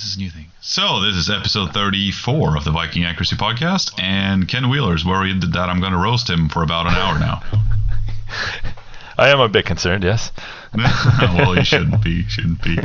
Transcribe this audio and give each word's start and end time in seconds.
this 0.00 0.12
is 0.12 0.16
a 0.16 0.18
new 0.18 0.30
thing. 0.30 0.46
So 0.62 1.02
this 1.02 1.14
is 1.14 1.28
episode 1.28 1.74
34 1.74 2.56
of 2.56 2.64
the 2.64 2.70
Viking 2.70 3.04
Accuracy 3.04 3.36
Podcast, 3.36 3.92
and 4.02 4.48
Ken 4.48 4.70
Wheeler's 4.70 5.04
worried 5.04 5.42
that 5.42 5.68
I'm 5.68 5.80
going 5.80 5.92
to 5.92 5.98
roast 5.98 6.30
him 6.30 6.48
for 6.48 6.62
about 6.62 6.86
an 6.86 6.94
hour 6.94 7.18
now. 7.18 7.42
I 9.18 9.28
am 9.28 9.40
a 9.40 9.48
bit 9.48 9.66
concerned, 9.66 10.02
yes. 10.02 10.32
well, 10.74 11.54
you 11.54 11.64
shouldn't 11.64 12.02
be. 12.02 12.22
Shouldn't 12.28 12.62
be. 12.62 12.78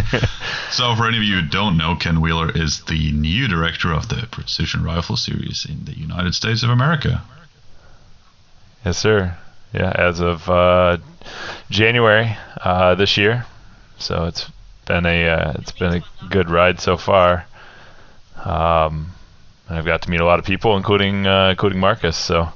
So, 0.72 0.94
for 0.96 1.08
any 1.08 1.18
of 1.18 1.24
you 1.24 1.40
who 1.40 1.48
don't 1.48 1.78
know, 1.78 1.96
Ken 1.96 2.20
Wheeler 2.20 2.52
is 2.52 2.84
the 2.84 3.14
new 3.14 3.48
director 3.48 3.94
of 3.94 4.10
the 4.10 4.28
Precision 4.30 4.84
Rifle 4.84 5.16
Series 5.16 5.66
in 5.66 5.86
the 5.86 5.98
United 5.98 6.36
States 6.36 6.64
of 6.64 6.70
America. 6.70 7.22
Yes, 8.84 8.98
sir. 8.98 9.38
Yeah, 9.72 9.94
as 9.96 10.20
of 10.20 10.50
uh, 10.50 10.98
January 11.70 12.36
uh, 12.60 12.96
this 12.96 13.16
year. 13.16 13.46
So 14.00 14.26
it's 14.26 14.50
been 14.86 15.06
a 15.06 15.28
uh, 15.28 15.54
it's 15.56 15.72
been 15.72 15.94
a 16.02 16.28
good 16.30 16.50
ride 16.50 16.80
so 16.80 16.98
far. 16.98 17.46
Um, 18.44 19.12
I've 19.70 19.86
got 19.86 20.04
to 20.04 20.10
meet 20.10 20.22
a 20.22 20.26
lot 20.26 20.40
of 20.40 20.46
people, 20.46 20.78
including 20.78 21.26
uh, 21.28 21.50
including 21.50 21.80
Marcus. 21.80 22.18
So 22.18 22.50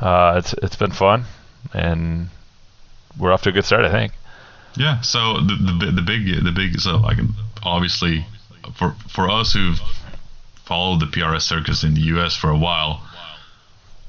uh, 0.00 0.34
it's 0.38 0.54
it's 0.54 0.76
been 0.76 0.92
fun, 0.92 1.24
and 1.72 2.28
we're 3.18 3.32
off 3.32 3.42
to 3.42 3.48
a 3.48 3.52
good 3.52 3.64
start, 3.64 3.84
I 3.84 3.90
think. 3.90 4.12
Yeah. 4.76 5.00
So 5.00 5.40
the 5.40 5.56
the, 5.86 5.92
the 5.92 6.02
big 6.02 6.44
the 6.44 6.52
big 6.52 6.80
so 6.80 6.96
like 6.96 7.18
obviously 7.62 8.26
for 8.74 8.94
for 9.08 9.30
us 9.30 9.52
who've 9.52 9.80
followed 10.64 11.00
the 11.00 11.06
PRS 11.06 11.42
circus 11.42 11.84
in 11.84 11.94
the 11.94 12.00
U.S. 12.00 12.34
for 12.34 12.50
a 12.50 12.56
while, 12.56 13.02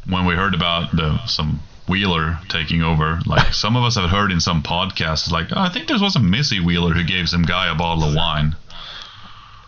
when 0.08 0.26
we 0.26 0.36
heard 0.36 0.54
about 0.54 0.96
the 0.96 1.26
some 1.26 1.62
Wheeler 1.88 2.40
taking 2.50 2.82
over. 2.82 3.20
Like 3.26 3.54
some 3.54 3.76
of 3.76 3.84
us 3.84 3.96
have 3.96 4.10
heard 4.10 4.32
in 4.32 4.40
some 4.40 4.64
podcasts, 4.64 5.32
like 5.32 5.48
oh, 5.52 5.60
I 5.60 5.70
think 5.70 5.88
there 5.88 6.00
was 6.00 6.16
a 6.16 6.20
Missy 6.20 6.60
Wheeler 6.60 6.94
who 6.94 7.04
gave 7.04 7.30
some 7.30 7.44
guy 7.44 7.72
a 7.72 7.76
bottle 7.76 8.04
of 8.04 8.16
wine. 8.16 8.56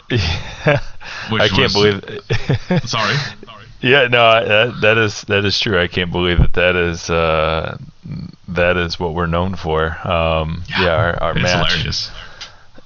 Yeah. 0.09 0.80
I 1.31 1.48
can't 1.49 1.61
was, 1.61 1.73
believe. 1.73 2.03
It. 2.08 2.84
sorry. 2.88 3.16
Yeah, 3.80 4.08
no, 4.08 4.44
that, 4.44 4.81
that 4.81 4.97
is 4.97 5.22
that 5.25 5.45
is 5.45 5.59
true. 5.59 5.80
I 5.80 5.86
can't 5.88 6.11
believe 6.11 6.39
that 6.39 6.53
that 6.53 6.75
is 6.75 7.11
uh, 7.11 7.78
that 8.47 8.75
is 8.75 9.00
what 9.00 9.13
we're 9.13 9.28
known 9.28 9.56
for. 9.56 9.86
Um, 10.08 10.63
yeah, 10.67 10.81
yeah, 10.81 10.95
our, 10.95 11.23
our 11.23 11.31
it's 11.34 11.44
match. 11.44 11.72
hilarious. 11.73 12.11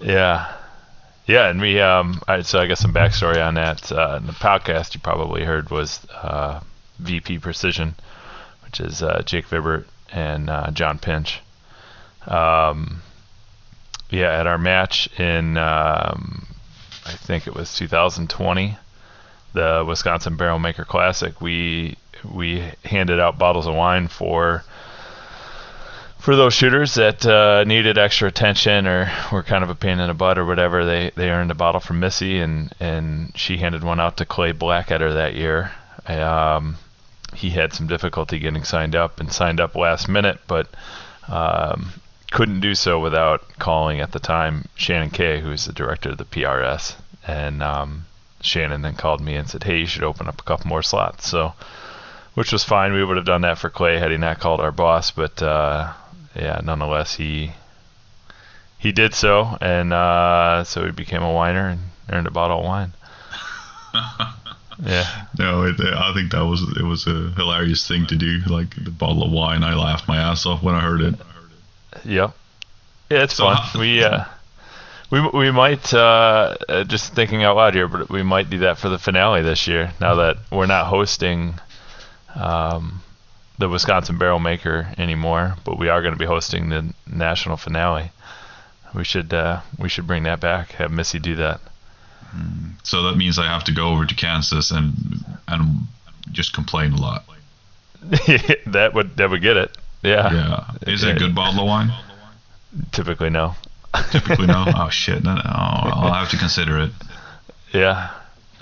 Yeah, 0.02 0.53
yeah, 1.27 1.48
and 1.48 1.61
we 1.61 1.80
um, 1.80 2.22
I, 2.27 2.42
so 2.42 2.59
I 2.59 2.66
guess 2.66 2.81
some 2.81 2.94
backstory 2.94 3.42
on 3.42 3.53
that. 3.53 3.89
Uh, 3.89 4.20
the 4.20 4.33
podcast 4.33 4.94
you 4.94 5.00
probably 5.00 5.45
heard 5.45 5.70
was 5.70 6.05
uh, 6.11 6.59
VP 7.00 7.39
Precision 7.39 7.95
which 8.72 8.80
is 8.80 9.03
uh, 9.03 9.22
Jake 9.25 9.50
Vibbert 9.50 9.83
and 10.14 10.50
uh, 10.50 10.72
Jon 10.72 10.97
Pynch. 10.97 11.41
Um, 12.25 13.02
yeah, 14.09 14.39
at 14.39 14.47
our 14.47 14.58
match 14.58 15.09
in, 15.19 15.58
um, 15.58 16.47
I 17.05 17.11
think 17.11 17.47
it 17.47 17.53
was 17.53 17.75
2020, 17.75 18.77
the 19.53 19.83
Wisconsin 19.86 20.38
Barrel 20.38 20.58
Maker 20.58 20.86
Classic, 20.86 21.42
we 21.42 21.97
we 22.23 22.64
handed 22.86 23.19
out 23.19 23.38
bottles 23.38 23.67
of 23.67 23.73
wine 23.73 24.08
for 24.08 24.64
for 26.19 26.36
those 26.36 26.53
shooters 26.53 26.94
that 26.94 27.25
uh, 27.25 27.64
needed 27.66 27.97
extra 27.97 28.27
attention 28.27 28.86
or 28.86 29.11
were 29.33 29.42
kind 29.44 29.64
of 29.64 29.72
a 29.72 29.75
pain 29.75 29.99
in 29.99 30.08
the 30.08 30.14
butt 30.14 30.38
or 30.38 30.45
whatever. 30.45 30.86
They 30.86 31.11
they 31.16 31.30
earned 31.30 31.52
a 31.52 31.55
bottle 31.55 31.81
from 31.81 31.99
Missy 31.99 32.39
and 32.39 32.73
and 32.80 33.33
she 33.36 33.58
handed 33.58 33.83
one 33.83 33.99
out 33.99 34.17
to 34.17 34.25
Clay 34.25 34.53
Blackadder 34.53 35.14
that 35.16 35.36
year. 35.36 35.72
Um, 36.08 36.77
he 37.33 37.51
had 37.51 37.73
some 37.73 37.87
difficulty 37.87 38.39
getting 38.39 38.63
signed 38.63 38.95
up 38.95 39.19
and 39.19 39.31
signed 39.31 39.59
up 39.59 39.75
last 39.75 40.07
minute, 40.07 40.39
but 40.47 40.67
um, 41.27 41.93
couldn't 42.31 42.61
do 42.61 42.75
so 42.75 42.99
without 42.99 43.57
calling 43.59 43.99
at 43.99 44.11
the 44.11 44.19
time 44.19 44.65
Shannon 44.75 45.09
Kay, 45.09 45.41
who's 45.41 45.65
the 45.65 45.73
director 45.73 46.09
of 46.09 46.17
the 46.17 46.25
PRS. 46.25 46.95
And 47.27 47.61
um, 47.61 48.05
Shannon 48.41 48.81
then 48.81 48.95
called 48.95 49.21
me 49.21 49.35
and 49.35 49.49
said, 49.49 49.63
"Hey, 49.63 49.79
you 49.79 49.85
should 49.85 50.03
open 50.03 50.27
up 50.27 50.39
a 50.41 50.43
couple 50.43 50.67
more 50.67 50.81
slots." 50.81 51.27
So, 51.27 51.53
which 52.33 52.52
was 52.52 52.63
fine. 52.63 52.93
We 52.93 53.03
would 53.03 53.17
have 53.17 53.25
done 53.25 53.41
that 53.41 53.57
for 53.57 53.69
Clay 53.69 53.99
had 53.99 54.11
he 54.11 54.17
not 54.17 54.39
called 54.39 54.61
our 54.61 54.71
boss, 54.71 55.11
but 55.11 55.41
uh, 55.41 55.93
yeah, 56.36 56.61
nonetheless, 56.64 57.15
he 57.15 57.53
he 58.80 58.91
did 58.91 59.14
so, 59.14 59.58
and 59.61 59.93
uh, 59.93 60.64
so 60.64 60.86
he 60.86 60.91
became 60.91 61.21
a 61.21 61.31
whiner 61.31 61.70
and 61.70 61.81
earned 62.09 62.27
a 62.27 62.31
bottle 62.31 62.59
of 62.59 62.65
wine. 62.65 62.93
Yeah. 64.83 65.26
No, 65.37 65.64
it, 65.64 65.80
I 65.80 66.14
think 66.14 66.32
that 66.32 66.45
was 66.45 66.61
it 66.77 66.83
was 66.83 67.08
a 67.08 67.32
hilarious 67.36 67.87
thing 67.87 68.05
to 68.08 68.15
do. 68.15 68.39
Like 68.48 68.76
the 68.76 68.92
bottle 68.92 69.23
of 69.23 69.32
wine, 69.32 69.64
I 69.64 69.76
laughed 69.76 70.08
my 70.08 70.17
ass 70.17 70.45
off 70.45 70.64
when 70.64 70.76
I 70.76 70.82
heard 70.82 71.02
it. 71.02 71.15
Yep. 72.05 72.36
Yeah, 73.09 73.23
it's 73.23 73.36
so 73.36 73.45
fun. 73.45 73.58
How, 73.58 73.80
we 73.80 74.04
uh, 74.04 74.26
we 75.09 75.21
we 75.30 75.52
might 75.52 75.93
uh, 75.93 76.55
uh, 76.67 76.83
just 76.86 77.14
thinking 77.14 77.43
out 77.43 77.58
loud 77.58 77.73
here, 77.73 77.87
but 77.87 78.09
we 78.09 78.23
might 78.23 78.49
do 78.49 78.59
that 78.59 78.77
for 78.77 78.89
the 78.89 78.98
finale 78.98 79.42
this 79.42 79.67
year. 79.67 79.93
Now 79.99 80.15
that 80.15 80.37
we're 80.52 80.67
not 80.67 80.88
hosting 80.88 81.55
um, 82.33 83.03
the 83.59 83.70
Wisconsin 83.70 84.17
Barrel 84.17 84.39
Maker 84.39 84.93
anymore, 84.98 85.55
but 85.65 85.77
we 85.77 85.89
are 85.89 86.02
going 86.02 86.14
to 86.14 86.20
be 86.20 86.26
hosting 86.26 86.70
the 86.70 86.93
national 87.05 87.58
finale. 87.58 88.11
We 88.95 89.03
should 89.03 89.33
uh, 89.33 89.61
we 89.77 89.89
should 89.89 90.08
bring 90.08 90.23
that 90.23 90.39
back. 90.39 90.71
Have 90.73 90.92
Missy 90.92 91.20
do 91.20 91.36
that. 91.36 91.61
So 92.83 93.03
that 93.03 93.17
means 93.17 93.37
I 93.37 93.45
have 93.45 93.64
to 93.65 93.73
go 93.73 93.89
over 93.89 94.05
to 94.05 94.15
Kansas 94.15 94.71
and 94.71 94.93
and 95.47 95.81
just 96.31 96.53
complain 96.53 96.93
a 96.93 96.97
lot. 96.97 97.25
that 98.02 98.92
would 98.93 99.17
that 99.17 99.30
would 99.30 99.42
get 99.42 99.58
it. 99.58 99.77
Yeah. 100.02 100.33
Yeah. 100.33 100.91
Is 100.91 101.03
it 101.03 101.15
a 101.15 101.20
good 101.20 101.36
bottle 101.36 101.61
of 101.61 101.67
wine? 101.67 101.93
Typically 102.91 103.30
no. 103.30 103.55
Typically 104.11 104.47
no. 104.47 104.65
Oh 104.75 104.89
shit. 104.89 105.23
No, 105.23 105.36
no. 105.36 105.41
I'll 105.45 106.14
have 106.14 106.30
to 106.30 106.37
consider 106.37 106.80
it. 106.80 106.91
Yeah. 107.73 108.11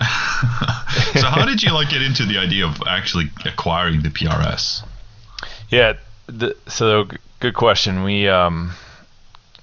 so 0.00 1.26
how 1.26 1.44
did 1.46 1.62
you 1.62 1.72
like 1.72 1.90
get 1.90 2.02
into 2.02 2.24
the 2.24 2.38
idea 2.38 2.66
of 2.66 2.82
actually 2.86 3.30
acquiring 3.44 4.02
the 4.02 4.08
PRS? 4.08 4.82
Yeah. 5.68 5.94
The, 6.26 6.56
so 6.68 7.06
good 7.40 7.54
question. 7.54 8.02
We 8.02 8.28
um 8.28 8.72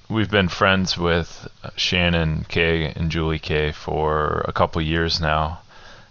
we've 0.09 0.31
been 0.31 0.47
friends 0.47 0.97
with 0.97 1.46
Shannon 1.75 2.45
Kay 2.47 2.93
and 2.95 3.11
Julie 3.11 3.39
Kay 3.39 3.71
for 3.71 4.45
a 4.47 4.53
couple 4.53 4.81
years 4.81 5.19
now, 5.19 5.59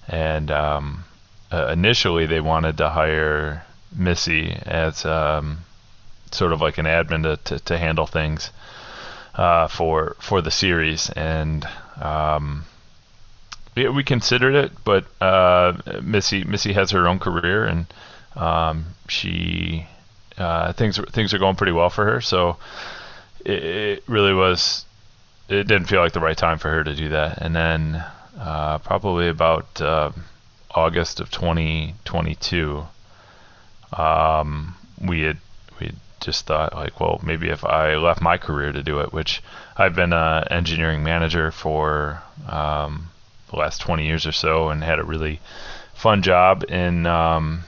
and 0.08 0.50
um, 0.50 1.04
uh, 1.52 1.68
initially 1.68 2.26
they 2.26 2.40
wanted 2.40 2.78
to 2.78 2.90
hire 2.90 3.64
Missy 3.94 4.52
as 4.66 5.04
um, 5.04 5.58
sort 6.30 6.52
of 6.52 6.60
like 6.60 6.78
an 6.78 6.86
admin 6.86 7.22
to, 7.22 7.36
to, 7.36 7.64
to 7.64 7.78
handle 7.78 8.06
things 8.06 8.50
uh, 9.34 9.68
for 9.68 10.16
for 10.18 10.40
the 10.40 10.50
series, 10.50 11.10
and 11.10 11.66
um, 12.00 12.64
yeah, 13.76 13.90
we 13.90 14.02
considered 14.02 14.54
it, 14.54 14.72
but 14.84 15.04
uh, 15.20 15.74
Missy 16.02 16.44
Missy 16.44 16.72
has 16.72 16.90
her 16.92 17.06
own 17.06 17.18
career, 17.18 17.64
and 17.64 17.86
um, 18.34 18.86
she 19.08 19.86
uh, 20.38 20.72
things 20.72 20.98
things 21.12 21.34
are 21.34 21.38
going 21.38 21.56
pretty 21.56 21.72
well 21.72 21.90
for 21.90 22.04
her, 22.06 22.20
so 22.20 22.56
it 23.44 24.02
really 24.08 24.32
was. 24.32 24.85
It 25.48 25.68
didn't 25.68 25.86
feel 25.86 26.00
like 26.00 26.12
the 26.12 26.20
right 26.20 26.36
time 26.36 26.58
for 26.58 26.70
her 26.70 26.82
to 26.82 26.94
do 26.94 27.10
that. 27.10 27.38
And 27.38 27.54
then 27.54 28.04
uh, 28.38 28.78
probably 28.78 29.28
about 29.28 29.80
uh, 29.80 30.10
August 30.74 31.20
of 31.20 31.30
2022, 31.30 32.86
um, 33.92 34.74
we 35.00 35.22
had 35.22 35.38
we 35.80 35.92
just 36.20 36.46
thought 36.46 36.74
like, 36.74 36.98
well, 37.00 37.20
maybe 37.22 37.48
if 37.48 37.64
I 37.64 37.96
left 37.96 38.20
my 38.20 38.38
career 38.38 38.72
to 38.72 38.82
do 38.82 39.00
it, 39.00 39.12
which 39.12 39.42
I've 39.76 39.94
been 39.94 40.12
an 40.12 40.44
engineering 40.50 41.04
manager 41.04 41.52
for 41.52 42.22
um, 42.48 43.10
the 43.50 43.56
last 43.56 43.80
20 43.80 44.06
years 44.06 44.26
or 44.26 44.32
so, 44.32 44.70
and 44.70 44.82
had 44.82 44.98
a 44.98 45.04
really 45.04 45.40
fun 45.94 46.22
job 46.22 46.64
in 46.68 47.06
um, 47.06 47.64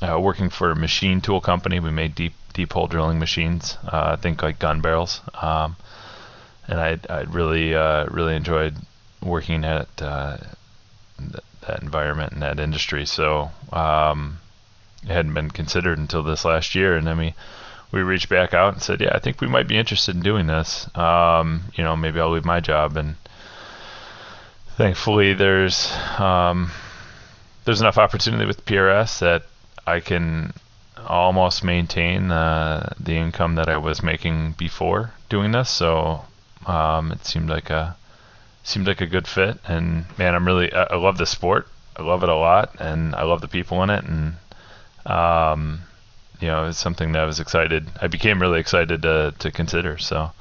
uh, 0.00 0.18
working 0.20 0.50
for 0.50 0.70
a 0.70 0.76
machine 0.76 1.20
tool 1.20 1.40
company. 1.40 1.80
We 1.80 1.90
made 1.90 2.14
deep 2.14 2.34
deep 2.54 2.72
hole 2.72 2.86
drilling 2.86 3.18
machines. 3.18 3.78
Uh, 3.84 4.12
I 4.12 4.16
think 4.16 4.42
like 4.42 4.58
gun 4.58 4.80
barrels. 4.80 5.20
Um, 5.40 5.76
and 6.72 6.80
I 6.80 6.98
I 7.10 7.20
really 7.22 7.74
uh, 7.74 8.06
really 8.06 8.34
enjoyed 8.34 8.74
working 9.22 9.62
at 9.64 9.88
uh, 10.00 10.38
th- 11.18 11.44
that 11.66 11.82
environment 11.82 12.32
and 12.32 12.42
that 12.42 12.58
industry. 12.58 13.04
So 13.04 13.50
um, 13.72 14.38
it 15.02 15.10
hadn't 15.10 15.34
been 15.34 15.50
considered 15.50 15.98
until 15.98 16.22
this 16.22 16.46
last 16.46 16.74
year, 16.74 16.96
and 16.96 17.06
then 17.06 17.18
we 17.18 17.34
we 17.92 18.00
reached 18.00 18.30
back 18.30 18.54
out 18.54 18.72
and 18.72 18.82
said, 18.82 19.02
yeah, 19.02 19.14
I 19.14 19.18
think 19.18 19.42
we 19.42 19.48
might 19.48 19.68
be 19.68 19.76
interested 19.76 20.14
in 20.14 20.22
doing 20.22 20.46
this. 20.46 20.88
Um, 20.96 21.64
you 21.74 21.84
know, 21.84 21.94
maybe 21.94 22.18
I'll 22.20 22.30
leave 22.30 22.44
my 22.44 22.60
job 22.60 22.96
and 22.96 23.16
thankfully 24.78 25.34
there's 25.34 25.92
um, 26.18 26.70
there's 27.66 27.82
enough 27.82 27.98
opportunity 27.98 28.46
with 28.46 28.64
PRS 28.64 29.18
that 29.18 29.42
I 29.86 30.00
can 30.00 30.54
almost 31.06 31.62
maintain 31.62 32.30
uh, 32.30 32.94
the 32.98 33.16
income 33.16 33.56
that 33.56 33.68
I 33.68 33.76
was 33.76 34.02
making 34.02 34.52
before 34.52 35.12
doing 35.28 35.52
this. 35.52 35.68
So 35.68 36.24
um, 36.66 37.12
it 37.12 37.24
seemed 37.24 37.48
like 37.48 37.70
a 37.70 37.96
seemed 38.62 38.86
like 38.86 39.00
a 39.00 39.06
good 39.06 39.26
fit. 39.26 39.58
And 39.66 40.04
man, 40.18 40.34
I'm 40.34 40.46
really 40.46 40.72
I, 40.72 40.84
I 40.84 40.96
love 40.96 41.18
the 41.18 41.26
sport. 41.26 41.68
I 41.96 42.02
love 42.02 42.22
it 42.22 42.28
a 42.28 42.34
lot, 42.34 42.76
and 42.80 43.14
I 43.14 43.22
love 43.24 43.40
the 43.40 43.48
people 43.48 43.82
in 43.82 43.90
it. 43.90 44.04
And 44.04 44.34
um, 45.06 45.80
you 46.40 46.48
know, 46.48 46.68
it's 46.68 46.78
something 46.78 47.12
that 47.12 47.22
I 47.22 47.26
was 47.26 47.40
excited. 47.40 47.88
I 48.00 48.06
became 48.06 48.40
really 48.40 48.60
excited 48.60 49.02
to 49.02 49.34
to 49.38 49.50
consider. 49.50 49.98
So 49.98 50.32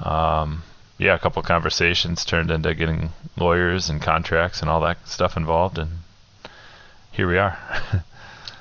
um, 0.00 0.62
yeah, 0.98 1.14
a 1.14 1.18
couple 1.18 1.42
conversations 1.42 2.24
turned 2.24 2.50
into 2.50 2.74
getting 2.74 3.10
lawyers 3.36 3.90
and 3.90 4.00
contracts 4.00 4.60
and 4.60 4.70
all 4.70 4.80
that 4.80 5.06
stuff 5.08 5.36
involved, 5.36 5.78
and 5.78 5.90
here 7.12 7.28
we 7.28 7.38
are. 7.38 7.58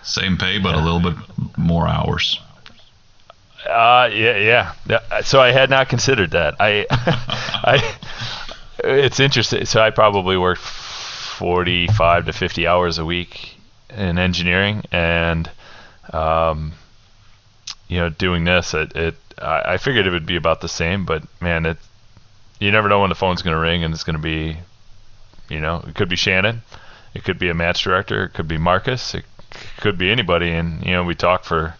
Same 0.03 0.37
pay, 0.37 0.59
but 0.59 0.75
yeah. 0.75 0.83
a 0.83 0.85
little 0.85 0.99
bit 0.99 1.57
more 1.57 1.87
hours. 1.87 2.39
Uh, 3.65 4.09
yeah, 4.13 4.37
yeah, 4.37 4.73
yeah. 4.87 5.21
So 5.21 5.41
I 5.41 5.51
had 5.51 5.69
not 5.69 5.89
considered 5.89 6.31
that. 6.31 6.55
I, 6.59 6.85
I, 6.91 7.95
it's 8.83 9.19
interesting. 9.19 9.65
So 9.65 9.81
I 9.81 9.89
probably 9.89 10.37
work 10.37 10.59
45 10.59 12.27
to 12.27 12.33
50 12.33 12.67
hours 12.67 12.97
a 12.97 13.05
week 13.05 13.57
in 13.89 14.17
engineering, 14.17 14.83
and, 14.91 15.49
um, 16.11 16.73
you 17.87 17.97
know, 17.97 18.09
doing 18.09 18.43
this, 18.43 18.73
it, 18.73 18.95
it 18.95 19.15
I, 19.41 19.73
I 19.73 19.77
figured 19.77 20.07
it 20.07 20.11
would 20.11 20.25
be 20.25 20.35
about 20.35 20.61
the 20.61 20.67
same, 20.67 21.05
but 21.05 21.23
man, 21.41 21.65
it, 21.65 21.77
you 22.59 22.71
never 22.71 22.89
know 22.89 23.01
when 23.01 23.09
the 23.09 23.15
phone's 23.15 23.41
going 23.41 23.55
to 23.55 23.59
ring, 23.59 23.83
and 23.83 23.93
it's 23.93 24.03
going 24.03 24.15
to 24.15 24.21
be, 24.21 24.57
you 25.49 25.59
know, 25.59 25.83
it 25.87 25.95
could 25.95 26.09
be 26.09 26.15
Shannon, 26.15 26.61
it 27.13 27.23
could 27.23 27.39
be 27.39 27.49
a 27.49 27.53
match 27.53 27.83
director, 27.83 28.25
it 28.25 28.33
could 28.33 28.47
be 28.47 28.57
Marcus, 28.57 29.13
it 29.13 29.25
could 29.77 29.97
be 29.97 30.11
anybody, 30.11 30.51
and 30.51 30.85
you 30.85 30.91
know, 30.91 31.03
we 31.03 31.15
talk 31.15 31.43
for 31.43 31.75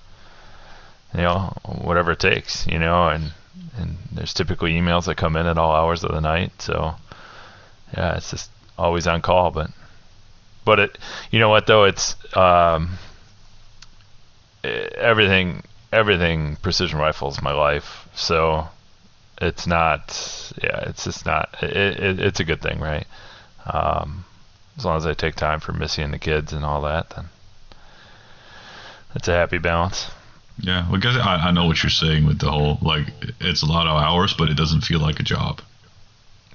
you 1.16 1.24
know, 1.24 1.54
whatever 1.64 2.12
it 2.12 2.20
takes, 2.20 2.68
you 2.68 2.80
know, 2.80 3.08
and 3.08 3.32
and 3.78 3.98
there's 4.12 4.34
typically 4.34 4.74
emails 4.74 5.06
that 5.06 5.16
come 5.16 5.36
in 5.36 5.46
at 5.46 5.58
all 5.58 5.74
hours 5.74 6.04
of 6.04 6.12
the 6.12 6.22
night, 6.22 6.62
so 6.62 6.96
yeah, 7.96 8.18
it's 8.18 8.32
just 8.32 8.50
always 8.78 9.08
on 9.08 9.22
call, 9.22 9.52
but 9.52 9.72
but 10.66 10.80
it, 10.80 10.98
you 11.32 11.40
know 11.40 11.50
what 11.50 11.68
though, 11.68 11.86
it's 11.86 12.16
um, 12.36 12.98
everything 14.64 15.64
everything 15.92 16.58
precision 16.58 17.00
rifles 17.00 17.42
my 17.42 17.54
life, 17.54 18.10
so 18.14 18.68
it's 19.42 19.68
not 19.68 20.52
yeah, 20.62 20.90
it's 20.90 21.06
just 21.06 21.26
not 21.26 21.56
it, 21.62 21.76
it, 21.76 22.20
it's 22.20 22.40
a 22.40 22.46
good 22.46 22.62
thing, 22.62 22.80
right? 22.80 23.08
Um, 23.66 24.26
as 24.78 24.84
long 24.86 24.98
as 24.98 25.06
I 25.06 25.14
take 25.14 25.36
time 25.36 25.60
for 25.60 25.72
Missy 25.72 26.02
and 26.02 26.14
the 26.14 26.20
kids 26.20 26.52
and 26.52 26.66
all 26.66 26.82
that, 26.82 27.12
then 27.12 27.26
it's 29.16 29.28
a 29.28 29.34
happy 29.34 29.58
balance. 29.58 30.12
Yeah, 30.58 30.88
because 30.90 31.18
I, 31.18 31.36
I 31.36 31.52
know 31.52 31.66
what 31.66 31.84
you're 31.84 31.90
saying 31.90 32.26
with 32.26 32.40
the 32.40 32.50
whole 32.50 32.78
like 32.82 33.08
it's 33.42 33.62
a 33.62 33.66
lot 33.66 33.88
of 33.88 34.02
hours, 34.02 34.34
but 34.34 34.50
it 34.50 34.56
doesn't 34.56 34.82
feel 34.82 35.00
like 35.00 35.20
a 35.20 35.24
job. 35.24 35.62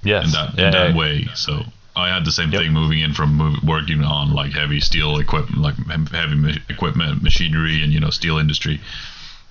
Yes. 0.03 0.25
In 0.25 0.31
that, 0.31 0.57
yeah, 0.57 0.65
in 0.65 0.71
that 0.71 0.89
yeah. 0.91 0.97
way. 0.97 1.27
So 1.35 1.63
I 1.95 2.09
had 2.13 2.25
the 2.25 2.31
same 2.31 2.51
yep. 2.51 2.61
thing 2.61 2.73
moving 2.73 2.99
in 2.99 3.13
from 3.13 3.35
move, 3.35 3.63
working 3.63 4.03
on 4.03 4.33
like 4.33 4.53
heavy 4.53 4.79
steel 4.79 5.19
equipment, 5.19 5.61
like 5.61 5.75
heavy 6.09 6.35
ma- 6.35 6.53
equipment, 6.69 7.21
machinery, 7.21 7.83
and 7.83 7.93
you 7.93 7.99
know 7.99 8.09
steel 8.09 8.37
industry. 8.37 8.79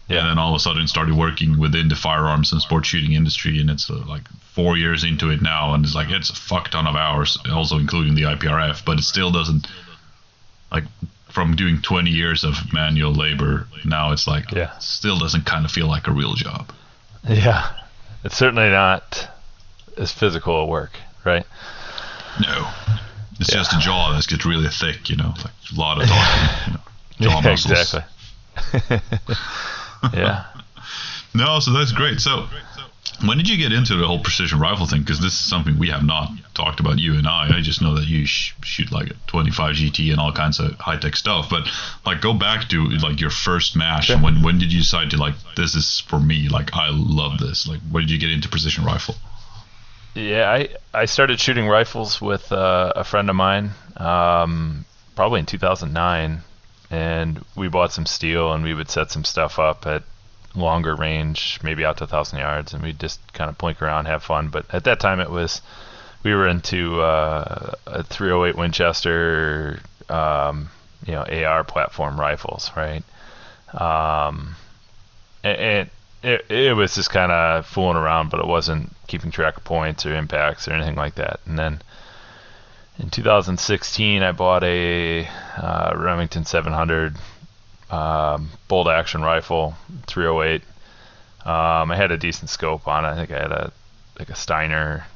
Yeah. 0.08 0.18
And 0.18 0.30
then 0.30 0.38
all 0.38 0.50
of 0.50 0.56
a 0.56 0.60
sudden 0.60 0.88
started 0.88 1.14
working 1.14 1.58
within 1.58 1.88
the 1.88 1.94
firearms 1.94 2.52
and 2.52 2.60
sports 2.60 2.88
shooting 2.88 3.12
industry, 3.12 3.60
and 3.60 3.70
it's 3.70 3.88
uh, 3.88 4.02
like 4.08 4.22
four 4.54 4.76
years 4.76 5.04
into 5.04 5.30
it 5.30 5.40
now, 5.40 5.74
and 5.74 5.84
it's 5.84 5.94
like 5.94 6.10
it's 6.10 6.30
a 6.30 6.34
fuck 6.34 6.70
ton 6.70 6.88
of 6.88 6.96
hours, 6.96 7.38
also 7.52 7.78
including 7.78 8.16
the 8.16 8.22
IPRF, 8.22 8.84
but 8.84 8.98
it 8.98 9.02
still 9.02 9.30
doesn't 9.30 9.68
like 10.72 10.84
from 11.30 11.56
doing 11.56 11.80
20 11.80 12.10
years 12.10 12.44
of 12.44 12.54
manual 12.72 13.12
labor, 13.12 13.66
now 13.84 14.12
it's 14.12 14.26
like 14.26 14.50
yeah. 14.52 14.76
still 14.78 15.18
doesn't 15.18 15.46
kind 15.46 15.64
of 15.64 15.70
feel 15.70 15.86
like 15.86 16.06
a 16.06 16.12
real 16.12 16.34
job. 16.34 16.72
Yeah, 17.28 17.70
it's 18.24 18.36
certainly 18.36 18.70
not 18.70 19.28
as 19.96 20.12
physical 20.12 20.56
a 20.56 20.66
work, 20.66 20.92
right? 21.24 21.46
No, 22.40 22.70
it's 23.38 23.50
yeah. 23.50 23.58
just 23.58 23.72
a 23.72 23.78
jaw 23.78 24.12
that 24.14 24.26
gets 24.26 24.44
really 24.44 24.68
thick, 24.68 25.08
you 25.10 25.16
know, 25.16 25.34
like 25.38 25.52
a 25.74 25.80
lot 25.80 26.02
of 26.02 26.08
talking, 26.08 26.82
you 27.18 27.28
know, 27.28 27.32
jaw 27.32 27.40
yeah, 27.40 27.50
muscles. 27.50 27.94
Exactly. 27.94 28.98
yeah. 30.14 30.44
no, 31.34 31.60
so 31.60 31.72
that's 31.72 31.92
great. 31.92 32.20
So 32.20 32.46
when 33.24 33.36
did 33.36 33.48
you 33.48 33.58
get 33.58 33.72
into 33.72 33.96
the 33.96 34.06
whole 34.06 34.20
precision 34.20 34.58
rifle 34.58 34.86
thing? 34.86 35.00
Because 35.00 35.20
this 35.20 35.32
is 35.32 35.38
something 35.38 35.78
we 35.78 35.88
have 35.88 36.04
not 36.04 36.30
talked 36.54 36.80
about, 36.80 36.98
you 36.98 37.14
and 37.14 37.26
I. 37.26 37.58
I 37.58 37.60
just 37.60 37.82
know 37.82 37.94
that 37.94 38.06
you 38.06 38.24
sh- 38.24 38.54
shoot 38.62 38.90
like 38.90 39.10
a 39.10 39.14
25 39.26 39.76
GT 39.76 40.10
and 40.10 40.20
all 40.20 40.32
kinds 40.32 40.58
of 40.58 40.74
high 40.78 40.96
tech 40.96 41.16
stuff. 41.16 41.50
But 41.50 41.68
like, 42.06 42.20
go 42.20 42.32
back 42.32 42.68
to 42.70 42.88
like 42.88 43.20
your 43.20 43.30
first 43.30 43.76
MASH. 43.76 44.06
Sure. 44.06 44.18
When 44.18 44.42
when 44.42 44.58
did 44.58 44.72
you 44.72 44.80
decide 44.80 45.10
to 45.10 45.18
like 45.18 45.34
this 45.56 45.74
is 45.74 46.00
for 46.00 46.18
me? 46.18 46.48
Like, 46.48 46.74
I 46.74 46.88
love 46.90 47.38
this. 47.38 47.68
Like, 47.68 47.80
when 47.90 48.04
did 48.04 48.10
you 48.10 48.18
get 48.18 48.30
into 48.30 48.48
precision 48.48 48.84
rifle? 48.84 49.16
Yeah, 50.14 50.50
I 50.50 50.68
I 50.94 51.04
started 51.04 51.38
shooting 51.40 51.68
rifles 51.68 52.20
with 52.20 52.50
uh, 52.52 52.92
a 52.96 53.04
friend 53.04 53.28
of 53.28 53.36
mine, 53.36 53.70
um, 53.96 54.84
probably 55.14 55.40
in 55.40 55.46
2009, 55.46 56.42
and 56.90 57.44
we 57.54 57.68
bought 57.68 57.92
some 57.92 58.06
steel 58.06 58.52
and 58.52 58.64
we 58.64 58.74
would 58.74 58.90
set 58.90 59.10
some 59.10 59.24
stuff 59.24 59.58
up 59.58 59.86
at 59.86 60.02
longer 60.54 60.94
range, 60.94 61.60
maybe 61.62 61.84
out 61.84 61.98
to 61.98 62.04
a 62.04 62.06
thousand 62.06 62.38
yards, 62.38 62.74
and 62.74 62.82
we'd 62.82 62.98
just 62.98 63.20
kind 63.32 63.50
of 63.50 63.58
blink 63.58 63.80
around, 63.80 64.06
have 64.06 64.22
fun. 64.22 64.48
But 64.48 64.66
at 64.72 64.84
that 64.84 65.00
time, 65.00 65.20
it 65.20 65.30
was 65.30 65.60
we 66.22 66.34
were 66.34 66.48
into 66.48 67.00
uh, 67.00 67.72
a 67.86 68.02
308 68.02 68.56
Winchester, 68.56 69.80
um, 70.08 70.70
you 71.06 71.12
know, 71.12 71.22
AR 71.22 71.64
platform 71.64 72.20
rifles, 72.20 72.70
right? 72.76 73.02
Um, 73.72 74.56
and 75.42 75.88
it, 76.22 76.44
it 76.50 76.76
was 76.76 76.94
just 76.94 77.10
kind 77.10 77.32
of 77.32 77.66
fooling 77.66 77.96
around, 77.96 78.30
but 78.30 78.40
it 78.40 78.46
wasn't 78.46 78.92
keeping 79.06 79.30
track 79.30 79.56
of 79.56 79.64
points 79.64 80.04
or 80.04 80.14
impacts 80.14 80.68
or 80.68 80.72
anything 80.72 80.96
like 80.96 81.14
that. 81.14 81.40
And 81.46 81.58
then 81.58 81.80
in 82.98 83.08
2016, 83.08 84.22
I 84.22 84.32
bought 84.32 84.62
a 84.62 85.26
uh, 85.56 85.94
Remington 85.96 86.44
700 86.44 87.16
um, 87.90 88.50
bolt 88.68 88.88
action 88.88 89.22
rifle, 89.22 89.74
308. 90.06 90.62
Um, 91.44 91.90
I 91.90 91.96
had 91.96 92.12
a 92.12 92.18
decent 92.18 92.50
scope 92.50 92.86
on 92.86 93.04
it. 93.04 93.08
I 93.08 93.14
think 93.16 93.30
I 93.30 93.40
had 93.40 93.52
a 93.52 93.72
like 94.18 94.30
a 94.30 94.34
Steiner 94.34 95.06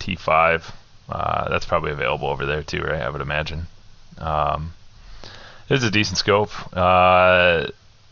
T5. 0.00 0.72
Uh, 1.08 1.48
that's 1.50 1.66
probably 1.66 1.92
available 1.92 2.28
over 2.28 2.46
there 2.46 2.62
too, 2.62 2.80
right? 2.80 3.02
I 3.02 3.10
would 3.10 3.20
imagine. 3.20 3.66
Um, 4.18 4.72
it 5.68 5.74
was 5.74 5.84
a 5.84 5.90
decent 5.90 6.18
scope. 6.18 6.50
Uh, 6.76 7.66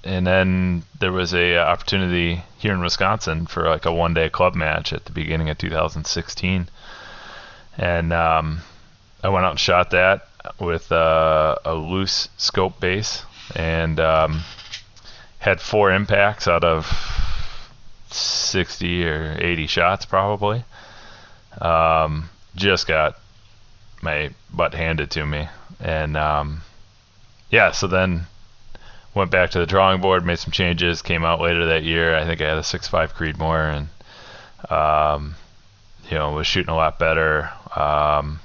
and 0.04 0.26
then 0.26 0.82
there 1.00 1.12
was 1.12 1.32
a 1.32 1.58
opportunity 1.58 2.42
here 2.58 2.72
in 2.72 2.80
Wisconsin 2.80 3.46
for 3.46 3.68
like 3.68 3.84
a 3.84 3.92
one 3.92 4.14
day 4.14 4.28
club 4.28 4.54
match 4.54 4.92
at 4.92 5.04
the 5.04 5.12
beginning 5.12 5.48
of 5.48 5.58
2016, 5.58 6.68
and 7.78 8.12
um, 8.12 8.60
I 9.22 9.28
went 9.28 9.44
out 9.44 9.52
and 9.52 9.60
shot 9.60 9.90
that 9.90 10.28
with 10.58 10.90
uh, 10.90 11.56
a 11.64 11.74
loose 11.74 12.28
scope 12.36 12.80
base 12.80 13.22
and 13.54 13.98
um, 14.00 14.40
had 15.38 15.60
four 15.60 15.92
impacts 15.92 16.46
out 16.48 16.64
of 16.64 16.86
60 18.10 19.06
or 19.06 19.36
80 19.40 19.66
shots 19.66 20.04
probably. 20.04 20.64
Um, 21.60 22.30
just 22.54 22.86
got 22.86 23.18
my 24.02 24.30
butt 24.52 24.74
handed 24.74 25.10
to 25.12 25.24
me, 25.24 25.48
and 25.80 26.16
um, 26.16 26.62
yeah, 27.50 27.72
so 27.72 27.86
then 27.86 28.26
went 29.14 29.30
back 29.30 29.50
to 29.50 29.58
the 29.58 29.66
drawing 29.66 30.00
board, 30.00 30.24
made 30.24 30.38
some 30.38 30.52
changes, 30.52 31.02
came 31.02 31.24
out 31.24 31.40
later 31.40 31.66
that 31.66 31.84
year. 31.84 32.16
I 32.16 32.24
think 32.24 32.40
I 32.40 32.48
had 32.48 32.58
a 32.58 32.62
6.5 32.62 33.10
Creedmoor, 33.10 33.76
and 33.76 34.70
um, 34.70 35.34
you 36.10 36.16
know 36.16 36.32
was 36.32 36.46
shooting 36.46 36.72
a 36.72 36.76
lot 36.76 36.98
better. 36.98 37.50
Um, 37.76 38.40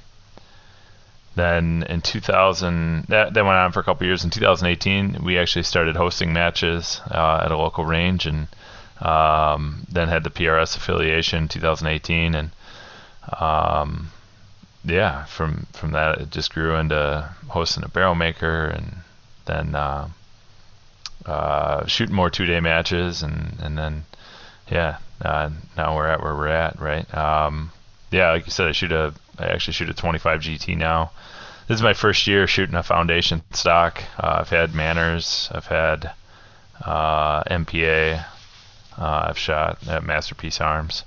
then 1.38 1.84
in 1.88 2.00
2000, 2.00 3.04
that, 3.08 3.34
that 3.34 3.44
went 3.44 3.56
on 3.56 3.72
for 3.72 3.80
a 3.80 3.84
couple 3.84 4.06
years. 4.06 4.24
In 4.24 4.30
2018, 4.30 5.22
we 5.24 5.38
actually 5.38 5.62
started 5.62 5.96
hosting 5.96 6.32
matches 6.32 7.00
uh, 7.10 7.42
at 7.44 7.52
a 7.52 7.56
local 7.56 7.84
range, 7.84 8.26
and 8.26 8.48
um, 9.00 9.86
then 9.88 10.08
had 10.08 10.24
the 10.24 10.30
PRS 10.30 10.76
affiliation 10.76 11.44
in 11.44 11.48
2018, 11.48 12.34
and 12.34 12.50
um, 13.38 14.10
yeah, 14.84 15.24
from 15.24 15.66
from 15.72 15.92
that 15.92 16.18
it 16.18 16.30
just 16.30 16.52
grew 16.52 16.76
into 16.76 17.28
hosting 17.48 17.84
a 17.84 17.88
barrel 17.88 18.14
maker, 18.14 18.66
and 18.66 18.96
then 19.44 19.74
uh, 19.74 20.08
uh, 21.26 21.86
shooting 21.86 22.14
more 22.14 22.30
two-day 22.30 22.60
matches, 22.60 23.22
and 23.22 23.58
and 23.62 23.78
then 23.78 24.04
yeah, 24.70 24.98
uh, 25.22 25.50
now 25.76 25.96
we're 25.96 26.08
at 26.08 26.22
where 26.22 26.34
we're 26.34 26.48
at, 26.48 26.80
right? 26.80 27.12
Um, 27.14 27.70
yeah, 28.10 28.32
like 28.32 28.46
you 28.46 28.52
said, 28.52 28.68
I 28.68 28.72
shoot 28.72 28.92
a 28.92 29.14
I 29.38 29.46
actually 29.46 29.74
shoot 29.74 29.88
a 29.88 29.94
25 29.94 30.40
GT 30.40 30.76
now. 30.76 31.12
This 31.68 31.76
is 31.76 31.82
my 31.82 31.94
first 31.94 32.26
year 32.26 32.46
shooting 32.46 32.74
a 32.74 32.82
foundation 32.82 33.42
stock. 33.52 34.02
Uh, 34.18 34.38
I've 34.40 34.48
had 34.48 34.74
Manners, 34.74 35.48
I've 35.52 35.66
had 35.66 36.12
uh, 36.84 37.44
MPA, 37.44 38.24
uh, 38.98 39.26
I've 39.28 39.38
shot 39.38 39.86
at 39.86 40.02
Masterpiece 40.02 40.60
Arms 40.60 41.04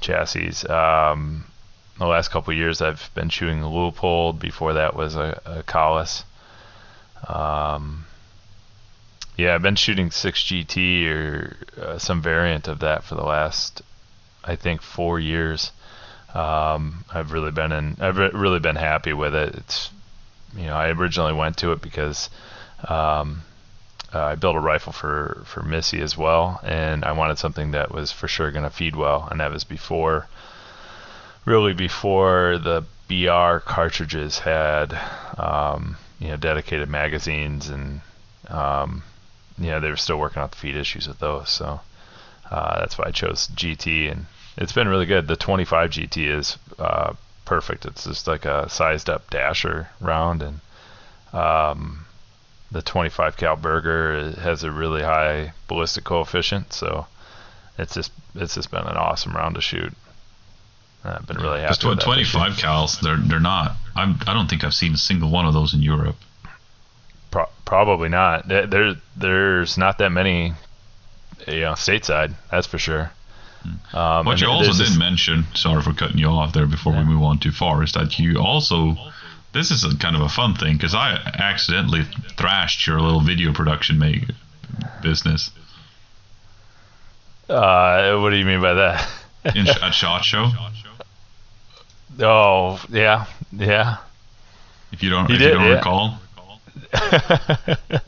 chassis. 0.00 0.66
Um, 0.68 1.44
the 1.98 2.06
last 2.06 2.30
couple 2.30 2.54
years, 2.54 2.80
I've 2.80 3.10
been 3.14 3.28
shooting 3.28 3.60
Leupold. 3.60 4.38
Before 4.38 4.74
that 4.74 4.94
was 4.94 5.16
a, 5.16 5.40
a 5.44 5.62
Kahles. 5.64 6.22
Um, 7.26 8.06
yeah, 9.36 9.54
I've 9.54 9.62
been 9.62 9.76
shooting 9.76 10.10
6GT 10.10 11.06
or 11.08 11.56
uh, 11.80 11.98
some 11.98 12.22
variant 12.22 12.68
of 12.68 12.80
that 12.80 13.04
for 13.04 13.14
the 13.14 13.24
last, 13.24 13.82
I 14.44 14.56
think, 14.56 14.80
four 14.80 15.18
years. 15.18 15.72
Um, 16.34 17.04
I've 17.12 17.32
really 17.32 17.50
been 17.50 17.72
in. 17.72 17.96
I've 18.00 18.18
really 18.18 18.60
been 18.60 18.76
happy 18.76 19.12
with 19.12 19.34
it. 19.34 19.54
It's, 19.54 19.90
you 20.56 20.66
know, 20.66 20.76
I 20.76 20.88
originally 20.90 21.32
went 21.32 21.56
to 21.58 21.72
it 21.72 21.80
because 21.80 22.28
um, 22.86 23.42
uh, 24.14 24.22
I 24.22 24.34
built 24.34 24.56
a 24.56 24.60
rifle 24.60 24.92
for 24.92 25.42
for 25.46 25.62
Missy 25.62 26.00
as 26.00 26.16
well, 26.16 26.60
and 26.62 27.04
I 27.04 27.12
wanted 27.12 27.38
something 27.38 27.72
that 27.72 27.92
was 27.92 28.12
for 28.12 28.28
sure 28.28 28.50
going 28.50 28.64
to 28.64 28.70
feed 28.70 28.96
well, 28.96 29.28
and 29.30 29.40
that 29.40 29.50
was 29.50 29.64
before 29.64 30.26
really 31.44 31.72
before 31.72 32.58
the 32.58 32.84
BR 33.08 33.58
cartridges 33.64 34.40
had 34.40 34.98
um, 35.38 35.96
you 36.18 36.28
know 36.28 36.36
dedicated 36.36 36.88
magazines 36.88 37.68
and 37.68 38.00
um, 38.48 39.02
you 39.58 39.66
know 39.66 39.80
they 39.80 39.90
were 39.90 39.96
still 39.96 40.18
working 40.18 40.42
out 40.42 40.50
the 40.50 40.56
feed 40.56 40.76
issues 40.76 41.08
with 41.08 41.18
those. 41.18 41.48
So 41.50 41.80
uh, 42.50 42.80
that's 42.80 42.98
why 42.98 43.06
I 43.06 43.10
chose 43.10 43.48
GT, 43.48 44.10
and 44.10 44.26
it's 44.58 44.72
been 44.72 44.88
really 44.88 45.06
good. 45.06 45.28
The 45.28 45.36
25 45.36 45.90
GT 45.90 46.28
is 46.36 46.58
uh, 46.78 47.14
perfect. 47.44 47.86
It's 47.86 48.04
just 48.04 48.26
like 48.26 48.44
a 48.44 48.68
sized 48.68 49.08
up 49.08 49.30
dasher 49.30 49.88
round, 50.00 50.42
and 50.42 50.60
um, 51.32 52.04
the 52.70 52.82
25 52.82 53.36
cal 53.36 53.56
Berger 53.56 54.32
has 54.32 54.64
a 54.64 54.70
really 54.70 55.02
high 55.02 55.52
ballistic 55.68 56.04
coefficient, 56.04 56.72
so 56.72 57.06
it's 57.78 57.94
just 57.94 58.12
it's 58.34 58.56
just 58.56 58.70
been 58.70 58.84
an 58.84 58.96
awesome 58.96 59.32
round 59.32 59.54
to 59.54 59.60
shoot. 59.60 59.92
I've 61.04 61.26
been 61.26 61.36
really 61.36 61.60
happy. 61.60 61.76
Because 61.80 62.04
25 62.04 62.52
cals, 62.54 63.00
they're 63.00 63.16
they're 63.16 63.40
not. 63.40 63.76
I'm 63.94 64.18
I 64.26 64.34
don't 64.34 64.50
think 64.50 64.64
I've 64.64 64.74
seen 64.74 64.94
a 64.94 64.98
single 64.98 65.30
one 65.30 65.46
of 65.46 65.54
those 65.54 65.72
in 65.72 65.82
Europe. 65.82 66.16
Pro- 67.30 67.48
probably 67.64 68.08
not. 68.08 68.48
There 68.48 68.96
there's 69.16 69.78
not 69.78 69.98
that 69.98 70.10
many, 70.10 70.54
you 71.46 71.60
know, 71.60 71.72
stateside. 71.74 72.34
That's 72.50 72.66
for 72.66 72.78
sure. 72.78 73.12
Um, 73.92 74.26
what 74.26 74.40
you 74.40 74.48
also 74.48 74.72
didn't 74.72 74.98
mention, 74.98 75.46
sorry 75.54 75.82
for 75.82 75.92
cutting 75.92 76.18
you 76.18 76.26
off 76.26 76.52
there 76.52 76.66
before 76.66 76.92
yeah. 76.92 77.00
we 77.00 77.14
move 77.14 77.22
on 77.22 77.38
too 77.38 77.50
far, 77.50 77.82
is 77.82 77.92
that 77.92 78.18
you 78.18 78.38
also, 78.38 78.96
this 79.52 79.70
is 79.70 79.84
a 79.84 79.96
kind 79.96 80.16
of 80.16 80.22
a 80.22 80.28
fun 80.28 80.54
thing 80.54 80.76
because 80.76 80.94
I 80.94 81.14
accidentally 81.38 82.02
thrashed 82.36 82.86
your 82.86 83.00
little 83.00 83.20
video 83.20 83.52
production 83.52 83.98
make 83.98 84.24
business. 85.02 85.50
Uh, 87.48 88.18
what 88.18 88.30
do 88.30 88.36
you 88.36 88.44
mean 88.44 88.60
by 88.60 88.74
that? 88.74 89.08
In, 89.54 89.66
at 89.68 89.92
Shot 89.92 90.24
Show. 90.24 90.50
Oh 92.20 92.82
yeah, 92.90 93.26
yeah. 93.52 93.98
If 94.92 95.02
you 95.02 95.10
don't, 95.10 95.30
if 95.30 95.38
did, 95.38 95.40
you 95.40 95.50
don't 95.52 95.64
yeah. 95.64 95.76
recall. 95.76 96.18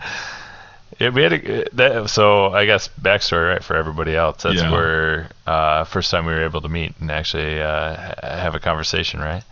yeah, 1.01 1.09
we 1.09 1.23
had 1.23 1.33
a 1.33 1.65
that, 1.73 2.11
so 2.11 2.53
I 2.53 2.67
guess 2.67 2.91
backstory 3.01 3.55
right 3.55 3.65
for 3.65 3.75
everybody 3.75 4.15
else. 4.15 4.43
That's 4.43 4.61
yeah. 4.61 4.71
where 4.71 5.31
uh, 5.47 5.85
first 5.85 6.11
time 6.11 6.27
we 6.27 6.33
were 6.33 6.45
able 6.45 6.61
to 6.61 6.69
meet 6.69 6.93
and 7.01 7.11
actually 7.11 7.59
uh, 7.59 8.15
have 8.23 8.55
a 8.55 8.61
conversation, 8.61 9.19
right? 9.19 9.43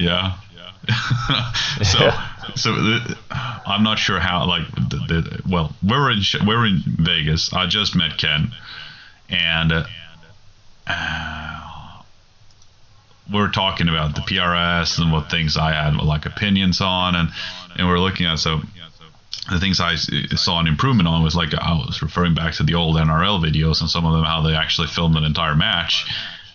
Yeah. 0.00 0.38
so, 1.82 1.98
yeah. 1.98 2.28
so 2.54 2.72
the, 2.72 3.18
I'm 3.30 3.82
not 3.82 3.98
sure 3.98 4.18
how. 4.18 4.46
Like, 4.46 4.70
the, 4.74 4.96
the, 5.08 5.42
well, 5.46 5.74
we're 5.86 6.10
in 6.12 6.20
we're 6.46 6.64
in 6.64 6.80
Vegas. 6.86 7.52
I 7.52 7.66
just 7.66 7.94
met 7.94 8.16
Ken, 8.16 8.52
and 9.28 9.72
uh, 10.86 12.02
we're 13.30 13.50
talking 13.50 13.88
about 13.88 14.14
the 14.14 14.22
PRS 14.22 14.98
and 14.98 15.12
what 15.12 15.30
things 15.30 15.58
I 15.58 15.72
had 15.72 15.96
like 15.96 16.24
opinions 16.24 16.80
on, 16.80 17.14
and 17.16 17.28
and 17.76 17.86
we're 17.86 18.00
looking 18.00 18.24
at 18.24 18.38
so 18.38 18.62
the 19.50 19.60
things 19.60 19.80
I 19.80 19.94
uh, 19.94 20.36
saw 20.36 20.60
an 20.60 20.66
improvement 20.66 21.08
on 21.08 21.22
was 21.22 21.36
like 21.36 21.54
I 21.54 21.72
was 21.72 22.02
referring 22.02 22.34
back 22.34 22.54
to 22.54 22.62
the 22.62 22.74
old 22.74 22.96
NRL 22.96 23.42
videos 23.44 23.80
and 23.80 23.90
some 23.90 24.04
of 24.04 24.12
them 24.12 24.24
how 24.24 24.42
they 24.42 24.54
actually 24.54 24.88
filmed 24.88 25.16
an 25.16 25.24
entire 25.24 25.54
match. 25.54 26.06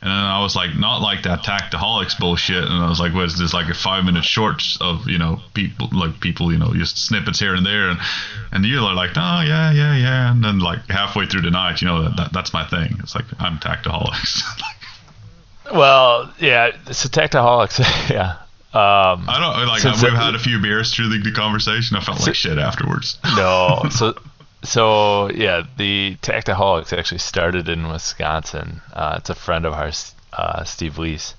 And 0.02 0.10
then 0.10 0.18
I 0.18 0.42
was 0.42 0.56
like, 0.56 0.76
not 0.76 1.02
like 1.02 1.24
that 1.24 1.44
tactaholics 1.44 2.18
bullshit. 2.18 2.64
And 2.64 2.74
I 2.74 2.90
was 2.90 3.00
like, 3.00 3.14
what 3.14 3.26
is 3.26 3.38
this 3.38 3.54
like 3.54 3.70
a 3.70 3.76
five 3.76 4.04
minute 4.04 4.24
shorts 4.24 4.78
of 4.82 5.08
you 5.08 5.20
know 5.20 5.40
people 5.54 5.90
like 5.92 6.20
people 6.20 6.52
you 6.52 6.58
know 6.58 6.74
just 6.74 6.98
snippets 6.98 7.40
here 7.40 7.54
and 7.54 7.66
there 7.66 7.90
and 7.90 8.00
and 8.52 8.66
you're 8.66 8.82
like, 8.82 9.12
oh 9.16 9.42
yeah 9.42 9.72
yeah 9.72 9.96
yeah. 9.96 10.32
And 10.32 10.44
then 10.44 10.60
like 10.60 10.80
halfway 10.90 11.28
through 11.28 11.42
the 11.42 11.52
night, 11.52 11.82
you 11.82 11.88
know 11.88 12.04
that, 12.04 12.18
that 12.18 12.34
that's 12.34 12.52
my 12.52 12.68
thing. 12.68 12.98
It's 13.00 13.14
like 13.14 13.26
I'm 13.40 13.60
tactaholics. 13.60 14.42
well, 15.74 16.34
yeah, 16.40 16.72
it's 16.88 17.06
a 17.06 17.10
tactaholics, 17.10 17.80
yeah. 18.10 18.41
Um, 18.74 19.28
I 19.28 19.40
don't 19.40 19.68
like. 19.68 19.84
We've 20.02 20.14
had 20.14 20.34
a 20.34 20.40
few 20.40 20.62
beers 20.62 20.94
through 20.94 21.10
the, 21.10 21.18
the 21.18 21.34
conversation. 21.34 21.98
I 21.98 22.00
felt 22.00 22.20
so, 22.20 22.28
like 22.28 22.36
shit 22.36 22.58
afterwards. 22.58 23.20
no, 23.36 23.84
so 23.92 24.14
so 24.64 25.30
yeah, 25.32 25.64
the 25.78 26.16
Tactaholics 26.22 26.98
actually 26.98 27.18
started 27.18 27.68
in 27.68 27.90
Wisconsin. 27.90 28.82
Uh, 28.94 29.16
it's 29.18 29.30
a 29.30 29.36
friend 29.36 29.66
of 29.66 29.74
ours, 29.74 30.16
uh, 30.32 30.64
Steve 30.64 30.98
Lees. 30.98 31.34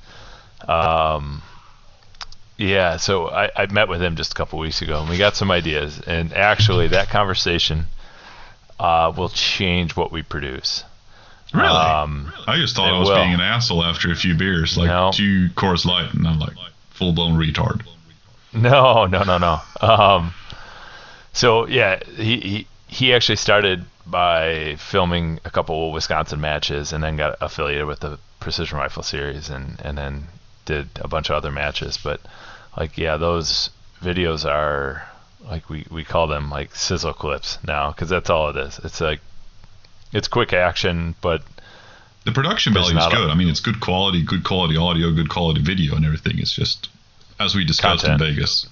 Um, 0.68 1.42
yeah, 2.58 2.98
so 2.98 3.28
I, 3.28 3.50
I 3.56 3.66
met 3.66 3.88
with 3.88 4.02
him 4.02 4.16
just 4.16 4.32
a 4.32 4.34
couple 4.34 4.58
weeks 4.58 4.82
ago, 4.82 5.00
and 5.00 5.08
we 5.08 5.16
got 5.16 5.34
some 5.34 5.50
ideas. 5.50 6.00
And 6.06 6.34
actually, 6.34 6.88
that 6.88 7.08
conversation 7.08 7.86
uh, 8.78 9.12
will 9.16 9.30
change 9.30 9.96
what 9.96 10.12
we 10.12 10.22
produce. 10.22 10.84
Really? 11.54 11.66
Um, 11.66 12.32
I 12.46 12.56
just 12.56 12.76
thought 12.76 12.92
I 12.92 12.98
was 12.98 13.08
will. 13.08 13.16
being 13.16 13.34
an 13.34 13.40
asshole 13.40 13.84
after 13.84 14.10
a 14.10 14.16
few 14.16 14.34
beers, 14.34 14.76
like 14.76 14.88
no. 14.88 15.10
two 15.12 15.48
Coors 15.54 15.84
Light, 15.84 16.12
and 16.14 16.26
I'm 16.26 16.38
like, 16.38 16.56
full 16.92 17.12
blown 17.12 17.38
retard. 17.38 17.82
No, 18.52 19.06
no, 19.06 19.22
no, 19.22 19.38
no. 19.38 19.60
Um, 19.80 20.34
so 21.32 21.66
yeah, 21.66 22.00
he, 22.16 22.40
he 22.40 22.66
he 22.88 23.14
actually 23.14 23.36
started 23.36 23.84
by 24.06 24.76
filming 24.76 25.40
a 25.44 25.50
couple 25.50 25.92
Wisconsin 25.92 26.40
matches, 26.40 26.92
and 26.92 27.02
then 27.02 27.16
got 27.16 27.36
affiliated 27.40 27.86
with 27.86 28.00
the 28.00 28.18
Precision 28.40 28.78
Rifle 28.78 29.02
Series, 29.02 29.48
and 29.48 29.80
and 29.82 29.96
then 29.96 30.26
did 30.64 30.88
a 31.00 31.08
bunch 31.08 31.30
of 31.30 31.36
other 31.36 31.50
matches. 31.50 31.98
But 32.02 32.20
like, 32.76 32.98
yeah, 32.98 33.16
those 33.16 33.70
videos 34.02 34.44
are 34.44 35.08
like 35.48 35.68
we 35.68 35.86
we 35.90 36.04
call 36.04 36.26
them 36.26 36.50
like 36.50 36.74
sizzle 36.74 37.14
clips 37.14 37.58
now 37.66 37.90
because 37.90 38.08
that's 38.08 38.30
all 38.30 38.50
it 38.50 38.56
is. 38.56 38.78
It's 38.84 39.00
like 39.00 39.20
it's 40.12 40.28
quick 40.28 40.52
action, 40.52 41.14
but 41.20 41.42
the 42.24 42.32
production 42.32 42.72
value 42.72 42.96
is 42.96 43.06
good. 43.06 43.28
A, 43.28 43.32
I 43.32 43.34
mean, 43.34 43.48
it's 43.48 43.60
good 43.60 43.80
quality, 43.80 44.22
good 44.22 44.44
quality 44.44 44.76
audio, 44.76 45.12
good 45.12 45.28
quality 45.28 45.60
video, 45.62 45.96
and 45.96 46.04
everything. 46.04 46.38
It's 46.38 46.52
just 46.52 46.88
as 47.40 47.54
we 47.54 47.64
discussed 47.64 48.04
content. 48.04 48.22
in 48.22 48.34
Vegas. 48.34 48.66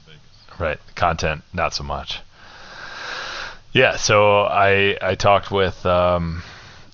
Right, 0.59 0.79
content 0.95 1.43
not 1.53 1.75
so 1.75 1.85
much. 1.85 2.21
Yeah, 3.73 3.97
so 3.97 4.43
I 4.43 4.97
I 5.01 5.15
talked 5.15 5.51
with 5.51 5.85
um, 5.87 6.43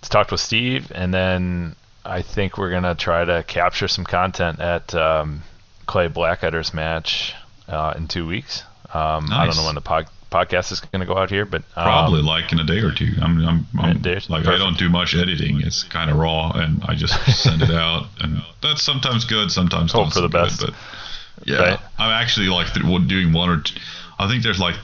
talked 0.02 0.30
with 0.30 0.40
Steve, 0.40 0.92
and 0.94 1.12
then 1.12 1.76
I 2.04 2.22
think 2.22 2.58
we're 2.58 2.70
gonna 2.70 2.94
try 2.94 3.24
to 3.24 3.44
capture 3.46 3.88
some 3.88 4.04
content 4.04 4.60
at 4.60 4.94
um, 4.94 5.42
Clay 5.86 6.08
Blackadder's 6.08 6.72
match 6.72 7.34
uh, 7.68 7.94
in 7.96 8.08
two 8.08 8.26
weeks. 8.26 8.62
Um, 8.92 9.26
nice. 9.26 9.32
I 9.32 9.46
don't 9.46 9.56
know 9.56 9.66
when 9.66 9.74
the 9.74 9.80
pod, 9.80 10.06
podcast 10.30 10.72
is 10.72 10.80
going 10.80 11.00
to 11.00 11.06
go 11.06 11.16
out 11.16 11.30
here, 11.30 11.44
but 11.44 11.62
um, 11.76 11.84
probably 11.84 12.22
like 12.22 12.52
in 12.52 12.60
a 12.60 12.64
day 12.64 12.78
or 12.78 12.92
two. 12.92 13.12
I'm, 13.20 13.38
I'm, 13.46 13.66
I'm 13.78 14.02
like 14.02 14.02
perfect. 14.02 14.48
I 14.48 14.58
don't 14.58 14.78
do 14.78 14.88
much 14.88 15.14
editing; 15.14 15.60
it's 15.60 15.82
kind 15.84 16.10
of 16.10 16.16
raw, 16.16 16.52
and 16.54 16.82
I 16.84 16.94
just 16.94 17.14
send 17.42 17.62
it 17.62 17.70
out, 17.70 18.06
and 18.20 18.42
that's 18.62 18.82
sometimes 18.82 19.24
good, 19.24 19.50
sometimes 19.50 19.92
hope 19.92 20.12
for 20.12 20.20
the 20.20 20.28
best. 20.28 20.60
Good, 20.60 20.74
but 21.38 21.48
yeah, 21.48 21.58
right. 21.58 21.80
I'm 21.98 22.10
actually 22.10 22.48
like 22.48 22.72
doing 22.74 23.32
one 23.32 23.50
or 23.50 23.60
two. 23.60 23.78
I 24.18 24.28
think 24.28 24.42
there's 24.42 24.60
like 24.60 24.76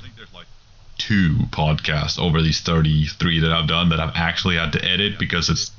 two 0.99 1.35
podcasts 1.51 2.19
over 2.19 2.41
these 2.41 2.61
33 2.61 3.41
that 3.41 3.51
I've 3.51 3.67
done 3.67 3.89
that 3.89 3.99
I've 3.99 4.15
actually 4.15 4.57
had 4.57 4.73
to 4.75 4.85
edit 4.85 5.19
because 5.19 5.49
it's, 5.49 5.73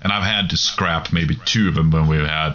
and 0.00 0.12
I've 0.12 0.22
had 0.22 0.50
to 0.50 0.56
scrap 0.56 1.12
maybe 1.12 1.36
two 1.44 1.68
of 1.68 1.74
them 1.74 1.90
when 1.90 2.06
we've 2.06 2.20
had. 2.20 2.54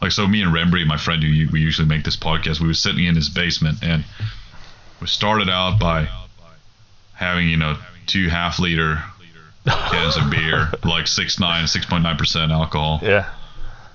Like 0.00 0.12
so, 0.12 0.26
me 0.28 0.42
and 0.42 0.54
Rembry, 0.54 0.86
my 0.86 0.96
friend 0.96 1.22
who 1.22 1.48
we 1.52 1.60
usually 1.60 1.88
make 1.88 2.04
this 2.04 2.16
podcast, 2.16 2.60
we 2.60 2.68
were 2.68 2.74
sitting 2.74 3.04
in 3.04 3.16
his 3.16 3.28
basement 3.28 3.78
and 3.82 4.04
we 5.00 5.06
started 5.06 5.48
out 5.48 5.78
by 5.78 6.08
having 7.14 7.48
you 7.48 7.56
know 7.56 7.76
two 8.06 8.28
half 8.28 8.58
liter 8.58 9.02
cans 9.66 10.16
of 10.16 10.30
beer, 10.30 10.68
like 10.84 11.04
6.9, 11.04 11.40
6.9 11.64 12.18
percent 12.18 12.52
alcohol. 12.52 13.00
Yeah. 13.02 13.30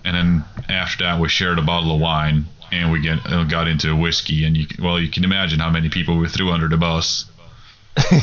And 0.05 0.15
then 0.15 0.43
after 0.69 1.05
that, 1.05 1.19
we 1.19 1.29
shared 1.29 1.59
a 1.59 1.61
bottle 1.61 1.95
of 1.95 2.01
wine, 2.01 2.45
and 2.71 2.91
we 2.91 3.01
get 3.01 3.19
uh, 3.25 3.45
got 3.45 3.67
into 3.67 3.95
whiskey. 3.95 4.43
And 4.45 4.55
you 4.57 4.67
well, 4.79 4.99
you 4.99 5.09
can 5.09 5.23
imagine 5.23 5.59
how 5.59 5.69
many 5.69 5.89
people 5.89 6.17
we 6.17 6.27
threw 6.27 6.51
under 6.51 6.67
the 6.67 6.77
bus. 6.77 7.25
and 8.11 8.21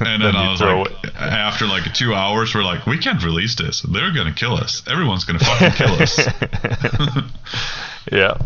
then, 0.00 0.20
then 0.20 0.36
I 0.36 0.50
was 0.50 0.60
like, 0.60 1.04
it. 1.04 1.14
after 1.14 1.66
like 1.66 1.94
two 1.94 2.14
hours, 2.14 2.52
we're 2.54 2.64
like, 2.64 2.84
we 2.84 2.98
can't 2.98 3.22
release 3.22 3.54
this. 3.54 3.80
They're 3.82 4.12
gonna 4.12 4.34
kill 4.34 4.54
us. 4.54 4.82
Everyone's 4.88 5.24
gonna 5.24 5.38
fucking 5.38 5.70
kill 5.72 6.02
us. 6.02 6.18
yeah. 8.12 8.38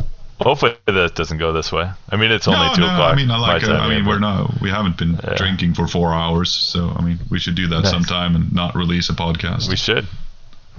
Hopefully 0.42 0.76
that 0.86 1.14
doesn't 1.14 1.38
go 1.38 1.52
this 1.52 1.70
way. 1.70 1.90
I 2.08 2.16
mean, 2.16 2.30
it's 2.30 2.48
only 2.48 2.66
no, 2.66 2.74
two 2.74 2.80
no, 2.80 2.86
o'clock. 2.88 3.12
I 3.12 3.16
mean, 3.16 3.30
I 3.30 3.38
like. 3.38 3.64
Uh, 3.64 3.72
I 3.72 3.88
mean, 3.88 4.06
we're 4.06 4.18
not. 4.18 4.60
We 4.60 4.70
haven't 4.70 4.98
been 4.98 5.12
yeah. 5.12 5.34
drinking 5.36 5.74
for 5.74 5.86
four 5.86 6.12
hours, 6.12 6.50
so 6.50 6.90
I 6.90 7.02
mean, 7.02 7.18
we 7.30 7.38
should 7.38 7.54
do 7.54 7.68
that 7.68 7.82
nice. 7.82 7.90
sometime 7.90 8.34
and 8.34 8.52
not 8.52 8.74
release 8.74 9.08
a 9.08 9.14
podcast. 9.14 9.68
We 9.68 9.76
should. 9.76 10.06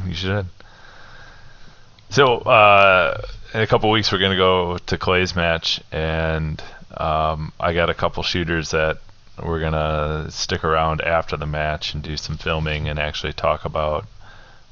We 0.05 0.13
should. 0.13 0.47
So, 2.09 2.37
uh, 2.39 3.21
in 3.53 3.61
a 3.61 3.67
couple 3.67 3.89
weeks, 3.89 4.11
we're 4.11 4.19
gonna 4.19 4.35
go 4.35 4.77
to 4.77 4.97
Clay's 4.97 5.35
match, 5.35 5.81
and 5.91 6.61
um, 6.95 7.53
I 7.59 7.73
got 7.73 7.89
a 7.89 7.93
couple 7.93 8.23
shooters 8.23 8.71
that 8.71 8.99
we're 9.41 9.59
gonna 9.59 10.29
stick 10.29 10.63
around 10.63 11.01
after 11.01 11.37
the 11.37 11.47
match 11.47 11.93
and 11.93 12.03
do 12.03 12.17
some 12.17 12.37
filming 12.37 12.87
and 12.87 12.99
actually 12.99 13.33
talk 13.33 13.65
about 13.65 14.05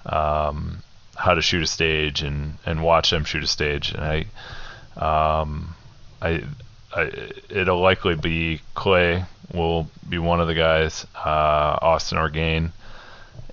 um, 0.06 0.84
how 1.16 1.34
to 1.34 1.42
shoot 1.42 1.64
a 1.64 1.68
stage 1.68 2.22
and 2.22 2.58
and 2.66 2.84
watch 2.84 3.10
them 3.10 3.24
shoot 3.24 3.44
a 3.44 3.48
stage. 3.48 3.92
And 3.92 4.04
I 4.04 4.26
um, 4.98 5.76
I, 6.22 6.44
I, 6.94 7.12
it'll 7.50 7.80
likely 7.80 8.16
be 8.16 8.62
Clay 8.76 9.26
will 9.54 9.88
be 10.08 10.18
one 10.18 10.40
of 10.40 10.48
the 10.48 10.54
guys, 10.56 11.06
uh, 11.16 11.78
Austin 11.82 12.18
Orgain, 12.18 12.72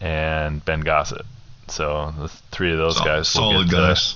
and 0.01 0.65
Ben 0.65 0.81
Gossett. 0.81 1.27
So 1.69 2.15
the 2.19 2.29
three 2.51 2.73
of 2.73 2.79
those 2.79 2.97
Sol- 2.97 3.07
guys. 3.07 3.29
Solid 3.29 3.71
guys. 3.71 4.15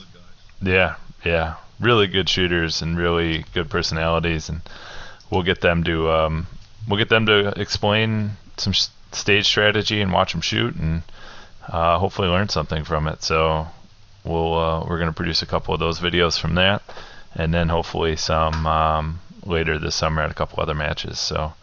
Yeah, 0.62 0.97
yeah, 1.25 1.57
really 1.81 2.07
good 2.07 2.29
shooters 2.29 2.83
and 2.83 2.97
really 2.97 3.45
good 3.52 3.69
personalities, 3.69 4.49
and 4.49 4.62
we'll 5.31 5.43
get 5.43 5.61
them 5.61 5.85
to 5.85 6.11
um, 6.11 6.47
we'll 6.88 6.99
get 6.99 7.09
them 7.09 7.26
to 7.26 7.49
explain 7.61 8.33
some 8.57 8.73
s- 8.73 8.91
stage 9.12 9.47
strategy 9.47 10.00
and 10.00 10.12
watch 10.12 10.33
them 10.33 10.41
shoot, 10.41 10.75
and 10.76 11.02
uh, 11.69 11.99
hopefully 11.99 12.29
learn 12.29 12.49
something 12.49 12.85
from 12.85 13.09
it. 13.09 13.23
So 13.23 13.67
we'll 14.25 14.55
uh, 14.55 14.85
we're 14.87 14.99
gonna 14.99 15.12
produce 15.12 15.43
a 15.43 15.47
couple 15.47 15.75
of 15.75 15.81
those 15.81 15.99
videos 15.99 16.38
from 16.38 16.55
that, 16.55 16.83
and 17.35 17.53
then 17.53 17.69
hopefully 17.69 18.17
some 18.17 18.67
um, 18.67 19.21
later 19.45 19.79
this 19.79 19.95
summer 19.97 20.23
at 20.23 20.31
a 20.31 20.35
couple 20.35 20.62
other 20.62 20.75
matches. 20.75 21.19
So 21.19 21.55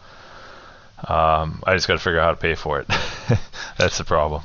um, 1.06 1.62
I 1.66 1.74
just 1.74 1.88
got 1.88 1.94
to 1.94 2.00
figure 2.00 2.20
out 2.20 2.24
how 2.24 2.30
to 2.30 2.36
pay 2.36 2.54
for 2.54 2.80
it. 2.80 2.88
That's 3.78 3.98
the 3.98 4.04
problem. 4.04 4.42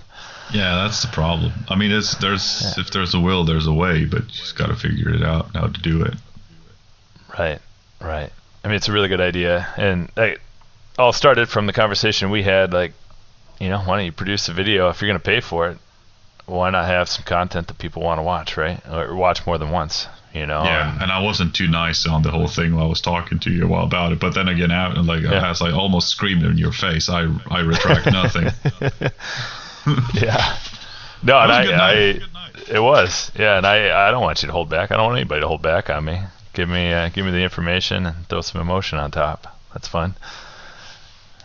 Yeah, 0.54 0.76
that's 0.76 1.02
the 1.02 1.08
problem. 1.08 1.52
I 1.70 1.76
mean, 1.76 1.92
it's 1.92 2.16
there's 2.16 2.78
if 2.78 2.92
there's 2.92 3.16
a 3.16 3.20
will, 3.20 3.46
there's 3.46 3.66
a 3.66 3.74
way, 3.74 4.06
but 4.06 4.22
you 4.22 4.30
just 4.30 4.56
got 4.56 4.68
to 4.68 4.76
figure 4.76 5.10
it 5.10 5.24
out 5.24 5.50
how 5.56 5.68
to 5.68 5.82
do 5.82 6.04
it. 6.04 6.14
Right, 7.38 7.60
right. 8.00 8.32
I 8.64 8.68
mean, 8.68 8.76
it's 8.76 8.88
a 8.88 8.92
really 8.92 9.08
good 9.08 9.22
idea, 9.22 9.68
and 9.76 10.12
it 10.16 10.40
all 11.00 11.14
started 11.14 11.50
from 11.50 11.66
the 11.66 11.74
conversation 11.74 12.30
we 12.30 12.44
had. 12.44 12.74
Like, 12.74 12.94
you 13.60 13.70
know, 13.70 13.80
why 13.80 13.98
don't 13.98 14.06
you 14.06 14.12
produce 14.12 14.48
a 14.48 14.54
video 14.54 14.90
if 14.90 15.02
you're 15.02 15.10
going 15.10 15.20
to 15.20 15.26
pay 15.26 15.42
for 15.42 15.70
it? 15.70 15.80
Why 16.46 16.70
not 16.70 16.86
have 16.86 17.10
some 17.10 17.26
content 17.26 17.68
that 17.68 17.80
people 17.80 18.04
want 18.04 18.20
to 18.20 18.24
watch, 18.24 18.56
right? 18.56 18.80
Or 18.88 19.16
watch 19.16 19.48
more 19.48 19.58
than 19.58 19.72
once, 19.72 20.08
you 20.36 20.46
know? 20.46 20.64
Yeah, 20.64 20.92
and- 20.94 21.04
and 21.04 21.12
I 21.12 21.20
wasn't 21.20 21.56
too 21.56 21.68
nice 21.68 22.06
on 22.06 22.22
the 22.22 22.30
whole 22.32 22.48
thing 22.48 22.76
while 22.76 22.86
I 22.86 22.88
was 22.90 23.02
talking 23.02 23.40
to 23.40 23.50
you 23.52 23.74
about 23.74 24.12
it. 24.12 24.20
But 24.20 24.34
then 24.36 24.48
again, 24.48 24.72
out 24.72 24.98
like 25.06 25.24
Yeah. 25.24 25.50
as 25.50 25.62
I 25.62 25.72
almost 25.72 26.10
screamed 26.10 26.44
in 26.44 26.58
your 26.58 26.72
face, 26.74 27.10
I 27.10 27.28
I 27.50 27.62
retract 27.62 28.06
nothing. 28.08 28.50
yeah. 30.14 30.58
No, 31.24 31.40
and 31.40 31.50
That 31.50 31.50
was 31.50 31.58
a 31.58 31.60
I, 31.60 31.64
good 31.66 31.74
I, 31.74 31.94
night. 31.94 32.70
it 32.70 32.80
was, 32.80 33.32
yeah, 33.38 33.58
and 33.58 33.66
I, 33.66 34.08
I 34.08 34.12
don't 34.12 34.22
want 34.22 34.44
you 34.44 34.48
to 34.48 34.54
hold 34.54 34.70
back. 34.70 34.92
I 34.92 34.96
don't 34.98 35.06
want 35.06 35.18
anybody 35.18 35.42
to 35.42 35.48
hold 35.48 35.62
back 35.62 35.90
on 35.90 36.06
me. 36.06 36.20
Give 36.54 36.70
me, 36.70 36.92
uh, 36.94 37.10
give 37.10 37.26
me 37.26 37.32
the 37.32 37.42
information 37.42 38.06
and 38.06 38.28
throw 38.28 38.42
some 38.42 38.62
emotion 38.62 38.98
on 39.00 39.12
top. 39.12 39.48
That's 39.74 39.88
fun. 39.88 40.16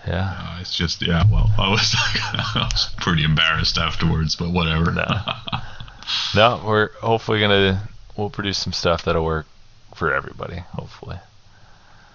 Yeah. 0.07 0.35
Uh, 0.39 0.59
it's 0.61 0.75
just 0.75 1.03
yeah. 1.07 1.25
Well, 1.31 1.51
I 1.59 1.69
was 1.71 1.95
I 1.99 2.69
was 2.73 2.89
pretty 2.99 3.23
embarrassed 3.25 3.77
afterwards, 3.79 4.35
but 4.37 4.51
whatever. 4.51 4.93
No. 4.93 5.05
No, 6.35 6.63
we're 6.65 6.91
hopefully 7.03 7.41
gonna 7.41 7.87
we'll 8.21 8.31
produce 8.31 8.59
some 8.59 8.73
stuff 8.73 9.05
that'll 9.05 9.25
work 9.25 9.47
for 9.95 10.15
everybody. 10.15 10.59
Hopefully. 10.73 11.19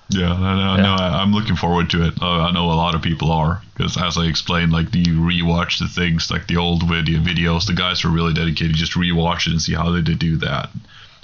Yeah, 0.09 0.31
I 0.33 0.37
know. 0.37 0.75
Yeah. 0.75 0.81
No, 0.83 0.93
I, 0.93 1.21
I'm 1.21 1.33
looking 1.33 1.55
forward 1.55 1.89
to 1.89 2.07
it. 2.07 2.21
Uh, 2.21 2.43
I 2.43 2.51
know 2.51 2.65
a 2.65 2.73
lot 2.73 2.93
of 2.95 3.01
people 3.01 3.31
are 3.31 3.61
because, 3.73 3.97
as 3.97 4.17
I 4.17 4.25
explained, 4.25 4.71
like 4.71 4.91
do 4.91 4.99
you 4.99 5.19
rewatch 5.19 5.79
the 5.79 5.87
things, 5.87 6.29
like 6.29 6.47
the 6.47 6.57
old 6.57 6.87
video 6.87 7.19
videos. 7.19 7.65
The 7.65 7.73
guys 7.73 8.03
were 8.03 8.11
really 8.11 8.33
dedicated 8.33 8.75
just 8.75 8.93
rewatch 8.93 9.47
it 9.47 9.51
and 9.51 9.61
see 9.61 9.73
how 9.73 9.91
did 9.91 10.05
they 10.05 10.13
do 10.13 10.37
that. 10.37 10.69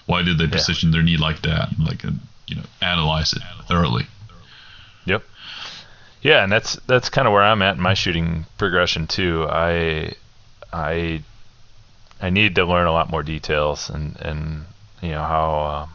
Why 0.08 0.24
did 0.24 0.40
they 0.40 0.48
position 0.48 0.92
their 0.92 1.04
knee 1.04 1.18
like 1.18 1.44
that? 1.44 1.72
And, 1.72 1.86
like, 1.86 2.04
and, 2.04 2.20
you 2.48 2.56
know, 2.56 2.64
analyze 2.82 3.34
it 3.34 3.42
thoroughly. 3.68 4.08
Yep. 5.06 5.24
Yeah, 6.24 6.44
and 6.44 6.52
that's 6.52 6.76
that's 6.88 7.10
kind 7.10 7.28
of 7.28 7.34
where 7.34 7.44
I'm 7.44 7.62
at 7.62 7.76
in 7.76 7.82
my 7.82 7.94
shooting 7.94 8.46
progression 8.58 9.08
too. 9.08 9.48
I 9.48 10.14
I 10.74 11.24
I 12.20 12.30
need 12.32 12.56
to 12.56 12.66
learn 12.66 12.88
a 12.88 12.92
lot 12.92 13.10
more 13.12 13.24
details 13.24 13.90
and 13.90 14.18
and 14.20 14.66
you 15.02 15.12
know 15.12 15.24
how 15.24 15.62
uh, 15.62 15.88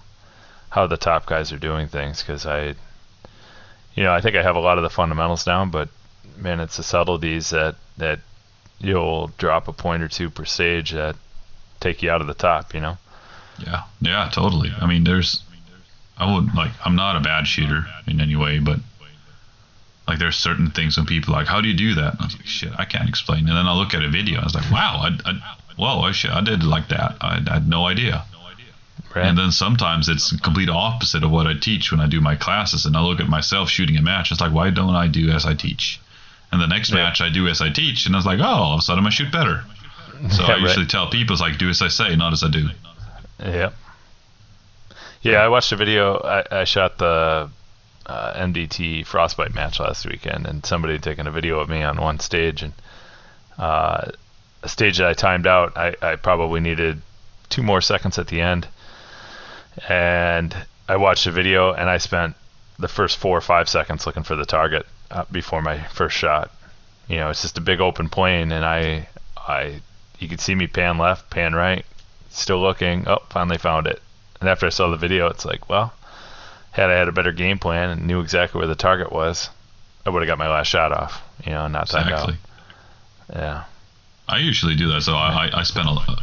how 0.70 0.86
the 0.86 0.96
top 0.96 1.26
guys 1.26 1.52
are 1.52 1.58
doing 1.58 1.88
things 1.88 2.22
because 2.22 2.46
I 2.46 2.75
you 3.94 4.02
know 4.02 4.12
I 4.12 4.20
think 4.20 4.36
I 4.36 4.42
have 4.42 4.56
a 4.56 4.60
lot 4.60 4.78
of 4.78 4.82
the 4.82 4.90
fundamentals 4.90 5.44
down, 5.44 5.70
but 5.70 5.88
man, 6.36 6.60
it's 6.60 6.76
the 6.76 6.82
subtleties 6.82 7.50
that 7.50 7.76
that 7.98 8.20
you'll 8.78 9.28
drop 9.38 9.68
a 9.68 9.72
point 9.72 10.02
or 10.02 10.08
two 10.08 10.30
per 10.30 10.44
stage 10.44 10.90
that 10.92 11.16
take 11.80 12.02
you 12.02 12.10
out 12.10 12.20
of 12.20 12.26
the 12.26 12.34
top. 12.34 12.75
You 12.75 12.80
know. 12.80 12.98
Yeah, 13.58 13.82
yeah, 14.00 14.30
totally. 14.32 14.70
I 14.78 14.86
mean, 14.86 15.04
there's, 15.04 15.42
I 16.18 16.34
would 16.34 16.54
like, 16.54 16.72
I'm 16.84 16.96
not 16.96 17.16
a 17.16 17.20
bad 17.20 17.46
shooter 17.46 17.86
in 18.06 18.20
any 18.20 18.36
way, 18.36 18.58
but 18.58 18.78
like, 20.06 20.19
there's 20.19 20.36
certain 20.36 20.71
things 20.71 20.97
when 20.97 21.06
people 21.06 21.34
are 21.34 21.38
like, 21.38 21.47
how 21.47 21.60
do 21.60 21.69
you 21.69 21.76
do 21.76 21.95
that? 21.95 22.12
And 22.12 22.21
I 22.21 22.25
was 22.25 22.36
like, 22.36 22.47
shit, 22.47 22.73
I 22.78 22.84
can't 22.84 23.08
explain. 23.08 23.40
And 23.49 23.56
then 23.56 23.66
I 23.66 23.75
look 23.75 23.95
at 23.95 24.02
a 24.02 24.10
video, 24.10 24.40
I 24.40 24.45
was 24.45 24.54
like, 24.54 24.71
wow, 24.71 25.00
I, 25.02 25.30
I 25.30 25.56
whoa, 25.76 26.00
I 26.00 26.12
shit, 26.12 26.30
I 26.30 26.42
did 26.42 26.62
like 26.64 26.88
that. 26.88 27.16
I, 27.21 27.42
I 27.49 27.54
had 27.54 27.69
no 27.69 27.86
idea. 27.86 28.25
Right. 29.17 29.25
And 29.26 29.39
then 29.39 29.50
sometimes 29.50 30.09
it's 30.11 30.31
the 30.31 30.39
complete 30.39 30.69
opposite 30.69 31.25
of 31.25 31.31
what 31.31 31.47
I 31.47 31.55
teach 31.55 31.91
when 31.91 32.00
I 32.00 32.07
do 32.07 32.21
my 32.21 32.37
classes. 32.37 32.85
And 32.85 32.95
I 32.97 33.00
look 33.00 33.19
at 33.19 33.29
myself 33.29 33.71
shooting 33.71 33.97
a 33.97 34.02
match. 34.02 34.31
It's 34.31 34.41
like, 34.43 34.52
why 34.52 34.69
don't 34.71 34.95
I 34.95 35.09
do 35.09 35.31
as 35.31 35.47
I 35.47 35.55
teach? 35.55 36.00
And 36.52 36.61
the 36.61 36.67
next 36.67 36.91
Yeah. 36.91 36.97
match 36.97 37.21
I 37.23 37.31
do 37.31 37.49
as 37.49 37.61
I 37.63 37.71
teach, 37.71 38.05
and 38.07 38.15
I 38.15 38.19
was 38.19 38.26
like, 38.26 38.41
oh, 38.41 38.45
all 38.45 38.75
of 38.75 38.79
a 38.81 38.83
sudden 38.83 39.07
I 39.07 39.11
shoot 39.11 39.33
better. 39.33 39.65
So 40.31 40.43
Yeah, 40.43 40.49
I 40.49 40.52
right. 40.52 40.61
usually 40.63 40.87
tell 40.87 41.09
people, 41.11 41.35
it's 41.35 41.41
like, 41.43 41.59
do 41.59 41.69
as 41.69 41.83
I 41.83 41.89
say, 41.89 42.15
not 42.17 42.33
as 42.33 42.43
I 42.45 42.49
do. 42.49 42.69
Yep. 43.43 43.75
Yeah, 45.23 45.39
I 45.43 45.49
watched 45.49 45.73
a 45.73 45.76
video. 45.76 46.17
I, 46.19 46.61
I 46.61 46.65
shot 46.65 46.99
the 46.99 47.50
uh, 48.07 48.33
MDT 48.35 49.05
Frostbite 49.07 49.55
match 49.55 49.81
last 49.81 50.07
weekend, 50.07 50.47
and 50.47 50.65
somebody 50.65 50.95
had 50.95 51.02
taken 51.02 51.26
a 51.26 51.31
video 51.31 51.59
of 51.61 51.69
me 51.69 51.83
on 51.83 51.97
one 52.00 52.19
stage, 52.21 52.63
and 52.63 52.73
uh, 53.59 54.11
a 54.63 54.69
stage 54.69 54.99
that 54.99 55.07
I 55.07 55.15
timed 55.15 55.47
out. 55.47 55.76
I, 55.76 55.95
I 56.00 56.17
probably 56.17 56.61
needed 56.61 57.02
two 57.49 57.63
more 57.63 57.81
seconds 57.81 58.19
at 58.19 58.29
the 58.29 58.41
end, 58.41 58.69
and 59.89 60.54
I 60.89 60.97
watched 60.97 61.25
the 61.25 61.32
video, 61.32 61.73
and 61.73 61.89
I 61.89 61.99
spent 61.99 62.34
the 62.78 62.89
first 62.89 63.19
four 63.19 63.36
or 63.36 63.41
five 63.43 63.69
seconds 63.69 64.06
looking 64.06 64.23
for 64.23 64.36
the 64.36 64.45
target 64.45 64.86
uh, 65.10 65.25
before 65.30 65.62
my 65.62 65.82
first 65.89 66.17
shot. 66.17 66.50
You 67.08 67.17
know, 67.17 67.30
it's 67.30 67.43
just 67.43 67.58
a 67.58 67.62
big 67.62 67.80
open 67.80 68.08
plane, 68.08 68.52
and 68.52 68.65
I, 68.65 69.08
I, 69.36 69.80
you 70.19 70.28
could 70.28 70.41
see 70.41 70.54
me 70.54 70.67
pan 70.67 70.99
left, 70.99 71.30
pan 71.30 71.54
right, 71.54 71.84
still 72.30 72.60
looking. 72.60 73.06
Oh, 73.06 73.23
finally 73.30 73.58
found 73.58 73.86
it. 73.86 74.02
And 74.41 74.49
after 74.49 74.67
I 74.67 74.71
saw 74.71 74.91
the 74.91 74.97
video, 74.97 75.28
it's 75.28 75.45
like, 75.45 75.69
well, 75.69 75.93
had 76.73 76.91
I 76.91 76.95
had 76.95 77.08
a 77.08 77.12
better 77.12 77.32
game 77.32 77.58
plan 77.58 77.91
and 77.91 78.06
knew 78.06 78.21
exactly 78.21 78.58
where 78.58 78.69
the 78.69 78.75
target 78.75 79.10
was, 79.10 79.49
I 80.04 80.10
would 80.10 80.21
have 80.23 80.28
got 80.28 80.39
my 80.39 80.49
last 80.49 80.67
shot 80.67 80.93
off. 80.93 81.23
You 81.45 81.52
know, 81.52 81.67
not 81.69 81.89
timed 81.89 82.10
Exactly. 82.10 82.36
out. 83.30 83.36
Yeah. 83.36 83.65
I 84.28 84.39
usually 84.39 84.75
do 84.75 84.89
that. 84.93 85.02
So 85.02 85.15
I, 85.15 85.47
I, 85.49 85.60
I 85.60 85.62
spend 85.62 85.89
a 85.89 85.93
lot 85.93 86.21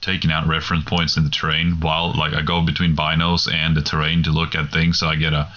taking 0.00 0.30
out 0.32 0.46
reference 0.46 0.84
points 0.84 1.16
in 1.16 1.24
the 1.24 1.30
terrain 1.30 1.80
while 1.80 2.12
like 2.16 2.32
I 2.32 2.42
go 2.42 2.62
between 2.64 2.96
binos 2.96 3.52
and 3.52 3.76
the 3.76 3.82
terrain 3.82 4.22
to 4.24 4.30
look 4.30 4.54
at 4.54 4.72
things. 4.72 4.98
So 4.98 5.08
I 5.08 5.16
get 5.16 5.32
a 5.32 5.48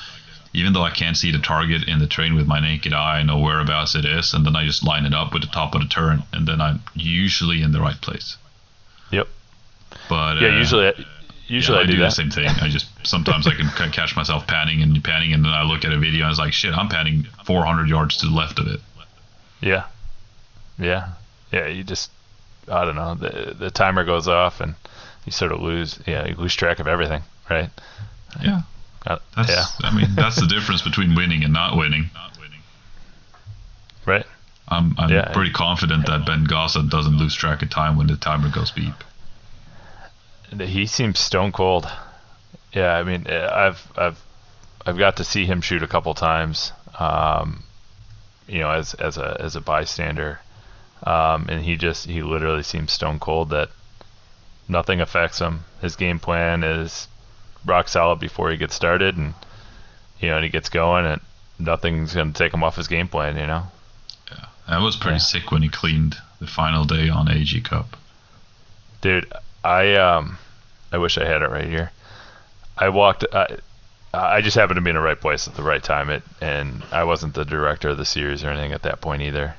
even 0.56 0.74
though 0.74 0.84
I 0.84 0.92
can't 0.92 1.18
see 1.18 1.32
the 1.32 1.40
target 1.40 1.88
in 1.88 1.98
the 1.98 2.06
terrain 2.06 2.36
with 2.36 2.46
my 2.46 2.60
naked 2.60 2.94
eye, 2.94 3.18
I 3.20 3.24
know 3.24 3.40
whereabouts 3.40 3.96
it 3.96 4.06
is, 4.06 4.34
and 4.36 4.46
then 4.46 4.56
I 4.56 4.66
just 4.66 4.84
line 4.84 5.06
it 5.06 5.14
up 5.14 5.34
with 5.34 5.42
the 5.42 5.48
top 5.48 5.74
of 5.74 5.82
the 5.82 5.88
turn, 5.88 6.22
and 6.32 6.48
then 6.48 6.62
I'm 6.62 6.82
usually 6.94 7.64
in 7.64 7.72
the 7.72 7.82
right 7.82 8.00
place. 8.00 8.38
Yep. 9.10 9.28
But 10.10 10.42
Yeah. 10.42 10.50
uh, 10.50 10.58
Usually, 10.60 10.94
usually 11.48 11.78
yeah, 11.80 11.84
I 11.84 11.88
do, 11.88 11.98
the 11.98 12.10
same 12.12 12.30
thing. 12.30 12.48
I 12.48 12.70
just 12.70 12.86
sometimes 13.08 13.48
I 13.48 13.56
can 13.56 13.68
catch 13.92 14.16
myself 14.16 14.46
panning 14.46 14.84
and 14.84 15.04
panning, 15.04 15.34
and 15.34 15.44
then 15.44 15.52
I 15.54 15.64
look 15.64 15.86
at 15.86 15.92
a 15.92 15.98
video 15.98 16.26
and 16.26 16.30
it's 16.32 16.40
like, 16.40 16.54
shit, 16.54 16.78
I'm 16.78 16.88
panning 16.88 17.26
400 17.46 17.90
yards 17.90 18.18
to 18.18 18.28
the 18.28 18.32
left 18.36 18.60
of 18.60 18.68
it. 18.68 18.80
Yeah. 19.60 19.86
Yeah. 20.78 21.10
Yeah. 21.52 21.66
You 21.66 21.84
just, 21.84 22.12
I 22.68 22.86
don't 22.86 22.96
know, 22.96 23.16
the 23.16 23.54
the 23.58 23.72
timer 23.72 24.04
goes 24.06 24.28
off 24.28 24.62
and 24.62 24.76
you 25.26 25.32
sort 25.32 25.52
of 25.52 25.62
lose, 25.62 26.00
yeah, 26.06 26.28
you 26.28 26.36
lose 26.36 26.54
track 26.56 26.80
of 26.80 26.88
everything, 26.88 27.22
right? 27.50 27.70
Yeah, 28.42 28.62
Uh, 29.06 29.20
that's. 29.36 29.50
yeah. 29.50 29.66
I 29.84 29.94
mean, 29.96 30.16
that's 30.16 30.36
the 30.38 30.48
difference 30.48 30.82
between 30.82 31.16
winning 31.16 31.44
and 31.44 31.54
not 31.54 31.78
winning. 31.78 32.10
Right. 34.06 34.26
I'm, 34.68 34.96
I'm 34.98 35.10
Yeah. 35.10 35.32
pretty 35.34 35.52
confident 35.52 36.06
that 36.08 36.26
Ben 36.26 36.44
Gossett 36.46 36.90
doesn't 36.90 37.18
lose 37.18 37.34
track 37.36 37.62
of 37.62 37.70
time 37.70 37.96
when 37.98 38.08
the 38.08 38.16
timer 38.18 38.50
goes 38.50 38.72
beep. 38.72 38.94
He 40.60 40.86
seems 40.86 41.20
stone 41.20 41.52
cold. 41.52 41.90
Yeah, 42.74 42.94
I 42.96 43.04
mean, 43.04 43.28
uh, 43.28 43.50
I've 43.54 43.92
I've 43.98 44.20
I've 44.86 44.98
got 44.98 45.18
to 45.18 45.24
see 45.24 45.46
him 45.46 45.62
shoot 45.62 45.84
a 45.84 45.88
couple 45.88 46.14
times. 46.14 46.72
Um, 47.00 47.64
you 48.48 48.60
know, 48.60 48.72
as 48.72 48.94
as 48.96 49.18
a 49.18 49.38
as 49.40 49.56
a 49.56 49.62
bystander, 49.62 50.40
um, 51.04 51.48
and 51.50 51.64
he 51.64 51.76
just 51.76 52.06
he 52.06 52.22
literally 52.22 52.64
seems 52.64 52.92
stone 52.92 53.20
cold 53.20 53.50
that 53.50 53.70
nothing 54.68 55.02
affects 55.02 55.40
him. 55.40 55.66
His 55.82 55.96
game 55.96 56.20
plan 56.20 56.64
is 56.64 57.08
rock 57.66 57.88
solid 57.88 58.20
before 58.20 58.52
he 58.52 58.58
gets 58.58 58.76
started, 58.76 59.18
and 59.18 59.34
you 60.20 60.30
know, 60.30 60.36
and 60.38 60.44
he 60.44 60.50
gets 60.50 60.70
going, 60.70 61.06
and 61.06 61.22
nothing's 61.60 62.14
gonna 62.14 62.32
take 62.34 62.54
him 62.54 62.64
off 62.64 62.76
his 62.78 62.88
game 62.88 63.08
plan. 63.08 63.38
You 63.38 63.48
know. 63.48 63.64
Yeah, 64.32 64.46
that 64.70 64.82
was 64.82 64.96
pretty 64.96 65.16
Yeah. 65.16 65.20
sick 65.20 65.52
when 65.52 65.62
he 65.62 65.70
cleaned 65.70 66.18
the 66.40 66.48
final 66.48 66.86
day 66.86 67.10
on 67.10 67.30
AG 67.30 67.60
Cup. 67.62 67.98
Dude, 69.02 69.32
I 69.64 69.96
um, 69.96 70.38
I 70.92 70.98
wish 70.98 71.18
I 71.18 71.26
had 71.26 71.42
it 71.42 71.50
right 71.50 71.68
here. 71.68 71.92
I 72.78 72.90
walked. 72.90 73.26
I, 73.34 73.58
I 74.14 74.42
just 74.42 74.56
happened 74.56 74.78
to 74.78 74.82
be 74.82 74.92
in 74.92 74.96
the 74.96 75.02
right 75.02 75.20
place 75.20 75.48
at 75.48 75.56
the 75.56 75.64
right 75.64 75.84
time. 75.84 76.10
It 76.10 76.24
and 76.40 76.84
I 76.92 77.04
wasn't 77.04 77.34
the 77.34 77.44
director 77.46 77.90
of 77.90 77.98
the 77.98 78.06
series 78.06 78.44
or 78.44 78.50
anything 78.50 78.72
at 78.72 78.84
that 78.84 79.02
point 79.02 79.22
either. 79.24 79.56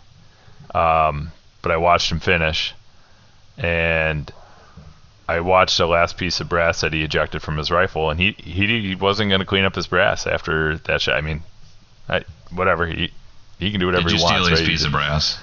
Um, 0.74 1.30
but 1.62 1.70
I 1.72 1.76
watched 1.76 2.10
him 2.10 2.20
finish, 2.20 2.74
and 3.56 4.30
I 5.28 5.40
watched 5.40 5.78
the 5.78 5.86
last 5.86 6.16
piece 6.18 6.40
of 6.40 6.48
brass 6.48 6.80
that 6.82 6.92
he 6.92 7.02
ejected 7.02 7.42
from 7.42 7.56
his 7.56 7.70
rifle, 7.70 8.10
and 8.10 8.20
he 8.20 8.32
he, 8.32 8.88
he 8.88 8.94
wasn't 8.94 9.30
going 9.30 9.40
to 9.40 9.46
clean 9.46 9.64
up 9.64 9.74
his 9.74 9.86
brass 9.86 10.26
after 10.26 10.76
that 10.78 11.00
shot. 11.00 11.16
I 11.16 11.20
mean, 11.20 11.42
I, 12.08 12.24
whatever 12.52 12.86
he 12.86 13.12
he 13.58 13.70
can 13.70 13.80
do 13.80 13.86
whatever 13.86 14.08
Did 14.08 14.12
you 14.12 14.18
he 14.18 14.24
wants. 14.24 14.46
steal 14.46 14.50
his 14.50 14.60
right? 14.60 14.68
piece 14.68 14.84
of 14.84 14.92
brass? 14.92 15.38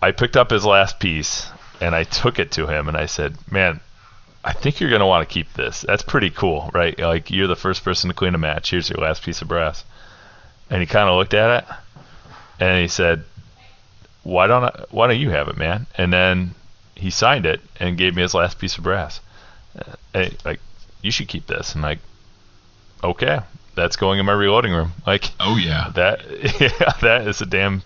I 0.00 0.12
picked 0.12 0.36
up 0.36 0.50
his 0.50 0.64
last 0.64 1.00
piece 1.00 1.48
and 1.80 1.94
I 1.94 2.04
took 2.04 2.38
it 2.38 2.52
to 2.52 2.66
him 2.66 2.88
and 2.88 2.96
I 2.96 3.06
said, 3.06 3.36
"Man, 3.50 3.80
I 4.44 4.52
think 4.52 4.80
you're 4.80 4.90
gonna 4.90 5.06
want 5.06 5.28
to 5.28 5.32
keep 5.32 5.52
this. 5.54 5.82
That's 5.82 6.02
pretty 6.02 6.30
cool, 6.30 6.70
right? 6.72 6.98
Like 6.98 7.30
you're 7.30 7.48
the 7.48 7.56
first 7.56 7.84
person 7.84 8.08
to 8.08 8.14
clean 8.14 8.34
a 8.34 8.38
match. 8.38 8.70
Here's 8.70 8.88
your 8.88 9.00
last 9.00 9.22
piece 9.22 9.42
of 9.42 9.48
brass." 9.48 9.84
And 10.70 10.80
he 10.80 10.86
kind 10.86 11.08
of 11.08 11.16
looked 11.16 11.34
at 11.34 11.62
it, 11.62 12.02
and 12.60 12.80
he 12.80 12.88
said, 12.88 13.24
"Why 14.28 14.46
don't 14.46 14.64
I, 14.64 14.84
Why 14.90 15.06
don't 15.06 15.18
you 15.18 15.30
have 15.30 15.48
it, 15.48 15.56
man?" 15.56 15.86
And 15.96 16.12
then 16.12 16.54
he 16.94 17.10
signed 17.10 17.46
it 17.46 17.60
and 17.80 17.96
gave 17.96 18.14
me 18.14 18.22
his 18.22 18.34
last 18.34 18.58
piece 18.58 18.76
of 18.76 18.84
brass. 18.84 19.20
Uh, 19.78 19.92
hey, 20.12 20.36
like, 20.44 20.60
you 21.00 21.10
should 21.10 21.28
keep 21.28 21.46
this. 21.46 21.74
And 21.74 21.82
like, 21.82 22.00
okay, 23.02 23.40
that's 23.74 23.96
going 23.96 24.18
in 24.18 24.26
my 24.26 24.32
reloading 24.32 24.72
room. 24.72 24.92
Like, 25.06 25.30
oh 25.40 25.56
yeah, 25.56 25.90
that 25.94 26.20
yeah, 26.60 26.92
that 27.00 27.26
is 27.26 27.40
a 27.40 27.46
damn, 27.46 27.82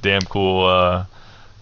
damn 0.00 0.22
cool 0.22 0.66
uh, 0.66 1.04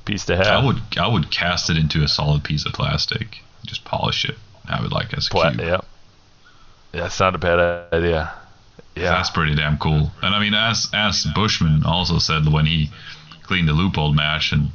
piece 0.04 0.24
to 0.26 0.36
have. 0.36 0.46
I 0.46 0.64
would 0.64 0.80
I 0.96 1.08
would 1.08 1.30
cast 1.30 1.68
it 1.68 1.76
into 1.76 2.02
a 2.02 2.08
solid 2.08 2.44
piece 2.44 2.64
of 2.64 2.72
plastic, 2.72 3.40
just 3.66 3.84
polish 3.84 4.24
it, 4.24 4.36
I 4.66 4.80
would 4.80 4.92
like 4.92 5.12
as 5.14 5.26
a 5.26 5.30
Pla- 5.30 5.50
cube. 5.50 5.60
Yeah, 5.60 5.80
that's 6.92 7.20
not 7.20 7.34
a 7.34 7.38
bad 7.38 7.92
idea. 7.92 8.32
Yeah, 8.96 9.10
that's 9.10 9.30
pretty 9.30 9.56
damn 9.56 9.76
cool. 9.78 10.12
And 10.22 10.34
I 10.34 10.40
mean, 10.40 10.54
as 10.54 10.88
as 10.94 11.26
Buschman 11.34 11.84
also 11.84 12.18
said 12.18 12.50
when 12.50 12.66
he 12.66 12.90
cleaned 13.44 13.68
the 13.68 13.72
Leupold 13.72 14.14
match, 14.14 14.52
and 14.52 14.70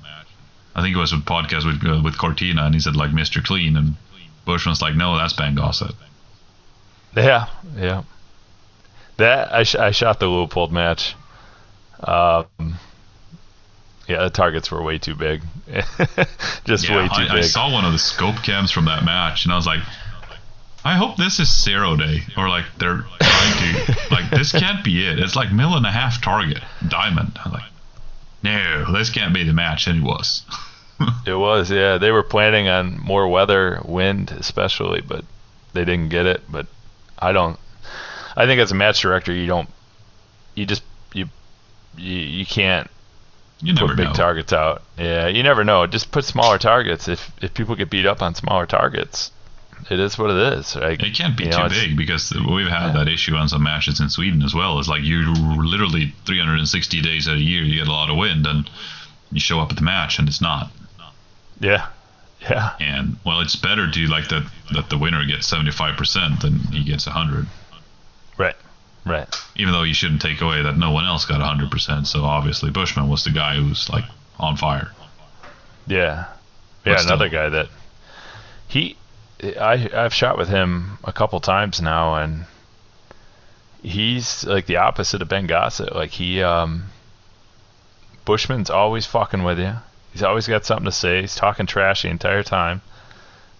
I 0.75 0.82
think 0.82 0.95
it 0.95 0.99
was 0.99 1.13
a 1.13 1.17
podcast 1.17 1.65
with 1.65 1.86
uh, 1.86 2.01
with 2.03 2.17
Cortina, 2.17 2.63
and 2.63 2.73
he 2.73 2.79
said 2.79 2.95
like 2.95 3.12
Mr. 3.12 3.43
Clean, 3.43 3.75
and 3.75 3.95
Buschman's 4.45 4.82
like, 4.82 4.95
no, 4.95 5.17
that's 5.17 5.34
Ben 5.34 5.55
Gossett. 5.55 5.95
Yeah, 7.15 7.47
yeah. 7.75 8.03
That 9.17 9.53
I, 9.53 9.63
sh- 9.63 9.75
I 9.75 9.91
shot 9.91 10.19
the 10.19 10.27
Leupold 10.27 10.71
match. 10.71 11.15
Um, 11.99 12.45
yeah, 14.08 14.23
the 14.23 14.29
targets 14.29 14.71
were 14.71 14.82
way 14.82 14.97
too 14.97 15.15
big. 15.15 15.41
Just 16.63 16.88
yeah, 16.88 16.97
way 16.97 17.08
too 17.08 17.13
I, 17.13 17.27
big. 17.27 17.32
I 17.32 17.41
saw 17.41 17.71
one 17.71 17.86
of 17.86 17.91
the 17.91 17.99
scope 17.99 18.38
cams 18.43 18.71
from 18.71 18.86
that 18.86 19.03
match, 19.03 19.43
and 19.43 19.53
I 19.53 19.55
was 19.55 19.67
like, 19.67 19.82
I 20.84 20.95
hope 20.95 21.17
this 21.17 21.39
is 21.39 21.63
zero 21.63 21.97
day, 21.97 22.21
or 22.38 22.47
like 22.47 22.65
they're 22.77 23.03
trying 23.21 23.86
to 23.86 23.97
like 24.12 24.32
this 24.32 24.51
can't 24.51 24.84
be 24.84 25.05
it. 25.05 25.19
It's 25.19 25.36
like 25.36 25.51
mill 25.51 25.75
and 25.75 25.86
a 25.86 25.91
half 25.91 26.21
target 26.21 26.63
diamond. 26.88 27.38
I'm 27.43 27.51
like, 27.51 27.69
no, 28.43 28.91
this 28.91 29.10
can't 29.10 29.34
be 29.34 29.43
the 29.43 29.54
match, 29.54 29.88
and 29.88 29.99
it 29.99 30.04
was. 30.04 30.43
it 31.25 31.34
was, 31.34 31.71
yeah. 31.71 31.97
They 31.97 32.12
were 32.12 32.23
planning 32.23 32.67
on 32.67 32.99
more 32.99 33.28
weather, 33.28 33.82
wind 33.86 34.32
especially, 34.32 35.02
but 35.02 35.25
they 35.73 35.86
didn't 35.86 36.10
get 36.10 36.25
it. 36.25 36.43
But 36.49 36.67
I 37.17 37.32
don't. 37.32 37.60
I 38.36 38.45
think 38.45 38.60
as 38.60 38.71
a 38.71 38.75
match 38.75 39.02
director, 39.02 39.34
you 39.34 39.47
don't. 39.47 39.69
You 40.56 40.65
just 40.65 40.84
you 41.13 41.30
you, 41.97 42.17
you 42.17 42.45
can't 42.45 42.89
you 43.62 43.73
put 43.75 43.95
big 43.97 44.08
know. 44.08 44.13
targets 44.13 44.54
out. 44.54 44.84
Yeah, 44.97 45.28
you 45.28 45.43
never 45.43 45.63
know. 45.63 45.86
Just 45.88 46.12
put 46.12 46.23
smaller 46.25 46.58
targets. 46.58 47.08
If 47.08 47.32
if 47.41 47.54
people 47.54 47.75
get 47.75 47.89
beat 47.89 48.06
up 48.06 48.21
on 48.21 48.36
smaller 48.36 48.65
targets, 48.65 49.32
it 49.89 49.99
is 49.99 50.17
what 50.17 50.31
it 50.31 50.53
is. 50.53 50.75
Like, 50.75 51.01
it 51.01 51.15
can't 51.15 51.37
be 51.37 51.45
too 51.45 51.51
know, 51.51 51.69
big 51.69 51.97
because 51.97 52.31
we've 52.33 52.67
had 52.67 52.87
yeah. 52.87 53.03
that 53.03 53.07
issue 53.07 53.35
on 53.35 53.49
some 53.49 53.63
matches 53.63 53.99
in 53.99 54.09
Sweden 54.09 54.41
as 54.43 54.53
well. 54.53 54.79
It's 54.79 54.87
like 54.87 55.03
you 55.03 55.33
literally 55.33 56.13
360 56.25 57.01
days 57.01 57.27
out 57.27 57.33
of 57.33 57.39
a 57.39 57.41
year 57.41 57.63
you 57.63 57.79
get 57.79 57.87
a 57.87 57.91
lot 57.91 58.09
of 58.09 58.17
wind 58.17 58.45
and 58.45 58.69
you 59.31 59.39
show 59.39 59.59
up 59.59 59.69
at 59.69 59.77
the 59.77 59.83
match 59.83 60.19
and 60.19 60.27
it's 60.27 60.41
not. 60.41 60.71
Yeah. 61.59 61.87
Yeah. 62.41 62.75
And 62.79 63.17
well, 63.25 63.41
it's 63.41 63.55
better 63.55 63.89
to 63.89 63.99
you 63.99 64.07
like 64.07 64.29
that 64.29 64.49
that 64.73 64.89
the 64.89 64.97
winner 64.97 65.25
gets 65.25 65.51
75% 65.51 66.41
than 66.41 66.59
he 66.71 66.83
gets 66.83 67.05
100. 67.05 67.47
Right. 68.37 68.55
Right. 69.05 69.27
Even 69.55 69.73
though 69.73 69.83
you 69.83 69.93
shouldn't 69.93 70.21
take 70.21 70.41
away 70.41 70.61
that 70.61 70.77
no 70.77 70.91
one 70.91 71.05
else 71.05 71.25
got 71.25 71.41
100%. 71.41 72.05
So 72.05 72.23
obviously 72.23 72.69
Buschman 72.69 73.09
was 73.09 73.23
the 73.23 73.31
guy 73.31 73.55
who 73.55 73.69
was 73.69 73.89
like 73.89 74.05
on 74.39 74.55
fire. 74.55 74.91
Yeah. 75.87 76.27
Yeah, 76.85 77.01
another 77.01 77.29
guy 77.29 77.49
that 77.49 77.67
he 78.67 78.95
I 79.41 79.89
I've 79.93 80.13
shot 80.13 80.38
with 80.38 80.49
him 80.49 80.97
a 81.04 81.13
couple 81.13 81.39
times 81.39 81.82
now, 81.82 82.15
and 82.15 82.45
he's 83.82 84.43
like 84.43 84.65
the 84.65 84.78
opposite 84.78 85.21
of 85.21 85.30
Ben 85.30 85.47
Gossett. 85.47 85.95
Like 85.95 86.12
he, 86.12 86.43
um, 86.43 86.86
Buschman's 88.25 88.69
always 88.69 89.06
fucking 89.06 89.43
with 89.43 89.60
you. 89.60 89.73
He's 90.12 90.23
always 90.23 90.47
got 90.47 90.65
something 90.65 90.86
to 90.86 90.91
say. 90.91 91.21
He's 91.21 91.36
talking 91.36 91.65
trash 91.65 92.02
the 92.02 92.10
entire 92.10 92.43
time, 92.43 92.82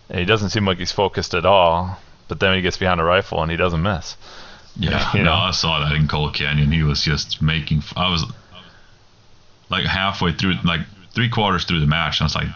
and 0.10 0.20
he 0.20 0.26
doesn't 0.26 0.50
seem 0.50 0.66
like 0.66 0.80
he's 0.80 0.92
focused 0.92 1.34
at 1.34 1.46
all. 1.46 2.00
But 2.28 2.40
then 2.40 2.56
he 2.56 2.62
gets 2.62 2.78
behind 2.78 3.02
a 3.02 3.04
rifle 3.04 3.42
and 3.42 3.50
he 3.50 3.58
doesn't 3.58 3.82
miss. 3.82 4.16
Yeah, 4.76 5.12
you 5.14 5.24
know? 5.24 5.32
no, 5.32 5.34
I 5.34 5.52
saw 5.52 5.80
that 5.80 5.96
in 5.96 6.08
Cold 6.08 6.36
Canyon. 6.36 6.72
He 6.72 6.84
was 6.84 7.04
just 7.04 7.42
making. 7.42 7.84
I 7.96 8.10
was 8.12 8.24
like 9.70 9.86
halfway 9.86 10.34
through, 10.34 10.56
like 10.64 10.82
three 11.12 11.30
quarters 11.30 11.66
through 11.66 11.80
the 11.80 11.88
match, 11.88 12.20
and 12.20 12.26
I 12.26 12.26
was 12.26 12.36
like, 12.36 12.48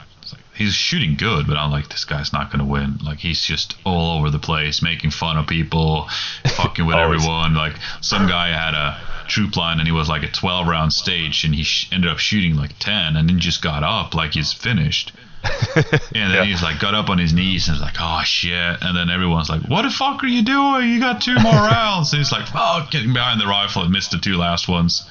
he's 0.56 0.74
shooting 0.74 1.16
good, 1.16 1.48
but 1.48 1.58
I'm 1.58 1.72
like, 1.72 1.90
this 1.90 2.06
guy's 2.06 2.32
not 2.34 2.52
gonna 2.52 2.66
win. 2.66 3.00
Like 3.04 3.20
he's 3.20 3.42
just 3.42 3.76
all 3.86 4.18
over 4.20 4.30
the 4.30 4.40
place, 4.40 4.82
making 4.82 5.12
fun 5.12 5.38
of 5.38 5.48
people, 5.48 6.08
fucking 6.56 6.86
with 6.86 6.96
everyone. 6.96 7.54
Like 7.56 7.76
some 8.02 8.28
guy 8.28 8.50
had 8.50 8.74
a 8.74 9.00
troop 9.28 9.56
line 9.56 9.80
and 9.80 9.88
he 9.88 9.92
was 9.92 10.10
like 10.10 10.24
a 10.24 10.32
12 10.32 10.68
round 10.68 10.94
stage 10.94 11.44
and 11.44 11.56
he 11.56 11.64
sh- 11.64 11.90
ended 11.92 12.12
up 12.12 12.20
shooting 12.20 12.56
like 12.56 12.78
10 12.80 13.16
and 13.16 13.30
then 13.30 13.40
just 13.40 13.62
got 13.62 13.84
up 13.84 14.14
like 14.14 14.34
he's 14.34 14.54
finished. 14.54 15.14
and 15.76 15.86
then 16.14 16.32
yeah. 16.32 16.46
he's 16.46 16.64
like 16.64 16.80
got 16.80 16.96
up 16.96 17.10
on 17.10 17.18
his 17.18 17.34
knees 17.34 17.68
and 17.68 17.76
was 17.76 17.82
like, 17.82 17.98
oh 18.00 18.22
shit. 18.24 18.78
And 18.82 18.96
then 18.96 19.10
everyone's 19.10 19.50
like, 19.50 19.62
what 19.64 19.82
the 19.82 19.90
fuck 19.90 20.24
are 20.24 20.28
you 20.28 20.44
doing? 20.44 20.90
You 20.90 21.00
got 21.00 21.22
two 21.22 21.38
more 21.40 21.52
rounds. 21.52 22.14
and 22.14 22.20
he's 22.20 22.32
like, 22.32 22.48
oh, 22.56 22.88
getting 22.92 23.14
behind 23.14 23.42
the 23.42 23.48
rifle 23.48 23.82
and 23.82 23.92
missed 23.92 24.12
the 24.12 24.20
two 24.20 24.38
last 24.38 24.68
ones 24.68 25.10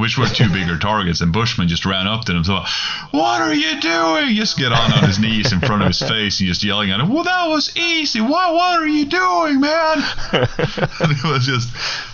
which 0.00 0.18
were 0.18 0.26
two 0.26 0.50
bigger 0.50 0.78
targets. 0.78 1.20
And 1.20 1.32
Buschman 1.32 1.66
just 1.68 1.84
ran 1.84 2.06
up 2.06 2.24
to 2.24 2.34
him, 2.34 2.42
so, 2.42 2.64
"What 3.10 3.40
are 3.40 3.54
you 3.54 3.80
doing?" 3.80 4.34
Just 4.34 4.56
get 4.56 4.72
on 4.72 4.92
on 4.92 5.04
his 5.04 5.18
knees 5.18 5.52
in 5.52 5.60
front 5.60 5.82
of 5.82 5.88
his 5.88 6.00
face 6.00 6.40
and 6.40 6.48
just 6.48 6.64
yelling 6.64 6.90
at 6.90 7.00
him. 7.00 7.08
Well, 7.10 7.24
that 7.24 7.46
was 7.46 7.76
easy. 7.76 8.20
What 8.20 8.54
What 8.54 8.80
are 8.80 8.88
you 8.88 9.04
doing, 9.04 9.60
man? 9.60 10.02
and 10.32 11.12
it 11.12 11.24
was 11.24 11.46
just 11.46 11.68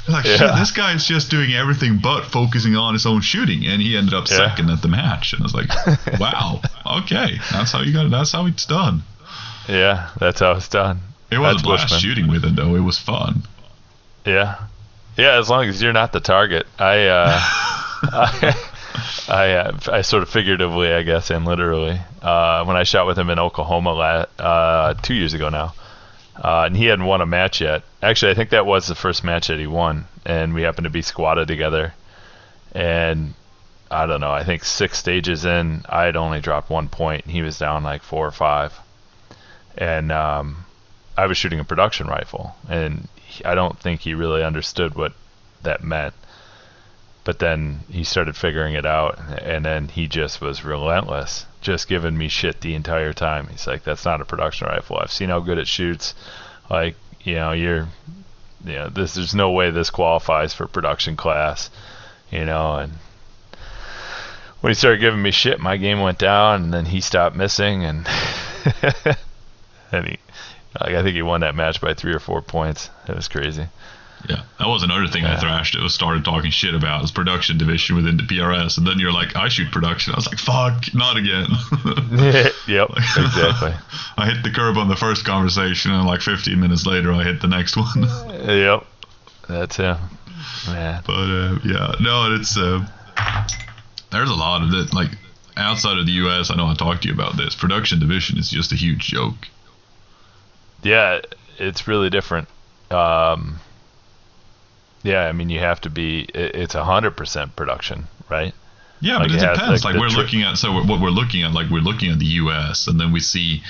like, 0.09 0.25
yeah. 0.25 0.37
shit. 0.37 0.57
This 0.57 0.71
guy's 0.73 1.07
just 1.07 1.31
doing 1.31 1.55
everything 1.55 1.99
but 1.99 2.25
focusing 2.25 2.77
on 2.77 2.93
his 2.93 3.07
own 3.07 3.21
shooting, 3.21 3.67
and 3.67 3.81
he 3.81 3.97
ended 3.97 4.15
up 4.15 4.29
yeah. 4.29 4.37
second 4.37 4.71
at 4.71 4.83
the 4.83 4.89
match. 4.89 5.33
And 5.33 5.43
I 5.43 5.45
was 5.45 5.55
like, 5.55 6.21
wow, 6.21 6.61
okay, 7.03 7.39
that's 7.53 7.73
how 7.73 7.83
you 7.83 7.93
got. 7.93 8.07
It. 8.07 8.11
That's 8.11 8.33
how 8.33 8.47
it's 8.47 8.67
done. 8.67 9.03
Yeah, 9.69 10.11
that's 10.19 10.41
how 10.41 10.53
it's 10.53 10.69
done. 10.69 11.01
It 11.31 11.39
was 11.39 11.57
that's 11.57 11.63
a 11.63 11.65
blast 11.65 11.95
Buschman. 11.95 12.01
shooting 12.01 12.29
with 12.29 12.45
it, 12.45 12.57
though. 12.57 12.75
It 12.77 12.81
was 12.81 12.99
fun. 12.99 13.43
Yeah, 14.25 14.67
yeah, 15.17 15.39
as 15.39 15.49
long 15.49 15.65
as 15.65 15.83
you're 15.83 15.93
not 15.93 16.13
the 16.13 16.21
target. 16.21 16.67
I 16.79 17.07
uh, 17.07 17.41
I, 18.03 18.55
I, 19.29 19.53
uh, 19.53 19.79
I 19.93 20.03
sort 20.03 20.23
of 20.23 20.29
figuratively, 20.29 20.93
I 20.93 21.03
guess, 21.03 21.31
and 21.31 21.45
literally, 21.45 22.01
uh, 22.23 22.65
when 22.65 22.77
I 22.77 22.85
shot 22.85 23.07
with 23.07 23.19
him 23.19 23.31
in 23.31 23.39
Oklahoma 23.39 23.93
la- 23.93 24.45
uh, 24.45 24.95
two 24.95 25.15
years 25.15 25.35
ago 25.35 25.49
now, 25.49 25.75
uh, 26.37 26.65
and 26.67 26.77
he 26.77 26.87
hadn't 26.87 27.07
won 27.07 27.21
a 27.21 27.27
match 27.27 27.61
yet. 27.61 27.83
Actually, 28.03 28.33
I 28.33 28.35
think 28.35 28.51
that 28.51 28.67
was 28.67 28.87
the 28.87 28.95
first 28.95 29.25
match 29.25 29.49
that 29.49 29.59
he 29.59 29.67
won, 29.67 30.07
and 30.25 30.55
we 30.55 30.63
happened 30.63 30.85
to 30.85 30.91
be 30.91 31.03
squatted 31.03 31.49
together. 31.49 31.95
And 32.73 33.35
I 33.91 34.07
don't 34.07 34.21
know, 34.21 34.33
I 34.33 34.45
think 34.45 34.65
six 34.65 34.99
stages 34.99 35.45
in, 35.45 35.85
I 35.89 36.05
had 36.05 36.17
only 36.17 36.41
dropped 36.41 36.71
one 36.71 36.89
point, 36.89 37.25
and 37.25 37.33
he 37.33 37.43
was 37.43 37.59
down 37.59 37.85
like 37.85 38.03
four 38.03 38.27
or 38.27 38.33
five. 38.33 38.79
And 39.79 40.11
um, 40.13 40.65
I 41.17 41.27
was 41.27 41.37
shooting 41.37 41.61
a 41.61 41.65
production 41.65 42.07
rifle, 42.07 42.55
and 42.69 43.09
I 43.45 43.55
don't 43.55 43.79
think 43.79 44.01
he 44.01 44.15
really 44.15 44.43
understood 44.43 44.95
what 44.95 45.13
that 45.63 45.83
meant. 45.83 46.15
But 47.27 47.41
then 47.41 47.81
he 47.91 48.05
started 48.05 48.37
figuring 48.37 48.75
it 48.75 48.87
out, 48.87 49.19
and 49.43 49.65
then 49.65 49.89
he 49.89 50.07
just 50.07 50.41
was 50.41 50.65
relentless, 50.65 51.45
just 51.61 51.89
giving 51.89 52.17
me 52.17 52.29
shit 52.29 52.61
the 52.61 52.77
entire 52.77 53.13
time. 53.13 53.49
He's 53.49 53.67
like, 53.67 53.83
"That's 53.83 54.05
not 54.05 54.21
a 54.21 54.25
production 54.25 54.69
rifle. 54.69 55.01
I've 55.01 55.11
seen 55.11 55.31
how 55.31 55.41
good 55.41 55.59
it 55.59 55.67
shoots. 55.67 56.15
Like, 56.71 56.95
you 57.25 57.35
know, 57.35 57.51
you're, 57.51 57.89
you 58.65 58.75
know, 58.75 58.89
this. 58.91 59.15
There's 59.15 59.35
no 59.35 59.51
way 59.51 59.73
this 59.73 59.91
qualifies 59.91 60.55
for 60.55 60.69
production 60.69 61.17
class, 61.17 61.69
you 62.31 62.45
know." 62.45 62.77
And 62.77 62.93
when 64.61 64.71
he 64.71 64.75
started 64.75 65.01
giving 65.01 65.21
me 65.21 65.33
shit, 65.33 65.59
my 65.59 65.79
game 65.79 65.99
went 65.99 66.19
down, 66.19 66.63
and 66.63 66.73
then 66.73 66.85
he 66.85 67.01
stopped 67.01 67.35
missing, 67.35 67.85
and 67.85 68.07
and 69.91 70.07
he 70.07 70.19
like, 70.81 70.95
I 70.95 71.03
think 71.03 71.17
he 71.17 71.23
won 71.23 71.41
that 71.41 71.57
match 71.57 71.81
by 71.81 71.93
three 71.93 72.15
or 72.15 72.21
four 72.21 72.41
points. 72.41 72.89
It 73.09 73.17
was 73.17 73.27
crazy. 73.27 73.67
Yeah, 74.29 74.43
that 74.59 74.67
was 74.67 74.83
another 74.83 75.07
thing 75.07 75.25
yeah. 75.25 75.37
I 75.37 75.41
thrashed. 75.41 75.75
It 75.75 75.83
was 75.83 75.95
started 75.95 76.25
talking 76.25 76.51
shit 76.51 76.75
about 76.75 77.03
his 77.03 77.11
production 77.11 77.59
division 77.59 77.97
within 77.97 78.17
the 78.17 78.23
PRS, 78.23 78.79
and 78.79 78.87
then 78.87 78.99
you're 78.99 79.13
like, 79.13 79.37
I 79.37 79.49
shoot 79.49 79.71
production. 79.71 80.15
I 80.15 80.17
was 80.17 80.27
like, 80.27 80.39
fuck, 80.39 80.95
not 80.95 81.17
again. 81.17 81.47
yep, 82.67 82.91
exactly. 82.91 83.75
I 84.17 84.31
hit 84.31 84.43
the 84.43 84.51
curb 84.55 84.77
on 84.77 84.89
the 84.89 84.97
first 84.97 85.25
conversation, 85.25 85.93
and 85.93 86.07
like 86.07 86.21
15 86.21 86.59
minutes 86.59 86.87
later, 86.87 87.13
I 87.13 87.25
hit 87.25 87.41
the 87.41 87.49
next 87.49 87.77
one. 87.77 88.03
yep, 88.47 88.85
that's 89.49 89.77
him. 89.77 89.99
Man. 90.67 91.03
But 91.07 91.13
uh, 91.13 91.59
yeah, 91.65 91.95
no, 92.01 92.35
it's 92.35 92.57
uh, 92.57 92.85
there's 94.11 94.31
a 94.31 94.35
lot 94.35 94.63
of 94.63 94.73
it. 94.75 94.95
Like 94.95 95.11
outside 95.57 95.99
of 95.99 96.07
the 96.07 96.13
U.S., 96.13 96.51
I 96.51 96.57
know 96.57 96.67
I 96.67 96.75
talked 96.75 97.03
to 97.03 97.09
you 97.09 97.15
about 97.15 97.37
this. 97.37 97.55
Production 97.55 98.01
division 98.01 98.39
is 98.39 98.51
just 98.51 98.73
a 98.73 98.77
huge 98.77 99.07
joke 99.07 99.49
yeah, 100.87 101.21
it's 101.59 101.89
really 101.89 102.11
different. 102.11 102.49
Um, 102.91 103.59
yeah, 105.07 105.27
I 105.27 105.33
mean, 105.33 105.51
you 105.51 105.61
have 105.61 105.81
to 105.83 105.91
be. 105.91 106.27
It's 106.35 106.75
a 106.75 106.85
hundred 106.85 107.17
percent 107.17 107.57
production, 107.57 108.09
right? 108.29 108.55
Yeah, 109.01 109.19
like 109.19 109.29
but 109.29 109.37
it, 109.37 109.43
it 109.43 109.53
depends. 109.53 109.85
Like, 109.85 109.95
like 109.95 110.01
we're 110.01 110.09
looking 110.09 110.43
at 110.43 110.57
so 110.59 110.73
what 110.73 111.01
we're 111.01 111.11
looking 111.11 111.43
at, 111.43 111.53
like 111.53 111.71
we're 111.71 111.81
looking 111.81 112.11
at 112.11 112.19
the 112.19 112.27
U.S. 112.43 112.87
and 112.89 112.99
then 113.01 113.13
we 113.13 113.21
see 113.21 113.63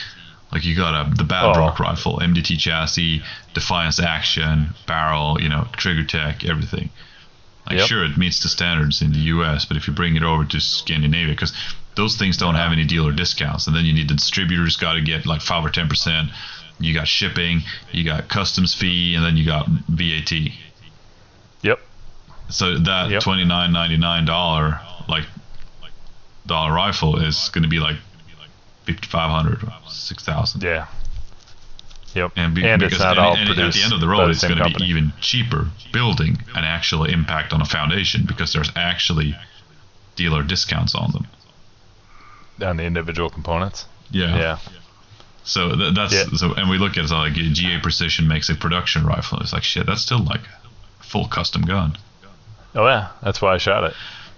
Like 0.52 0.64
you 0.64 0.76
got 0.76 0.94
a 1.06 1.14
the 1.14 1.24
Badrock 1.24 1.76
oh. 1.80 1.84
rifle, 1.84 2.18
MDT 2.18 2.58
chassis, 2.58 3.22
Defiance 3.54 3.98
action, 4.00 4.68
barrel, 4.86 5.40
you 5.40 5.48
know, 5.48 5.66
trigger 5.72 6.04
tech, 6.04 6.44
everything. 6.44 6.90
Like 7.68 7.78
Yep. 7.78 7.88
sure, 7.88 8.04
it 8.04 8.16
meets 8.16 8.42
the 8.42 8.48
standards 8.48 9.02
in 9.02 9.12
the 9.12 9.18
U.S., 9.18 9.64
but 9.64 9.76
if 9.76 9.88
you 9.88 9.92
bring 9.92 10.14
it 10.16 10.22
over 10.22 10.44
to 10.44 10.60
Scandinavia, 10.60 11.34
because 11.34 11.52
those 11.96 12.16
things 12.16 12.36
don't 12.36 12.54
have 12.54 12.70
any 12.72 12.84
dealer 12.84 13.12
discounts, 13.12 13.66
and 13.66 13.74
then 13.74 13.84
you 13.84 13.92
need 13.92 14.08
the 14.08 14.14
distributors 14.14 14.76
got 14.76 14.94
to 14.94 15.00
get 15.00 15.26
like 15.26 15.40
five 15.40 15.64
or 15.64 15.70
ten 15.70 15.88
percent. 15.88 16.30
You 16.78 16.94
got 16.94 17.08
shipping, 17.08 17.62
you 17.90 18.04
got 18.04 18.28
customs 18.28 18.74
fee, 18.74 19.14
and 19.16 19.24
then 19.24 19.36
you 19.36 19.44
got 19.44 19.66
VAT. 19.88 20.30
So 22.48 22.78
that 22.78 23.10
Yep. 23.10 23.22
twenty 23.22 23.44
nine 23.44 23.72
ninety 23.72 23.96
nine 23.96 24.24
dollar 24.24 24.80
like 25.08 25.24
dollar 26.46 26.72
rifle 26.72 27.20
is 27.20 27.48
going 27.52 27.62
to 27.62 27.68
be 27.68 27.80
like 27.80 27.96
fifty 28.84 29.06
five 29.08 29.30
hundred 29.30 29.62
or 29.64 29.72
six 29.88 30.22
thousand. 30.24 30.62
Yeah. 30.62 30.86
Yep. 32.14 32.32
And, 32.36 32.54
be, 32.54 32.64
and 32.66 32.80
because 32.80 32.94
it's 32.94 33.02
not 33.02 33.18
and- 33.18 33.26
all 33.26 33.36
and 33.36 33.50
at 33.50 33.72
the 33.74 33.82
end 33.82 33.92
of 33.92 34.00
the 34.00 34.08
road, 34.08 34.30
it's 34.30 34.42
going 34.42 34.56
to 34.56 34.78
be 34.78 34.84
even 34.86 35.12
cheaper 35.20 35.68
building 35.92 36.38
an 36.54 36.64
actual 36.64 37.04
impact 37.04 37.52
on 37.52 37.60
a 37.60 37.66
foundation 37.66 38.24
because 38.26 38.52
there's 38.52 38.70
actually 38.74 39.36
dealer 40.14 40.42
discounts 40.42 40.94
on 40.94 41.12
them. 41.12 41.26
on 42.66 42.76
the 42.78 42.84
individual 42.84 43.28
components. 43.28 43.84
Yeah. 44.10 44.34
Yeah. 44.38 44.58
So 45.44 45.76
th- 45.76 45.94
that's 45.94 46.14
Yeah. 46.14 46.24
so, 46.36 46.54
and 46.54 46.70
we 46.70 46.78
look 46.78 46.96
at 46.96 47.04
it 47.04 47.10
like 47.10 47.34
GA 47.34 47.80
Precision 47.80 48.26
makes 48.26 48.48
a 48.48 48.54
production 48.54 49.04
rifle. 49.04 49.38
It's 49.40 49.52
like 49.52 49.62
shit. 49.62 49.84
That's 49.86 50.00
still 50.00 50.22
like 50.24 50.40
full 51.00 51.26
custom 51.28 51.62
gun. 51.62 51.98
Oh 52.76 52.86
yeah, 52.86 53.08
that's 53.22 53.40
why 53.42 53.54
I 53.54 53.58
shot 53.58 53.84
it. 53.84 53.94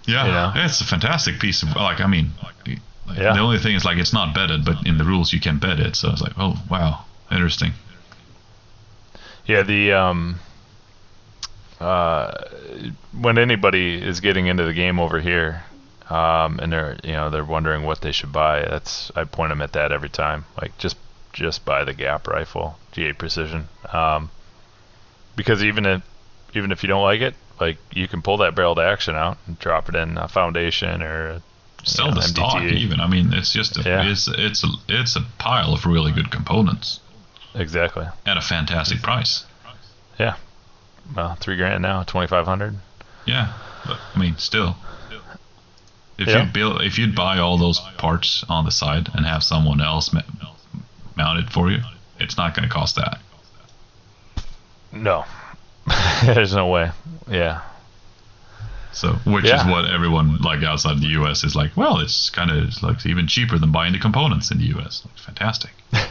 Yeah, 0.07 0.24
You 0.27 0.33
know? 0.33 0.53
it's 0.64 0.81
a 0.81 0.85
fantastic 0.85 1.38
piece 1.38 1.62
of 1.62 1.74
like. 1.77 2.01
I 2.01 2.07
mean, 2.07 2.31
like, 2.42 2.79
Yeah. 3.18 3.35
the 3.35 3.40
only 3.40 3.59
thing 3.59 3.74
is 3.74 3.85
like 3.85 3.98
it's 3.98 4.12
not 4.14 4.35
bedded, 4.35 4.64
but 4.64 4.87
in 4.87 4.96
the 4.96 5.05
rules 5.05 5.33
you 5.33 5.40
can 5.40 5.59
bed 5.59 5.81
it. 5.81 5.96
So 5.96 6.11
it's 6.11 6.22
like, 6.22 6.33
oh 6.38 6.57
wow, 6.70 7.05
interesting. 7.31 7.72
Yeah, 9.44 9.62
the 9.62 9.92
um, 9.92 10.40
uh, 11.81 12.33
when 13.18 13.38
anybody 13.38 13.94
is 14.03 14.20
getting 14.20 14.46
into 14.46 14.64
the 14.64 14.72
game 14.74 14.98
over 14.98 15.20
here, 15.20 15.62
um, 16.11 16.59
and 16.61 16.72
they're 16.72 16.96
you 17.05 17.12
know 17.12 17.31
they're 17.31 17.44
wondering 17.44 17.83
what 17.85 18.01
they 18.01 18.12
should 18.12 18.33
buy, 18.33 18.61
that's 18.62 19.11
I 19.16 19.24
point 19.24 19.51
them 19.51 19.62
at 19.62 19.72
that 19.72 19.92
every 19.92 20.09
time. 20.11 20.44
Like 20.61 20.77
just 20.79 20.96
just 21.33 21.64
buy 21.64 21.85
the 21.85 21.94
Gap 21.94 22.27
rifle, 22.29 22.79
GA 22.92 23.12
Precision, 23.12 23.68
um, 23.92 24.31
because 25.37 25.62
even 25.64 25.87
if 25.87 26.03
even 26.55 26.72
if 26.72 26.83
you 26.83 26.88
don't 26.88 27.03
like 27.03 27.20
it, 27.20 27.35
like 27.61 27.79
you 27.92 28.07
can 28.09 28.23
pull 28.23 28.37
that 28.38 28.55
barrel 28.55 28.75
to 28.77 28.83
action 28.83 29.14
out 29.14 29.38
and 29.47 29.59
drop 29.59 29.88
it 29.88 29.94
in 29.94 30.16
a 30.18 30.29
foundation 30.29 31.03
or 31.03 31.42
Sell 31.85 32.09
Yeah, 32.09 32.14
the 32.14 32.23
stock 32.23 32.62
even. 32.62 33.01
I 33.01 33.07
mean, 33.07 33.33
it's 33.33 33.53
just 33.53 33.79
a, 33.79 33.83
Yeah. 33.83 34.03
it's 34.11 34.29
it's 34.29 34.64
a 34.64 34.68
it's 34.88 35.14
a 35.16 35.21
pile 35.38 35.73
of 35.73 35.87
really 35.87 36.11
good 36.12 36.31
components 36.31 36.99
exactly. 37.55 38.07
at 38.27 38.37
a 38.37 38.40
fantastic 38.40 39.01
price. 39.01 39.47
Yeah. 40.18 40.35
Well, 41.14 41.37
three 41.37 41.57
grand 41.57 41.83
now, 41.83 42.03
twenty 42.03 42.27
five 42.27 42.47
hundred. 42.47 42.77
Yeah, 43.27 43.53
but 43.87 43.99
I 44.14 44.18
mean, 44.18 44.37
still, 44.38 44.77
if 46.18 46.27
Yeah. 46.29 46.44
you 46.47 46.53
build, 46.53 46.83
if 46.83 46.99
you'd 46.99 47.14
buy 47.14 47.38
all 47.38 47.57
those 47.59 47.79
parts 47.97 48.44
on 48.49 48.64
the 48.64 48.73
side 48.73 49.09
and 49.14 49.25
have 49.25 49.44
someone 49.44 49.81
else 49.81 50.12
ma- 50.12 50.23
mount 51.16 51.38
it 51.38 51.51
for 51.51 51.71
you, 51.71 51.79
it's 52.18 52.37
not 52.37 52.55
going 52.57 52.68
to 52.68 52.75
cost 52.75 52.97
that. 52.97 53.21
No, 54.90 55.25
there's 56.24 56.55
no 56.55 56.68
way. 56.68 56.90
Yeah. 57.31 57.62
So, 58.92 59.12
which 59.27 59.44
is 59.44 59.64
what 59.64 59.85
everyone 59.85 60.38
like 60.38 60.62
outside 60.62 61.01
the 61.01 61.09
U.S. 61.09 61.44
is 61.44 61.55
like. 61.55 61.77
Well, 61.77 61.98
it's 62.01 62.31
kind 62.31 62.51
of 62.51 62.83
like 62.83 63.05
even 63.07 63.29
cheaper 63.29 63.59
than 63.59 63.70
buying 63.70 63.92
the 63.92 63.98
components 63.98 64.51
in 64.51 64.59
the 64.59 64.64
U.S. 64.66 65.03
Like, 65.05 65.18
fantastic. 65.18 65.70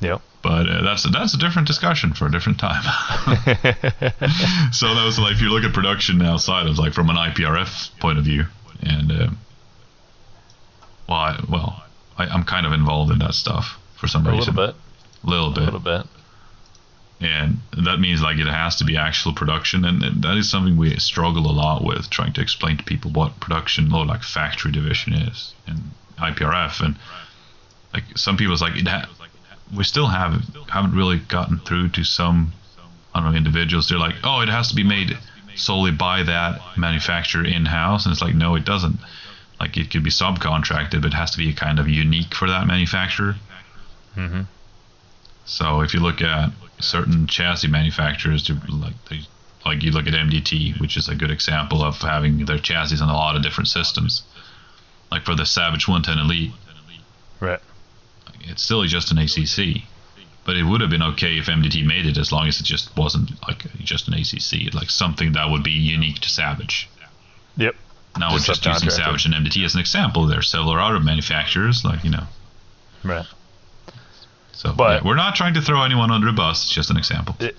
Yep. 0.00 0.20
But 0.42 0.68
uh, 0.68 0.82
that's 0.82 1.10
that's 1.10 1.34
a 1.34 1.38
different 1.38 1.66
discussion 1.66 2.12
for 2.12 2.26
a 2.26 2.30
different 2.30 2.58
time. 2.58 2.82
so 4.72 4.94
that 4.94 5.02
was 5.04 5.18
like 5.18 5.32
if 5.32 5.40
you 5.40 5.48
look 5.48 5.64
at 5.64 5.72
production 5.72 6.20
outside 6.22 6.66
of 6.66 6.78
like 6.78 6.92
from 6.92 7.10
an 7.10 7.16
IPRF 7.16 7.98
point 7.98 8.18
of 8.18 8.24
view, 8.24 8.44
and 8.82 9.10
uh, 9.10 9.28
well, 11.08 11.18
I, 11.18 11.44
well, 11.48 11.84
I, 12.18 12.26
I'm 12.26 12.44
kind 12.44 12.66
of 12.66 12.72
involved 12.72 13.10
in 13.10 13.18
that 13.20 13.34
stuff 13.34 13.78
for 13.96 14.06
some 14.06 14.26
a 14.26 14.30
reason. 14.32 14.54
little 14.54 14.72
bit. 14.72 14.76
little 15.24 15.50
bit. 15.50 15.62
A 15.62 15.64
little 15.64 15.80
bit. 15.80 16.06
And 17.20 17.58
that 17.76 17.98
means 17.98 18.20
like 18.20 18.38
it 18.38 18.46
has 18.46 18.76
to 18.76 18.84
be 18.84 18.96
actual 18.96 19.32
production, 19.32 19.84
and, 19.84 20.02
and 20.02 20.22
that 20.22 20.36
is 20.36 20.50
something 20.50 20.76
we 20.76 20.96
struggle 20.98 21.50
a 21.50 21.52
lot 21.52 21.82
with 21.84 22.10
trying 22.10 22.32
to 22.34 22.40
explain 22.40 22.76
to 22.76 22.84
people 22.84 23.10
what 23.10 23.40
production 23.40 23.92
or 23.92 24.04
like 24.04 24.22
factory 24.22 24.70
division 24.72 25.14
is 25.14 25.54
in 25.66 25.76
IPRF, 26.18 26.80
and 26.84 26.96
like 27.94 28.04
some 28.16 28.36
people's 28.36 28.60
like 28.60 28.76
it 28.76 28.86
ha- 28.86 29.08
we 29.74 29.84
still 29.84 30.06
have 30.06 30.42
haven't 30.68 30.94
really 30.94 31.18
gotten 31.18 31.58
through 31.60 31.88
to 31.90 32.04
some 32.04 32.52
I 33.14 33.20
don't 33.20 33.32
know 33.32 33.36
individuals. 33.36 33.88
They're 33.88 33.98
like, 33.98 34.16
oh, 34.22 34.40
it 34.42 34.48
has 34.50 34.68
to 34.68 34.74
be 34.74 34.84
made 34.84 35.16
solely 35.54 35.92
by 35.92 36.22
that 36.22 36.60
manufacturer 36.76 37.44
in 37.44 37.64
house, 37.64 38.04
and 38.04 38.12
it's 38.12 38.20
like, 38.20 38.34
no, 38.34 38.56
it 38.56 38.64
doesn't. 38.66 38.98
Like 39.58 39.78
it 39.78 39.90
could 39.90 40.04
be 40.04 40.10
subcontracted, 40.10 41.00
but 41.00 41.06
it 41.06 41.14
has 41.14 41.30
to 41.30 41.38
be 41.38 41.48
a 41.48 41.54
kind 41.54 41.78
of 41.78 41.88
unique 41.88 42.34
for 42.34 42.46
that 42.48 42.66
manufacturer. 42.66 43.36
hmm 44.14 44.42
So 45.46 45.80
if 45.80 45.94
you 45.94 46.00
look 46.00 46.20
at 46.20 46.50
certain 46.80 47.26
chassis 47.26 47.68
manufacturers, 47.68 48.42
to 48.44 48.54
like 48.68 48.94
they, 49.08 49.20
like 49.64 49.82
you 49.82 49.90
look 49.92 50.06
at 50.06 50.14
MDT, 50.14 50.80
which 50.80 50.96
is 50.96 51.08
a 51.08 51.14
good 51.14 51.30
example 51.30 51.82
of 51.82 51.96
having 51.96 52.44
their 52.44 52.58
chassis 52.58 53.00
on 53.00 53.08
a 53.08 53.14
lot 53.14 53.36
of 53.36 53.42
different 53.42 53.68
systems. 53.68 54.22
Like 55.10 55.24
for 55.24 55.34
the 55.34 55.46
Savage 55.46 55.86
110 55.88 56.18
Elite, 56.24 56.52
Right. 57.40 57.60
it's 58.42 58.62
still 58.62 58.82
just 58.84 59.10
an 59.12 59.18
ACC, 59.18 59.82
but 60.44 60.56
it 60.56 60.64
would 60.64 60.80
have 60.80 60.90
been 60.90 61.02
okay 61.02 61.38
if 61.38 61.46
MDT 61.46 61.84
made 61.86 62.06
it 62.06 62.16
as 62.18 62.32
long 62.32 62.48
as 62.48 62.60
it 62.60 62.64
just 62.64 62.96
wasn't 62.96 63.30
like 63.46 63.64
just 63.78 64.08
an 64.08 64.14
ACC, 64.14 64.72
like 64.74 64.90
something 64.90 65.32
that 65.32 65.50
would 65.50 65.62
be 65.62 65.70
unique 65.72 66.18
to 66.20 66.28
Savage. 66.30 66.88
Yep. 67.56 67.74
Now 68.18 68.30
we're 68.32 68.38
Just 68.38 68.62
just 68.62 68.84
using. 68.84 68.90
Savage 68.90 69.26
and 69.26 69.34
MDT 69.34 69.64
as 69.64 69.74
an 69.74 69.80
example. 69.80 70.26
There 70.26 70.38
are 70.38 70.42
several 70.42 70.72
other 70.78 71.00
manufacturers, 71.00 71.84
like 71.84 72.02
you 72.04 72.10
know. 72.10 72.24
Right. 73.04 73.26
So 74.56 74.72
But- 74.72 75.02
yeah, 75.02 75.08
we're 75.08 75.16
not 75.16 75.34
trying 75.34 75.54
to 75.54 75.60
throw 75.62 75.82
anyone 75.82 76.10
under 76.10 76.28
a 76.28 76.32
bus. 76.32 76.64
It's 76.64 76.72
just 76.72 76.90
an 76.90 76.96
example. 76.96 77.36
It, 77.38 77.56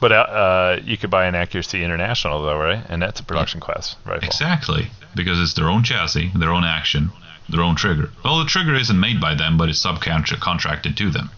but 0.00 0.12
uh, 0.12 0.14
uh, 0.14 0.80
you 0.82 0.96
could 0.96 1.10
buy 1.10 1.26
an 1.26 1.34
Accuracy 1.34 1.84
International 1.84 2.42
though, 2.42 2.56
right? 2.58 2.82
And 2.88 3.02
that's 3.02 3.20
a 3.20 3.22
production 3.22 3.60
class 3.60 3.96
rifle. 4.06 4.26
Exactly, 4.26 4.90
because 5.14 5.38
it's 5.40 5.52
their 5.54 5.68
own 5.68 5.84
chassis, 5.84 6.32
their 6.34 6.50
own 6.50 6.64
action, 6.64 7.12
their 7.50 7.60
own 7.60 7.76
trigger. 7.76 8.10
Well, 8.24 8.38
the 8.38 8.46
trigger 8.46 8.74
isn't 8.74 8.98
made 8.98 9.20
by 9.20 9.34
them, 9.34 9.58
but 9.58 9.68
it's 9.68 9.84
subcontracted 9.84 10.96
to 10.96 11.10
them. 11.10 11.30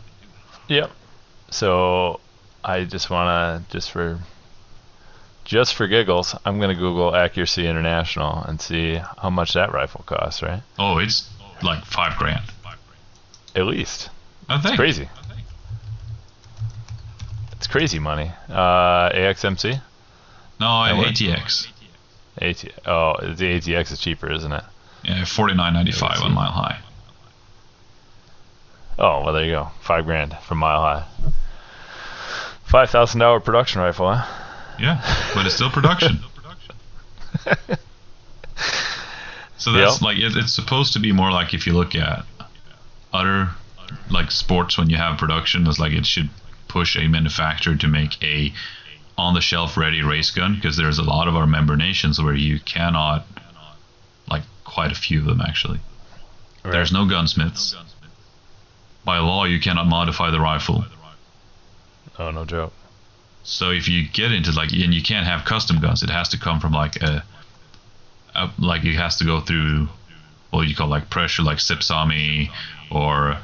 Yep. 0.68 0.90
So 1.50 2.20
I 2.64 2.84
just 2.84 3.10
want 3.10 3.66
to 3.68 3.72
just 3.72 3.90
for 3.90 4.20
just 5.44 5.74
for 5.74 5.86
giggles, 5.88 6.34
I'm 6.44 6.58
gonna 6.60 6.74
Google 6.74 7.14
Accuracy 7.14 7.66
International 7.66 8.42
and 8.44 8.60
see 8.60 8.94
how 9.20 9.28
much 9.30 9.54
that 9.54 9.72
rifle 9.72 10.04
costs. 10.06 10.40
Right? 10.40 10.62
Oh, 10.78 10.98
it's 10.98 11.28
like 11.62 11.84
five 11.84 12.16
grand. 12.16 12.44
At 13.56 13.66
least. 13.66 14.08
I 14.48 14.58
think. 14.58 14.72
It's 14.74 14.76
crazy. 14.76 15.08
It's 17.52 17.66
crazy 17.66 17.98
money. 17.98 18.30
Uh, 18.48 19.10
AXMC. 19.10 19.80
No? 20.60 20.66
ATX. 20.66 21.68
AT. 22.40 22.64
Oh, 22.86 23.14
the 23.20 23.58
ATX 23.58 23.92
is 23.92 23.98
cheaper, 23.98 24.30
isn't 24.32 24.52
it? 24.52 24.64
Yeah, 25.04 25.24
forty 25.24 25.54
nine 25.54 25.72
ninety 25.74 25.92
five 25.92 26.20
on 26.22 26.32
Mile 26.32 26.50
High. 26.50 26.78
Oh, 28.98 29.22
well, 29.24 29.32
there 29.34 29.44
you 29.44 29.50
go. 29.52 29.70
Five 29.80 30.04
grand 30.04 30.36
from 30.46 30.58
Mile 30.58 30.80
High. 30.80 31.04
Five 32.64 32.90
thousand 32.90 33.20
dollar 33.20 33.40
production 33.40 33.80
rifle, 33.80 34.12
huh? 34.12 34.26
Yeah, 34.78 35.00
but 35.34 35.46
it's 35.46 35.54
still 35.54 35.70
production. 35.70 36.20
so 39.56 39.72
that's 39.72 39.94
Yep. 39.94 40.02
like 40.02 40.18
it, 40.18 40.32
it's 40.36 40.52
supposed 40.52 40.92
to 40.94 40.98
be 41.00 41.12
more 41.12 41.30
like 41.30 41.54
if 41.54 41.66
you 41.66 41.72
look 41.74 41.94
at 41.94 42.24
other 43.12 43.50
like 44.10 44.30
sports 44.30 44.78
when 44.78 44.90
you 44.90 44.96
have 44.96 45.18
production, 45.18 45.66
it's 45.66 45.78
like 45.78 45.92
it 45.92 46.06
should 46.06 46.30
push 46.68 46.96
a 46.96 47.06
manufacturer 47.08 47.76
to 47.76 47.88
make 47.88 48.22
a 48.22 48.52
on 49.16 49.34
the 49.34 49.40
shelf 49.40 49.76
ready 49.76 50.02
race 50.02 50.30
gun 50.30 50.56
because 50.56 50.76
there's 50.76 50.98
a 50.98 51.04
lot 51.04 51.28
of 51.28 51.36
our 51.36 51.46
member 51.46 51.76
nations 51.76 52.20
where 52.20 52.34
you 52.34 52.58
cannot 52.60 53.24
like 54.28 54.42
quite 54.64 54.90
a 54.90 54.94
few 54.94 55.20
of 55.20 55.26
them 55.26 55.40
actually. 55.40 55.78
There's 56.64 56.92
no 56.92 57.06
gunsmiths. 57.06 57.76
By 59.04 59.18
law, 59.18 59.44
you 59.44 59.60
cannot 59.60 59.86
modify 59.86 60.30
the 60.30 60.40
rifle. 60.40 60.84
Oh, 62.18 62.30
no 62.30 62.44
joke. 62.44 62.72
So 63.42 63.70
if 63.70 63.86
you 63.86 64.08
get 64.08 64.32
into 64.32 64.50
like, 64.52 64.72
and 64.72 64.94
you 64.94 65.02
can't 65.02 65.26
have 65.26 65.44
custom 65.44 65.78
guns, 65.78 66.02
it 66.02 66.08
has 66.08 66.30
to 66.30 66.38
come 66.38 66.60
from 66.60 66.72
like 66.72 66.96
a, 67.02 67.22
a 68.34 68.50
like 68.58 68.84
it 68.84 68.94
has 68.94 69.16
to 69.18 69.24
go 69.24 69.40
through 69.40 69.88
what 70.50 70.66
you 70.66 70.74
call 70.74 70.88
like 70.88 71.10
pressure, 71.10 71.42
like 71.42 71.58
Sipsami 71.58 72.50
or 72.90 73.36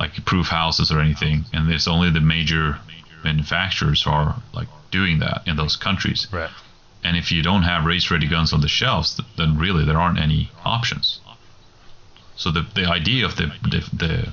like 0.00 0.24
proof 0.24 0.48
houses 0.48 0.90
or 0.90 1.00
anything. 1.00 1.44
And 1.52 1.70
it's 1.70 1.86
only 1.86 2.10
the 2.10 2.20
major 2.20 2.80
manufacturers 3.22 4.02
who 4.02 4.10
are 4.10 4.42
like 4.52 4.68
doing 4.90 5.20
that 5.20 5.42
in 5.46 5.56
those 5.56 5.76
countries. 5.76 6.26
Right. 6.32 6.50
And 7.04 7.16
if 7.16 7.30
you 7.30 7.42
don't 7.42 7.62
have 7.62 7.84
race 7.84 8.10
ready 8.10 8.26
guns 8.26 8.52
on 8.52 8.60
the 8.60 8.68
shelves, 8.68 9.20
then 9.36 9.58
really 9.58 9.84
there 9.84 10.00
aren't 10.00 10.18
any 10.18 10.50
options. 10.64 11.20
So 12.36 12.50
the 12.50 12.66
the 12.74 12.86
idea 12.86 13.26
of 13.26 13.36
the 13.36 13.52
the, 13.62 13.88
the 13.92 14.32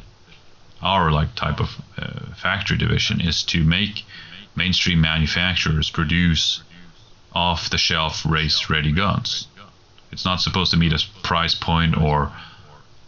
our 0.82 1.12
like 1.12 1.36
type 1.36 1.60
of 1.60 1.70
uh, 1.98 2.34
factory 2.36 2.78
division 2.78 3.20
is 3.20 3.44
to 3.44 3.64
make 3.64 4.06
mainstream 4.56 5.02
manufacturers 5.02 5.90
produce 5.90 6.64
off-the-shelf 7.34 8.26
race-ready 8.26 8.92
guns. 8.92 9.48
It's 10.12 10.26
not 10.26 10.40
supposed 10.42 10.72
to 10.72 10.78
meet 10.78 10.94
a 10.94 11.04
price 11.24 11.56
point 11.56 11.98
or 11.98 12.32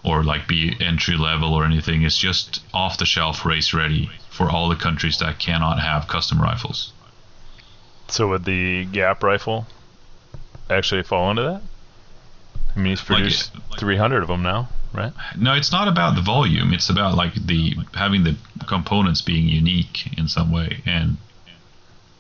or 0.04 0.24
like 0.24 0.48
be 0.48 0.76
entry 0.80 1.18
level 1.18 1.54
or 1.54 1.66
anything. 1.66 2.04
It's 2.04 2.18
just 2.18 2.62
off-the-shelf 2.74 3.46
race-ready 3.46 4.10
for 4.30 4.50
all 4.50 4.70
the 4.70 4.76
countries 4.76 5.18
that 5.20 5.40
cannot 5.40 5.80
have 5.80 6.08
custom 6.08 6.42
rifles. 6.42 6.94
So 8.08 8.30
would 8.30 8.46
the 8.46 8.86
Gap 8.86 9.24
rifle 9.24 9.68
actually 10.70 11.04
fall 11.04 11.30
into 11.30 11.44
that? 11.44 11.62
I 12.76 12.80
mean, 12.80 12.92
he's 12.92 13.02
produced 13.02 13.52
like, 13.70 13.80
300 13.80 14.22
of 14.22 14.28
them 14.28 14.44
now, 14.44 14.70
right? 14.94 15.12
No, 15.38 15.54
it's 15.54 15.72
not 15.72 15.88
about 15.88 16.16
the 16.16 16.22
volume. 16.22 16.74
It's 16.74 16.90
about 16.90 17.16
like 17.16 17.34
the 17.34 17.76
having 17.94 18.24
the 18.24 18.38
components 18.68 19.22
being 19.22 19.48
unique 19.48 20.18
in 20.18 20.28
some 20.28 20.52
way. 20.52 20.82
And 20.86 21.18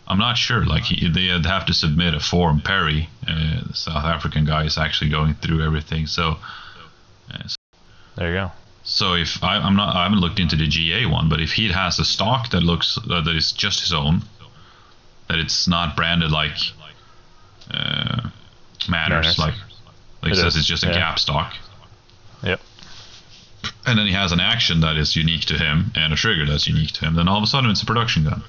I'm 0.07 0.17
not 0.17 0.37
sure. 0.37 0.65
Like 0.65 0.83
he, 0.83 1.07
they'd 1.07 1.45
have 1.45 1.65
to 1.67 1.73
submit 1.73 2.13
a 2.15 2.19
form. 2.19 2.61
Perry, 2.61 3.09
uh, 3.27 3.67
the 3.67 3.73
South 3.75 4.03
African 4.03 4.45
guy, 4.45 4.65
is 4.65 4.77
actually 4.77 5.11
going 5.11 5.35
through 5.35 5.63
everything. 5.63 6.07
So, 6.07 6.37
uh, 7.31 7.47
there 8.19 8.29
you 8.29 8.36
go. 8.36 8.51
So 8.84 9.13
if 9.13 9.41
I, 9.43 9.65
am 9.65 9.75
not, 9.75 9.95
I 9.95 10.03
haven't 10.03 10.19
looked 10.19 10.39
into 10.39 10.55
the 10.55 10.67
GA 10.67 11.05
one, 11.05 11.29
but 11.29 11.39
if 11.39 11.53
he 11.53 11.71
has 11.71 11.99
a 11.99 12.05
stock 12.05 12.49
that 12.49 12.62
looks 12.62 12.97
uh, 12.97 13.21
that 13.21 13.36
is 13.36 13.51
just 13.53 13.79
his 13.79 13.93
own, 13.93 14.23
that 15.29 15.39
it's 15.39 15.67
not 15.67 15.95
branded 15.95 16.29
like 16.29 16.58
uh, 17.71 18.29
Manners, 18.89 19.39
like 19.39 19.53
like 20.21 20.34
it 20.34 20.36
says 20.36 20.58
it's 20.58 20.65
just 20.65 20.84
a 20.84 20.88
yeah. 20.88 20.93
Gap 20.93 21.19
stock. 21.19 21.55
Yep. 22.43 22.60
And 23.86 23.97
then 23.97 24.05
he 24.05 24.13
has 24.13 24.32
an 24.32 24.39
action 24.39 24.82
that 24.82 24.97
is 24.97 25.15
unique 25.15 25.45
to 25.45 25.58
him 25.58 25.91
and 25.95 26.12
a 26.12 26.15
trigger 26.15 26.45
that's 26.45 26.67
unique 26.67 26.91
to 26.93 27.05
him. 27.05 27.15
Then 27.15 27.27
all 27.27 27.38
of 27.38 27.43
a 27.43 27.47
sudden 27.47 27.69
it's 27.69 27.82
a 27.82 27.86
production 27.86 28.25
gun. 28.25 28.43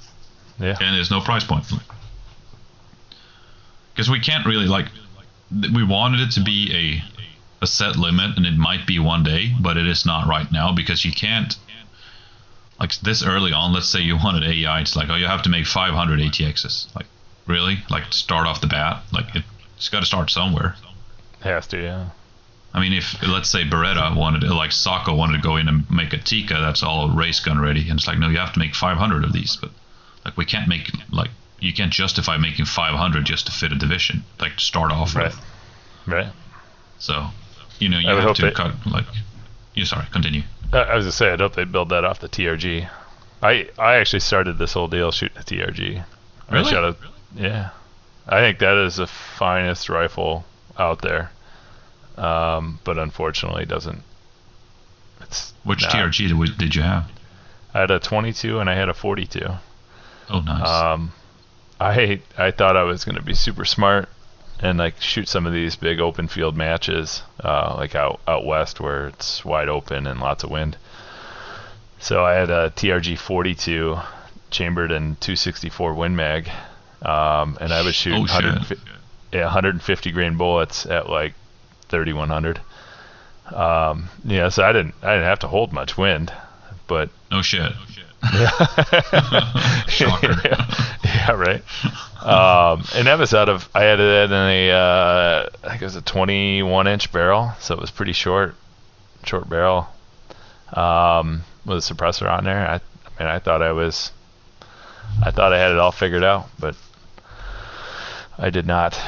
Yeah. 0.59 0.77
And 0.81 0.97
there's 0.97 1.11
no 1.11 1.21
price 1.21 1.45
point. 1.45 1.65
Because 3.93 4.11
we 4.11 4.21
can't 4.21 4.47
really 4.47 4.67
like 4.67 4.87
we 5.75 5.85
wanted 5.85 6.21
it 6.21 6.33
to 6.33 6.41
be 6.41 7.03
a 7.63 7.67
set 7.67 7.97
limit 7.97 8.37
and 8.37 8.47
it 8.47 8.57
might 8.57 8.87
be 8.87 8.99
one 8.99 9.23
day, 9.23 9.55
but 9.61 9.77
it 9.77 9.87
is 9.87 10.07
not 10.07 10.27
right 10.27 10.51
now 10.51 10.73
because 10.73 11.05
you 11.05 11.13
can't 11.13 11.57
like 12.81 12.99
this 13.01 13.23
early 13.23 13.53
on, 13.53 13.75
let's 13.75 13.89
say 13.89 14.01
you 14.01 14.17
wanted 14.17 14.43
AI, 14.43 14.81
it's 14.81 14.97
like, 14.97 15.11
oh, 15.11 15.15
you 15.15 15.27
have 15.27 15.43
to 15.43 15.51
make 15.51 15.67
500 15.67 16.19
ATXs. 16.19 16.95
Like, 16.97 17.07
really? 17.47 17.79
Like, 17.91 18.11
start 18.11 18.47
off 18.47 18.63
the 18.63 18.67
bat? 18.67 19.03
Like, 19.13 19.37
it, 19.37 19.45
it's 19.77 19.91
got 19.91 20.01
to 20.01 20.07
start 20.07 20.31
somewhere. 20.31 20.77
It 21.41 21.49
has 21.49 21.67
to, 21.69 21.83
yeah. 21.83 22.09
I 22.73 22.81
mean, 22.81 22.95
if 22.95 23.21
let's 23.27 23.51
say 23.51 23.65
Beretta 23.65 24.17
wanted, 24.17 24.45
like 24.45 24.73
Sako 24.73 25.15
wanted 25.15 25.39
to 25.39 25.43
go 25.43 25.57
in 25.57 25.69
and 25.69 25.91
make 25.91 26.13
a 26.13 26.19
Tikka 26.19 26.55
that's 26.55 26.83
all 26.83 27.11
race 27.11 27.41
gun 27.41 27.61
ready, 27.61 27.89
and 27.89 27.99
it's 27.99 28.07
like, 28.07 28.19
no, 28.19 28.29
you 28.29 28.39
have 28.39 28.53
to 28.53 28.61
make 28.61 28.75
500 28.75 29.25
of 29.25 29.33
these. 29.33 29.57
But 29.57 29.71
like, 30.25 30.37
we 30.37 30.45
can't 30.45 30.69
make 30.69 30.89
like 31.11 31.31
you 31.59 31.73
can't 31.73 31.93
justify 31.93 32.37
making 32.37 32.67
500 32.67 33.25
just 33.25 33.47
to 33.47 33.53
fit 33.53 33.73
a 33.73 33.75
division, 33.75 34.23
like 34.39 34.57
to 34.57 34.63
start 34.63 34.93
off 34.93 35.17
right. 35.17 35.27
with. 35.27 35.41
Right. 36.07 36.33
So, 37.01 37.31
you 37.81 37.89
know, 37.89 37.99
you 37.99 38.09
have 38.09 38.37
to 38.37 38.53
cut 38.53 38.75
like. 38.87 39.07
You 39.75 39.85
sorry, 39.85 40.07
continue. 40.13 40.43
I 40.73 40.95
was 40.95 41.05
gonna 41.05 41.13
say, 41.13 41.33
I 41.33 41.37
hope 41.37 41.55
they 41.55 41.65
build 41.65 41.89
that 41.89 42.05
off 42.05 42.21
the 42.21 42.29
TRG. 42.29 42.89
I 43.43 43.69
I 43.79 43.95
actually 43.97 44.21
started 44.21 44.59
this 44.59 44.75
whole 44.75 44.89
deal 44.89 45.11
shooting 45.11 45.37
the 45.37 45.45
TRG. 45.45 46.05
Really? 46.51 46.67
I 46.67 46.71
shot 46.71 46.85
a, 46.85 46.97
yeah. 47.35 47.71
I 48.29 48.41
think 48.41 48.59
that 48.59 48.77
is 48.77 48.97
the 48.97 49.07
finest 49.07 49.89
rifle 49.89 50.45
out 50.79 51.03
there. 51.03 51.31
Um, 52.17 52.79
but 52.85 52.99
unfortunately, 52.99 53.65
doesn't. 53.65 54.03
It's 55.23 55.53
which 55.65 55.83
not, 55.83 55.93
TRG 55.93 56.29
did, 56.29 56.39
we, 56.39 56.51
did 56.51 56.75
you 56.75 56.83
have? 56.83 57.11
I 57.73 57.81
had 57.81 57.91
a 57.91 57.99
22 57.99 58.59
and 58.59 58.69
I 58.69 58.75
had 58.75 58.89
a 58.89 58.95
42. 58.95 59.47
Oh, 60.29 60.41
nice. 60.41 60.69
Um, 60.69 61.13
I 61.81 62.21
I 62.37 62.51
thought 62.51 62.77
I 62.77 62.83
was 62.83 63.05
gonna 63.05 63.23
be 63.23 63.35
super 63.35 63.65
smart 63.65 64.09
and 64.61 64.79
like 64.79 65.01
shoot 65.01 65.29
some 65.29 65.47
of 65.47 65.53
these 65.53 65.77
big 65.77 66.01
open 66.01 66.29
field 66.29 66.57
matches, 66.57 67.23
uh, 67.43 67.75
like 67.77 67.95
out 67.95 68.21
out 68.29 68.45
west 68.45 68.81
where 68.81 69.09
it's 69.09 69.45
wide 69.45 69.69
open 69.69 70.07
and 70.07 70.21
lots 70.21 70.45
of 70.45 70.51
wind. 70.51 70.77
So 71.99 72.25
I 72.25 72.35
had 72.35 72.51
a 72.51 72.71
TRG 72.71 73.19
42 73.19 73.99
chambered 74.51 74.91
in 74.91 75.17
264 75.17 75.95
Win 75.95 76.17
Mag, 76.17 76.51
um, 77.03 77.59
and 77.61 77.73
I 77.73 77.83
was 77.83 77.95
shooting 77.95 78.21
oh, 78.21 78.33
150, 78.33 78.91
yeah, 79.33 79.45
150 79.45 80.13
grain 80.13 80.37
bullets 80.37 80.87
at 80.87 81.09
like 81.09 81.35
3100. 81.89 82.61
Um, 83.55 84.09
yeah, 84.25 84.49
so 84.49 84.63
I 84.63 84.73
didn't 84.73 84.95
I 85.03 85.15
didn't 85.15 85.27
have 85.27 85.41
to 85.41 85.49
hold 85.49 85.73
much 85.73 85.97
wind, 85.97 86.33
but 86.87 87.11
no 87.31 87.43
shit. 87.43 87.73
Yeah. 88.33 88.51
Yeah. 91.05 91.33
right. 91.33 91.63
Um, 92.23 92.85
and 92.95 93.07
that 93.07 93.19
was 93.19 93.35
out 93.35 93.49
of 93.49 93.69
I 93.75 93.83
had 93.83 93.99
it 94.01 94.31
in 94.31 94.33
a 94.33 94.71
uh, 94.71 95.49
I 95.65 95.69
think 95.71 95.83
it 95.83 95.85
was 95.85 95.97
a 95.97 96.03
21 96.03 96.87
inch 96.87 97.13
barrel, 97.13 97.53
so 97.61 97.75
it 97.75 97.81
was 97.81 97.91
pretty 97.91 98.13
short, 98.13 98.55
short 99.25 99.49
barrel, 99.49 99.89
um, 100.75 101.43
with 101.65 101.79
a 101.79 101.95
suppressor 101.95 102.31
on 102.31 102.45
there. 102.45 102.69
I, 102.69 102.75
I 102.75 102.81
mean, 103.23 103.29
I 103.29 103.39
thought 103.39 103.63
I 103.63 103.73
was, 103.73 104.13
I 105.25 105.31
thought 105.31 105.53
I 105.53 105.59
had 105.59 105.73
it 105.73 105.79
all 105.79 105.93
figured 105.93 106.25
out, 106.25 106.49
but 106.59 106.77
I 108.39 108.51
did 108.51 108.67
not. 108.67 109.01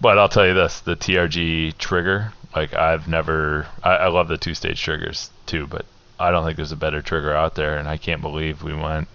But 0.00 0.18
I'll 0.18 0.28
tell 0.28 0.46
you 0.46 0.54
this: 0.54 0.80
the 0.80 0.96
TRG 0.96 1.78
trigger, 1.78 2.32
like 2.54 2.74
I've 2.74 3.06
never, 3.08 3.66
I, 3.82 3.96
I 3.96 4.08
love 4.08 4.28
the 4.28 4.38
two 4.38 4.54
stage 4.54 4.82
triggers 4.82 5.30
too, 5.46 5.66
but 5.66 5.86
I 6.18 6.30
don't 6.30 6.44
think 6.44 6.56
there's 6.56 6.72
a 6.72 6.76
better 6.76 7.02
trigger 7.02 7.34
out 7.34 7.54
there, 7.54 7.76
and 7.76 7.88
I 7.88 7.96
can't 7.96 8.22
believe 8.22 8.62
we 8.62 8.74
went 8.74 9.08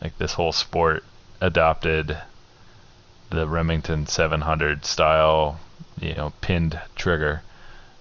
like 0.00 0.18
this 0.18 0.34
whole 0.34 0.52
sport 0.52 1.04
adopted 1.40 2.18
the 3.30 3.48
Remington 3.48 4.06
700 4.06 4.84
style, 4.84 5.60
you 6.00 6.14
know, 6.14 6.32
pinned 6.40 6.80
trigger 6.94 7.42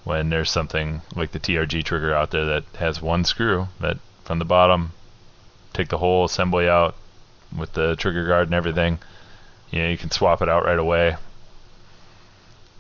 when 0.04 0.30
there's 0.30 0.52
something 0.52 1.02
like 1.16 1.32
the 1.32 1.40
TRG 1.40 1.84
trigger 1.84 2.14
out 2.14 2.32
there 2.32 2.46
that 2.46 2.64
has 2.78 3.02
one 3.02 3.24
screw 3.24 3.68
that 3.80 3.98
from 4.26 4.40
the 4.40 4.46
bottom 4.46 4.92
take 5.74 5.90
the 5.90 5.98
whole 5.98 6.26
assembly 6.26 6.68
out 6.68 6.96
with 7.58 7.74
the 7.74 7.96
trigger 7.96 8.28
guard 8.28 8.48
and 8.48 8.54
everything. 8.54 9.00
You 9.72 9.82
know, 9.82 9.90
you 9.90 9.98
can 9.98 10.12
swap 10.12 10.42
it 10.42 10.50
out 10.50 10.66
right 10.66 10.78
away. 10.78 11.16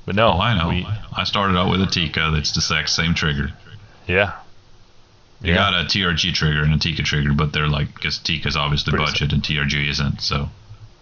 But 0.06 0.16
no, 0.16 0.34
oh, 0.34 0.40
I 0.40 0.58
know. 0.58 0.70
We, 0.70 0.88
I 1.16 1.24
started 1.24 1.58
out 1.58 1.72
with 1.72 1.82
a 1.82 1.88
Tikka 1.88 2.32
that's 2.34 2.52
the 2.52 2.60
exact 2.60 2.90
same 2.90 3.14
trigger. 3.14 3.52
Yeah, 4.06 4.34
you 5.44 5.54
yeah. 5.54 5.72
got 5.72 5.74
a 5.74 5.86
TRG 5.86 6.34
trigger 6.34 6.64
and 6.64 6.74
a 6.74 6.78
Tikka 6.78 7.04
trigger, 7.04 7.34
but 7.34 7.54
they're 7.54 7.68
like, 7.68 7.94
because 7.94 8.18
Tikka's 8.18 8.56
obviously 8.56 8.92
Pretty 8.92 9.06
budget 9.06 9.32
simple. 9.32 9.36
and 9.36 9.44
TRG 9.44 9.90
isn't, 9.90 10.22
so. 10.22 10.50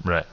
Right. 0.04 0.26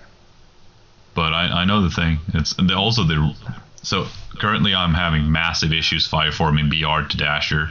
But 1.15 1.33
I, 1.35 1.61
I 1.61 1.65
know 1.65 1.83
the 1.83 1.91
thing. 1.91 2.19
It's 2.35 2.55
also 2.75 3.05
the 3.05 3.35
so 3.83 4.07
currently 4.39 4.75
I'm 4.75 4.95
having 4.95 5.31
massive 5.31 5.73
issues 5.73 6.07
fire 6.07 6.33
forming 6.33 6.69
BR 6.69 7.09
to 7.09 7.17
Dasher, 7.17 7.71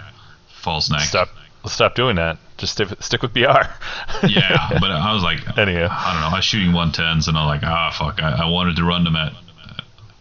false 0.62 0.90
neck. 0.90 1.02
Stop. 1.02 1.30
Let's 1.64 1.74
stop 1.74 1.96
doing 1.96 2.16
that. 2.18 2.38
Just 2.58 2.74
stick, 2.74 2.90
stick 3.02 3.22
with 3.22 3.34
BR. 3.34 3.40
yeah, 4.28 4.70
but 4.80 4.92
I 4.92 5.14
was 5.14 5.24
like, 5.24 5.40
Anyhow. 5.58 5.88
I 5.92 6.14
don't 6.14 6.22
know. 6.22 6.28
I 6.28 6.38
was 6.38 6.46
shooting 6.46 6.72
110s 6.72 7.28
and 7.28 7.38
I'm 7.38 7.48
like, 7.48 7.64
ah, 7.64 7.92
fuck. 7.92 8.22
I, 8.22 8.44
I 8.44 8.50
wanted 8.50 8.76
to 8.78 8.84
run 8.84 9.04
them 9.04 9.16
at 9.16 9.34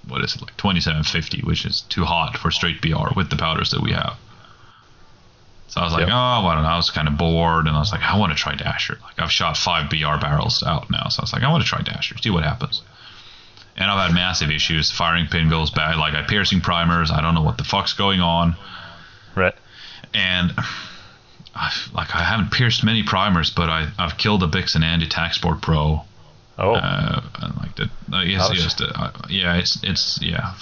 what 0.08 0.24
is 0.24 0.36
it 0.36 0.42
like 0.42 0.56
2750, 0.56 1.42
which 1.42 1.64
is 1.64 1.82
too 1.82 2.04
hot 2.04 2.36
for 2.36 2.50
straight 2.50 2.80
BR 2.80 3.14
with 3.14 3.30
the 3.30 3.36
powders 3.36 3.70
that 3.70 3.82
we 3.82 3.92
have. 3.92 4.16
So 5.68 5.80
I 5.80 5.84
was 5.84 5.92
like, 5.92 6.06
yep. 6.06 6.10
oh, 6.12 6.46
I 6.46 6.54
don't 6.54 6.62
know. 6.62 6.70
I 6.70 6.76
was 6.76 6.90
kind 6.90 7.08
of 7.08 7.18
bored, 7.18 7.66
and 7.66 7.76
I 7.76 7.80
was 7.80 7.92
like, 7.92 8.02
I 8.02 8.18
want 8.18 8.32
to 8.32 8.38
try 8.38 8.54
Dasher. 8.54 8.98
Like 9.02 9.18
I've 9.18 9.32
shot 9.32 9.56
five 9.56 9.90
BR 9.90 10.18
barrels 10.20 10.62
out 10.62 10.90
now, 10.90 11.08
so 11.08 11.20
I 11.20 11.24
was 11.24 11.32
like, 11.32 11.42
I 11.42 11.50
want 11.50 11.64
to 11.64 11.68
try 11.68 11.82
Dasher, 11.82 12.16
see 12.18 12.30
what 12.30 12.44
happens. 12.44 12.82
And 13.76 13.90
I've 13.90 14.06
had 14.06 14.14
massive 14.14 14.50
issues. 14.50 14.90
Firing 14.90 15.26
pin 15.26 15.50
goes 15.50 15.70
bad. 15.70 15.98
Like 15.98 16.14
I 16.14 16.22
piercing 16.22 16.62
primers. 16.62 17.10
I 17.10 17.20
don't 17.20 17.34
know 17.34 17.42
what 17.42 17.58
the 17.58 17.64
fuck's 17.64 17.92
going 17.92 18.20
on. 18.20 18.56
Right. 19.34 19.54
And 20.14 20.52
I've, 21.54 21.90
like 21.92 22.14
I 22.14 22.22
haven't 22.22 22.52
pierced 22.52 22.82
many 22.84 23.02
primers, 23.02 23.50
but 23.50 23.68
I 23.68 23.88
I've 23.98 24.16
killed 24.16 24.42
a 24.42 24.46
Bix'n 24.46 24.82
Andy 24.82 25.06
TacSport 25.06 25.60
Pro. 25.60 26.04
Oh. 26.58 26.74
Uh, 26.74 27.20
and 27.42 27.56
like 27.56 27.76
the, 27.76 27.90
uh, 28.12 28.22
yes, 28.22 28.50
yes, 28.54 28.74
the, 28.74 28.86
uh, 28.98 29.12
yeah, 29.28 29.56
it's 29.56 29.82
it's 29.82 30.22
yeah, 30.22 30.54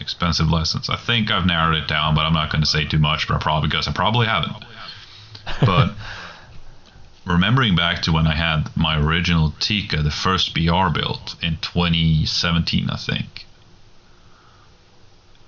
expensive 0.00 0.50
lessons. 0.50 0.88
I 0.90 0.96
think 0.96 1.30
I've 1.30 1.46
narrowed 1.46 1.76
it 1.76 1.88
down, 1.88 2.14
but 2.14 2.22
I'm 2.22 2.32
not 2.32 2.50
going 2.50 2.62
to 2.62 2.68
say 2.68 2.84
too 2.84 2.98
much, 2.98 3.28
but 3.28 3.34
I 3.34 3.38
probably 3.38 3.68
because 3.68 3.88
I 3.88 3.92
probably 3.92 4.26
haven't. 4.26 4.64
But 5.60 5.94
remembering 7.26 7.76
back 7.76 8.02
to 8.02 8.12
when 8.12 8.26
I 8.26 8.34
had 8.34 8.74
my 8.76 8.98
original 8.98 9.52
Tikka, 9.60 10.02
the 10.02 10.10
first 10.10 10.54
BR 10.54 10.88
built 10.92 11.36
in 11.42 11.58
2017, 11.58 12.90
I 12.90 12.96
think, 12.96 13.46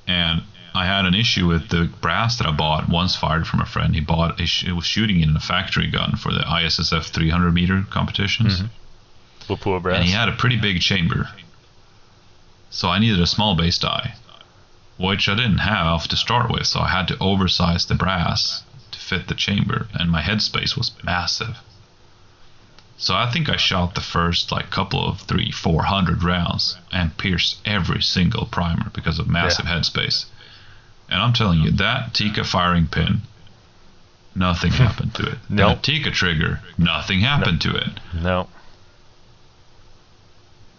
and 0.06 0.42
I 0.74 0.86
had 0.86 1.06
an 1.06 1.14
issue 1.14 1.46
with 1.46 1.68
the 1.70 1.90
brass 2.00 2.38
that 2.38 2.46
I 2.46 2.52
bought 2.52 2.88
once 2.88 3.16
fired 3.16 3.46
from 3.46 3.60
a 3.60 3.66
friend. 3.66 3.94
He 3.94 4.00
bought 4.00 4.40
it 4.40 4.72
was 4.72 4.84
shooting 4.84 5.20
it 5.20 5.28
in 5.28 5.36
a 5.36 5.40
factory 5.40 5.90
gun 5.90 6.16
for 6.16 6.32
the 6.32 6.40
ISSF 6.40 7.04
300 7.04 7.52
meter 7.52 7.84
competitions. 7.90 8.58
Mm-hmm. 8.58 8.66
brass. 9.80 9.96
And 9.96 10.04
he 10.04 10.12
had 10.12 10.28
a 10.28 10.32
pretty 10.32 10.56
big 10.56 10.80
chamber 10.80 11.28
so 12.70 12.88
I 12.90 12.98
needed 12.98 13.20
a 13.20 13.26
small 13.26 13.54
base 13.54 13.78
die, 13.78 14.14
which 14.98 15.28
I 15.28 15.34
didn't 15.34 15.58
have 15.58 16.08
to 16.08 16.16
start 16.16 16.50
with, 16.50 16.66
so 16.66 16.80
I 16.80 16.88
had 16.88 17.08
to 17.08 17.18
oversize 17.18 17.86
the 17.86 17.94
brass 17.94 18.62
to 18.92 18.98
fit 18.98 19.28
the 19.28 19.34
chamber, 19.34 19.88
and 19.94 20.10
my 20.10 20.22
headspace 20.22 20.76
was 20.76 20.92
massive. 21.02 21.58
So 22.96 23.14
I 23.14 23.30
think 23.30 23.48
I 23.48 23.56
shot 23.56 23.94
the 23.94 24.00
first 24.00 24.50
like 24.50 24.70
couple 24.70 25.06
of 25.08 25.20
three, 25.20 25.52
four 25.52 25.84
hundred 25.84 26.24
rounds 26.24 26.76
and 26.92 27.16
pierced 27.16 27.58
every 27.64 28.02
single 28.02 28.46
primer 28.46 28.90
because 28.90 29.18
of 29.20 29.28
massive 29.28 29.66
Yeah. 29.66 29.76
headspace. 29.78 30.24
And 31.08 31.22
I'm 31.22 31.32
telling 31.32 31.60
you, 31.60 31.70
that 31.70 32.12
Tikka 32.12 32.42
firing 32.44 32.86
pin, 32.88 33.22
nothing 34.34 34.72
happened 34.72 35.14
to 35.14 35.22
it. 35.26 35.38
Nope. 35.48 35.76
That 35.76 35.82
Tikka 35.84 36.10
trigger, 36.10 36.60
nothing 36.76 37.20
happened 37.20 37.60
to 37.62 37.74
it. 37.76 37.88
No. 38.12 38.48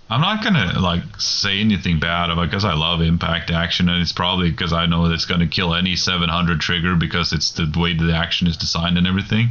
I'm 0.09 0.21
not 0.21 0.43
gonna 0.43 0.79
like 0.79 1.03
say 1.19 1.59
anything 1.59 1.99
bad 1.99 2.31
about 2.31 2.43
it 2.43 2.49
because 2.49 2.65
I 2.65 2.73
love 2.73 3.01
impact 3.01 3.51
action 3.51 3.89
and 3.89 4.01
it's 4.01 4.11
probably 4.11 4.49
because 4.49 4.73
I 4.73 4.87
know 4.87 5.07
that 5.07 5.13
it's 5.13 5.25
gonna 5.25 5.47
kill 5.47 5.75
any 5.75 5.95
700 5.95 6.59
trigger 6.59 6.95
because 6.95 7.31
it's 7.31 7.51
the 7.51 7.71
way 7.77 7.93
the 7.93 8.13
action 8.13 8.47
is 8.47 8.57
designed 8.57 8.97
and 8.97 9.05
everything. 9.05 9.49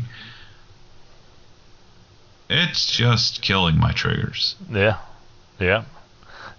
It's 2.50 2.86
just 2.86 3.40
killing 3.42 3.78
my 3.78 3.92
triggers. 3.92 4.56
Yeah. 4.70 4.98
Yeah. 5.60 5.84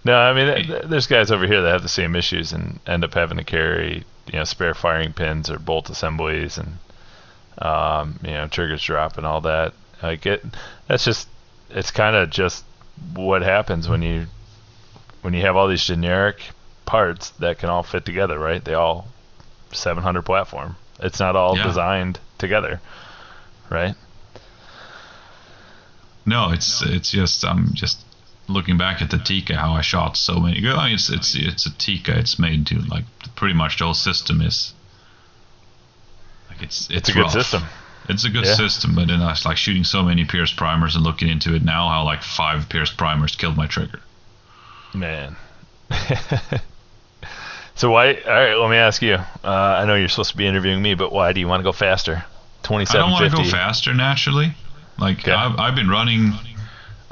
No, 0.04 0.16
I 0.16 0.32
mean, 0.32 0.46
th- 0.46 0.66
th- 0.66 0.82
there's 0.84 1.06
guys 1.06 1.30
over 1.30 1.46
here 1.46 1.60
that 1.60 1.72
have 1.72 1.82
the 1.82 1.88
same 1.88 2.16
issues 2.16 2.52
and 2.52 2.80
end 2.86 3.04
up 3.04 3.12
having 3.12 3.36
to 3.36 3.44
carry, 3.44 4.04
you 4.32 4.38
know, 4.38 4.44
spare 4.44 4.72
firing 4.72 5.12
pins 5.12 5.50
or 5.50 5.58
bolt 5.58 5.90
assemblies 5.90 6.56
and, 6.56 6.78
um, 7.58 8.18
you 8.22 8.30
know, 8.30 8.46
triggers 8.46 8.82
drop 8.82 9.18
and 9.18 9.26
all 9.26 9.42
that. 9.42 9.74
Like 10.02 10.24
it, 10.24 10.42
that's 10.86 11.04
just, 11.04 11.28
it's 11.68 11.90
kind 11.90 12.16
of 12.16 12.30
just 12.30 12.64
what 13.14 13.42
happens 13.42 13.88
when 13.88 14.02
you, 14.02 14.26
when 15.22 15.34
you 15.34 15.42
have 15.42 15.56
all 15.56 15.68
these 15.68 15.84
generic 15.84 16.36
parts 16.86 17.30
that 17.38 17.58
can 17.58 17.68
all 17.68 17.82
fit 17.82 18.04
together, 18.04 18.38
right? 18.38 18.64
They 18.64 18.74
all 18.74 19.08
700 19.72 20.22
platform. 20.22 20.76
It's 20.98 21.20
not 21.20 21.36
all 21.36 21.56
Yeah. 21.56 21.64
designed 21.66 22.18
together, 22.38 22.80
right? 23.70 23.94
No, 26.26 26.50
it's 26.52 26.82
it's 26.82 27.10
just 27.10 27.44
I'm 27.44 27.72
just 27.74 28.04
looking 28.48 28.76
back 28.76 29.00
at 29.00 29.10
the 29.10 29.18
Tikka 29.18 29.56
how 29.56 29.72
I 29.74 29.80
shot 29.80 30.16
so 30.16 30.38
many. 30.40 30.58
I 30.68 30.86
mean, 30.86 30.94
it's 30.94 31.08
it's 31.10 31.34
it's 31.34 31.66
a 31.66 31.70
Tikka. 31.76 32.18
It's 32.18 32.38
made 32.38 32.66
to 32.68 32.78
like 32.80 33.04
pretty 33.36 33.54
much 33.54 33.78
the 33.78 33.84
whole 33.84 33.94
system 33.94 34.40
is 34.42 34.74
like 36.50 36.62
it's 36.62 36.88
it's, 36.90 36.98
It's 36.98 37.08
a 37.08 37.12
good 37.12 37.30
system. 37.30 37.62
It's 38.10 38.24
a 38.24 38.30
good 38.30 38.44
Yeah. 38.46 38.54
system, 38.54 38.94
but 38.94 39.08
then 39.08 39.22
I 39.22 39.30
was 39.30 39.44
like 39.46 39.56
shooting 39.56 39.84
so 39.84 40.02
many 40.02 40.24
Pierce 40.24 40.52
primers 40.52 40.94
and 40.96 41.04
looking 41.04 41.28
into 41.28 41.54
it 41.54 41.62
now 41.62 41.88
how 41.88 42.04
like 42.04 42.22
five 42.22 42.68
Pierce 42.68 42.90
primers 42.90 43.36
killed 43.36 43.56
my 43.56 43.66
trigger. 43.66 44.00
Man. 44.94 45.36
so 47.74 47.90
why? 47.90 48.14
All 48.14 48.30
right, 48.30 48.54
let 48.54 48.70
me 48.70 48.76
ask 48.76 49.02
you. 49.02 49.14
Uh, 49.14 49.48
I 49.48 49.84
know 49.86 49.94
you're 49.94 50.08
supposed 50.08 50.30
to 50.32 50.36
be 50.36 50.46
interviewing 50.46 50.82
me, 50.82 50.94
but 50.94 51.12
why 51.12 51.32
do 51.32 51.40
you 51.40 51.48
want 51.48 51.60
to 51.60 51.64
go 51.64 51.72
faster? 51.72 52.24
I 52.64 52.68
don't 52.68 53.10
want 53.10 53.30
to 53.30 53.36
go 53.36 53.44
faster 53.44 53.94
naturally. 53.94 54.52
Like 54.98 55.20
Okay. 55.20 55.32
I've, 55.32 55.58
I've 55.58 55.74
been 55.74 55.88
running. 55.88 56.32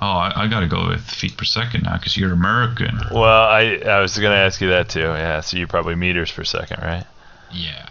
Oh, 0.01 0.07
I, 0.07 0.45
I 0.45 0.47
got 0.47 0.61
to 0.61 0.69
go 0.69 0.89
with 0.89 1.01
feet 1.01 1.37
per 1.37 1.45
second 1.45 1.83
now 1.83 1.97
because 1.97 2.17
you're 2.17 2.33
American. 2.33 3.01
Well, 3.11 3.25
I 3.49 3.81
I 3.85 4.01
was 4.01 4.17
gonna 4.17 4.37
ask 4.37 4.61
you 4.61 4.69
that 4.69 4.89
too. 4.89 5.01
Yeah, 5.01 5.41
so 5.41 5.57
you 5.57 5.67
probably 5.67 5.97
meters 5.97 6.31
per 6.31 6.45
second, 6.45 6.81
right? 6.83 7.05
Yeah, 7.51 7.89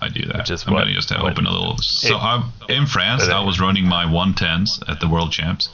I 0.00 0.08
do 0.08 0.24
that. 0.26 0.38
Which 0.38 0.50
is 0.50 0.64
I'm 0.66 0.72
what- 0.74 0.80
gonna 0.84 0.94
just 0.94 1.10
what- 1.10 1.32
open 1.32 1.46
a 1.46 1.50
little. 1.52 1.78
So 1.78 2.16
I'm 2.18 2.52
in 2.68 2.86
France. 2.86 3.28
I 3.28 3.40
was 3.40 3.60
running 3.60 3.86
my 3.86 4.04
110s 4.06 4.82
at 4.88 5.00
the 5.00 5.08
World 5.08 5.32
Champs. 5.32 5.68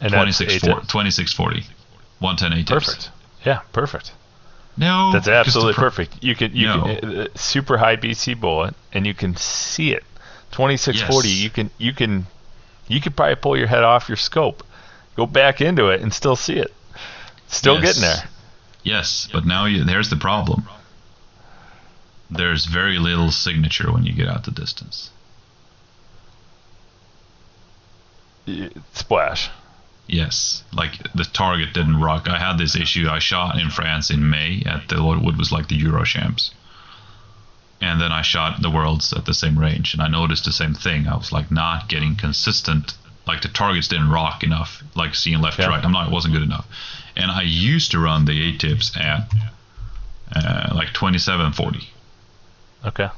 And 0.00 0.12
that's 0.12 0.38
26 0.38 0.58
four- 0.64 0.80
2640. 0.80 1.66
110 2.20 2.58
eight. 2.58 2.66
Perfect. 2.66 3.10
Yeah, 3.44 3.60
perfect. 3.72 4.12
No, 4.76 5.12
that's 5.12 5.28
absolutely 5.28 5.74
pro- 5.74 5.84
perfect. 5.84 6.16
You 6.22 6.34
can 6.34 6.54
you 6.54 6.66
No. 6.66 6.82
can 6.82 7.18
uh, 7.20 7.26
super 7.36 7.78
high 7.78 7.96
BC 7.96 8.34
bullet, 8.40 8.74
and 8.92 9.06
you 9.06 9.14
can 9.14 9.36
see 9.36 9.92
it. 9.92 10.02
Twenty-six 10.50 11.00
forty. 11.02 11.28
Yes. 11.28 11.38
You 11.42 11.50
can 11.50 11.70
you 11.78 11.92
can 11.92 12.26
you 12.88 13.00
could 13.00 13.14
probably 13.16 13.36
pull 13.36 13.56
your 13.56 13.66
head 13.68 13.84
off 13.84 14.08
your 14.08 14.16
scope, 14.16 14.64
go 15.16 15.26
back 15.26 15.60
into 15.60 15.88
it, 15.90 16.00
and 16.00 16.12
still 16.12 16.34
see 16.36 16.54
it. 16.56 16.72
Still 17.48 17.74
Yes. 17.74 17.82
getting 17.84 18.02
there. 18.02 18.24
Yes, 18.82 19.28
but 19.32 19.46
now 19.46 19.64
you, 19.66 19.84
there's 19.84 20.10
the 20.10 20.16
problem. 20.16 20.68
There's 22.36 22.66
very 22.66 22.98
little 22.98 23.30
signature 23.30 23.92
when 23.92 24.04
you 24.04 24.12
get 24.12 24.28
out 24.28 24.44
the 24.44 24.50
distance. 24.50 25.10
Splash. 28.92 29.50
Yes, 30.06 30.64
like 30.72 31.12
the 31.14 31.24
target 31.24 31.72
didn't 31.72 31.98
rock. 32.00 32.28
I 32.28 32.38
had 32.38 32.58
this 32.58 32.76
issue. 32.76 33.08
I 33.08 33.18
shot 33.18 33.58
in 33.58 33.70
France 33.70 34.10
in 34.10 34.28
May 34.28 34.62
at 34.66 34.88
the 34.88 35.02
what 35.02 35.36
was 35.38 35.50
like 35.50 35.68
the 35.68 35.76
Euro 35.76 36.04
Champs, 36.04 36.50
and 37.80 37.98
then 38.00 38.12
I 38.12 38.20
shot 38.20 38.60
the 38.60 38.70
Worlds 38.70 39.14
at 39.14 39.24
the 39.24 39.32
same 39.32 39.58
range, 39.58 39.94
and 39.94 40.02
I 40.02 40.08
noticed 40.08 40.44
the 40.44 40.52
same 40.52 40.74
thing. 40.74 41.08
I 41.08 41.16
was 41.16 41.32
like 41.32 41.50
not 41.50 41.88
getting 41.88 42.16
consistent. 42.16 42.92
Like 43.26 43.40
the 43.40 43.48
targets 43.48 43.88
didn't 43.88 44.10
rock 44.10 44.44
enough. 44.44 44.82
Like 44.94 45.14
seeing 45.14 45.40
left 45.40 45.58
Yeah. 45.58 45.66
to 45.66 45.70
right, 45.70 45.84
I'm 45.84 45.92
not. 45.92 46.08
It 46.08 46.12
wasn't 46.12 46.34
good 46.34 46.42
enough. 46.42 46.66
And 47.16 47.30
I 47.30 47.40
used 47.42 47.92
to 47.92 47.98
run 47.98 48.26
the 48.26 48.48
A 48.50 48.58
tips 48.58 48.94
at 48.98 49.32
uh, 50.36 50.72
like 50.74 50.88
2740 50.92 51.88
Okay. 52.86 53.08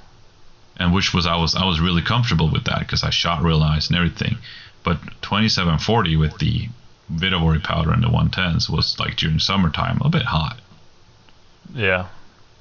and 0.78 0.92
which 0.94 1.12
was 1.14 1.26
I 1.26 1.36
was 1.36 1.54
I 1.54 1.64
was 1.64 1.80
really 1.80 2.02
comfortable 2.02 2.48
with 2.50 2.64
that 2.64 2.80
because 2.80 3.02
I 3.04 3.10
shot 3.10 3.42
real 3.42 3.58
nice 3.60 3.88
and 3.88 3.96
everything. 3.96 4.38
But 4.84 4.98
2740 5.22 6.16
with 6.16 6.38
the 6.38 6.68
Vihtavuori 7.12 7.62
powder 7.62 7.92
and 7.92 8.02
the 8.02 8.08
110s 8.08 8.68
was 8.70 8.98
like 8.98 9.16
during 9.16 9.38
summertime 9.38 10.00
a 10.04 10.08
bit 10.08 10.22
hot. 10.26 10.58
Yeah. 11.74 12.06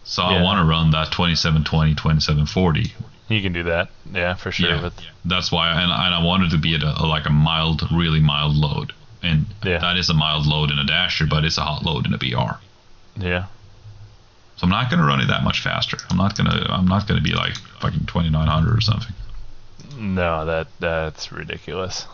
So 0.03 0.21
Yeah. 0.29 0.37
I 0.37 0.41
want 0.43 0.59
to 0.59 0.65
run 0.65 0.91
that 0.91 1.11
2720, 1.11 1.95
2740. 1.95 2.93
You 3.27 3.41
can 3.41 3.53
do 3.53 3.63
that. 3.63 3.89
Yeah, 4.11 4.35
for 4.35 4.51
sure. 4.51 4.69
Yeah. 4.69 4.81
But 4.81 4.93
That's 5.25 5.51
why, 5.51 5.69
and, 5.71 5.91
and 5.91 6.13
I 6.15 6.23
wanted 6.23 6.51
to 6.51 6.57
be 6.59 6.75
at 6.75 6.83
a, 6.83 7.01
a- 7.01 7.07
like 7.07 7.25
a 7.25 7.31
mild, 7.31 7.81
really 7.91 8.19
mild 8.19 8.55
load, 8.55 8.93
and 9.23 9.47
Yeah. 9.63 9.79
that 9.79 9.97
is 9.97 10.09
a 10.09 10.13
mild 10.13 10.45
load 10.45 10.69
in 10.69 10.77
a 10.77 10.83
dasher, 10.85 11.25
but 11.25 11.43
it's 11.43 11.57
a 11.57 11.61
hot 11.63 11.83
load 11.83 12.05
in 12.05 12.13
a 12.13 12.17
BR. 12.19 12.59
yeah. 13.19 13.45
So 14.55 14.63
I'm 14.63 14.69
not 14.69 14.89
going 14.89 14.99
to 15.01 15.05
run 15.05 15.19
it 15.21 15.27
that 15.27 15.43
much 15.43 15.61
faster. 15.61 15.97
I'm 16.09 16.17
not 16.17 16.37
going 16.37 16.49
to. 16.49 16.71
I'm 16.71 16.87
not 16.87 17.07
going 17.07 17.17
to 17.17 17.23
be 17.23 17.33
like 17.35 17.55
fucking 17.81 18.05
2900 18.05 18.77
or 18.77 18.81
something. 18.81 19.13
No, 19.97 20.45
that 20.45 20.67
that's 20.79 21.31
ridiculous. 21.31 22.05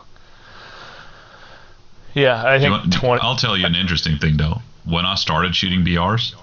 Yeah, 2.13 2.43
I 2.45 2.59
think 2.59 2.71
want, 2.71 2.93
20 2.93 3.21
I'll 3.21 3.35
tell 3.37 3.55
you 3.57 3.65
an 3.65 3.75
interesting 3.75 4.17
thing 4.17 4.37
though. 4.37 4.61
When 4.85 5.05
I 5.05 5.15
started 5.15 5.55
shooting 5.55 5.85
BRs, 5.85 6.33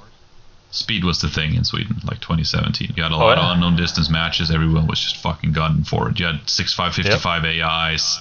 speed 0.70 1.04
was 1.04 1.20
the 1.20 1.28
thing 1.28 1.54
in 1.54 1.64
Sweden, 1.64 1.96
like 2.04 2.20
2017. 2.20 2.92
You 2.96 3.02
had 3.02 3.12
a 3.12 3.16
Oh, 3.16 3.18
lot 3.18 3.36
yeah. 3.38 3.44
of 3.50 3.54
unknown 3.54 3.76
distance 3.76 4.08
matches. 4.08 4.50
Everyone 4.50 4.86
was 4.86 5.00
just 5.00 5.16
fucking 5.16 5.52
gunning 5.52 5.84
for 5.84 6.08
it. 6.08 6.18
You 6.18 6.26
had 6.26 6.48
6555 6.48 7.44
AIs 7.44 8.18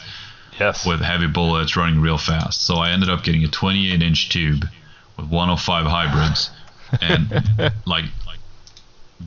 yes. 0.59 0.85
with 0.85 0.99
heavy 1.01 1.27
bullets 1.27 1.77
running 1.77 2.01
real 2.01 2.17
fast. 2.17 2.63
So 2.63 2.75
I 2.75 2.89
ended 2.91 3.09
up 3.09 3.23
getting 3.23 3.43
a 3.43 3.47
28 3.47 4.01
inch 4.01 4.29
tube 4.29 4.65
with 5.15 5.27
105 5.27 5.85
hybrids, 5.85 6.49
and 7.01 7.43
like. 7.85 8.05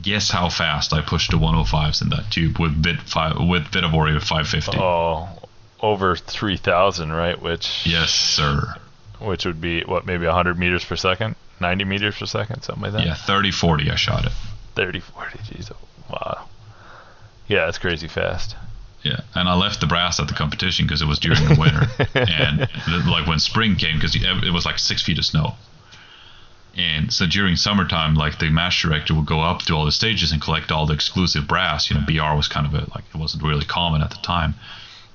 Guess 0.01 0.31
how 0.31 0.47
fast 0.47 0.93
I 0.93 1.01
pushed 1.01 1.31
the 1.31 1.37
105s 1.37 2.01
in 2.01 2.09
that 2.11 2.31
tube 2.31 2.57
with 2.59 2.81
bit 2.81 3.01
five 3.01 3.35
with 3.37 3.63
Vihtavuori 3.65 4.15
of 4.15 4.23
550. 4.23 4.77
oh, 4.79 5.27
over 5.81 6.15
three 6.15 6.55
thousand, 6.55 7.11
right? 7.11 7.39
Which 7.39 7.85
Yes, 7.85 8.09
sir. 8.09 8.73
which 9.19 9.45
would 9.45 9.59
be 9.59 9.81
what 9.81 10.05
maybe 10.05 10.25
hundred 10.27 10.57
meters 10.57 10.85
per 10.85 10.95
second, 10.95 11.35
ninety 11.59 11.83
meters 11.83 12.15
per 12.17 12.25
second, 12.25 12.61
something 12.61 12.83
like 12.83 12.93
that. 12.93 13.05
Yeah, 13.05 13.15
30 13.15 13.51
40 13.51 13.91
I 13.91 13.95
shot 13.95 14.25
it. 14.25 14.31
30, 14.75 15.01
40, 15.01 15.39
Geez, 15.43 15.69
oh, 15.71 15.75
wow. 16.09 16.47
Yeah, 17.49 17.65
that's 17.65 17.77
crazy 17.77 18.07
fast. 18.07 18.55
Yeah, 19.03 19.19
and 19.35 19.49
I 19.49 19.55
left 19.55 19.81
the 19.81 19.87
brass 19.87 20.21
at 20.21 20.29
the 20.29 20.33
competition 20.33 20.85
because 20.85 21.01
it 21.01 21.07
was 21.07 21.19
during 21.19 21.43
the 21.49 21.59
winter, 21.59 21.87
and 22.15 23.07
like 23.07 23.27
when 23.27 23.39
spring 23.39 23.75
came, 23.75 23.97
because 23.97 24.15
it 24.15 24.53
was 24.53 24.65
like 24.65 24.79
six 24.79 25.01
feet 25.01 25.17
of 25.17 25.25
snow. 25.25 25.55
And 26.77 27.11
so 27.11 27.25
during 27.27 27.57
summertime, 27.57 28.15
like 28.15 28.39
the 28.39 28.49
match 28.49 28.81
director 28.81 29.13
would 29.13 29.25
go 29.25 29.41
up 29.41 29.59
to 29.63 29.73
all 29.75 29.83
the 29.85 29.91
stages 29.91 30.31
and 30.31 30.41
collect 30.41 30.71
all 30.71 30.85
the 30.85 30.93
exclusive 30.93 31.47
brass. 31.47 31.89
You 31.89 31.97
know, 31.97 32.05
BR 32.05 32.35
was 32.37 32.47
kind 32.47 32.65
of 32.65 32.73
a 32.73 32.89
like 32.95 33.03
it 33.13 33.17
wasn't 33.17 33.43
really 33.43 33.65
common 33.65 34.01
at 34.01 34.09
the 34.11 34.17
time, 34.17 34.55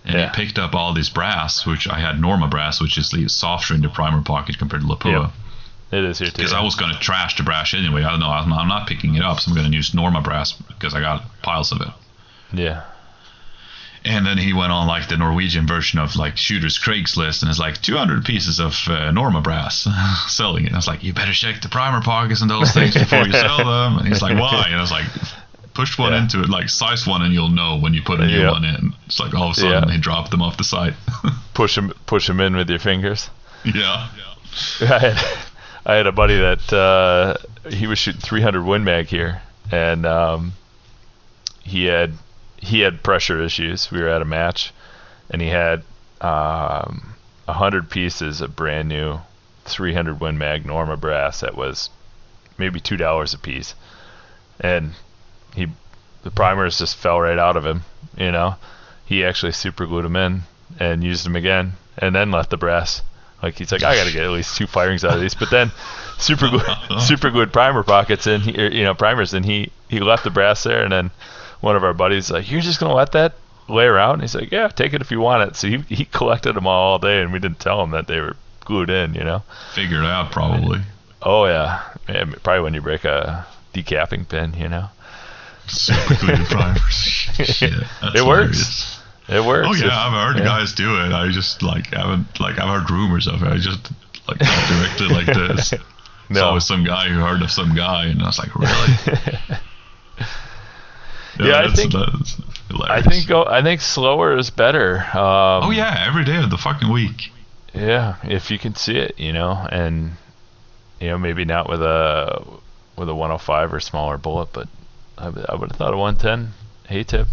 and 0.04 0.14
Yeah. 0.16 0.30
he 0.30 0.44
picked 0.44 0.59
up 0.59 0.74
all 0.74 0.92
this 0.92 1.09
brass, 1.09 1.64
which 1.64 1.88
I 1.88 1.98
had 1.98 2.20
Norma 2.20 2.46
brass, 2.48 2.80
which 2.80 2.98
is 2.98 3.11
the 3.11 3.26
softer 3.28 3.74
in 3.74 3.80
the 3.80 3.88
primer 3.88 4.20
pocket 4.22 4.59
compared 4.59 4.82
to 4.82 4.88
Lapua. 4.88 5.30
It 5.92 6.04
is 6.04 6.18
here 6.18 6.28
too. 6.28 6.36
Because 6.36 6.52
I 6.52 6.62
was 6.62 6.74
going 6.74 6.92
to 6.92 6.98
trash 6.98 7.36
the 7.36 7.42
brass 7.44 7.72
anyway. 7.72 8.02
I 8.02 8.11
don't 8.11 8.20
know. 8.20 8.28
I'm, 8.30 8.52
I'm 8.52 8.68
not 8.68 8.86
picking 8.88 9.14
it 9.14 9.22
up, 9.22 9.40
so 9.40 9.50
I'm 9.50 9.57
going 9.57 9.70
to 9.70 9.74
use 9.76 9.94
Norma 9.94 10.20
brass 10.20 10.52
because 10.52 10.94
I 10.94 11.00
got 11.00 11.22
piles 11.42 11.70
of 11.72 11.80
it. 11.80 11.88
yeah. 12.52 12.82
And 14.07 14.24
then 14.24 14.38
he 14.38 14.52
went 14.52 14.70
on 14.70 14.86
like 14.86 15.09
the 15.09 15.16
Norwegian 15.16 15.66
version 15.66 15.98
of 15.98 16.14
like 16.14 16.36
Shooter's 16.36 16.78
Craigslist, 16.78 17.42
and 17.42 17.50
it's 17.50 17.59
like 17.59 17.82
200 17.82 18.24
pieces 18.24 18.61
of 18.61 18.74
uh, 18.88 19.11
Norma 19.11 19.40
brass 19.40 19.86
selling 20.28 20.64
it. 20.66 20.72
I 20.72 20.76
was 20.76 20.86
like, 20.86 21.02
you 21.02 21.12
better 21.12 21.32
check 21.32 21.61
the 21.61 21.68
primer 21.68 22.00
pockets 22.00 22.40
and 22.40 22.48
those 22.50 22.70
things 22.72 22.94
before 22.94 23.26
you 23.26 23.32
sell 23.32 23.59
them. 23.64 23.98
And 23.98 24.07
he's 24.07 24.22
like, 24.22 24.38
why? 24.38 24.66
And 24.68 24.76
I 24.76 24.80
was 24.80 24.92
like, 24.92 25.07
push 25.74 25.98
one 25.98 26.12
Yeah. 26.12 26.22
into 26.22 26.40
it, 26.42 26.48
like 26.48 26.68
size 26.68 27.07
one, 27.07 27.22
and 27.22 27.34
you'll 27.34 27.50
know 27.50 27.78
when 27.78 27.94
you 27.94 28.02
put 28.02 28.20
a 28.20 28.26
new 28.26 28.38
Yeah. 28.40 28.52
one 28.52 28.64
in. 28.64 28.94
It's 29.07 29.18
like 29.18 29.34
all 29.34 29.50
of 29.50 29.57
a 29.57 29.61
sudden 29.61 29.88
Yeah. 29.88 29.94
he 29.94 30.00
dropped 30.00 30.30
them 30.30 30.40
off 30.40 30.57
the 30.57 30.64
site. 30.64 30.94
Push 31.54 31.74
them, 31.74 31.92
push 32.07 32.26
them 32.28 32.38
in 32.40 32.54
with 32.54 32.68
your 32.70 32.78
fingers. 32.78 33.28
yeah. 33.64 34.09
I 34.82 34.98
had, 34.98 35.38
I 35.84 35.94
had 35.94 36.07
a 36.07 36.12
buddy 36.12 36.36
that 36.38 36.72
uh, 36.72 37.36
he 37.70 37.86
was 37.86 37.98
shooting 37.98 38.20
300 38.20 38.62
Win 38.62 38.84
Mag 38.84 39.07
here, 39.07 39.42
and 39.72 40.04
um, 40.07 40.52
he 41.64 41.84
had 41.86 42.12
he 42.66 42.80
had 42.80 43.02
pressure 43.02 43.40
issues. 43.40 43.90
We 43.90 44.00
were 44.00 44.08
at 44.08 44.22
a 44.22 44.26
match, 44.26 44.72
and 45.30 45.40
he 45.40 45.48
had 45.48 45.82
um, 46.20 47.14
hundred 47.48 47.90
pieces 47.90 48.40
of 48.40 48.56
brand 48.56 48.88
new 48.88 49.20
300 49.64 50.20
Win 50.20 50.36
Mag 50.36 50.66
Norma 50.66 50.96
brass 50.96 51.40
that 51.40 51.56
was 51.56 51.90
maybe 52.58 52.80
two 52.80 52.96
dollars 52.96 53.34
a 53.34 53.38
piece, 53.38 53.74
and 54.60 54.92
he 55.54 55.68
the 56.22 56.30
primers 56.30 56.78
just 56.78 56.96
fell 56.96 57.20
right 57.20 57.38
out 57.38 57.56
of 57.56 57.64
him. 57.64 57.84
You 58.16 58.32
know, 58.32 58.56
he 59.04 59.24
actually 59.24 59.52
super 59.52 59.86
glued 59.86 60.04
them 60.04 60.16
in 60.16 60.42
and 60.80 61.04
used 61.04 61.24
them 61.24 61.36
again, 61.36 61.74
and 61.96 62.14
then 62.14 62.32
left 62.32 62.50
the 62.50 62.56
brass. 62.56 63.02
Like 63.42 63.58
he's 63.58 63.70
like, 63.70 63.84
I 63.84 63.94
got 63.94 64.06
to 64.06 64.12
get 64.12 64.24
at 64.24 64.30
least 64.30 64.56
two 64.56 64.66
firings 64.66 65.04
out 65.04 65.14
of 65.14 65.20
these. 65.20 65.34
But 65.34 65.50
then, 65.50 65.70
super 66.18 66.48
super 67.00 67.30
glued 67.30 67.52
primer 67.52 67.84
pockets 67.84 68.26
in, 68.26 68.40
he, 68.40 68.60
you 68.76 68.82
know, 68.82 68.94
primers, 68.94 69.34
and 69.34 69.44
he 69.44 69.70
he 69.88 70.00
left 70.00 70.24
the 70.24 70.30
brass 70.30 70.64
there, 70.64 70.82
and 70.82 70.92
then 70.92 71.10
one 71.61 71.76
of 71.76 71.84
our 71.84 71.94
buddies 71.94 72.30
like, 72.30 72.50
you're 72.50 72.61
just 72.61 72.80
gonna 72.80 72.94
let 72.94 73.12
that 73.12 73.34
lay 73.68 73.84
around? 73.84 74.14
And 74.14 74.22
he's 74.22 74.34
like, 74.34 74.50
yeah, 74.52 74.68
take 74.68 74.92
it 74.94 75.00
if 75.00 75.11
you 75.11 75.20
want 75.20 75.48
it. 75.48 75.57
So 75.57 75.68
he 75.68 75.78
he 75.88 76.04
collected 76.04 76.54
them 76.54 76.66
all, 76.66 76.92
all 76.92 76.98
day, 76.98 77.22
and 77.22 77.32
we 77.32 77.38
didn't 77.38 77.61
tell 77.61 77.82
him 77.82 77.90
that 77.90 78.07
they 78.07 78.20
were 78.20 78.36
glued 78.64 78.90
in, 78.90 79.14
you 79.14 79.24
know. 79.24 79.42
Figured 79.74 80.04
out 80.04 80.30
probably. 80.32 80.80
Oh 81.22 81.46
yeah, 81.46 81.82
yeah 82.09 82.24
probably 82.42 82.61
when 82.62 82.74
you 82.74 82.80
break 82.82 83.04
a 83.04 83.46
decapping 83.74 84.28
pin, 84.28 84.54
you 84.54 84.68
know. 84.68 84.88
Super 85.66 86.14
glued 86.14 86.46
primers. 86.46 86.82
Shit, 86.92 87.72
it 87.72 88.24
works. 88.24 88.59
hilarious. 88.59 89.02
It 89.28 89.44
works. 89.44 89.68
Oh 89.68 89.74
yeah, 89.74 89.86
If- 89.86 89.92
I've 89.92 90.12
heard 90.34 90.38
yeah. 90.38 90.44
guys 90.44 90.72
do 90.72 90.94
it. 91.00 91.12
I 91.12 91.28
just 91.32 91.62
like 91.62 91.86
haven't 91.88 92.38
like 92.38 92.59
I've 92.59 92.68
heard 92.80 92.90
rumors 92.90 93.26
of 93.26 93.42
it. 93.42 93.48
I 93.48 93.57
just 93.57 93.90
like 94.28 94.38
directed 94.38 95.11
like 95.11 95.26
this. 95.26 95.74
No. 96.28 96.34
It's 96.40 96.42
always 96.42 96.64
some 96.66 96.82
guy 96.82 97.07
who 97.09 97.20
heard 97.20 97.40
of 97.40 97.52
some 97.52 97.76
guy, 97.76 98.07
and 98.07 98.20
I 98.20 98.26
was 98.26 98.36
like, 98.40 98.52
really? 98.57 99.59
Yeah, 101.39 101.59
I 101.61 101.68
think- 101.74 101.93
I 102.89 103.01
think 103.03 103.26
go. 103.28 103.45
I 103.45 103.62
think 103.62 103.80
slower 103.80 104.37
is 104.37 104.51
better. 104.51 104.99
Um, 105.12 105.64
Oh 105.64 105.70
yeah, 105.70 106.05
every 106.07 106.24
day 106.24 106.37
of 106.43 106.51
the 106.51 106.59
fucking 106.59 106.91
week. 106.93 107.32
Yeah, 107.74 108.16
if 108.24 108.51
you 108.51 108.59
can 108.59 108.74
see 108.74 108.97
it, 108.97 109.18
you 109.18 109.32
know, 109.32 109.66
and 109.70 110.16
you 111.01 111.09
know 111.09 111.18
maybe 111.18 111.45
not 111.45 111.68
with 111.68 111.82
a 111.82 112.43
with 112.97 113.09
a 113.09 113.14
105 113.14 113.72
or 113.74 113.80
smaller 113.80 114.16
bullet, 114.18 114.49
but 114.53 114.68
I, 115.18 115.28
would- 115.28 115.47
I 115.49 115.55
would 115.55 115.70
have 115.70 115.78
thought 115.78 115.95
a 115.95 115.97
110 115.97 116.55
A 116.91 117.05
tip. 117.05 117.28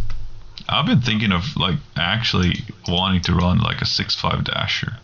I've 0.69 0.85
been 0.85 1.01
thinking 1.01 1.31
of 1.31 1.55
like 1.57 1.75
actually 1.97 2.63
wanting 2.87 3.21
to 3.23 3.33
run 3.33 3.59
like 3.59 3.81
a 3.81 3.85
six 3.85 4.15
five 4.15 4.43
dasher. 4.43 4.97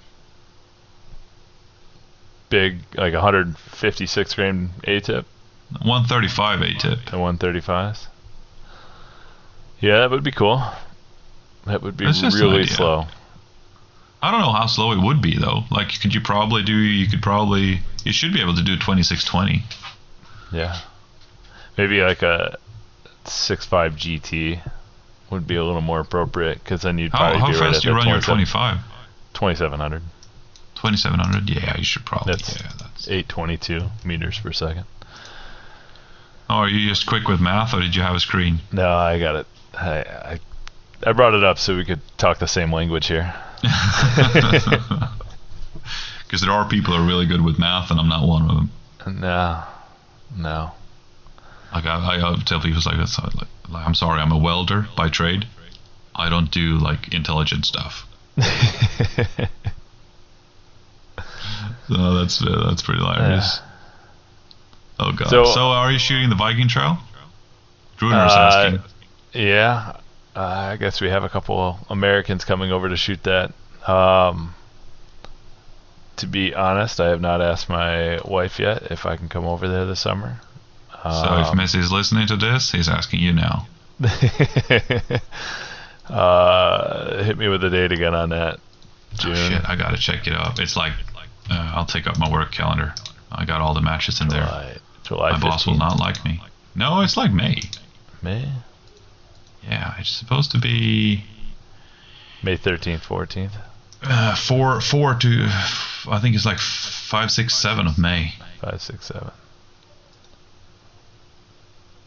Big 2.50 2.80
like 2.95 3.14
156 3.14 4.34
grain 4.36 4.72
A 4.86 5.00
tip 5.00 5.26
135 5.84 6.62
A 6.62 6.74
tip. 6.74 7.00
and 7.14 7.22
135s. 7.22 8.08
Yeah, 9.80 9.99
that 9.99 10.11
would 10.11 10.23
be 10.23 10.32
cool. 10.32 10.61
That 11.65 11.82
would 11.82 11.97
be 11.97 12.05
That's 12.05 12.21
just 12.21 12.38
an 12.38 12.43
really 12.49 12.65
slow. 12.65 13.05
I 14.21 14.32
don't 14.32 14.41
know 14.41 14.51
how 14.51 14.65
slow 14.65 14.91
it 14.91 14.99
would 15.01 15.21
be 15.21 15.38
though. 15.38 15.63
Like, 15.71 15.99
could 16.01 16.13
you 16.13 16.21
probably 16.21 16.63
do? 16.63 16.75
You 16.75 17.07
could 17.07 17.21
probably. 17.21 17.80
You 18.03 18.11
should 18.11 18.34
be 18.34 18.41
able 18.41 18.55
to 18.55 18.63
do 18.63 18.75
2620. 18.75 19.63
Yeah, 20.51 20.77
maybe 21.77 22.01
like 22.01 22.21
a 22.23 22.57
six 23.25 23.65
five 23.65 23.93
GT 23.95 24.59
would 25.30 25.45
be 25.47 25.55
a 25.55 25.63
little 25.63 25.82
more 25.82 25.99
appropriate 25.99 26.63
because 26.63 26.82
then 26.82 26.97
you'd 26.97 27.11
probably 27.11 27.39
how 27.39 27.47
be 27.47 27.53
right 27.53 27.59
fast 27.59 27.77
at 27.77 27.82
do 27.84 27.89
you 27.89 27.95
run 27.95 28.07
your 28.07 28.19
27 28.19 28.77
25? 28.77 28.77
2700. 29.34 30.01
2700. 30.75 31.49
Yeah, 31.49 31.77
you 31.77 31.84
should 31.84 32.05
probably. 32.05 32.34
That's- 32.34 32.59
yeah, 32.59 32.71
that's. 32.80 33.07
822 33.07 33.89
meters 34.03 34.39
per 34.39 34.51
second. 34.51 34.86
Oh, 36.49 36.55
are 36.55 36.67
you 36.69 36.89
just 36.89 37.05
quick 37.05 37.27
with 37.27 37.39
math, 37.39 37.73
or 37.75 37.80
did 37.80 37.95
you 37.95 38.01
have 38.01 38.15
a 38.15 38.19
screen? 38.19 38.59
No, 38.71 38.89
I 38.89 39.19
got 39.19 39.36
it. 39.36 39.47
I, 39.78 39.99
I 40.01 40.39
I 41.05 41.11
brought 41.13 41.34
it 41.34 41.43
up 41.43 41.57
so 41.59 41.76
we 41.78 41.86
could 41.86 42.01
talk 42.17 42.39
the 42.39 42.47
same 42.47 42.72
language 42.74 43.07
here. 43.07 43.34
Because 46.26 46.41
there 46.41 46.51
are 46.51 46.67
people 46.70 46.93
who 46.95 47.01
are 47.01 47.07
really 47.07 47.26
good 47.26 47.41
with 47.43 47.57
math, 47.57 47.89
and 47.89 47.99
I'm 47.99 48.07
not 48.07 48.28
one 48.28 48.43
of 48.47 48.55
them. 48.55 48.70
No, 49.20 49.63
no. 50.38 50.72
Like 51.74 51.86
I, 51.88 52.17
I, 52.17 52.36
tell 52.45 52.61
people, 52.61 52.80
like, 52.86 52.97
like, 52.99 53.47
like, 53.67 53.88
I'm 53.88 53.95
sorry, 53.95 54.22
I'm 54.22 54.32
a 54.32 54.38
welder 54.38 54.88
by 54.95 55.09
trade. 55.09 55.47
I 56.15 56.30
don't 56.30 56.51
do 56.51 56.78
like 56.78 57.11
intelligent 57.13 57.65
stuff. 57.65 58.05
So 61.88 62.13
that's 62.20 62.41
uh, 62.45 62.65
that's 62.70 62.84
pretty 62.84 62.99
hilarious. 63.01 63.61
Oh 64.99 65.11
god. 65.11 65.30
So- 65.30 65.45
So, 65.45 65.61
are 65.70 65.91
you 65.91 65.97
shooting 65.97 66.30
the 66.30 66.36
Viking 66.36 66.67
Trail? 66.67 66.99
Druner's 67.97 68.32
Uh, 68.32 68.38
asking. 68.53 68.82
Yeah, 69.34 69.97
uh, 70.36 70.39
I 70.39 70.77
guess 70.77 71.01
we 71.01 71.09
have 71.09 71.23
a 71.23 71.30
couple 71.30 71.80
Americans 71.89 72.45
coming 72.45 72.71
over 72.71 72.89
to 72.89 72.95
shoot 72.97 73.23
that. 73.23 73.53
Um, 73.88 74.53
to 76.17 76.27
be 76.27 76.53
honest, 76.53 76.99
I 76.99 77.07
have 77.09 77.21
not 77.21 77.41
asked 77.41 77.69
my 77.69 78.19
wife 78.25 78.59
yet 78.59 78.91
if 78.91 79.05
I 79.05 79.15
can 79.15 79.30
come 79.30 79.45
over 79.45 79.67
there 79.67 79.86
this 79.86 79.99
summer. 80.01 80.39
So 81.03 81.39
if 81.39 81.47
Um, 81.47 81.57
Messi 81.57 81.80
is 81.80 81.91
listening 81.91 82.27
to 82.27 82.36
this, 82.36 82.71
he's 82.71 82.89
asking 82.89 83.21
you 83.21 83.32
now. 83.32 83.67
uh, 86.09 87.23
hit 87.23 87.38
me 87.38 87.47
with 87.47 87.63
a 87.63 87.69
date 87.69 87.91
again 87.91 88.13
on 88.15 88.30
that. 88.30 88.59
June. 89.15 89.32
Oh, 89.32 89.36
shit, 89.36 89.61
I 89.69 89.75
gotta 89.75 89.97
check 89.97 90.27
it 90.27 90.34
up. 90.34 90.59
It's 90.59 90.75
like 90.75 90.93
uh, 91.49 91.71
I'll 91.75 91.86
take 91.86 92.05
up 92.07 92.17
my 92.19 92.30
work 92.30 92.51
calendar. 92.51 92.93
I 93.32 93.45
got 93.45 93.61
all 93.61 93.73
the 93.73 93.82
matches 93.82 94.21
in 94.21 94.27
there. 94.27 94.41
July, 94.41 94.77
July 95.03 95.32
My 95.32 95.39
boss 95.39 95.65
will 95.65 95.77
not 95.77 95.99
like 95.99 96.23
me. 96.25 96.41
No, 96.75 97.01
it's 97.01 97.17
like 97.17 97.32
May. 97.32 97.61
May, 98.21 98.49
Yeah, 99.68 99.93
it's 99.99 100.10
supposed 100.10 100.51
to 100.51 100.60
be 100.60 101.24
May 102.43 102.57
13th, 102.57 103.01
14th. 103.01 103.51
uh, 104.03 104.36
four, 104.36 104.80
four 104.82 105.14
to, 105.16 105.47
I 106.10 106.20
think 106.22 106.36
it's 106.36 106.45
like 106.45 106.57
five, 106.60 107.32
six, 107.32 107.55
seven 107.55 107.86
of 107.88 107.97
May. 107.97 108.34
Five, 108.62 108.82
six, 108.82 109.05
seven. 109.07 109.32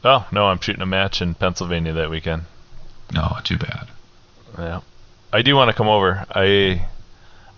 Oh 0.04 0.26
no, 0.32 0.46
I'm 0.46 0.58
shooting 0.60 0.82
a 0.82 0.86
match 0.86 1.22
in 1.22 1.34
Pennsylvania 1.34 1.92
that 1.92 2.10
weekend. 2.10 2.42
No, 3.12 3.36
too 3.44 3.56
bad. 3.58 3.88
Yeah, 4.58 4.80
I 5.32 5.42
do 5.42 5.54
want 5.54 5.68
to 5.70 5.76
come 5.76 5.88
over. 5.88 6.24
I 6.34 6.86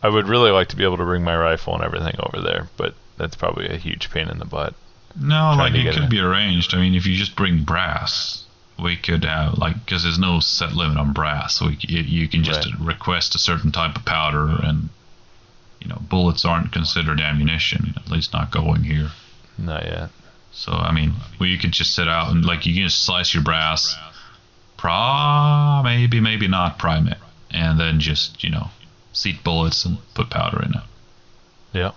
I 0.03 0.09
would 0.09 0.29
really 0.29 0.51
like 0.51 0.69
to 0.69 0.77
be 0.77 0.85
able 0.85 0.99
to 0.99 1.05
bring 1.05 1.25
my 1.25 1.37
rifle 1.37 1.75
and 1.75 1.83
everything 1.83 2.15
over 2.19 2.43
there, 2.43 2.69
but 2.77 2.95
that's 3.17 3.35
probably 3.37 3.69
a 3.69 3.77
huge 3.77 4.11
pain 4.11 4.29
in 4.29 4.39
the 4.39 4.45
butt. 4.45 4.75
No, 5.19 5.55
Trying 5.57 5.73
like 5.73 5.75
it 5.75 5.95
could 5.95 6.11
be 6.11 6.21
arranged. 6.21 6.75
I 6.75 6.79
mean, 6.81 6.95
if 6.95 7.07
you 7.07 7.17
just 7.17 7.35
bring 7.37 7.63
brass, 7.65 8.44
we 8.83 8.97
could 8.97 9.25
have 9.25 9.59
like 9.59 9.85
because 9.85 10.03
there's 10.03 10.19
no 10.19 10.41
set 10.41 10.73
limit 10.73 10.99
on 10.99 11.13
brass, 11.13 11.61
we, 11.61 11.77
you, 11.81 12.03
you 12.03 12.29
can 12.29 12.43
just 12.45 12.67
Right. 12.67 12.81
request 12.81 13.35
a 13.35 13.39
certain 13.39 13.71
type 13.73 13.97
of 13.97 14.05
powder, 14.05 14.49
and 14.49 14.89
you 15.81 15.89
know, 15.89 15.99
bullets 16.09 16.45
aren't 16.45 16.73
considered 16.73 17.21
ammunition, 17.21 17.95
at 17.97 18.11
least 18.11 18.33
not 18.33 18.51
going 18.51 18.83
here. 18.85 19.11
Not 19.59 19.85
yet. 19.85 20.09
So 20.53 20.73
I 20.73 20.93
mean, 20.93 21.13
well, 21.39 21.49
you 21.49 21.59
could 21.59 21.73
just 21.73 21.95
sit 21.95 22.09
out 22.09 22.31
and 22.31 22.45
like 22.45 22.67
you 22.67 22.75
can 22.75 22.85
just 22.85 23.05
slice 23.05 23.33
your 23.35 23.43
brass, 23.43 23.95
pra 24.77 25.83
maybe 25.85 26.21
maybe 26.21 26.49
not 26.49 26.79
prime 26.79 27.09
it, 27.09 27.19
and 27.51 27.79
then 27.79 28.01
just 28.01 28.43
you 28.45 28.51
know, 28.51 28.71
seat 29.13 29.43
bullets 29.45 29.85
and 29.85 29.99
put 30.15 30.31
powder 30.31 30.63
in 30.63 30.75
it. 30.75 30.83
Yeah. 31.73 31.93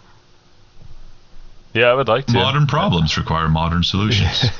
Yeah, 1.74 1.86
I 1.88 1.94
would 1.94 2.08
like 2.08 2.26
to. 2.28 2.34
Modern 2.34 2.66
problems 2.66 3.18
require 3.18 3.48
modern 3.48 3.84
solutions. 3.84 4.46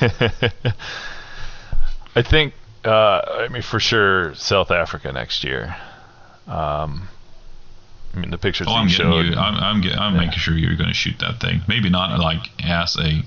I 2.18 2.22
think, 2.22 2.52
uh, 2.84 3.20
I 3.44 3.48
mean, 3.48 3.62
for 3.62 3.78
sure, 3.78 4.34
South 4.34 4.70
Africa 4.72 5.12
next 5.12 5.44
year. 5.44 5.76
Um, 6.48 7.08
I 8.14 8.18
mean, 8.18 8.30
the 8.30 8.38
pictures 8.38 8.66
Oh, 8.68 8.74
I'm 8.74 8.88
showed. 8.88 9.26
you. 9.26 9.36
I'm 9.36 9.54
I'm, 9.54 9.80
get, 9.80 9.96
I'm 9.98 10.14
Yeah. 10.14 10.20
making 10.22 10.38
sure 10.40 10.54
you're 10.54 10.74
going 10.74 10.88
to 10.88 10.94
shoot 10.94 11.18
that 11.20 11.38
thing. 11.40 11.62
Maybe 11.68 11.88
not 11.90 12.18
like 12.18 12.42
as 12.64 12.96
a 12.98 13.22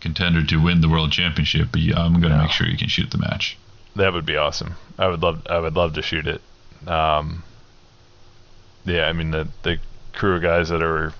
contender 0.00 0.42
to 0.46 0.56
win 0.62 0.80
the 0.80 0.88
world 0.88 1.12
championship, 1.12 1.68
but 1.72 1.80
I'm 1.80 2.14
going 2.20 2.32
to 2.32 2.38
No. 2.38 2.42
make 2.44 2.52
sure 2.52 2.66
you 2.66 2.78
can 2.78 2.88
shoot 2.88 3.10
the 3.10 3.18
match. 3.18 3.58
That 3.96 4.12
would 4.14 4.24
be 4.24 4.36
awesome. 4.36 4.76
I 4.98 5.08
would 5.08 5.22
love. 5.22 5.42
I 5.50 5.58
would 5.58 5.74
love 5.76 5.92
to 5.94 6.02
shoot 6.02 6.26
it. 6.26 6.40
Um, 6.88 7.42
yeah, 8.86 9.06
I 9.08 9.12
mean 9.12 9.30
the 9.30 9.48
the 9.62 9.78
crew 10.14 10.36
of 10.36 10.42
guys 10.42 10.68
that 10.70 10.82
are. 10.82 11.12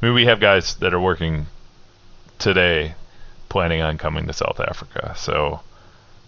I 0.00 0.06
mean, 0.06 0.14
we 0.14 0.24
have 0.26 0.40
guys 0.40 0.76
that 0.76 0.94
are 0.94 1.00
working 1.00 1.46
today, 2.38 2.94
planning 3.48 3.82
on 3.82 3.98
coming 3.98 4.26
to 4.26 4.32
South 4.32 4.60
Africa. 4.60 5.14
So, 5.16 5.60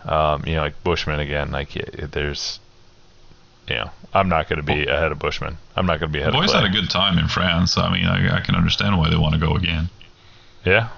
um, 0.04 0.44
you 0.46 0.54
know, 0.54 0.62
like 0.62 0.82
Buschman 0.84 1.18
again. 1.20 1.50
Like 1.50 1.72
there's, 2.10 2.60
you 3.68 3.76
know, 3.76 3.90
I'm 4.12 4.28
not 4.28 4.48
going 4.48 4.58
to 4.58 4.62
be 4.62 4.86
ahead 4.86 5.12
of 5.12 5.18
Buschman. 5.18 5.56
I'm 5.76 5.86
not 5.86 6.00
going 6.00 6.12
to 6.12 6.18
be 6.18 6.20
The 6.20 6.28
ahead 6.28 6.34
boys 6.34 6.50
of 6.54 6.62
had 6.62 6.64
a 6.64 6.72
good 6.72 6.90
time 6.90 7.18
in 7.18 7.28
France. 7.28 7.76
I 7.78 7.92
mean, 7.92 8.06
I, 8.06 8.38
I 8.38 8.40
can 8.40 8.54
understand 8.54 8.98
why 8.98 9.10
they 9.10 9.16
want 9.16 9.34
to 9.34 9.40
go 9.40 9.54
again. 9.56 9.88
Yeah. 10.64 10.88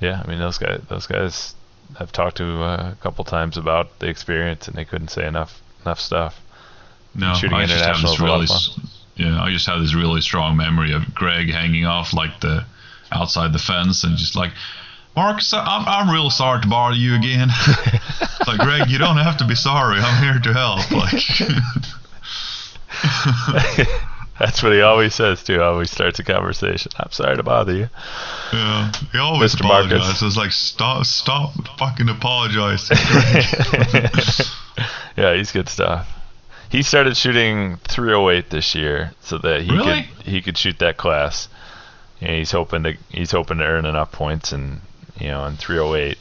Yeah, 0.00 0.22
I 0.22 0.28
mean 0.28 0.38
those 0.38 0.58
guys. 0.58 0.82
Those 0.88 1.06
guys 1.06 1.54
I've 1.98 2.12
talked 2.12 2.36
to 2.38 2.62
uh, 2.62 2.92
a 2.92 2.96
couple 3.02 3.24
times 3.24 3.56
about 3.56 3.98
the 3.98 4.08
experience, 4.08 4.68
and 4.68 4.76
they 4.76 4.84
couldn't 4.84 5.08
say 5.08 5.26
enough 5.26 5.62
enough 5.84 6.00
stuff. 6.00 6.40
No, 7.14 7.34
Shooting 7.34 7.56
I 7.56 7.66
just 7.66 7.84
have 7.84 8.02
this 8.02 8.12
is 8.12 8.20
a 8.20 8.24
lot 8.24 8.40
really, 8.40 8.46
yeah, 9.16 9.42
I 9.42 9.50
just 9.50 9.66
have 9.66 9.80
this 9.80 9.94
really 9.94 10.20
strong 10.20 10.56
memory 10.56 10.92
of 10.92 11.14
Greg 11.14 11.50
hanging 11.50 11.86
off 11.86 12.12
like 12.12 12.40
the 12.40 12.66
outside 13.10 13.52
the 13.52 13.58
fence 13.58 14.04
and 14.04 14.16
just 14.16 14.36
like, 14.36 14.52
Marcus, 15.16 15.54
I'm, 15.54 15.88
I'm 15.88 16.10
real 16.12 16.28
sorry 16.30 16.60
to 16.60 16.68
bother 16.68 16.94
you 16.96 17.14
again. 17.14 17.48
like, 18.46 18.58
Greg, 18.60 18.90
you 18.90 18.98
don't 18.98 19.16
have 19.16 19.38
to 19.38 19.46
be 19.46 19.54
sorry. 19.54 19.98
I'm 19.98 20.22
here 20.22 20.38
to 20.42 20.52
help. 20.52 20.80
Like, 20.92 21.22
That's 24.38 24.62
what 24.62 24.72
he 24.72 24.82
always 24.82 25.14
says 25.14 25.42
too. 25.42 25.62
Always 25.62 25.90
starts 25.90 26.18
a 26.18 26.24
conversation. 26.24 26.92
I'm 26.98 27.10
sorry 27.10 27.36
to 27.36 27.42
bother 27.42 27.72
you. 27.74 27.88
Yeah, 28.52 28.92
he 29.12 29.18
always 29.18 29.54
Mr. 29.54 29.64
Marcus. 29.64 29.92
apologizes. 29.92 30.22
It's 30.22 30.36
like 30.36 30.52
stop, 30.52 31.06
stop, 31.06 31.52
fucking 31.78 32.08
apologize. 32.10 32.86
yeah, 35.16 35.34
he's 35.34 35.52
good 35.52 35.70
stuff. 35.70 36.06
He 36.68 36.82
started 36.82 37.16
shooting 37.16 37.78
308 37.88 38.50
this 38.50 38.74
year, 38.74 39.12
so 39.20 39.38
that 39.38 39.62
he 39.62 39.70
Really? 39.72 40.02
could 40.02 40.26
he 40.26 40.42
could 40.42 40.58
shoot 40.58 40.78
that 40.80 40.98
class. 40.98 41.48
And 42.20 42.36
he's 42.36 42.50
hoping 42.50 42.82
to 42.82 42.94
he's 43.10 43.30
hoping 43.30 43.58
to 43.58 43.64
earn 43.64 43.86
enough 43.86 44.12
points 44.12 44.52
and 44.52 44.80
you 45.20 45.28
know 45.28 45.44
in 45.46 45.56
308, 45.56 46.18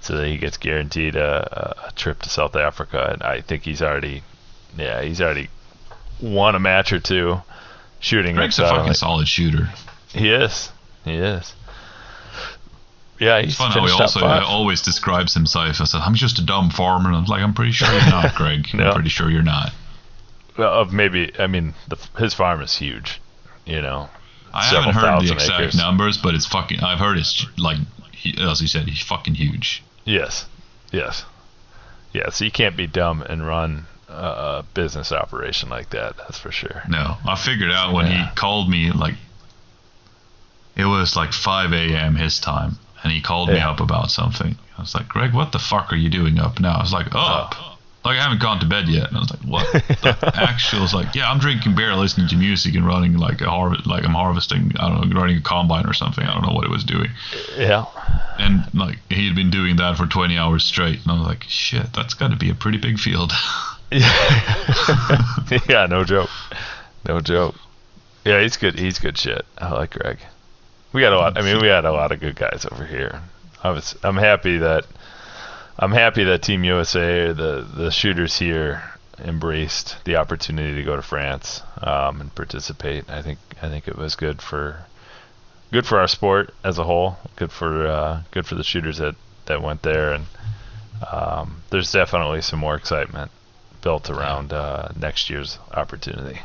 so 0.00 0.16
that 0.16 0.26
he 0.26 0.36
gets 0.38 0.56
guaranteed 0.56 1.16
a, 1.16 1.88
a 1.88 1.92
trip 1.92 2.22
to 2.22 2.28
South 2.28 2.56
Africa. 2.56 3.10
And 3.12 3.22
I 3.22 3.40
think 3.40 3.62
he's 3.62 3.82
already, 3.82 4.22
yeah, 4.76 5.02
he's 5.02 5.20
already 5.20 5.48
won 6.20 6.54
a 6.54 6.60
match 6.60 6.92
or 6.92 7.00
two 7.00 7.40
shooting. 8.00 8.34
Greg's 8.36 8.58
a 8.58 8.62
fucking 8.62 8.86
like- 8.86 8.96
solid 8.96 9.28
shooter. 9.28 9.68
he 10.08 10.30
is, 10.30 10.70
he 11.04 11.14
is. 11.14 11.54
Yeah, 13.18 13.40
he's 13.40 13.50
It's 13.50 13.58
fun 13.58 13.70
how 13.70 13.86
he 13.86 13.92
also 13.92 14.26
always 14.26 14.82
describes 14.82 15.34
himself 15.34 15.80
as 15.80 15.94
I'm 15.94 16.14
just 16.14 16.40
a 16.40 16.44
dumb 16.44 16.70
farmer. 16.70 17.08
And 17.08 17.16
I'm 17.16 17.24
like, 17.26 17.42
I'm 17.42 17.54
pretty 17.54 17.70
sure 17.70 17.90
you're 17.90 18.10
not, 18.10 18.34
Greg. 18.36 18.66
No. 18.74 18.88
I'm 18.88 18.94
pretty 18.94 19.08
sure 19.08 19.30
you're 19.30 19.42
not. 19.42 19.72
Well, 20.56 20.72
of 20.72 20.92
maybe 20.92 21.32
I 21.38 21.46
mean 21.46 21.74
the, 21.88 21.96
his 22.18 22.34
farm 22.34 22.60
is 22.60 22.76
huge, 22.76 23.20
you 23.64 23.80
know. 23.80 24.08
I 24.52 24.64
haven't 24.64 24.94
heard 24.94 25.20
the 25.22 25.32
exact 25.32 25.60
acres. 25.60 25.76
numbers, 25.76 26.18
but 26.18 26.34
it's 26.34 26.46
fucking. 26.46 26.80
I've 26.80 27.00
heard 27.00 27.18
it's 27.18 27.44
like, 27.58 27.78
he, 28.24 28.34
as 28.42 28.58
he 28.60 28.66
said, 28.66 28.88
he's 28.88 29.02
fucking 29.02 29.34
huge. 29.36 29.82
Yes, 30.04 30.46
yes, 30.92 31.24
yeah. 32.12 32.30
So 32.30 32.44
you 32.44 32.50
can't 32.50 32.76
be 32.76 32.86
dumb 32.86 33.22
and 33.22 33.46
run 33.46 33.86
a 34.08 34.64
business 34.74 35.12
operation 35.12 35.68
like 35.68 35.90
that. 35.90 36.16
That's 36.16 36.38
for 36.38 36.50
sure. 36.52 36.82
No, 36.88 37.16
I 37.26 37.36
figured 37.36 37.70
out 37.72 37.92
when 37.94 38.06
Yeah. 38.06 38.28
he 38.30 38.34
called 38.36 38.68
me 38.68 38.90
like 38.92 39.14
it 40.76 40.84
was 40.86 41.14
like 41.16 41.32
5 41.32 41.72
a.m. 41.72 42.16
his 42.16 42.40
time, 42.40 42.78
and 43.02 43.12
he 43.12 43.20
called 43.20 43.48
me 43.48 43.60
up 43.60 43.78
about 43.80 44.10
something. 44.10 44.56
I 44.76 44.80
was 44.80 44.94
like, 44.94 45.06
Greg, 45.08 45.32
what 45.32 45.52
the 45.52 45.58
fuck 45.60 45.92
are 45.92 45.96
you 45.96 46.10
doing 46.10 46.38
up 46.40 46.58
now? 46.58 46.76
I 46.78 46.80
was 46.82 46.92
like, 46.92 47.06
up. 47.14 47.73
Like 48.04 48.18
I 48.18 48.22
haven't 48.22 48.42
gone 48.42 48.60
to 48.60 48.66
bed 48.66 48.86
yet, 48.86 49.08
and 49.08 49.16
I 49.16 49.20
was 49.20 49.30
like, 49.30 49.40
"What?" 49.40 49.72
the 49.72 50.32
actual 50.34 50.82
was 50.82 50.92
like, 50.92 51.14
"Yeah, 51.14 51.30
I'm 51.30 51.38
drinking 51.38 51.74
beer, 51.74 51.94
listening 51.94 52.28
to 52.28 52.36
music, 52.36 52.74
and 52.74 52.86
running 52.86 53.16
like 53.16 53.40
a 53.40 53.48
harvest, 53.48 53.86
like 53.86 54.04
I'm 54.04 54.12
harvesting. 54.12 54.72
I 54.78 54.88
don't 54.88 55.08
know, 55.08 55.20
running 55.20 55.38
a 55.38 55.40
combine 55.40 55.86
or 55.86 55.94
something. 55.94 56.24
I 56.24 56.34
don't 56.34 56.46
know 56.46 56.52
what 56.52 56.64
it 56.64 56.70
was 56.70 56.84
doing." 56.84 57.10
Yeah. 57.56 57.86
And 58.38 58.66
like 58.74 58.98
he 59.08 59.26
had 59.26 59.34
been 59.34 59.50
doing 59.50 59.76
that 59.76 59.96
for 59.96 60.06
20 60.06 60.36
hours 60.36 60.64
straight, 60.64 61.00
and 61.02 61.10
I 61.10 61.14
was 61.14 61.26
like, 61.26 61.44
"Shit, 61.44 61.94
that's 61.94 62.12
got 62.12 62.28
to 62.28 62.36
be 62.36 62.50
a 62.50 62.54
pretty 62.54 62.78
big 62.78 62.98
field." 62.98 63.32
yeah, 63.90 65.58
yeah, 65.68 65.86
no 65.86 66.04
joke. 66.04 66.30
No 67.06 67.20
joke. 67.20 67.54
Yeah, 68.24 68.42
he's 68.42 68.56
good. 68.56 68.78
He's 68.78 68.98
good 68.98 69.16
shit. 69.16 69.46
I 69.56 69.72
like 69.72 69.90
Greg. 69.90 70.18
We 70.92 71.00
got 71.00 71.12
a 71.12 71.18
lot. 71.18 71.38
I 71.38 71.42
mean, 71.42 71.60
we 71.60 71.68
had 71.68 71.84
a 71.84 71.92
lot 71.92 72.12
of 72.12 72.20
good 72.20 72.36
guys 72.36 72.66
over 72.70 72.84
here. 72.84 73.22
I 73.62 73.70
was. 73.70 73.96
I'm 74.02 74.16
happy 74.16 74.58
that. 74.58 74.84
I'm 75.78 75.92
happy 75.92 76.24
that 76.24 76.42
Team 76.42 76.64
USA, 76.64 77.32
the 77.32 77.66
the 77.74 77.90
shooters 77.90 78.38
here, 78.38 78.82
embraced 79.18 79.96
the 80.04 80.16
opportunity 80.16 80.74
to 80.74 80.82
go 80.84 80.96
to 80.96 81.02
France 81.02 81.62
um, 81.82 82.20
and 82.20 82.34
participate. 82.34 83.08
I 83.10 83.22
think. 83.22 83.38
I 83.60 83.68
think 83.68 83.88
it 83.88 83.96
was 83.96 84.14
good 84.16 84.40
for. 84.40 84.86
Good 85.72 85.86
for 85.86 85.98
our 85.98 86.06
sport 86.06 86.54
as 86.62 86.78
a 86.78 86.84
whole. 86.84 87.16
Good 87.34 87.50
for 87.50 87.86
uh, 87.86 88.22
good 88.30 88.46
for 88.46 88.54
the 88.54 88.62
shooters 88.62 88.98
that, 88.98 89.16
that 89.46 89.60
went 89.60 89.82
there, 89.82 90.12
and 90.12 90.26
um, 91.10 91.62
there's 91.70 91.90
definitely 91.90 92.42
some 92.42 92.60
more 92.60 92.76
excitement 92.76 93.32
built 93.82 94.08
around 94.08 94.52
uh, 94.52 94.88
next 94.96 95.28
year's 95.28 95.58
opportunity. 95.72 96.40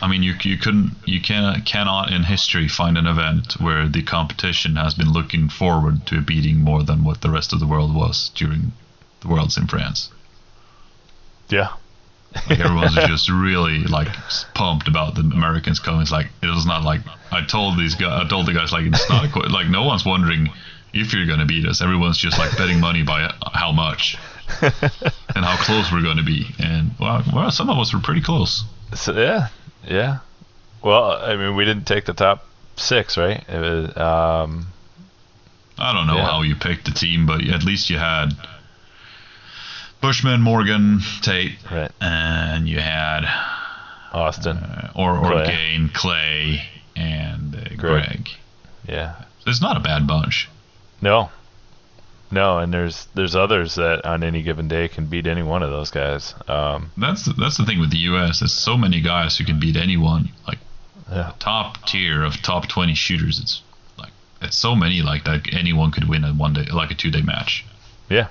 I 0.00 0.08
mean, 0.08 0.22
you 0.22 0.34
you 0.42 0.56
couldn't 0.56 0.96
you 1.04 1.20
cannot 1.20 1.64
cannot 1.64 2.12
in 2.12 2.22
history 2.24 2.68
find 2.68 2.96
an 2.96 3.06
event 3.06 3.54
where 3.60 3.88
the 3.88 4.02
competition 4.02 4.76
has 4.76 4.94
been 4.94 5.12
looking 5.12 5.48
forward 5.48 6.06
to 6.06 6.20
beating 6.20 6.58
more 6.58 6.82
than 6.82 7.04
what 7.04 7.20
the 7.20 7.30
rest 7.30 7.52
of 7.52 7.60
the 7.60 7.66
world 7.66 7.94
was 7.94 8.30
during 8.34 8.72
the 9.20 9.28
Worlds 9.28 9.56
in 9.56 9.66
France. 9.66 10.10
Yeah. 11.48 11.72
Like 12.48 12.60
everyone's 12.60 12.94
just 13.08 13.28
really 13.28 13.84
like 13.84 14.08
pumped 14.54 14.86
about 14.86 15.14
the 15.14 15.22
Americans 15.22 15.78
coming. 15.80 16.02
It's 16.02 16.12
like 16.12 16.28
it 16.42 16.46
was 16.46 16.66
not 16.66 16.84
like 16.84 17.00
I 17.32 17.44
told 17.44 17.78
these 17.78 17.94
guys. 17.94 18.24
I 18.24 18.28
told 18.28 18.46
the 18.46 18.52
guys 18.52 18.72
like 18.72 18.86
it's 18.86 19.08
not 19.08 19.24
a, 19.24 19.38
like 19.48 19.68
no 19.68 19.84
one's 19.84 20.04
wondering 20.04 20.50
if 20.92 21.12
you're 21.12 21.26
gonna 21.26 21.46
beat 21.46 21.66
us. 21.66 21.82
Everyone's 21.82 22.18
just 22.18 22.38
like 22.38 22.56
betting 22.56 22.80
money 22.80 23.02
by 23.02 23.32
how 23.52 23.72
much 23.72 24.16
and 24.62 25.44
how 25.44 25.56
close 25.56 25.90
we're 25.90 26.02
gonna 26.02 26.22
be. 26.22 26.46
And 26.58 26.92
well, 27.00 27.24
well, 27.34 27.50
some 27.50 27.70
of 27.70 27.78
us 27.78 27.92
were 27.92 28.00
pretty 28.00 28.22
close. 28.22 28.64
So 28.94 29.12
yeah, 29.12 29.48
yeah. 29.88 30.18
Well, 30.82 31.10
I 31.12 31.34
mean, 31.36 31.56
we 31.56 31.64
didn't 31.64 31.86
take 31.86 32.04
the 32.04 32.12
top 32.12 32.44
six, 32.76 33.16
right? 33.16 33.42
It 33.48 33.58
was 33.58 33.96
um, 33.96 34.68
I 35.78 35.92
don't 35.92 36.06
know 36.06 36.16
Yeah. 36.16 36.26
how 36.26 36.42
you 36.42 36.54
picked 36.54 36.84
the 36.84 36.92
team, 36.92 37.26
but 37.26 37.42
at 37.44 37.64
least 37.64 37.90
you 37.90 37.98
had 37.98 38.30
Buschman, 40.02 40.40
Morgan, 40.40 41.00
Tate, 41.22 41.58
right. 41.70 41.90
and 42.00 42.68
you 42.68 42.78
had 42.78 43.22
Austin. 44.12 44.56
uh, 44.58 44.92
or 44.94 45.16
or 45.18 45.32
Clay. 45.32 45.46
Gain, 45.46 45.88
Clay, 45.92 46.62
and 46.94 47.54
uh, 47.56 47.60
Greg. 47.76 47.78
Greg. 47.78 48.28
Yeah. 48.86 49.14
It's 49.46 49.60
not 49.60 49.76
a 49.76 49.80
bad 49.80 50.06
bunch. 50.06 50.48
No. 51.02 51.30
No, 52.30 52.58
and 52.58 52.72
there's 52.72 53.06
there's 53.14 53.34
others 53.34 53.76
that 53.76 54.04
on 54.04 54.22
any 54.22 54.42
given 54.42 54.68
day 54.68 54.88
can 54.88 55.06
beat 55.06 55.26
any 55.26 55.42
one 55.42 55.62
of 55.62 55.70
those 55.70 55.90
guys. 55.90 56.34
Um, 56.46 56.90
That's 56.96 57.24
the, 57.24 57.32
that's 57.32 57.56
the 57.56 57.64
thing 57.64 57.80
with 57.80 57.90
the 57.90 57.98
U.S. 57.98 58.40
There's 58.40 58.52
so 58.52 58.76
many 58.76 59.00
guys 59.00 59.38
who 59.38 59.44
can 59.44 59.58
beat 59.58 59.76
anyone. 59.76 60.30
Like 60.46 60.58
yeah. 61.10 61.32
top 61.38 61.86
tier 61.86 62.22
of 62.22 62.42
top 62.42 62.68
20 62.68 62.94
shooters. 62.94 63.40
It's 63.40 63.62
like 63.98 64.12
it's 64.42 64.56
so 64.56 64.74
many 64.74 65.00
like 65.00 65.24
that 65.24 65.48
anyone 65.52 65.90
could 65.90 66.08
win 66.08 66.24
a 66.24 66.32
one 66.32 66.52
day 66.52 66.66
like 66.72 66.90
a 66.90 66.94
two 66.94 67.10
day 67.10 67.22
match. 67.22 67.64
Yeah. 68.10 68.28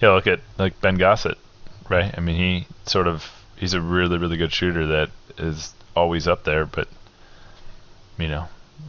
Yeah, 0.00 0.10
look 0.10 0.26
at 0.26 0.40
like 0.58 0.80
Ben 0.80 0.96
Gossett, 0.96 1.38
right? 1.88 2.14
I 2.16 2.20
mean, 2.20 2.36
he 2.36 2.66
sort 2.86 3.06
of 3.08 3.28
he's 3.56 3.74
a 3.74 3.80
really 3.80 4.18
really 4.18 4.36
good 4.36 4.52
shooter 4.52 4.86
that 4.86 5.10
is 5.38 5.74
always 5.96 6.28
up 6.28 6.44
there, 6.44 6.66
but 6.66 6.88
you 8.18 8.28
know, 8.28 8.46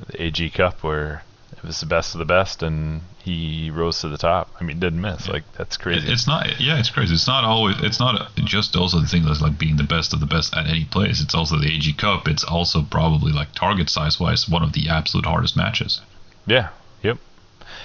the 0.07 0.23
AG 0.23 0.49
Cup 0.51 0.83
where 0.83 1.23
it 1.57 1.63
was 1.63 1.79
the 1.79 1.85
best 1.85 2.15
of 2.15 2.19
the 2.19 2.25
best 2.25 2.63
and 2.63 3.01
he 3.23 3.69
rose 3.69 4.01
to 4.01 4.09
the 4.09 4.17
top. 4.17 4.53
I 4.59 4.63
mean, 4.63 4.79
didn't 4.79 5.01
miss. 5.01 5.27
Like 5.27 5.43
that's 5.53 5.77
crazy. 5.77 6.11
it's 6.11 6.27
not 6.27 6.59
yeah, 6.59 6.79
it's 6.79 6.89
crazy. 6.89 7.13
It's 7.13 7.27
not 7.27 7.43
always 7.43 7.75
it's 7.81 7.99
not 7.99 8.35
just 8.37 8.75
also 8.75 8.99
the 8.99 9.07
thing 9.07 9.23
that's 9.23 9.41
like 9.41 9.57
being 9.57 9.77
the 9.77 9.83
best 9.83 10.13
of 10.13 10.19
the 10.19 10.25
best 10.25 10.55
at 10.55 10.67
any 10.67 10.85
place. 10.85 11.21
It's 11.21 11.33
also 11.33 11.57
the 11.57 11.73
AG 11.73 11.93
Cup. 11.93 12.27
It's 12.27 12.43
also 12.43 12.83
probably 12.83 13.31
like 13.31 13.53
target 13.53 13.89
size 13.89 14.19
wise 14.19 14.49
one 14.49 14.63
of 14.63 14.73
the 14.73 14.89
absolute 14.89 15.25
hardest 15.25 15.55
matches. 15.55 16.01
Yeah. 16.45 16.69
Yep. 17.01 17.17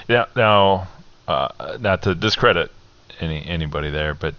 Yeah. 0.09 0.25
Now, 0.35 0.89
uh, 1.27 1.79
not 1.81 2.03
to 2.03 2.15
discredit 2.15 2.73
any 3.21 3.47
anybody 3.47 3.91
there, 3.91 4.15
but 4.15 4.35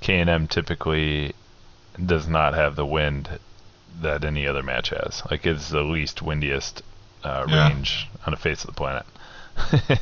K 0.00 0.20
and 0.20 0.30
M 0.30 0.46
typically 0.46 1.34
does 2.04 2.28
not 2.28 2.54
have 2.54 2.76
the 2.76 2.86
wind 2.86 3.28
that 4.00 4.24
any 4.24 4.46
other 4.46 4.62
match 4.62 4.90
has. 4.90 5.22
Like 5.30 5.46
it's 5.46 5.68
the 5.68 5.82
least 5.82 6.22
windiest 6.22 6.82
uh, 7.24 7.46
Yeah. 7.48 7.68
range 7.68 8.06
on 8.26 8.30
the 8.32 8.36
face 8.36 8.62
of 8.62 8.68
the 8.68 8.74
planet. 8.74 9.04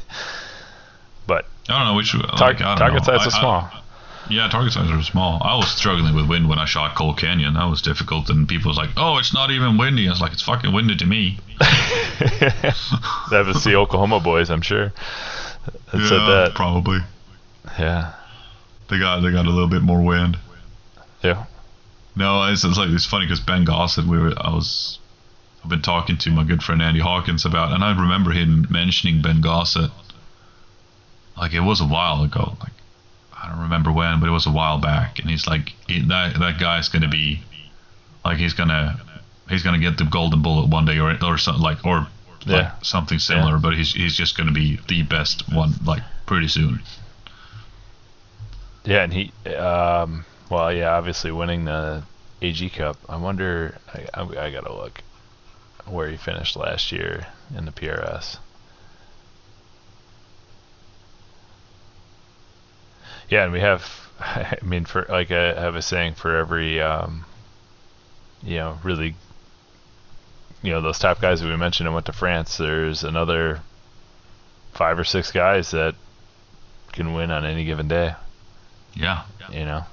but 1.27 1.47
I 1.69 1.79
don't 1.79 1.87
know 1.87 1.95
which 1.95 2.15
like, 2.15 2.37
tar- 2.37 2.49
I 2.51 2.53
don't 2.53 2.77
target 2.79 3.07
know. 3.07 3.19
size 3.19 3.27
is 3.27 3.35
I- 3.35 3.39
I- 3.39 3.41
small. 3.41 3.71
Yeah, 4.31 4.49
target 4.49 4.73
sizes 4.73 4.93
are 4.93 5.03
small. 5.03 5.43
I 5.43 5.57
was 5.57 5.69
struggling 5.69 6.15
with 6.15 6.29
wind 6.29 6.49
when 6.49 6.59
I 6.59 6.65
shot 6.65 6.95
Coal 6.95 7.13
Canyon. 7.13 7.55
That 7.55 7.65
was 7.65 7.83
difficult, 7.83 8.31
and 8.31 8.49
people 8.49 8.69
was 8.69 8.77
like, 8.79 8.91
"Oh, 8.97 9.19
it's 9.19 9.35
not 9.35 9.51
even 9.51 9.77
windy." 9.79 10.07
I 10.07 10.11
was 10.13 10.21
like, 10.21 10.33
"It's 10.33 10.43
fucking 10.43 10.73
windy 10.73 10.95
to 10.97 11.05
me." 11.07 11.41
that 11.59 13.45
was 13.45 13.65
the 13.65 13.75
Oklahoma 13.75 14.21
boys, 14.21 14.49
I'm 14.49 14.63
sure. 14.63 14.93
That 15.91 15.99
yeah, 16.01 16.09
said 16.09 16.19
that. 16.21 16.53
probably. 16.55 17.01
Yeah. 17.79 18.13
They 18.89 19.01
got 19.01 19.21
they 19.23 19.33
got 19.33 19.47
a 19.47 19.51
little 19.51 19.69
bit 19.69 19.83
more 19.83 20.01
wind. 20.01 20.39
Yeah. 21.23 21.47
No, 22.15 22.45
it's, 22.45 22.63
it's 22.65 22.79
like 22.79 22.91
it's 22.91 23.05
funny 23.07 23.27
because 23.27 23.41
Ben 23.41 23.65
Gossett, 23.65 24.07
we 24.07 24.19
were 24.19 24.33
I 24.41 24.51
was 24.51 25.01
I've 25.63 25.71
been 25.71 25.83
talking 25.83 26.17
to 26.19 26.31
my 26.31 26.45
good 26.45 26.63
friend 26.63 26.83
Andy 26.83 27.01
Hawkins 27.01 27.45
about, 27.45 27.73
and 27.73 27.85
I 27.85 27.91
remember 27.99 28.33
him 28.33 28.67
mentioning 28.69 29.23
Ben 29.23 29.41
Gossett. 29.41 29.91
Like 31.37 31.53
it 31.53 31.61
was 31.61 31.81
a 31.81 31.87
while 31.87 32.23
ago. 32.25 32.57
Like 32.61 32.73
I 33.33 33.49
don't 33.49 33.61
remember 33.61 33.93
when, 33.93 34.21
but 34.21 34.29
it 34.29 34.33
was 34.33 34.47
a 34.47 34.51
while 34.51 34.79
back. 34.79 35.19
And 35.21 35.31
he's 35.31 35.47
like, 35.47 35.73
he, 35.87 36.01
that 36.07 36.39
that 36.39 36.59
guy's 36.59 36.89
gonna 36.89 37.09
be, 37.09 37.43
like 38.25 38.39
he's 38.39 38.55
gonna 38.55 39.01
he's 39.49 39.63
gonna 39.63 39.79
get 39.79 39.99
the 39.99 40.05
golden 40.05 40.43
bullet 40.43 40.69
one 40.69 40.85
day, 40.85 40.99
or 40.99 41.17
or 41.25 41.39
something 41.39 41.63
like 41.63 41.85
or 41.87 42.09
like 42.45 42.73
something 42.83 43.21
similar. 43.21 43.59
But 43.59 43.77
he's 43.77 43.93
he's 43.93 44.17
just 44.17 44.37
gonna 44.37 44.53
be 44.53 44.81
the 44.89 45.03
best 45.03 45.53
one 45.53 45.75
like 45.87 46.03
pretty 46.27 46.49
soon. 46.49 46.81
Yeah, 48.85 49.05
and 49.05 49.13
he, 49.13 49.33
um, 49.55 50.25
well, 50.51 50.73
yeah, 50.73 50.97
obviously 50.97 51.31
winning 51.31 51.67
the 51.67 52.03
AG 52.41 52.69
Cup. 52.71 52.97
I 53.09 53.17
wonder, 53.17 53.79
I, 53.95 54.09
I, 54.13 54.23
I 54.23 54.51
gotta 54.51 54.75
look 54.75 55.01
where 55.87 56.09
he 56.09 56.17
finished 56.17 56.57
last 56.57 56.93
year 56.93 57.27
in 57.57 57.65
the 57.65 57.73
PRS. 57.73 58.39
Yeah, 63.29 63.45
and 63.45 63.53
we 63.53 63.61
have. 63.61 63.91
I 64.21 64.59
mean, 64.63 64.85
for 64.85 65.07
like 65.09 65.31
I 65.31 65.55
have 65.55 65.75
a 65.75 65.83
saying 65.83 66.15
for 66.15 66.37
every, 66.37 66.81
um, 66.81 67.25
you 68.43 68.57
know, 68.57 68.79
really, 68.83 69.15
you 70.63 70.71
know, 70.71 70.81
those 70.81 70.99
top 70.99 71.21
guys 71.21 71.41
that 71.41 71.49
we 71.49 71.57
mentioned 71.57 71.87
and 71.87 71.95
went 71.95 72.07
to 72.07 72.13
France. 72.13 72.57
There's 72.57 73.05
another 73.05 73.61
five 74.75 74.99
or 74.99 75.05
six 75.05 75.33
guys 75.33 75.71
that 75.71 75.95
can 76.93 77.15
win 77.15 77.31
on 77.31 77.45
any 77.45 77.65
given 77.65 77.89
day. 77.89 78.15
Yeah. 78.95 79.25
You 79.51 79.65
know. 79.65 79.85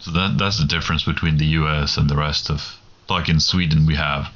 So 0.00 0.10
that 0.12 0.36
that's 0.38 0.58
the 0.58 0.66
difference 0.66 1.04
between 1.04 1.36
the 1.36 1.46
U.S. 1.46 1.96
and 1.96 2.08
the 2.08 2.16
rest 2.16 2.50
of. 2.50 2.76
Like 3.08 3.28
in 3.28 3.40
Sweden, 3.40 3.86
we 3.86 3.96
have 3.96 4.30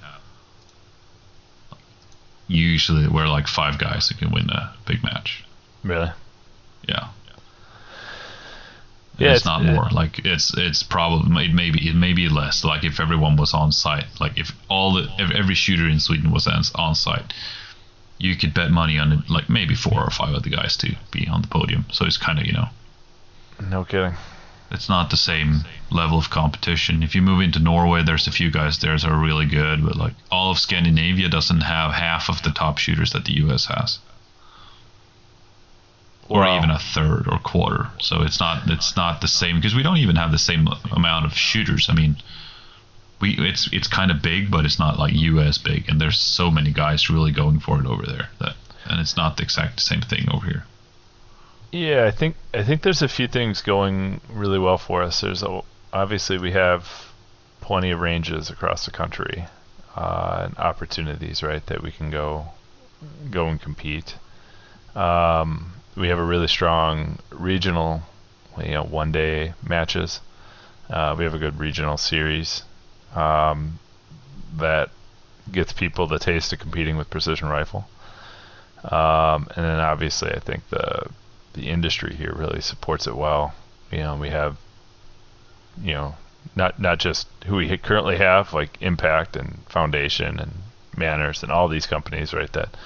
usually 2.49 3.09
we're 3.09 3.28
like 3.28 3.47
five 3.49 3.78
guys 3.78 4.09
that 4.09 4.18
can 4.18 4.30
win 4.30 4.51
a 4.51 4.74
big 4.86 5.03
match. 5.03 5.45
Really. 5.82 6.11
Yeah. 6.88 7.09
Yeah, 9.16 9.32
it's, 9.32 9.42
it's- 9.42 9.45
not 9.45 9.64
more. 9.64 9.88
Like 9.92 10.24
it's 10.24 10.57
it's 10.57 10.82
probably 10.82 11.45
it 11.47 11.55
may 11.55 11.70
be 11.70 11.88
it 11.88 11.95
may 11.95 12.12
be 12.12 12.28
less. 12.28 12.64
Like 12.64 12.82
if 12.84 12.99
everyone 13.01 13.36
was 13.36 13.55
on 13.55 13.70
site, 13.72 14.07
like 14.20 14.36
if 14.38 14.51
all 14.68 14.95
the 14.95 15.09
if 15.18 15.30
every 15.30 15.55
shooter 15.55 15.88
in 15.88 16.01
Sweden 16.01 16.32
was 16.32 16.47
on, 16.49 16.62
on 16.74 16.95
site, 16.97 17.32
you 18.18 18.34
could 18.36 18.53
bet 18.55 18.70
money 18.72 18.99
on 18.99 19.12
it, 19.12 19.30
like 19.30 19.49
maybe 19.49 19.74
four 19.76 20.03
or 20.03 20.11
five 20.11 20.34
of 20.34 20.42
the 20.42 20.51
guys 20.51 20.76
to 20.78 20.97
be 21.12 21.28
on 21.28 21.42
the 21.42 21.49
podium. 21.49 21.84
So 21.92 22.05
it's 22.07 22.16
kind 22.16 22.38
of 22.40 22.47
you 22.47 22.55
know 22.55 22.66
No 23.70 23.84
kidding. 23.84 24.14
It's 24.75 24.89
not 24.89 25.11
the 25.11 25.16
same 25.16 25.61
level 25.91 26.18
of 26.18 26.29
competition. 26.31 27.03
If 27.03 27.14
you 27.14 27.22
move 27.22 27.41
into 27.41 27.59
Norway, 27.59 28.03
there's 28.03 28.27
a 28.27 28.33
few 28.33 28.51
guys 28.51 28.79
there 28.79 28.97
that 28.99 29.11
are 29.11 29.16
really 29.16 29.47
good, 29.47 29.85
but 29.85 29.97
like 29.97 30.14
all 30.31 30.51
of 30.51 30.59
Scandinavia 30.59 31.29
doesn't 31.29 31.61
have 31.62 31.93
half 31.93 32.29
of 32.29 32.43
the 32.43 32.51
top 32.51 32.79
shooters 32.79 33.12
that 33.12 33.25
the 33.25 33.35
US 33.45 33.66
has, 33.66 33.99
or 36.29 36.41
Wow. 36.41 36.57
even 36.59 36.70
a 36.70 36.79
third 36.79 37.29
or 37.29 37.39
quarter. 37.39 37.89
So 38.01 38.22
it's 38.22 38.41
not 38.41 38.68
it's 38.70 38.97
not 38.97 39.20
the 39.20 39.29
same 39.29 39.57
because 39.57 39.75
we 39.75 39.83
don't 39.83 39.99
even 39.99 40.16
have 40.16 40.33
the 40.33 40.39
same 40.39 40.68
amount 40.93 41.27
of 41.27 41.37
shooters. 41.37 41.89
I 41.89 41.95
mean, 41.95 42.16
we 43.20 43.35
it's 43.39 43.68
it's 43.72 43.89
kind 43.89 44.11
of 44.11 44.22
big, 44.22 44.51
but 44.51 44.64
it's 44.64 44.79
not 44.79 44.99
like 44.99 45.14
US 45.14 45.59
big, 45.59 45.89
and 45.89 46.01
there's 46.01 46.18
so 46.18 46.51
many 46.51 46.70
guys 46.72 47.09
really 47.11 47.33
going 47.33 47.61
for 47.61 47.81
it 47.81 47.87
over 47.87 48.05
there 48.07 48.29
that, 48.41 48.57
and 48.87 49.01
it's 49.01 49.16
not 49.16 49.37
the 49.37 49.43
exact 49.45 49.81
same 49.81 50.01
thing 50.01 50.29
over 50.31 50.47
here. 50.47 50.64
Yeah, 51.75 52.05
I 52.05 52.12
think 52.12 52.37
I 52.55 52.62
think 52.62 52.83
there's 52.83 53.03
a 53.03 53.09
few 53.09 53.27
things 53.27 53.61
going 53.61 54.20
really 54.31 54.61
well 54.61 54.79
for 54.79 55.03
us. 55.03 55.22
There's 55.22 55.43
a, 55.43 55.61
obviously 55.93 56.39
we 56.39 56.53
have 56.53 56.89
plenty 57.61 57.91
of 57.91 57.99
ranges 57.99 58.49
across 58.49 58.85
the 58.85 58.93
country 58.93 59.47
uh, 59.97 60.43
and 60.45 60.57
opportunities, 60.57 61.43
right, 61.43 61.66
that 61.66 61.83
we 61.83 61.91
can 61.91 62.12
go 62.12 62.47
go 63.29 63.49
and 63.49 63.61
compete. 63.61 64.14
Um, 64.95 65.72
we 65.97 66.07
have 66.11 66.20
a 66.20 66.22
really 66.22 66.47
strong 66.47 67.18
regional, 67.31 68.03
you 68.57 68.70
know, 68.70 68.85
one 68.85 69.11
day 69.11 69.55
matches. 69.68 70.20
Uh, 70.89 71.16
we 71.18 71.25
have 71.25 71.35
a 71.35 71.39
good 71.39 71.59
regional 71.59 71.97
series 71.97 72.62
um, 73.16 73.81
that 74.59 74.91
gets 75.51 75.72
people 75.72 76.07
the 76.07 76.20
taste 76.20 76.53
of 76.53 76.61
competing 76.61 76.97
with 76.97 77.11
precision 77.11 77.49
rifle. 77.49 77.89
Um, 78.85 79.49
and 79.57 79.64
then 79.64 79.81
obviously, 79.81 80.31
I 80.31 80.39
think 80.39 80.68
the 80.68 81.11
the 81.55 81.68
industry 81.68 82.14
here 82.14 82.32
really 82.34 82.61
supports 82.61 83.07
it 83.07 83.16
well. 83.16 83.55
You 83.90 83.98
know, 83.98 84.16
we 84.16 84.30
have, 84.30 84.57
you 85.82 85.92
know, 85.92 86.16
not 86.55 86.78
not 86.78 86.98
just 86.98 87.26
who 87.46 87.57
we 87.57 87.76
currently 87.78 88.16
have, 88.18 88.52
like 88.52 88.76
Impact 88.80 89.36
and 89.36 89.59
Foundation 89.68 90.38
and 90.38 90.52
Manners 90.96 91.42
and 91.42 91.50
all 91.50 91.68
these 91.68 91.86
companies, 91.86 92.32
right? 92.32 92.52
That 92.52 92.76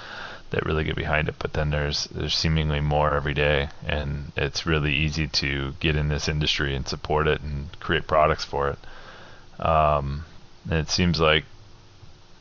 that 0.51 0.65
really 0.65 0.83
get 0.83 0.95
behind 0.95 1.27
it. 1.27 1.35
But 1.39 1.53
then 1.53 1.69
there's 1.69 2.05
there's 2.05 2.35
seemingly 2.35 2.79
more 2.79 3.13
every 3.13 3.33
day, 3.33 3.69
and 3.85 4.31
it's 4.35 4.65
really 4.65 4.95
easy 4.95 5.27
to 5.27 5.73
get 5.79 5.95
in 5.95 6.09
this 6.09 6.27
industry 6.27 6.75
and 6.75 6.87
support 6.87 7.27
it 7.27 7.41
and 7.41 7.77
create 7.79 8.07
products 8.07 8.45
for 8.45 8.69
it. 8.69 9.63
Um, 9.63 10.25
and 10.69 10.79
it 10.79 10.89
seems 10.89 11.19
like 11.19 11.45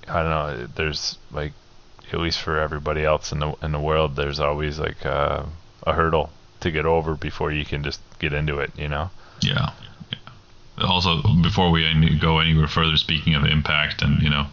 I 0.07 0.23
don't 0.23 0.31
know. 0.31 0.67
There's 0.75 1.19
like 1.31 1.53
at 2.13 2.21
least 2.21 2.41
for 2.41 2.59
everybody 2.59 3.05
else 3.05 3.33
in 3.33 3.41
the 3.41 3.55
in 3.63 3.73
the 3.73 3.81
world, 3.81 4.17
there's 4.17 4.41
always 4.41 4.79
like 4.79 5.05
uh, 5.05 5.45
a 5.89 5.93
hurdle 5.93 6.31
to 6.61 6.71
get 6.71 6.87
over 6.87 7.15
before 7.15 7.53
you 7.53 7.65
can 7.65 7.83
just 7.83 8.01
get 8.19 8.33
into 8.33 8.59
it. 8.59 8.71
You 8.77 8.89
know. 8.89 9.11
Yeah. 9.41 9.71
yeah. 10.11 10.85
Also, 10.87 11.23
before 11.43 11.71
we 11.71 12.19
go 12.21 12.39
anywhere 12.39 12.69
further, 12.69 12.97
speaking 12.97 13.35
of 13.35 13.45
impact, 13.45 14.03
and 14.03 14.23
you 14.23 14.31
know, 14.31 14.47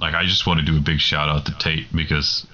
like 0.00 0.14
I 0.14 0.24
just 0.24 0.46
want 0.46 0.60
to 0.60 0.66
do 0.66 0.76
a 0.76 0.80
big 0.80 1.00
shout 1.00 1.28
out 1.28 1.46
to 1.46 1.58
Tate 1.58 1.94
because, 1.94 2.46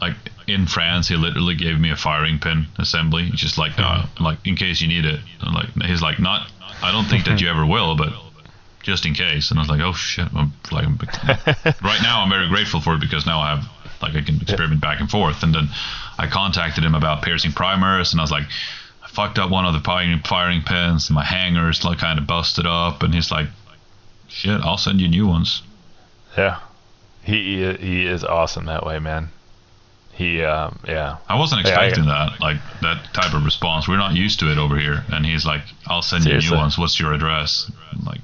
like 0.00 0.14
in 0.46 0.66
France, 0.66 1.08
he 1.08 1.16
literally 1.16 1.54
gave 1.54 1.78
me 1.78 1.90
a 1.90 1.96
firing 1.96 2.38
pin 2.38 2.66
assembly. 2.78 3.30
Just 3.32 3.58
like, 3.58 3.72
uh, 3.78 4.06
like 4.20 4.38
in 4.44 4.56
case 4.56 4.80
you 4.80 4.88
need 4.88 5.04
it. 5.04 5.20
And 5.40 5.54
like 5.54 5.70
he's 5.88 6.02
like, 6.02 6.18
not. 6.18 6.50
I 6.82 6.92
don't 6.92 7.04
think 7.04 7.24
that 7.26 7.40
you 7.40 7.48
ever 7.48 7.64
will, 7.64 7.96
but 7.96 8.12
just 8.82 9.06
in 9.06 9.14
case. 9.14 9.50
And 9.50 9.58
I 9.58 9.62
was 9.62 9.68
like, 9.68 9.80
oh 9.80 9.92
shit. 9.92 10.28
I'm 10.34 10.52
like, 10.70 10.84
I'm, 10.84 10.98
right 11.82 12.02
now 12.02 12.22
I'm 12.22 12.28
very 12.28 12.48
grateful 12.48 12.80
for 12.80 12.94
it 12.94 13.00
because 13.00 13.26
now 13.26 13.40
I 13.40 13.56
have 13.56 13.64
like 14.02 14.14
I 14.14 14.22
can 14.22 14.40
experiment 14.40 14.80
back 14.80 15.00
and 15.00 15.10
forth. 15.10 15.42
And 15.42 15.54
then 15.54 15.68
I 16.18 16.26
contacted 16.28 16.84
him 16.84 16.94
about 16.94 17.22
piercing 17.22 17.52
primers, 17.52 18.12
and 18.12 18.20
I 18.20 18.24
was 18.24 18.30
like, 18.30 18.44
I 19.02 19.08
fucked 19.08 19.38
up 19.38 19.50
one 19.50 19.64
of 19.66 19.72
the 19.74 19.80
firing 19.80 20.20
firing 20.20 20.62
pins, 20.62 21.08
and 21.08 21.14
my 21.14 21.24
hangers 21.24 21.84
like 21.84 21.98
kind 21.98 22.18
of 22.18 22.26
busted 22.26 22.66
up. 22.66 23.02
And 23.02 23.12
he's 23.14 23.30
like, 23.30 23.48
shit, 24.28 24.60
I'll 24.60 24.78
send 24.78 25.00
you 25.00 25.08
new 25.08 25.26
ones. 25.26 25.62
Yeah. 26.36 26.58
He 27.22 27.72
he 27.74 28.06
is 28.06 28.22
awesome 28.24 28.66
that 28.66 28.84
way, 28.84 28.98
man. 28.98 29.30
He 30.12 30.44
um 30.44 30.78
yeah. 30.86 31.16
I 31.28 31.38
wasn't 31.38 31.64
Yeah, 31.66 31.70
I- 31.78 31.84
expecting 31.86 32.06
that, 32.06 32.40
like 32.40 32.58
that 32.82 33.12
type 33.14 33.34
of 33.34 33.44
response. 33.44 33.88
We're 33.88 33.96
not 33.96 34.14
used 34.14 34.38
to 34.40 34.50
it 34.52 34.58
over 34.58 34.78
here. 34.78 35.04
And 35.12 35.24
he's 35.26 35.44
like, 35.46 35.62
I'll 35.86 36.02
send 36.02 36.24
you 36.24 36.38
new 36.38 36.52
ones. 36.56 36.78
What's 36.78 37.00
your 37.00 37.12
address? 37.14 37.70
I'm 37.92 38.04
like, 38.04 38.20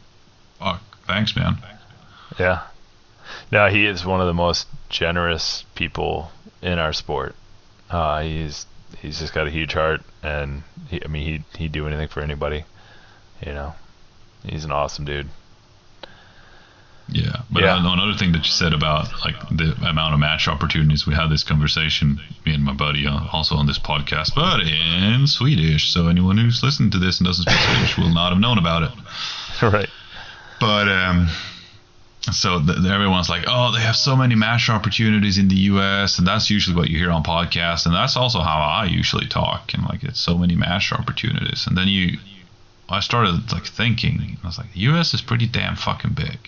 fuck, 0.58 0.80
thanks, 1.06 1.34
man. 1.34 1.56
Yeah. 2.38 2.62
No, 3.50 3.68
he 3.68 3.86
is 3.86 4.04
one 4.04 4.20
of 4.20 4.26
the 4.26 4.34
most 4.34 4.68
generous 4.88 5.64
people 5.74 6.30
in 6.62 6.78
our 6.78 6.92
sport. 6.92 7.34
Uh, 7.90 8.22
he's 8.22 8.66
he's 8.98 9.18
just 9.18 9.32
got 9.34 9.46
a 9.46 9.50
huge 9.50 9.72
heart, 9.72 10.02
and 10.22 10.62
he, 10.88 11.02
I 11.04 11.08
mean 11.08 11.44
he 11.52 11.58
he'd 11.58 11.72
do 11.72 11.86
anything 11.86 12.08
for 12.08 12.20
anybody. 12.20 12.64
You 13.44 13.52
know, 13.52 13.74
he's 14.44 14.64
an 14.64 14.72
awesome 14.72 15.04
dude. 15.04 15.28
Yeah, 17.12 17.42
but 17.50 17.62
Yeah. 17.64 17.74
uh, 17.74 17.92
another 17.92 18.14
thing 18.16 18.30
that 18.32 18.44
you 18.44 18.50
said 18.52 18.72
about 18.72 19.08
like 19.24 19.34
the 19.50 19.72
amount 19.84 20.14
of 20.14 20.20
match 20.20 20.46
opportunities, 20.46 21.06
we 21.08 21.14
had 21.14 21.28
this 21.28 21.42
conversation, 21.42 22.20
me 22.46 22.54
and 22.54 22.62
my 22.64 22.72
buddy, 22.72 23.04
uh, 23.06 23.18
also 23.32 23.56
on 23.56 23.66
this 23.66 23.80
podcast, 23.80 24.34
but 24.36 24.60
in 24.60 25.26
Swedish. 25.26 25.88
So 25.92 26.06
anyone 26.06 26.38
who's 26.38 26.62
listened 26.62 26.92
to 26.92 26.98
this 26.98 27.18
and 27.18 27.26
doesn't 27.26 27.42
speak 27.48 27.58
Swedish 27.58 27.98
will 27.98 28.14
not 28.14 28.30
have 28.30 28.38
known 28.38 28.58
about 28.58 28.84
it. 28.84 28.92
right. 29.62 29.88
But 30.60 30.88
um, 30.88 31.28
so 32.22 32.60
th- 32.64 32.78
everyone's 32.86 33.28
like, 33.30 33.44
oh, 33.46 33.72
they 33.74 33.80
have 33.80 33.96
so 33.96 34.14
many 34.16 34.34
match 34.34 34.68
opportunities 34.68 35.38
in 35.38 35.48
the 35.48 35.56
U.S., 35.72 36.18
and 36.18 36.26
that's 36.26 36.50
usually 36.50 36.76
what 36.76 36.88
you 36.90 36.98
hear 36.98 37.10
on 37.10 37.22
podcasts, 37.22 37.86
and 37.86 37.94
that's 37.94 38.16
also 38.16 38.40
how 38.40 38.58
I 38.58 38.84
usually 38.84 39.26
talk, 39.26 39.72
and 39.74 39.84
like 39.84 40.02
it's 40.04 40.20
so 40.20 40.36
many 40.36 40.54
match 40.54 40.92
opportunities, 40.92 41.66
and 41.66 41.76
then 41.76 41.88
you, 41.88 42.18
I 42.88 43.00
started 43.00 43.50
like 43.52 43.64
thinking, 43.66 44.36
I 44.42 44.46
was 44.46 44.58
like, 44.58 44.72
the 44.74 44.80
U.S. 44.80 45.14
is 45.14 45.22
pretty 45.22 45.46
damn 45.46 45.76
fucking 45.76 46.12
big. 46.12 46.38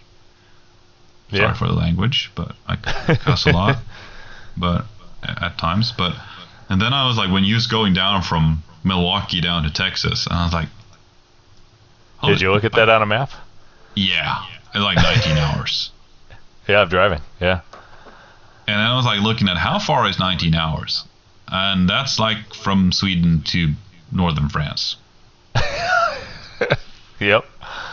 Sorry 1.31 1.43
Yeah. 1.45 1.55
for 1.55 1.67
the 1.67 1.73
language, 1.75 2.31
but 2.35 2.55
I 2.67 2.77
cuss 2.77 3.47
a 3.47 3.53
lot, 3.53 3.79
but 4.57 4.85
at 5.23 5.57
times, 5.57 5.93
but 5.97 6.15
and 6.69 6.81
then 6.83 6.93
I 6.93 7.07
was 7.07 7.17
like, 7.17 7.31
when 7.33 7.45
you 7.45 7.55
was 7.55 7.67
going 7.67 7.95
down 7.95 8.23
from 8.23 8.63
Milwaukee 8.85 9.41
down 9.41 9.63
to 9.63 9.71
Texas, 9.73 10.27
and 10.27 10.35
I 10.37 10.45
was 10.45 10.53
like, 10.53 10.69
Did 12.25 12.41
you 12.43 12.53
look 12.53 12.65
at 12.65 12.73
that 12.73 12.89
on 12.91 13.01
a 13.03 13.07
map? 13.07 13.31
yeah, 13.95 14.45
like 14.81 14.97
19 14.97 15.37
hours. 15.39 15.91
Yeah, 16.69 16.81
I'm 16.81 16.89
driving. 16.89 17.21
Yeah. 17.41 17.61
And 18.69 18.81
I 18.81 18.95
was 18.97 19.05
like 19.05 19.21
looking 19.21 19.49
at 19.49 19.57
how 19.57 19.79
far 19.79 20.09
is 20.09 20.19
19 20.19 20.55
hours? 20.55 21.05
And 21.49 21.89
that's 21.89 22.19
like 22.19 22.55
from 22.55 22.93
Sweden 22.93 23.43
to 23.47 23.73
northern 24.11 24.49
France. 24.49 24.97
Yep. 27.21 27.45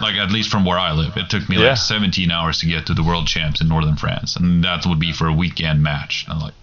Like 0.01 0.15
at 0.15 0.31
least 0.31 0.49
from 0.49 0.65
where 0.65 0.79
I 0.79 0.91
live. 0.91 1.15
It 1.15 1.29
took 1.29 1.47
me 1.49 1.57
Yeah. 1.57 1.69
like 1.69 1.77
17 1.77 2.31
hours 2.31 2.59
to 2.61 2.65
get 2.65 2.87
to 2.87 2.95
the 2.95 3.03
world 3.03 3.27
champs 3.27 3.61
in 3.61 3.67
northern 3.67 3.95
France. 3.95 4.35
And 4.35 4.63
that 4.63 4.85
would 4.87 4.99
be 4.99 5.11
for 5.13 5.27
a 5.27 5.33
weekend 5.33 5.83
match. 5.83 6.25
And 6.27 6.33
I'm 6.33 6.39
like 6.39 6.53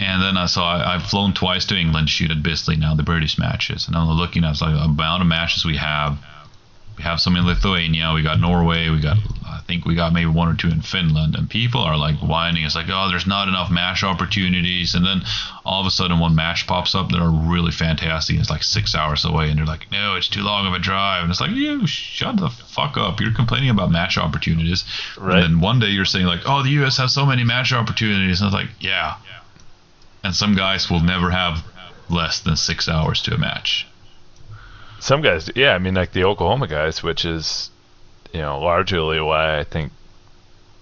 and 0.00 0.22
then 0.22 0.36
I 0.36 0.46
saw 0.46 0.76
I, 0.76 0.94
I've 0.94 1.02
flown 1.06 1.34
twice 1.34 1.64
to 1.66 1.76
England 1.76 2.06
to 2.08 2.12
shoot 2.12 2.30
at 2.30 2.42
Bisley 2.42 2.76
now, 2.76 2.94
the 2.94 3.02
British 3.02 3.36
matches. 3.38 3.86
And 3.88 3.96
I'm 3.96 4.08
looking 4.10 4.44
at 4.44 4.60
like 4.60 4.74
the 4.74 4.80
amount 4.82 5.22
of 5.22 5.28
matches 5.28 5.64
we 5.64 5.76
have. 5.76 6.18
We 6.96 7.02
have 7.02 7.20
some 7.20 7.36
in 7.36 7.44
Lithuania, 7.46 8.12
we 8.14 8.22
got 8.22 8.38
Norway, 8.40 8.88
we 8.88 9.00
got 9.00 9.16
I 9.46 9.60
think 9.66 9.84
we 9.86 9.94
got 9.94 10.12
maybe 10.12 10.26
one 10.26 10.48
or 10.48 10.54
two 10.54 10.68
in 10.68 10.82
Finland, 10.82 11.34
and 11.36 11.48
people 11.48 11.80
are 11.80 11.96
like 11.96 12.16
whining. 12.18 12.64
It's 12.64 12.74
like, 12.74 12.88
oh, 12.90 13.08
there's 13.08 13.26
not 13.26 13.48
enough 13.48 13.70
match 13.70 14.04
opportunities, 14.04 14.94
and 14.94 15.04
then 15.06 15.22
all 15.64 15.80
of 15.80 15.86
a 15.86 15.90
sudden 15.90 16.18
one 16.18 16.34
match 16.34 16.66
pops 16.66 16.94
up 16.94 17.08
that 17.10 17.18
are 17.20 17.30
really 17.30 17.70
fantastic. 17.72 18.36
It's 18.38 18.50
like 18.50 18.62
six 18.62 18.94
hours 18.94 19.24
away, 19.24 19.48
and 19.48 19.58
they're 19.58 19.64
like, 19.66 19.90
no, 19.90 20.16
it's 20.16 20.28
too 20.28 20.42
long 20.42 20.66
of 20.66 20.74
a 20.74 20.78
drive, 20.78 21.22
and 21.22 21.30
it's 21.30 21.40
like, 21.40 21.50
you 21.52 21.86
shut 21.86 22.36
the 22.36 22.50
fuck 22.50 22.96
up. 22.98 23.20
You're 23.20 23.32
complaining 23.32 23.70
about 23.70 23.90
match 23.90 24.18
opportunities, 24.18 24.84
Right. 25.16 25.42
and 25.42 25.54
then 25.54 25.60
one 25.60 25.78
day 25.80 25.88
you're 25.88 26.04
saying 26.04 26.26
like, 26.26 26.42
oh, 26.46 26.62
the 26.62 26.70
U.S. 26.80 26.98
has 26.98 27.14
so 27.14 27.24
many 27.24 27.42
match 27.42 27.72
opportunities, 27.72 28.40
and 28.40 28.50
I 28.50 28.52
was 28.52 28.64
like, 28.66 28.70
yeah, 28.80 29.16
and 30.22 30.34
some 30.34 30.54
guys 30.54 30.90
will 30.90 31.00
never 31.00 31.30
have 31.30 31.64
less 32.10 32.40
than 32.40 32.56
six 32.56 32.86
hours 32.88 33.22
to 33.22 33.34
a 33.34 33.38
match. 33.38 33.86
Some 35.04 35.20
guys, 35.20 35.50
yeah, 35.54 35.74
I 35.74 35.78
mean, 35.78 35.92
like 35.92 36.12
the 36.12 36.24
Oklahoma 36.24 36.66
guys, 36.66 37.02
which 37.02 37.26
is, 37.26 37.68
you 38.32 38.40
know, 38.40 38.58
largely 38.58 39.20
why 39.20 39.58
I 39.58 39.62
think 39.64 39.92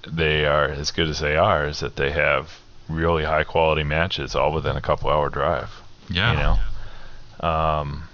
they 0.07 0.47
are 0.47 0.66
as 0.68 0.93
good 0.93 1.09
as 1.09 1.18
they 1.18 1.35
are, 1.35 1.66
is 1.66 1.81
that 1.81 1.97
they 1.97 2.12
have 2.12 2.61
really 2.89 3.25
high 3.25 3.43
quality 3.43 3.83
matches 3.83 4.37
all 4.37 4.53
within 4.53 4.77
a 4.77 4.81
couple 4.81 5.11
hour 5.11 5.29
drive. 5.29 5.70
Yeah. 6.09 6.31
You 6.31 6.39
know. 6.39 7.49
Um, 7.49 8.05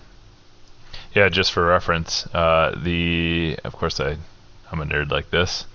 yeah, 1.15 1.29
just 1.29 1.53
for 1.53 1.67
reference, 1.67 2.27
uh, 2.33 2.75
the 2.83 3.59
of 3.63 3.75
course 3.75 4.01
I 4.01 4.17
I'm 4.73 4.81
a 4.81 4.87
nerd 4.87 5.11
like 5.11 5.29
this. 5.29 5.67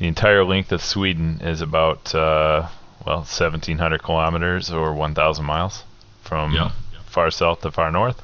The 0.00 0.08
entire 0.08 0.44
length 0.44 0.72
of 0.72 0.82
Sweden 0.82 1.40
is 1.40 1.60
about 1.60 2.12
uh, 2.16 2.66
well 3.06 3.18
1,700 3.18 4.02
kilometers 4.02 4.72
or 4.72 4.92
1,000 4.92 5.44
miles 5.44 5.84
from 6.22 6.52
Yeah. 6.52 6.72
far 7.06 7.30
south 7.30 7.60
to 7.60 7.70
far 7.70 7.92
north, 7.92 8.20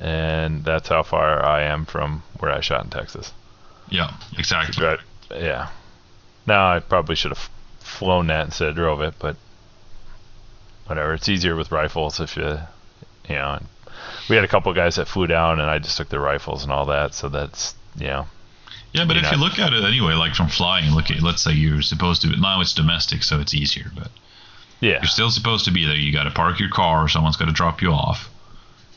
and 0.00 0.64
that's 0.64 0.88
how 0.88 1.02
far 1.02 1.44
I 1.44 1.62
am 1.62 1.84
from 1.86 2.22
where 2.38 2.50
I 2.52 2.60
shot 2.60 2.84
in 2.84 2.90
Texas. 2.90 3.32
Yeah, 3.90 4.12
exactly. 4.38 4.84
Right. 4.84 4.98
Yeah. 5.30 5.68
Now 6.46 6.72
I 6.74 6.80
probably 6.80 7.16
should 7.16 7.30
have 7.32 7.48
flown 7.80 8.26
that 8.28 8.46
instead 8.46 8.68
of 8.68 8.74
drove 8.76 9.00
it, 9.02 9.14
but 9.18 9.36
whatever. 10.86 11.14
It's 11.14 11.28
easier 11.28 11.56
with 11.56 11.70
rifles 11.72 12.20
if 12.20 12.36
you, 12.36 12.58
you 13.28 13.34
know. 13.36 13.52
and 13.54 13.66
We 14.28 14.36
had 14.36 14.44
a 14.44 14.48
couple 14.48 14.72
guys 14.74 14.96
that 14.96 15.08
flew 15.08 15.26
down, 15.26 15.60
and 15.60 15.68
I 15.70 15.78
just 15.78 15.96
took 15.96 16.08
their 16.08 16.20
rifles 16.20 16.62
and 16.64 16.72
all 16.72 16.86
that. 16.86 17.14
So 17.14 17.28
that's 17.28 17.74
you 17.96 18.06
know. 18.08 18.26
Yeah, 18.92 19.06
but 19.06 19.16
if 19.16 19.30
you 19.32 19.38
look 19.38 19.58
at 19.58 19.72
it 19.72 19.82
anyway, 19.84 20.14
like 20.14 20.34
from 20.34 20.48
flying, 20.48 20.92
look 20.94 21.10
at 21.10 21.20
let's 21.20 21.42
say 21.42 21.52
you're 21.52 21.82
supposed 21.82 22.22
to. 22.22 22.28
Now 22.28 22.60
it's 22.60 22.72
domestic, 22.72 23.24
so 23.24 23.40
it's 23.40 23.52
easier, 23.52 23.90
but 23.94 24.08
Yeah. 24.80 24.98
you're 25.00 25.04
still 25.04 25.30
supposed 25.30 25.64
to 25.64 25.72
be 25.72 25.84
there. 25.84 25.96
You 25.96 26.12
got 26.12 26.24
to 26.24 26.30
park 26.30 26.60
your 26.60 26.68
car, 26.70 27.04
or 27.04 27.08
someone's 27.08 27.36
got 27.36 27.46
to 27.46 27.52
drop 27.52 27.82
you 27.82 27.90
off. 27.90 28.30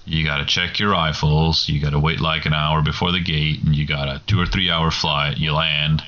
You 0.07 0.23
got 0.25 0.37
to 0.37 0.45
check 0.45 0.79
your 0.79 0.91
rifles. 0.91 1.67
You 1.67 1.81
got 1.81 1.89
to 1.91 1.99
wait 1.99 2.19
like 2.21 2.45
an 2.45 2.53
hour 2.53 2.81
before 2.81 3.11
the 3.11 3.19
gate, 3.19 3.61
and 3.63 3.75
you 3.75 3.85
got 3.85 4.07
a 4.07 4.21
two 4.25 4.39
or 4.39 4.45
three 4.45 4.69
hour 4.71 4.89
flight. 4.89 5.37
You 5.37 5.53
land. 5.53 6.01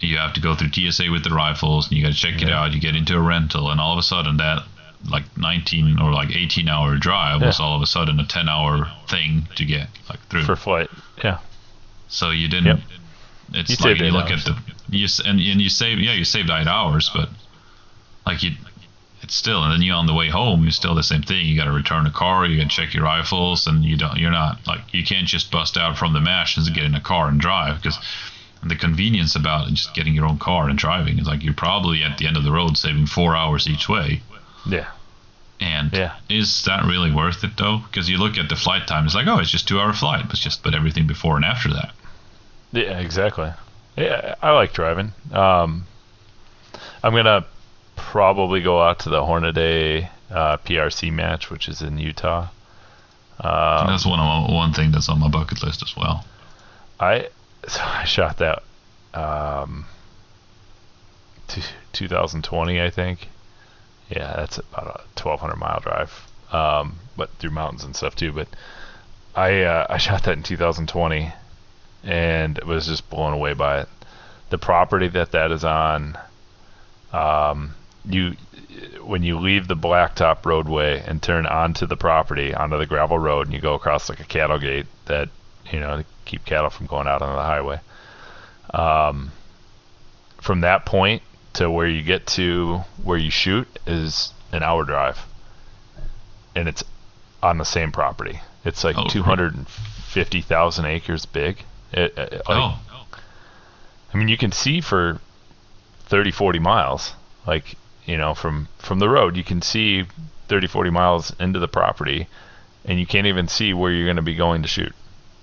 You 0.00 0.18
have 0.18 0.32
to 0.34 0.40
go 0.40 0.56
through 0.56 0.72
TSA 0.72 1.10
with 1.12 1.22
the 1.22 1.30
rifles, 1.30 1.88
and 1.88 1.96
you 1.96 2.02
got 2.02 2.12
to 2.12 2.18
check 2.18 2.42
it 2.42 2.50
out. 2.50 2.72
You 2.72 2.80
get 2.80 2.96
into 2.96 3.14
a 3.16 3.20
rental, 3.20 3.70
and 3.70 3.80
all 3.80 3.92
of 3.92 3.98
a 3.98 4.02
sudden 4.02 4.38
that 4.38 4.64
like 5.08 5.24
19 5.36 5.98
or 6.00 6.12
like 6.12 6.34
18 6.34 6.68
hour 6.68 6.96
drive 6.96 7.40
was 7.42 7.58
all 7.60 7.74
of 7.76 7.82
a 7.82 7.86
sudden 7.86 8.20
a 8.20 8.26
10 8.26 8.48
hour 8.48 8.90
thing 9.08 9.48
to 9.56 9.64
get 9.64 9.88
like 10.08 10.20
through. 10.28 10.44
For 10.44 10.56
flight. 10.56 10.90
Yeah. 11.22 11.38
So 12.08 12.30
you 12.30 12.48
didn't. 12.48 12.66
Yep. 12.66 12.78
It's 13.54 13.70
You 13.80 13.90
like 13.90 14.00
you 14.00 14.10
look 14.10 14.30
hours. 14.30 14.46
at 14.48 14.54
the 14.56 14.96
you 14.96 15.06
and 15.24 15.40
and 15.40 15.60
you 15.60 15.68
save 15.68 15.98
yeah 15.98 16.12
you 16.12 16.24
saved 16.24 16.50
eight 16.50 16.66
hours, 16.66 17.10
but 17.14 17.28
like 18.26 18.42
you, 18.42 18.52
it's 19.32 19.38
still 19.38 19.62
and 19.64 19.72
then 19.72 19.80
you 19.80 19.94
on 19.94 20.04
the 20.04 20.12
way 20.12 20.28
home 20.28 20.68
it's 20.68 20.76
still 20.76 20.94
the 20.94 21.02
same 21.02 21.22
thing. 21.22 21.46
You 21.46 21.56
got 21.56 21.64
to 21.64 21.72
return 21.72 22.04
the 22.04 22.10
car, 22.10 22.44
you 22.44 22.58
got 22.58 22.68
to 22.70 22.76
check 22.76 22.92
your 22.92 23.04
rifles, 23.04 23.66
and 23.66 23.82
you 23.82 23.96
don't 23.96 24.18
you're 24.18 24.30
not 24.30 24.58
like 24.66 24.92
you 24.92 25.02
can't 25.06 25.26
just 25.26 25.50
bust 25.50 25.78
out 25.78 25.96
from 25.96 26.12
the 26.12 26.20
mash 26.20 26.58
and 26.58 26.66
get 26.74 26.84
in 26.84 26.94
a 26.94 27.00
car 27.00 27.28
and 27.28 27.40
drive 27.40 27.80
because 27.80 27.98
the 28.62 28.76
convenience 28.76 29.34
about 29.34 29.68
just 29.68 29.94
getting 29.94 30.14
your 30.14 30.26
own 30.26 30.38
car 30.38 30.68
and 30.68 30.78
driving 30.78 31.18
is 31.18 31.26
like 31.26 31.42
you're 31.42 31.54
probably 31.54 32.02
at 32.02 32.18
the 32.18 32.26
end 32.26 32.36
of 32.36 32.44
the 32.44 32.52
road 32.52 32.76
saving 32.76 33.06
four 33.06 33.34
hours 33.34 33.66
each 33.66 33.88
way. 33.88 34.20
Yeah. 34.66 34.88
And 35.60 35.90
Yeah. 35.94 36.12
is 36.28 36.64
that 36.64 36.84
really 36.84 37.10
worth 37.10 37.42
it 37.42 37.56
though? 37.56 37.78
Because 37.78 38.10
you 38.10 38.18
look 38.18 38.36
at 38.36 38.50
the 38.50 38.56
flight 38.56 38.86
time, 38.86 39.06
it's 39.06 39.14
like 39.14 39.26
oh 39.28 39.38
it's 39.38 39.50
just 39.50 39.66
two 39.66 39.80
hour 39.80 39.94
flight, 39.94 40.24
but 40.26 40.32
it's 40.32 40.42
just 40.42 40.62
but 40.62 40.74
everything 40.74 41.06
before 41.06 41.36
and 41.36 41.44
after 41.46 41.70
that. 41.72 41.92
Yeah. 42.70 42.98
Exactly. 42.98 43.50
Yeah. 43.96 44.34
I 44.42 44.50
like 44.50 44.74
driving. 44.74 45.12
Um, 45.32 45.86
I'm 47.02 47.14
gonna 47.14 47.46
probably 47.96 48.60
go 48.60 48.82
out 48.82 49.00
to 49.00 49.10
the 49.10 49.20
Hornady 49.20 50.08
uh, 50.30 50.56
PRC 50.58 51.12
match, 51.12 51.50
which 51.50 51.68
is 51.68 51.82
in 51.82 51.98
Utah. 51.98 52.48
Um, 53.40 53.86
that's 53.88 54.06
one 54.06 54.20
of 54.20 54.50
my, 54.50 54.54
one 54.54 54.72
thing 54.72 54.92
that's 54.92 55.08
on 55.08 55.18
my 55.18 55.28
bucket 55.28 55.62
list 55.62 55.82
as 55.82 55.96
well. 55.96 56.24
I 57.00 57.28
so 57.68 57.80
I 57.82 58.04
shot 58.04 58.38
that 58.38 58.62
um, 59.14 59.86
t- 61.48 61.62
2020, 61.92 62.80
I 62.80 62.90
think. 62.90 63.28
Yeah, 64.08 64.34
that's 64.36 64.58
about 64.58 64.86
a 64.86 65.22
1,200 65.22 65.56
mile 65.56 65.80
drive, 65.80 66.28
um, 66.52 66.98
but 67.16 67.30
through 67.38 67.50
mountains 67.50 67.84
and 67.84 67.96
stuff 67.96 68.14
too. 68.14 68.32
But 68.32 68.48
I 69.34 69.62
uh, 69.62 69.86
I 69.88 69.96
shot 69.98 70.24
that 70.24 70.36
in 70.36 70.42
2020, 70.42 71.32
and 72.04 72.58
was 72.64 72.86
just 72.86 73.08
blown 73.08 73.32
away 73.32 73.54
by 73.54 73.80
it. 73.80 73.88
The 74.50 74.58
property 74.58 75.08
that 75.08 75.32
that 75.32 75.50
is 75.50 75.64
on, 75.64 76.18
um, 77.12 77.74
you 78.04 78.36
when 79.02 79.22
you 79.22 79.38
leave 79.38 79.68
the 79.68 79.76
blacktop 79.76 80.44
roadway 80.46 81.02
and 81.06 81.22
turn 81.22 81.46
onto 81.46 81.86
the 81.86 81.96
property 81.96 82.54
onto 82.54 82.78
the 82.78 82.86
gravel 82.86 83.18
road, 83.18 83.46
and 83.46 83.54
you 83.54 83.60
go 83.60 83.74
across 83.74 84.08
like 84.08 84.20
a 84.20 84.24
cattle 84.24 84.58
gate 84.58 84.86
that 85.06 85.28
you 85.70 85.78
know 85.80 85.98
to 85.98 86.04
keep 86.24 86.44
cattle 86.44 86.70
from 86.70 86.86
going 86.86 87.06
out 87.06 87.22
on 87.22 87.34
the 87.36 87.42
highway. 87.42 87.80
Um, 88.72 89.32
from 90.40 90.60
that 90.62 90.86
point 90.86 91.22
to 91.54 91.70
where 91.70 91.86
you 91.86 92.02
get 92.02 92.26
to 92.28 92.78
where 93.02 93.18
you 93.18 93.30
shoot 93.30 93.68
is 93.86 94.32
an 94.52 94.62
hour 94.62 94.84
drive, 94.84 95.18
and 96.54 96.68
it's 96.68 96.82
on 97.42 97.58
the 97.58 97.64
same 97.64 97.92
property. 97.92 98.40
It's 98.64 98.84
like 98.84 98.96
Oh, 98.96 99.08
two 99.08 99.22
hundred 99.22 99.54
and 99.54 99.68
fifty 99.68 100.40
thousand 100.40 100.86
acres 100.86 101.26
big. 101.26 101.64
It, 101.92 102.16
it- 102.16 102.32
like, 102.32 102.42
oh, 102.48 102.78
I 104.14 104.16
mean, 104.18 104.28
you 104.28 104.36
can 104.38 104.52
see 104.52 104.80
for 104.82 105.18
30, 106.06 106.30
40 106.32 106.58
miles. 106.58 107.14
Like, 107.46 107.76
you 108.04 108.16
know, 108.16 108.34
from 108.34 108.68
from 108.78 108.98
the 108.98 109.08
road, 109.08 109.36
you 109.36 109.44
can 109.44 109.62
see 109.62 110.04
30, 110.48 110.66
40 110.66 110.90
miles 110.90 111.34
into 111.38 111.58
the 111.58 111.68
property, 111.68 112.26
and 112.84 112.98
you 112.98 113.06
can't 113.06 113.26
even 113.26 113.48
see 113.48 113.72
where 113.72 113.92
you're 113.92 114.06
going 114.06 114.16
to 114.16 114.22
be 114.22 114.34
going 114.34 114.62
to 114.62 114.68
shoot. 114.68 114.92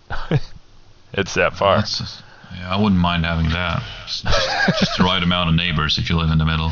it's 1.13 1.33
that 1.35 1.53
far. 1.55 1.77
that's- 1.77 2.23
yeah, 2.57 2.75
I 2.75 2.81
wouldn't 2.81 2.99
mind 2.99 3.25
having 3.25 3.49
that. 3.51 3.83
Just, 4.07 4.23
just 4.79 4.97
the 4.97 5.03
right 5.03 5.21
amount 5.21 5.49
of 5.49 5.55
neighbors 5.55 5.99
if 5.99 6.09
you 6.09 6.17
live 6.17 6.31
in 6.31 6.39
the 6.39 6.45
middle. 6.45 6.71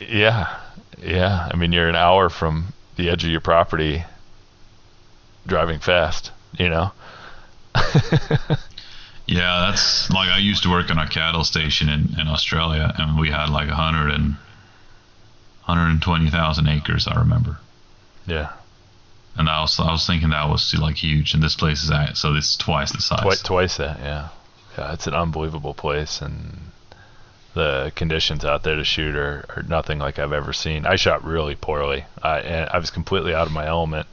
Yeah, 0.00 0.58
yeah. 0.98 1.46
I 1.52 1.56
mean, 1.56 1.72
you're 1.72 1.90
an 1.90 1.94
hour 1.94 2.30
from 2.30 2.72
the 2.96 3.10
edge 3.10 3.22
of 3.24 3.30
your 3.30 3.42
property, 3.42 4.02
driving 5.46 5.78
fast. 5.78 6.30
You 6.58 6.70
know. 6.70 6.92
Yeah, 9.26 9.66
that's 9.70 10.10
like 10.10 10.28
I 10.28 10.38
used 10.38 10.64
to 10.64 10.70
work 10.70 10.90
on 10.90 10.98
a 10.98 11.08
cattle 11.08 11.44
station 11.44 11.88
in, 11.88 12.20
in 12.20 12.28
Australia, 12.28 12.92
and 12.98 13.18
we 13.18 13.30
had 13.30 13.48
like 13.48 13.68
a 13.68 13.74
hundred 13.74 14.10
and 14.10 14.36
120,000 15.64 16.68
acres. 16.68 17.08
I 17.08 17.18
remember, 17.18 17.58
yeah. 18.26 18.52
and 19.36 19.48
I 19.48 19.62
was 19.62 19.80
I 19.80 19.90
was 19.90 20.06
thinking 20.06 20.30
that 20.30 20.48
was 20.48 20.74
like 20.74 20.96
huge, 20.96 21.32
and 21.32 21.42
this 21.42 21.54
place 21.54 21.82
is 21.82 21.90
at 21.90 22.18
so 22.18 22.34
it's 22.34 22.56
twice 22.56 22.92
the 22.92 23.00
size. 23.00 23.22
Twi- 23.22 23.34
twice 23.36 23.76
that, 23.78 23.98
yeah. 24.00 24.28
Yeah, 24.76 24.92
it's 24.92 25.06
an 25.06 25.14
unbelievable 25.14 25.72
place, 25.72 26.20
and 26.20 26.72
the 27.54 27.92
conditions 27.94 28.44
out 28.44 28.64
there 28.64 28.74
to 28.74 28.84
shoot 28.84 29.14
are, 29.14 29.44
are 29.56 29.62
nothing 29.62 30.00
like 30.00 30.18
I've 30.18 30.32
ever 30.32 30.52
seen. 30.52 30.84
I 30.84 30.96
shot 30.96 31.24
really 31.24 31.54
poorly. 31.54 32.04
I 32.22 32.40
and 32.40 32.68
I 32.68 32.78
was 32.78 32.90
completely 32.90 33.34
out 33.34 33.46
of 33.46 33.52
my 33.52 33.66
element, 33.66 34.06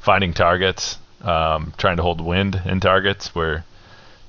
finding 0.00 0.32
targets, 0.32 0.98
um, 1.22 1.72
trying 1.76 1.98
to 1.98 2.02
hold 2.02 2.20
wind 2.20 2.60
in 2.64 2.80
targets 2.80 3.34
where 3.34 3.64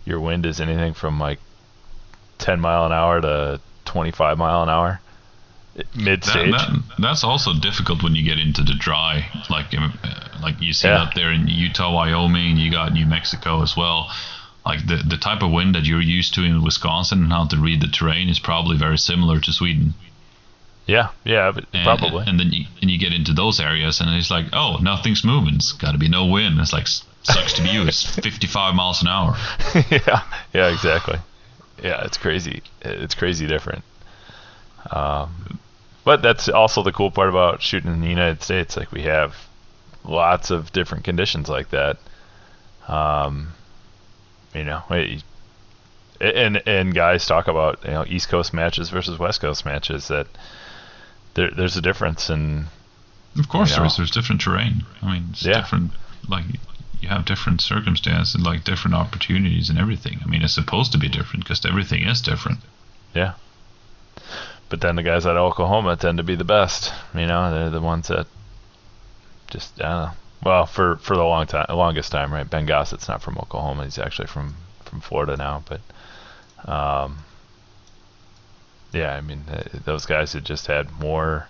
your 0.07 0.19
wind 0.21 0.45
is 0.45 0.59
anything 0.61 0.93
from 0.93 1.19
like 1.19 1.39
10 2.39 2.59
mile 2.59 2.85
an 2.85 2.91
hour 2.93 3.19
to 3.21 3.59
25 3.85 4.37
mile 4.37 4.63
an 4.63 4.69
hour, 4.69 5.01
mid 5.95 6.23
stage. 6.23 6.51
that, 6.51 6.69
that's 6.99 7.23
also 7.23 7.53
difficult 7.53 8.01
when 8.03 8.15
you 8.15 8.23
get 8.23 8.39
into 8.39 8.63
the 8.63 8.73
dry, 8.73 9.27
like 9.49 9.73
um, 9.77 9.97
uh, 10.03 10.37
like 10.41 10.61
you 10.61 10.73
see 10.73 10.87
Yeah. 10.87 11.03
up 11.03 11.13
there 11.13 11.31
in 11.31 11.47
Utah, 11.47 11.93
Wyoming. 11.93 12.57
You 12.57 12.71
got 12.71 12.93
New 12.93 13.05
Mexico 13.05 13.61
as 13.61 13.75
well. 13.75 14.09
Like 14.65 14.85
the 14.87 14.97
the 14.97 15.17
type 15.17 15.41
of 15.43 15.51
wind 15.51 15.75
that 15.75 15.85
you're 15.85 16.01
used 16.01 16.33
to 16.35 16.43
in 16.43 16.63
Wisconsin 16.63 17.23
and 17.23 17.31
how 17.31 17.45
to 17.47 17.57
read 17.57 17.81
the 17.81 17.87
terrain 17.87 18.29
is 18.29 18.39
probably 18.39 18.77
very 18.77 18.97
similar 18.97 19.39
to 19.39 19.51
Sweden. 19.53 19.93
Yeah, 20.85 21.09
yeah, 21.25 21.51
And, 21.73 21.83
probably. 21.83 22.23
And 22.27 22.39
then 22.39 22.53
you, 22.53 22.63
and 22.81 22.89
you 22.89 22.97
get 22.97 23.11
into 23.11 23.33
those 23.33 23.59
areas, 23.59 23.99
and 23.99 24.09
it's 24.15 24.31
like, 24.31 24.45
oh, 24.53 24.77
nothing's 24.81 25.21
moving. 25.21 25.55
It's 25.55 25.73
got 25.73 25.91
to 25.91 25.97
be 25.97 26.07
no 26.07 26.25
wind. 26.25 26.57
It's 26.61 26.71
like 26.71 26.87
sucks 27.27 27.53
to 27.53 27.61
be 27.61 27.69
you. 27.69 27.83
It's 27.87 28.03
55 28.19 28.75
miles 28.75 29.01
an 29.01 29.07
hour. 29.07 29.35
yeah, 29.91 30.23
yeah, 30.53 30.69
exactly. 30.73 31.19
Yeah, 31.83 32.03
it's 32.05 32.17
crazy. 32.17 32.63
It's 32.81 33.15
crazy 33.15 33.45
different. 33.47 33.83
Um, 34.91 35.59
but 36.03 36.21
that's 36.21 36.47
also 36.49 36.83
the 36.83 36.91
cool 36.91 37.11
part 37.11 37.29
about 37.29 37.61
shooting 37.61 37.91
in 37.91 38.01
the 38.01 38.07
United 38.07 38.41
States. 38.41 38.77
Like 38.77 38.91
we 38.91 39.03
have 39.03 39.35
lots 40.05 40.49
of 40.51 40.71
different 40.71 41.03
conditions 41.03 41.49
like 41.49 41.69
that. 41.71 41.97
Um, 42.87 43.49
you 44.53 44.63
know, 44.63 44.81
it- 44.91 45.23
and 46.19 46.63
and 46.65 46.95
guys 46.95 47.27
talk 47.27 47.47
about 47.47 47.83
you 47.85 47.91
know 47.91 48.03
East 48.07 48.27
Coast 48.29 48.51
matches 48.51 48.89
versus 48.89 49.19
West 49.19 49.39
Coast 49.39 49.65
matches. 49.65 50.07
That 50.07 50.25
there 51.35 51.51
there's 51.51 51.77
a 51.77 51.81
difference 51.81 52.31
in 52.31 52.65
Of 53.37 53.49
course, 53.49 53.69
You 53.69 53.75
know. 53.77 53.81
there's 53.83 53.97
there's 53.97 54.09
different 54.11 54.41
terrain. 54.41 54.83
I 55.03 55.13
mean, 55.13 55.27
it's 55.31 55.45
Yeah. 55.45 55.59
different. 55.61 55.91
Like 56.27 56.45
you 57.01 57.09
have 57.09 57.25
different 57.25 57.61
circumstances, 57.61 58.39
like 58.39 58.63
different 58.63 58.95
opportunities 58.95 59.69
and 59.69 59.77
everything. 59.77 60.19
I 60.23 60.27
mean, 60.27 60.43
it's 60.43 60.53
supposed 60.53 60.91
to 60.93 60.97
be 60.97 61.09
different 61.09 61.43
because 61.43 61.65
everything 61.65 62.03
is 62.03 62.21
different. 62.21 62.59
Yeah. 63.13 63.33
But 64.69 64.81
then 64.81 64.95
the 64.95 65.03
guys 65.03 65.25
at 65.25 65.37
Oklahoma 65.37 65.95
tend 65.95 66.17
to 66.17 66.23
be 66.23 66.35
the 66.35 66.43
best. 66.43 66.91
You 67.15 67.27
know, 67.27 67.51
they're 67.51 67.69
the 67.69 67.81
ones 67.81 68.07
that 68.07 68.27
just 69.49 69.81
I 69.81 69.89
don't 69.89 70.01
know. 70.01 70.11
Well, 70.43 70.65
for 70.65 70.97
for 70.97 71.15
the 71.15 71.23
long 71.23 71.47
time, 71.47 71.65
longest 71.69 72.11
time, 72.11 72.33
right? 72.33 72.49
Ben 72.49 72.65
Gossett's 72.65 73.07
not 73.07 73.21
from 73.21 73.37
Oklahoma. 73.37 73.85
He's 73.85 73.97
actually 73.97 74.27
from 74.27 74.55
from 74.83 75.01
Florida 75.01 75.37
now, 75.37 75.63
but 75.67 75.81
um, 76.69 77.19
yeah, 78.91 79.15
I 79.15 79.21
mean, 79.21 79.43
those 79.85 80.05
guys 80.05 80.33
had 80.33 80.45
just 80.45 80.67
had 80.67 80.99
more 80.99 81.47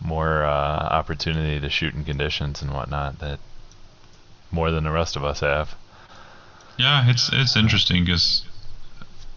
more 0.00 0.44
uh, 0.44 0.48
opportunity 0.48 1.60
to 1.60 1.70
shoot 1.70 1.94
in 1.94 2.04
conditions 2.04 2.60
and 2.62 2.72
whatnot 2.72 3.18
that 3.20 3.38
more 4.54 4.70
than 4.70 4.84
the 4.84 4.90
rest 4.90 5.16
of 5.16 5.24
us 5.24 5.40
have. 5.40 5.74
Yeah, 6.78 7.08
it's 7.08 7.30
it's 7.32 7.56
interesting 7.56 8.04
because 8.04 8.42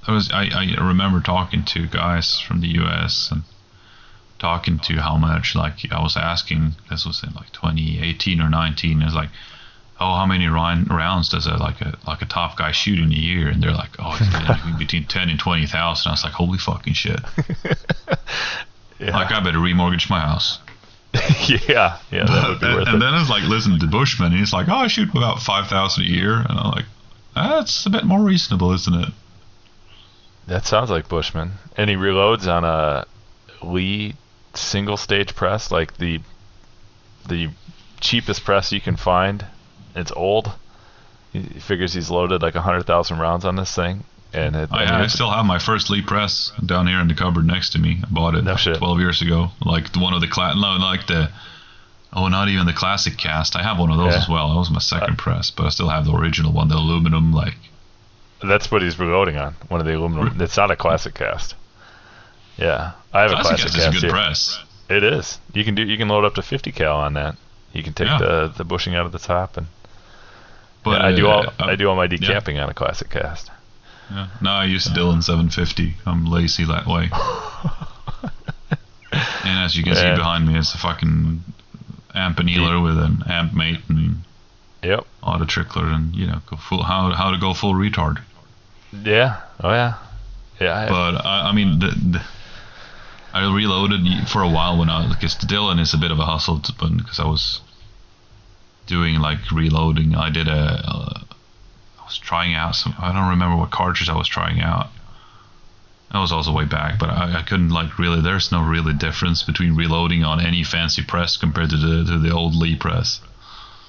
I 0.08 0.12
was 0.14 0.32
I, 0.32 0.50
I 0.54 0.84
remember 0.84 1.20
talking 1.20 1.64
to 1.66 1.88
guys 1.88 2.40
from 2.40 2.62
the 2.62 2.68
U.S. 2.80 3.30
and 3.32 3.44
talking 4.40 4.80
to 4.80 4.94
how 4.96 5.18
much 5.18 5.56
like 5.56 5.92
I 5.92 6.02
was 6.02 6.16
asking 6.16 6.76
this 6.90 7.06
was 7.06 7.24
in 7.24 7.34
like 7.34 7.52
2018 7.52 8.40
or 8.40 8.50
19 8.50 9.02
it's 9.02 9.16
like 9.16 9.30
oh 10.00 10.16
how 10.16 10.28
many 10.28 10.46
rounds 10.48 11.30
does 11.30 11.48
a 11.48 11.58
like 11.58 11.82
a 11.82 11.98
like 12.06 12.22
a 12.22 12.26
top 12.26 12.56
guy 12.56 12.72
shoot 12.72 13.00
in 13.00 13.12
a 13.12 13.16
year 13.16 13.48
and 13.50 13.64
they're 13.64 13.72
like 13.72 13.96
oh 13.98 14.16
between 14.78 15.06
10 15.06 15.30
and 15.30 15.40
20,000 15.40 16.08
I 16.08 16.14
was 16.14 16.24
like 16.24 16.34
holy 16.34 16.60
fucking 16.60 16.94
shit 16.94 17.20
yeah. 19.00 19.18
like 19.18 19.32
I 19.32 19.40
better 19.44 19.58
remortgage 19.58 20.10
my 20.10 20.20
house 20.20 20.60
yeah 21.68 21.98
yeah 22.12 22.26
that 22.26 22.50
would 22.50 22.60
be 22.60 22.68
worth 22.68 22.88
and, 22.88 22.98
it. 22.98 23.00
then 23.00 23.14
it's 23.14 23.30
like 23.30 23.44
listening 23.44 23.80
to 23.80 23.86
Buschman 23.86 24.28
and 24.28 24.36
he's 24.36 24.54
like 24.54 24.68
oh 24.70 24.76
I 24.76 24.88
shoot 24.88 25.10
about 25.10 25.42
5,000 25.42 26.04
a 26.04 26.08
year 26.08 26.34
and 26.34 26.60
I'm 26.60 26.72
like 26.72 26.86
that's 27.36 27.86
a 27.86 27.90
bit 27.90 28.04
more 28.04 28.22
reasonable 28.22 28.74
isn't 28.74 28.94
it 28.94 29.10
that 30.48 30.66
sounds 30.66 30.90
like 30.90 31.08
Buschman 31.08 31.52
and 31.76 31.90
he 31.90 31.96
reloads 31.96 32.48
on 32.48 32.64
a 32.64 33.06
Lee 33.62 34.16
single 34.58 34.98
stage 34.98 35.36
press, 35.36 35.72
like 35.72 35.98
the 35.98 36.20
the 37.28 37.50
cheapest 38.00 38.44
press 38.44 38.72
you 38.72 38.82
can 38.82 38.96
find. 38.96 39.46
It's 39.96 40.12
old. 40.12 40.52
He 41.34 41.42
figures 41.42 41.94
he's 41.94 42.10
loaded 42.10 42.42
like 42.42 42.56
hundred 42.56 42.84
thousand 42.84 43.20
rounds 43.20 43.46
on 43.46 43.56
this 43.56 43.74
thing, 43.74 44.04
and 44.34 44.56
it, 44.56 44.70
I, 44.72 44.86
I, 44.86 45.04
I 45.04 45.08
still 45.08 45.32
have 45.32 45.46
my 45.46 45.60
first 45.60 45.90
Lee 45.90 46.02
press 46.02 46.52
down 46.66 46.88
here 46.88 47.00
in 47.00 47.08
the 47.08 47.14
cupboard 47.14 47.46
next 47.46 47.72
to 47.72 47.80
me. 47.80 48.00
I 48.04 48.08
bought 48.10 48.36
it 48.36 48.44
no 48.44 48.56
twelve 48.56 49.00
years 49.00 49.22
ago, 49.22 49.50
like 49.66 49.94
the 49.94 50.00
one 50.00 50.14
of 50.14 50.22
the 50.22 50.28
cla- 50.28 50.56
no, 50.56 50.78
like 50.84 51.08
the 51.08 51.30
oh, 52.14 52.28
not 52.28 52.50
even 52.50 52.66
the 52.66 52.74
classic 52.74 53.18
cast. 53.18 53.56
I 53.56 53.64
have 53.64 53.80
one 53.80 53.92
of 53.92 53.98
those 53.98 54.14
yeah. 54.14 54.20
as 54.20 54.30
well. 54.30 54.50
That 54.50 54.58
was 54.58 54.72
my 54.72 54.80
second 54.80 55.14
uh, 55.14 55.18
press, 55.18 55.52
but 55.52 55.66
I 55.66 55.70
still 55.70 55.90
have 55.90 56.06
the 56.06 56.14
original 56.14 56.52
one, 56.52 56.68
the 56.68 56.76
aluminum 56.76 57.32
like. 57.32 57.56
That's 58.44 58.70
what 58.70 58.82
he's 58.82 59.00
reloading 59.00 59.38
on. 59.38 59.56
One 59.68 59.80
of 59.80 59.86
the 59.86 59.96
aluminum. 59.96 60.40
It's 60.42 60.58
not 60.58 60.72
a 60.72 60.76
classic 60.76 61.16
cast. 61.16 61.56
Yeah, 62.58 62.94
I 63.14 63.22
have 63.22 63.32
classic 63.32 63.58
a 63.58 63.62
classic 63.62 63.80
cast. 63.80 63.96
Is 63.96 64.04
a 64.04 64.08
good 64.08 64.12
press. 64.12 64.60
It 64.90 65.04
is. 65.04 65.40
You 65.54 65.64
can 65.64 65.76
do. 65.76 65.84
You 65.84 65.98
can 65.98 66.08
load 66.08 66.26
up 66.26 66.36
to 66.36 66.42
50 66.42 66.72
cal 66.72 66.98
on 66.98 67.14
that. 67.14 67.36
You 67.74 67.84
can 67.84 67.94
take 67.94 68.08
yeah. 68.08 68.20
the 68.20 68.54
the 68.58 68.64
bushing 68.64 68.96
out 68.96 69.06
of 69.06 69.12
the 69.12 69.20
top 69.20 69.58
and. 69.58 69.68
But 70.84 71.02
yeah, 71.02 71.08
I 71.08 71.16
do 71.16 71.28
all 71.28 71.48
uh, 71.48 71.52
I 71.60 71.76
do 71.76 71.90
all 71.90 71.96
my 71.96 72.08
decapping 72.08 72.56
yeah. 72.56 72.64
on 72.64 72.70
a 72.70 72.74
classic 72.74 73.10
cast. 73.10 73.52
Yeah. 74.10 74.28
No, 74.42 74.52
I 74.52 74.66
use 74.66 74.86
Dillon 74.86 75.22
750. 75.22 75.96
I'm 76.06 76.26
lazy 76.26 76.66
that 76.66 76.88
way. 76.88 77.10
and 79.12 79.66
as 79.66 79.76
you 79.76 79.84
can 79.84 79.96
see 79.96 80.16
behind 80.16 80.48
me, 80.48 80.58
it's 80.58 80.74
a 80.74 80.78
fucking 80.78 81.44
amp 82.14 82.40
annealer 82.40 82.82
with 82.82 82.98
an 82.98 83.24
amp 83.30 83.54
mate 83.54 83.80
and 83.90 84.18
yep 84.82 85.06
auto 85.22 85.46
trickler 85.46 85.86
and 85.86 86.16
you 86.16 86.26
know 86.26 86.42
go 86.50 86.58
full 86.58 86.82
how 86.82 87.12
how 87.12 87.32
to 87.32 87.38
go 87.38 87.54
full 87.54 87.74
retard. 87.74 88.20
Yeah. 89.04 89.42
Oh 89.62 89.72
yeah. 89.72 89.96
Yeah. 90.60 90.78
I 90.78 90.88
but 90.88 91.26
I, 91.26 91.50
I 91.50 91.52
mean 91.54 91.80
the, 91.80 91.88
the 91.88 92.24
I 93.34 93.54
reloaded 93.54 94.28
for 94.28 94.42
a 94.42 94.50
while 94.50 94.80
when 94.80 94.90
I 94.90 95.08
because 95.08 95.36
Dillon 95.36 95.80
is 95.80 95.94
a 95.94 95.98
bit 95.98 96.12
of 96.12 96.20
a 96.20 96.26
hustle 96.26 96.62
but 96.80 96.98
because 96.98 97.20
I 97.20 97.26
was 97.26 97.62
doing 98.88 99.20
like 99.20 99.52
reloading. 99.52 100.16
I 100.16 100.30
did 100.30 100.48
a, 100.48 101.26
was 102.18 102.28
trying 102.28 102.56
out 102.56 102.76
some 102.76 102.96
I 103.00 103.14
don't 103.14 103.30
remember 103.30 103.58
what 103.58 103.72
cartridge 103.72 104.10
I 104.10 104.18
was 104.18 104.28
trying 104.28 104.62
out. 104.62 104.90
That 106.12 106.20
was 106.20 106.32
also 106.32 106.54
way 106.54 106.66
back, 106.66 107.00
but 107.00 107.10
I, 107.10 107.40
I 107.40 107.42
couldn't 107.42 107.70
like 107.70 108.00
really. 108.00 108.22
There's 108.22 108.52
no 108.52 108.64
really 108.64 108.94
difference 108.94 109.44
between 109.44 109.76
reloading 109.76 110.24
on 110.24 110.40
any 110.40 110.64
fancy 110.64 111.04
press 111.04 111.38
compared 111.38 111.70
to 111.72 111.78
the 111.78 112.12
to 112.12 112.20
the 112.20 112.32
old 112.32 112.56
Lee 112.56 112.76
press. 112.76 113.20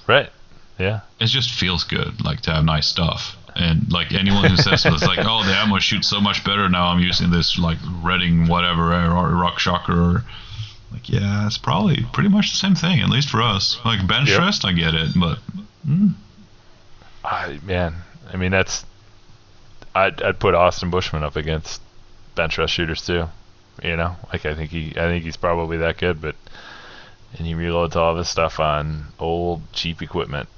Right. 0.07 0.31
Yeah. 0.79 1.01
It 1.21 1.27
just 1.27 1.51
feels 1.51 1.85
good, 1.85 2.25
like 2.25 2.41
to 2.43 2.53
have 2.53 2.65
nice 2.65 2.87
stuff. 2.87 3.37
And 3.55 3.91
like 3.91 4.13
anyone 4.13 4.51
who 4.51 4.57
says 4.57 4.85
it's 4.85 5.03
like, 5.03 5.19
oh, 5.21 5.45
the 5.45 5.53
ammo 5.53 5.79
shoots 5.79 6.09
so 6.09 6.21
much 6.21 6.45
better 6.45 6.69
now. 6.69 6.89
I'm 6.89 7.01
using 7.01 7.31
this 7.31 7.59
like 7.59 7.79
Redding 8.03 8.47
whatever 8.47 8.95
or 8.95 9.35
Rock 9.35 9.59
Chucker. 9.59 10.01
Or, 10.01 10.25
like, 10.93 11.09
yeah, 11.09 11.47
it's 11.47 11.59
probably 11.59 12.07
pretty 12.13 12.29
much 12.29 12.51
the 12.51 12.57
same 12.57 12.77
thing, 12.77 13.01
at 13.01 13.09
least 13.09 13.31
for 13.31 13.43
us. 13.43 13.79
Like 13.85 14.07
bench 14.07 14.31
yep. 14.31 14.39
rest, 14.41 14.65
I 14.65 14.73
get 14.73 14.95
it, 14.95 15.11
but. 15.17 15.39
Mm. 15.87 16.15
I 17.25 17.59
man, 17.65 17.95
I 18.33 18.37
mean 18.37 18.51
that's. 18.51 18.85
I'd 19.95 20.23
I'd 20.23 20.39
put 20.39 20.55
Austin 20.55 20.91
Buschman 20.91 21.23
up 21.23 21.37
against 21.37 21.81
bench 22.35 22.59
rest 22.59 22.73
shooters 22.73 23.05
too. 23.05 23.29
You 23.83 23.97
know, 23.97 24.17
like 24.33 24.45
I 24.47 24.55
think 24.55 24.71
he 24.71 24.91
I 24.91 25.07
think 25.07 25.25
he's 25.25 25.37
probably 25.37 25.79
that 25.79 25.99
good, 25.99 26.21
but 26.21 26.37
and 27.37 27.47
he 27.47 27.55
reloads 27.55 27.97
all 27.97 28.13
of 28.13 28.19
his 28.19 28.29
stuff 28.29 28.61
on 28.61 29.07
old 29.19 29.73
cheap 29.73 30.03
equipment 30.03 30.49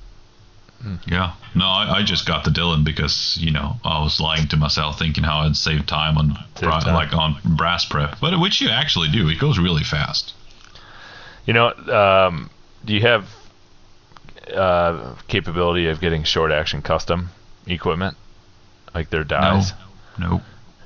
yeah. 1.06 1.34
No, 1.54 1.66
I, 1.66 1.98
I, 1.98 2.02
just 2.02 2.26
got 2.26 2.44
the 2.44 2.50
Dillon 2.50 2.84
because 2.84 3.36
you 3.38 3.50
know 3.50 3.76
I 3.84 4.02
was 4.02 4.20
lying 4.20 4.48
to 4.48 4.56
myself, 4.56 4.98
thinking 4.98 5.24
how 5.24 5.40
I'd 5.40 5.56
save 5.56 5.86
time 5.86 6.16
on 6.16 6.38
bra- 6.58 6.80
time. 6.80 6.94
like 6.94 7.12
on 7.14 7.36
brass 7.44 7.84
prep, 7.84 8.18
but 8.20 8.38
which 8.40 8.60
you 8.60 8.70
actually 8.70 9.08
do. 9.08 9.28
It 9.28 9.38
goes 9.38 9.58
really 9.58 9.84
fast. 9.84 10.32
You 11.46 11.52
know, 11.52 11.72
um, 12.28 12.50
do 12.84 12.94
you 12.94 13.00
have 13.02 13.28
uh, 14.54 15.14
capability 15.28 15.88
of 15.88 16.00
getting 16.00 16.24
short 16.24 16.50
action 16.50 16.80
custom 16.82 17.30
equipment, 17.72 18.16
like 18.94 19.10
their 19.10 19.24
dies? 19.24 19.72
No. 20.18 20.28
Nope. 20.28 20.42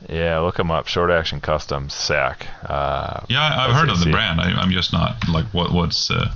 Yeah, 0.09 0.41
look 0.41 0.57
them 0.57 0.71
up. 0.71 0.87
Short 0.87 1.11
action 1.11 1.41
custom 1.41 1.89
SAC. 1.89 2.47
Uh, 2.63 3.21
yeah, 3.29 3.41
I've 3.43 3.75
heard 3.75 3.89
of 3.89 4.01
the 4.01 4.11
brand. 4.11 4.41
I, 4.41 4.63
am 4.63 4.71
just 4.71 4.93
not 4.93 5.17
like 5.29 5.47
what 5.47 5.73
what's. 5.73 6.11
Uh... 6.11 6.31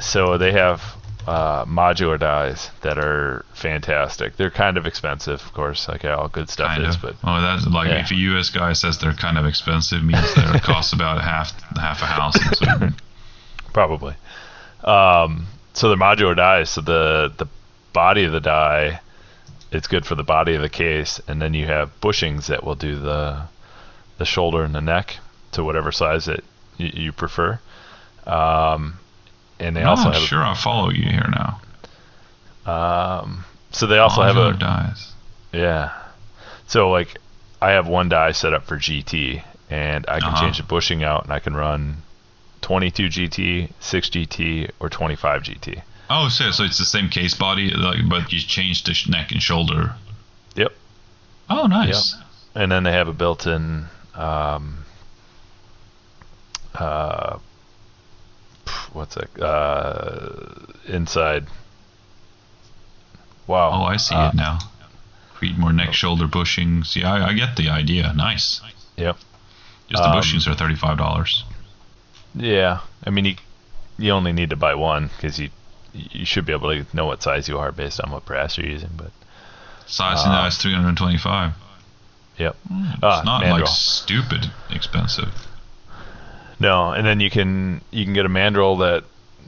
So 0.00 0.38
they 0.38 0.52
have 0.52 0.82
uh, 1.26 1.64
modular 1.66 2.18
dies 2.18 2.70
that 2.80 2.98
are 2.98 3.44
fantastic. 3.52 4.36
They're 4.36 4.50
kind 4.50 4.76
of 4.76 4.86
expensive, 4.86 5.40
of 5.40 5.52
course, 5.52 5.86
like 5.88 6.04
all 6.04 6.28
good 6.28 6.48
stuff 6.48 6.68
kind 6.68 6.86
is. 6.86 6.96
Of. 6.96 7.02
But 7.02 7.16
oh, 7.24 7.40
that's 7.40 7.66
like 7.66 7.88
yeah. 7.88 8.00
if 8.00 8.10
a 8.10 8.14
U.S. 8.14 8.50
guy 8.50 8.72
says 8.72 8.98
they're 8.98 9.12
kind 9.12 9.38
of 9.38 9.46
expensive, 9.46 10.02
means 10.02 10.34
they 10.34 10.42
cost 10.60 10.92
about 10.92 11.20
half 11.20 11.52
half 11.76 12.02
a 12.02 12.06
house. 12.06 12.36
Probably. 13.72 14.14
Um, 14.82 15.46
so 15.74 15.88
they're 15.88 15.98
modular 15.98 16.36
dies. 16.36 16.70
So 16.70 16.80
the 16.80 17.32
the 17.36 17.46
body 17.92 18.24
of 18.24 18.32
the 18.32 18.40
die, 18.40 19.00
it's 19.72 19.86
good 19.88 20.04
for 20.04 20.14
the 20.14 20.22
body 20.22 20.54
of 20.54 20.62
the 20.62 20.68
case, 20.68 21.20
and 21.26 21.40
then 21.40 21.54
you 21.54 21.66
have 21.66 21.98
bushings 22.00 22.46
that 22.46 22.62
will 22.62 22.74
do 22.74 22.98
the 22.98 23.42
the 24.18 24.24
shoulder 24.24 24.62
and 24.62 24.74
the 24.74 24.80
neck 24.80 25.16
to 25.52 25.64
whatever 25.64 25.90
size 25.90 26.26
that 26.26 26.44
y- 26.78 26.92
you 26.94 27.12
prefer. 27.12 27.58
Um, 28.26 28.98
and 29.58 29.74
they 29.74 29.82
also 29.82 30.10
have 30.10 30.22
sure 30.22 30.42
I 30.42 30.54
follow 30.54 30.90
you 30.90 31.08
here 31.08 31.28
now. 31.30 31.60
Um, 32.70 33.44
so 33.70 33.86
they 33.86 33.98
also 33.98 34.22
have 34.22 34.36
a 34.36 34.52
dies. 34.52 35.12
Yeah. 35.52 35.92
So 36.66 36.90
like, 36.90 37.18
I 37.60 37.70
have 37.72 37.88
one 37.88 38.08
die 38.08 38.32
set 38.32 38.52
up 38.52 38.64
for 38.64 38.76
GT, 38.76 39.42
and 39.70 40.04
I 40.06 40.20
can 40.20 40.28
uh-huh. 40.28 40.42
change 40.42 40.58
the 40.58 40.64
bushing 40.64 41.02
out, 41.02 41.24
and 41.24 41.32
I 41.32 41.38
can 41.38 41.54
run 41.54 42.02
22 42.60 43.06
GT, 43.06 43.72
6 43.80 44.10
GT, 44.10 44.70
or 44.80 44.88
25 44.88 45.42
GT. 45.42 45.82
Oh, 46.14 46.28
so 46.28 46.50
so 46.50 46.64
it's 46.64 46.76
the 46.76 46.84
same 46.84 47.08
case 47.08 47.32
body, 47.32 47.70
like, 47.70 48.06
but 48.06 48.32
you 48.32 48.40
change 48.40 48.84
the 48.84 48.94
neck 49.08 49.32
and 49.32 49.42
shoulder. 49.42 49.94
Yep. 50.56 50.74
Oh, 51.48 51.66
nice. 51.66 52.14
Yep. 52.14 52.26
And 52.54 52.72
then 52.72 52.82
they 52.82 52.92
have 52.92 53.08
a 53.08 53.14
built-in 53.14 53.86
um, 54.14 54.84
uh, 56.74 57.38
what's 58.92 59.16
it? 59.16 59.30
Uh, 59.40 60.66
inside. 60.86 61.46
Wow. 63.46 63.70
Oh, 63.72 63.84
I 63.84 63.96
see 63.96 64.14
uh, 64.14 64.28
it 64.28 64.34
now. 64.34 64.58
Create 65.34 65.56
more 65.56 65.72
neck, 65.72 65.94
shoulder 65.94 66.26
bushings. 66.26 66.94
Yeah, 66.94 67.10
I, 67.10 67.28
I 67.28 67.32
get 67.32 67.56
the 67.56 67.70
idea. 67.70 68.12
Nice. 68.12 68.60
Yep. 68.96 69.16
Just 69.88 70.02
the 70.02 70.10
um, 70.10 70.16
bushings 70.16 70.46
are 70.46 70.54
thirty-five 70.54 70.98
dollars. 70.98 71.44
Yeah, 72.34 72.80
I 73.04 73.10
mean 73.10 73.24
you 73.24 73.36
you 73.98 74.10
only 74.10 74.32
need 74.32 74.50
to 74.50 74.56
buy 74.56 74.74
one 74.74 75.08
because 75.16 75.38
you 75.38 75.48
you 75.92 76.24
should 76.24 76.46
be 76.46 76.52
able 76.52 76.70
to 76.70 76.96
know 76.96 77.06
what 77.06 77.22
size 77.22 77.48
you 77.48 77.58
are 77.58 77.72
based 77.72 78.00
on 78.00 78.10
what 78.10 78.24
brass 78.24 78.58
you're 78.58 78.66
using. 78.66 78.90
But 78.96 79.10
size 79.86 80.24
uh, 80.24 80.28
now 80.28 80.46
is 80.46 80.56
three 80.56 80.74
hundred 80.74 80.96
twenty-five. 80.96 81.52
Yep. 82.38 82.56
Mm, 82.72 82.94
it's 82.94 83.02
uh, 83.02 83.22
not 83.24 83.42
mandrel. 83.42 83.60
like 83.60 83.68
stupid 83.68 84.50
expensive. 84.70 85.30
No, 86.58 86.92
and 86.92 87.06
then 87.06 87.20
you 87.20 87.30
can 87.30 87.82
you 87.90 88.04
can 88.04 88.14
get 88.14 88.26
a 88.26 88.30
mandrel 88.30 88.78
that 88.80 89.04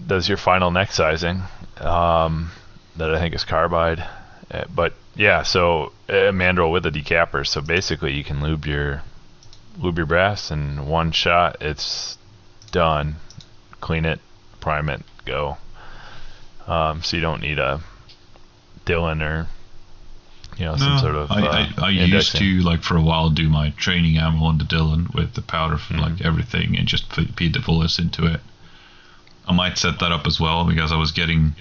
does 0.07 0.29
your 0.29 0.39
final 0.39 0.71
neck 0.71 0.93
sizing. 0.93 1.43
Um, 1.79 2.51
that 2.97 3.13
I 3.13 3.19
think 3.19 3.35
is 3.35 3.45
carbide, 3.45 4.05
uh, 4.51 4.65
but 4.73 4.95
yeah, 5.17 5.43
so 5.43 5.93
a 6.09 6.31
mandrel 6.31 6.71
with 6.71 6.87
a 6.87 6.91
decapper. 6.91 7.45
So 7.45 7.61
basically, 7.61 8.13
you 8.13 8.23
can 8.23 8.41
lube 8.41 8.67
your 8.67 9.03
lube 9.79 9.97
your 9.97 10.07
brass 10.07 10.51
in 10.51 10.87
one 10.87 11.13
shot. 11.13 11.57
It's 11.61 12.19
done. 12.71 13.17
Clean 13.81 14.05
it, 14.05 14.21
prime 14.61 14.89
it, 14.89 15.03
go. 15.25 15.59
Um, 16.67 17.03
so 17.03 17.17
you 17.17 17.21
don't 17.23 17.41
need 17.43 17.59
a 17.59 17.81
Dillon 18.85 19.23
or 19.23 19.49
you 20.59 20.65
know 20.67 20.77
some 20.77 20.99
sort 20.99 21.15
of. 21.15 21.31
I, 21.31 21.41
uh, 21.47 21.67
I, 21.79 21.87
I 21.87 21.91
used 21.91 22.37
to 22.37 22.45
like 22.63 22.83
for 22.83 22.97
a 22.97 23.03
while 23.03 23.31
do 23.31 23.49
my 23.49 23.71
training 23.71 24.19
ammo 24.19 24.45
on 24.47 24.59
the 24.59 24.65
Dillon 24.65 25.09
with 25.15 25.35
the 25.35 25.43
powder 25.43 25.77
from 25.79 25.99
like 25.99 26.13
Mm-hmm. 26.15 26.27
everything 26.27 26.77
and 26.79 26.87
just 26.87 27.13
feed 27.13 27.55
the 27.55 27.61
bullets 27.61 27.99
into 27.99 28.27
it. 28.27 28.41
I 29.47 29.53
might 29.53 29.77
set 29.79 29.99
that 30.01 30.11
up 30.13 30.27
as 30.27 30.39
well 30.41 30.65
because 30.65 30.91
I 30.93 30.97
was 30.97 31.13
getting. 31.13 31.55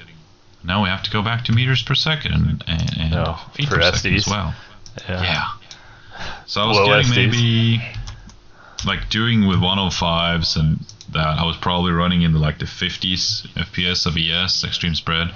Now 0.64 0.84
we 0.84 0.90
have 0.90 1.04
to 1.04 1.12
go 1.12 1.22
back 1.22 1.44
to 1.46 1.52
meters 1.52 1.82
per 1.84 1.96
second 1.96 2.64
and, 2.68 2.98
and, 2.98 3.14
Oh, 3.16 3.38
feet 3.54 3.68
for 3.68 3.76
per 3.76 3.92
second 3.92 4.16
as 4.16 4.28
well. 4.28 4.54
Yeah. 5.10 5.22
Yeah. 5.24 5.44
So 6.46 6.62
I 6.62 6.68
was 6.68 6.78
Low 6.78 6.86
getting 6.86 7.12
SDs? 7.12 7.16
maybe 7.16 7.82
like 8.86 9.10
doing 9.10 9.48
with 9.48 9.60
105s 9.60 10.56
and 10.58 10.80
that 11.12 11.40
I 11.40 11.44
was 11.46 11.58
probably 11.58 11.92
running 11.92 12.22
in 12.22 12.34
the 12.34 12.40
like 12.40 12.60
the 12.60 12.66
50s 12.66 13.48
FPS 13.56 14.06
of 14.06 14.16
ES 14.18 14.64
extreme 14.64 14.96
spread. 14.96 15.32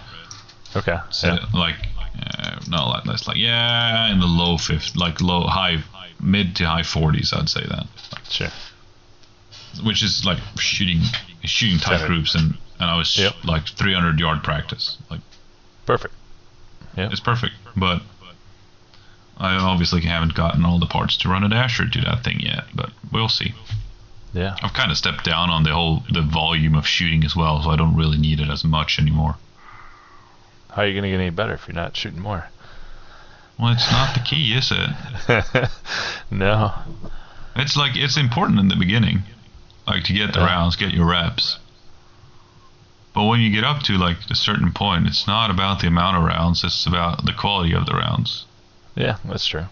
Okay. 0.75 0.97
So 1.09 1.27
yeah. 1.27 1.45
like 1.53 1.75
uh, 2.19 2.59
no 2.67 2.87
like 2.89 3.05
less 3.05 3.27
like 3.27 3.37
yeah 3.37 4.11
in 4.11 4.19
the 4.19 4.25
low 4.25 4.57
fifth 4.57 4.95
like 4.95 5.21
low 5.21 5.45
high 5.47 5.83
mid 6.19 6.55
to 6.55 6.65
high 6.65 6.81
40s 6.81 7.31
I'd 7.35 7.47
say 7.49 7.61
that 7.67 7.85
Sure. 8.29 8.49
which 9.83 10.01
is 10.03 10.25
like 10.25 10.39
shooting 10.59 10.99
shooting 11.43 11.77
tight 11.79 12.05
groups 12.07 12.33
and 12.35 12.57
and 12.79 12.89
I 12.89 12.97
was 12.97 13.15
Yep. 13.17 13.43
like 13.45 13.67
300 13.67 14.19
yard 14.19 14.43
practice 14.43 14.97
like 15.11 15.21
Perfect. 15.85 16.13
Yeah. 16.97 17.09
it's 17.11 17.19
perfect 17.19 17.53
but 17.75 18.01
I 19.37 19.55
obviously 19.55 20.01
haven't 20.01 20.33
gotten 20.33 20.65
all 20.65 20.79
the 20.79 20.87
parts 20.87 21.17
to 21.17 21.29
run 21.29 21.43
a 21.43 21.49
dasher 21.49 21.87
to 21.87 22.01
that 22.01 22.23
thing 22.23 22.39
yet 22.39 22.65
but 22.73 22.89
we'll 23.11 23.29
see 23.29 23.53
Yeah. 24.33 24.55
I've 24.61 24.73
kind 24.73 24.91
of 24.91 24.97
stepped 24.97 25.23
down 25.23 25.49
on 25.49 25.63
the 25.63 25.73
whole 25.73 26.03
the 26.11 26.21
volume 26.21 26.75
of 26.75 26.85
shooting 26.87 27.23
as 27.23 27.35
well 27.35 27.61
so 27.63 27.69
I 27.69 27.75
don't 27.75 27.95
really 27.95 28.17
need 28.17 28.39
it 28.39 28.49
as 28.49 28.63
much 28.63 28.99
anymore 28.99 29.35
How 30.69 30.81
are 30.83 30.87
you 30.87 30.93
gonna 30.93 31.09
get 31.09 31.19
any 31.19 31.29
better 31.29 31.53
if 31.53 31.67
you're 31.67 31.75
not 31.75 31.95
shooting 31.95 32.19
more? 32.19 32.49
well 33.57 33.73
it's 33.73 33.89
not 33.91 34.13
the 34.13 34.19
key 34.21 34.53
is 34.53 34.71
it 34.71 35.69
no. 36.31 36.73
It's 37.55 37.75
like 37.75 37.95
it's 37.95 38.17
important 38.17 38.59
in 38.59 38.67
the 38.67 38.75
beginning, 38.75 39.23
like 39.87 40.03
to 40.03 40.13
get 40.13 40.33
the 40.33 40.39
Yeah. 40.41 40.45
rounds, 40.45 40.75
get 40.75 40.93
your 40.93 41.07
reps. 41.09 41.57
But 43.15 43.23
when 43.25 43.39
you 43.39 43.49
get 43.49 43.63
up 43.63 43.81
to 43.83 43.93
like 43.97 44.17
a 44.29 44.35
certain 44.35 44.71
point, 44.71 45.07
it's 45.07 45.25
not 45.25 45.49
about 45.49 45.79
the 45.81 45.87
amount 45.87 46.17
of 46.17 46.23
rounds; 46.23 46.63
it's 46.63 46.85
about 46.85 47.25
the 47.25 47.33
quality 47.33 47.73
of 47.73 47.87
the 47.87 47.95
rounds. 47.95 48.45
Yeah, 48.95 49.17
that's 49.25 49.47
true. 49.47 49.65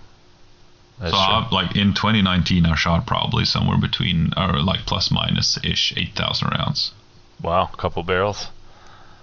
That's 0.99 1.11
so. 1.11 1.17
I, 1.17 1.45
uh, 1.45 1.49
like 1.51 1.75
in 1.75 1.93
2019, 1.93 2.65
I 2.65 2.75
shot 2.75 3.05
probably 3.05 3.45
somewhere 3.45 3.77
between 3.77 4.31
or 4.37 4.61
like 4.61 4.85
plus 4.85 5.11
minus 5.11 5.57
ish 5.63 5.93
8,000 5.95 6.49
rounds. 6.49 6.93
wow, 7.41 7.69
a 7.71 7.77
couple 7.77 8.03
barrels. 8.03 8.47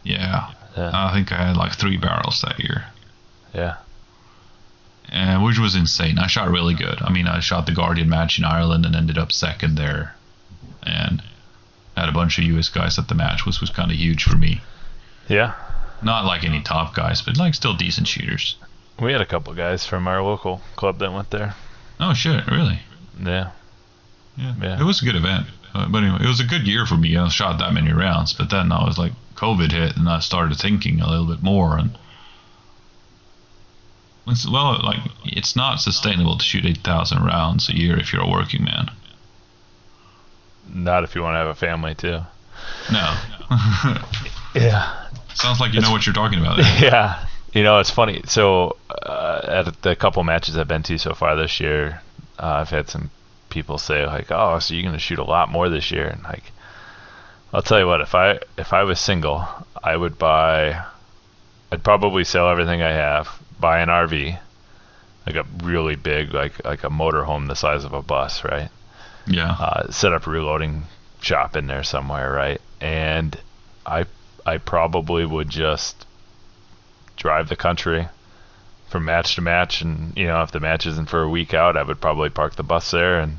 Yeah, 0.05 0.51
Yeah. 0.77 0.91
I 0.93 1.13
think 1.13 1.33
I 1.33 1.47
had 1.47 1.57
like 1.57 1.73
three 1.75 1.97
barrels 1.97 2.41
that 2.43 2.59
year, 2.59 2.87
yeah. 3.55 3.77
and 5.09 5.43
which 5.45 5.59
was 5.59 5.75
insane. 5.77 6.19
I 6.19 6.27
shot 6.27 6.51
really 6.51 6.75
good. 6.75 7.01
I 7.03 7.11
mean, 7.11 7.27
I 7.27 7.41
shot 7.41 7.67
the 7.67 7.73
Guardian 7.73 8.09
match 8.09 8.39
in 8.39 8.45
Ireland 8.45 8.85
and 8.85 8.97
ended 8.97 9.17
up 9.17 9.33
second 9.33 9.77
there, 9.77 10.17
and 10.83 11.23
had 11.97 12.09
a 12.09 12.13
bunch 12.13 12.39
of 12.39 12.45
US 12.45 12.69
guys 12.69 12.99
at 12.99 13.09
the 13.09 13.15
match, 13.15 13.47
which 13.47 13.61
was 13.61 13.71
kind 13.71 13.91
of 13.91 13.97
huge 13.97 14.25
for 14.25 14.37
me. 14.37 14.61
Yeah. 15.29 15.55
Not 16.03 16.25
like 16.25 16.45
any 16.45 16.61
top 16.63 16.95
guys, 16.95 17.23
but 17.23 17.37
like 17.37 17.55
still 17.55 17.75
decent 17.75 18.09
shooters. 18.09 18.57
We 19.01 19.13
had 19.13 19.21
a 19.21 19.27
couple 19.27 19.53
guys 19.55 19.87
from 19.87 20.07
our 20.07 20.23
local 20.23 20.61
club 20.77 20.99
that 20.99 21.13
went 21.13 21.31
there. 21.31 21.55
Oh 21.99 22.15
shit, 22.15 22.47
really? 22.47 22.81
Yeah. 23.21 23.51
Yeah. 24.37 24.55
Yeah. 24.61 24.81
It 24.81 24.85
was 24.85 25.03
a 25.03 25.05
good 25.05 25.17
event. 25.17 25.47
Uh, 25.75 25.89
but 25.89 26.03
anyway, 26.03 26.19
it 26.23 26.29
was 26.29 26.41
a 26.41 26.45
good 26.45 26.67
year 26.67 26.85
for 26.87 26.97
me. 26.97 27.17
I 27.17 27.29
shot 27.29 27.59
that 27.59 27.73
many 27.73 27.93
rounds, 27.93 28.35
but 28.35 28.51
then 28.51 28.73
I 28.73 28.85
was 28.85 28.99
like 28.99 29.13
COVID 29.37 29.73
hit, 29.73 29.97
and 29.97 30.09
I 30.09 30.21
started 30.21 30.59
thinking 30.59 31.01
a 31.01 31.09
little 31.09 31.27
bit 31.27 31.43
more. 31.43 31.79
And 31.79 31.97
it's, 34.27 34.49
well, 34.49 34.79
like 34.83 35.01
it's 35.25 35.57
not 35.57 35.81
sustainable 35.81 36.37
to 36.37 36.45
shoot 36.45 36.67
eight 36.67 36.79
thousand 36.79 37.25
rounds 37.25 37.69
a 37.69 37.77
year 37.77 37.99
if 37.99 38.13
you're 38.13 38.23
a 38.23 38.31
working 38.31 38.65
man. 38.65 38.91
Not 40.73 41.05
if 41.05 41.15
you 41.15 41.23
want 41.23 41.35
to 41.35 41.39
have 41.39 41.49
a 41.49 41.55
family 41.55 41.95
too. 41.95 42.21
No. 42.93 43.17
Yeah. 44.55 45.09
Sounds 45.35 45.61
like 45.61 45.73
you 45.73 45.81
know 45.81 45.91
what 45.91 46.07
you're 46.07 46.15
talking 46.15 46.39
about. 46.39 46.59
yeah. 46.81 47.27
You 47.53 47.63
know, 47.63 47.79
it's 47.81 47.91
funny. 47.91 48.23
So, 48.27 48.77
uh, 48.91 49.41
at 49.67 49.83
the 49.83 49.95
couple 49.95 50.25
matches 50.25 50.57
I've 50.57 50.69
been 50.69 50.83
to 50.85 50.99
so 50.99 51.15
far 51.15 51.37
this 51.37 51.61
year, 51.61 52.01
uh, 52.39 52.47
I've 52.47 52.71
had 52.71 52.89
some 52.89 53.11
people 53.51 53.77
say 53.79 54.07
like, 54.07 54.31
"Oh, 54.31 54.59
so 54.59 54.75
you're 54.75 54.83
gonna 54.85 54.99
shoot 54.99 55.19
a 55.19 55.25
lot 55.25 55.51
more 55.51 55.69
this 55.69 55.91
year?" 55.91 56.07
And 56.07 56.23
like, 56.23 56.53
I'll 57.53 57.63
tell 57.63 57.79
you 57.79 57.87
what. 57.87 58.01
If 58.01 58.15
I 58.15 58.39
if 58.57 58.73
I 58.73 58.85
was 58.85 58.99
single, 58.99 59.47
I 59.83 59.97
would 59.97 60.19
buy. 60.19 60.83
I'd 61.71 61.85
probably 61.85 62.25
sell 62.25 62.51
everything 62.51 62.83
I 62.83 62.93
have, 62.93 63.29
buy 63.61 63.81
an 63.81 63.89
RV, 63.89 64.39
like 65.27 65.37
a 65.37 65.47
really 65.63 65.97
big, 65.97 66.33
like 66.33 66.65
like 66.65 66.85
a 66.85 66.91
motorhome 66.91 67.49
the 67.49 67.57
size 67.57 67.85
of 67.85 67.93
a 67.93 68.03
bus, 68.03 68.45
right? 68.45 68.71
Yeah. 69.27 69.53
uh, 69.53 69.91
set 69.91 70.13
up 70.13 70.27
a 70.27 70.31
reloading 70.31 70.85
shop 71.21 71.57
in 71.57 71.67
there 71.67 71.85
somewhere, 71.85 72.33
right? 72.33 72.61
And 72.81 73.37
I 73.87 74.07
I 74.47 74.57
probably 74.59 75.25
would 75.27 75.51
just 75.51 76.07
drive 77.23 77.49
the 77.49 77.57
country 77.57 78.09
from 78.91 79.05
match 79.05 79.37
to 79.37 79.41
match, 79.41 79.81
and 79.81 80.13
you 80.17 80.27
know 80.27 80.43
if 80.43 80.51
the 80.51 80.59
match 80.61 80.85
isn't 80.87 81.09
for 81.09 81.23
a 81.23 81.29
week 81.29 81.55
out, 81.55 81.77
I 81.77 81.83
would 81.83 82.01
probably 82.01 82.29
park 82.31 82.57
the 82.57 82.65
bus 82.65 82.91
there 82.91 83.21
and 83.21 83.39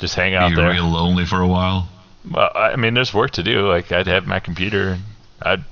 just 0.00 0.16
hang 0.16 0.34
out 0.34 0.50
Be 0.50 0.56
there. 0.56 0.70
real 0.70 0.88
lonely 0.90 1.24
for 1.24 1.40
a 1.40 1.46
while. 1.46 1.88
Well, 2.28 2.50
I 2.54 2.74
mean, 2.76 2.94
there's 2.94 3.14
work 3.14 3.30
to 3.32 3.42
do. 3.44 3.68
Like 3.68 3.92
I'd 3.92 4.08
have 4.08 4.26
my 4.26 4.40
computer, 4.40 4.90
and 4.90 5.02
I'd 5.40 5.64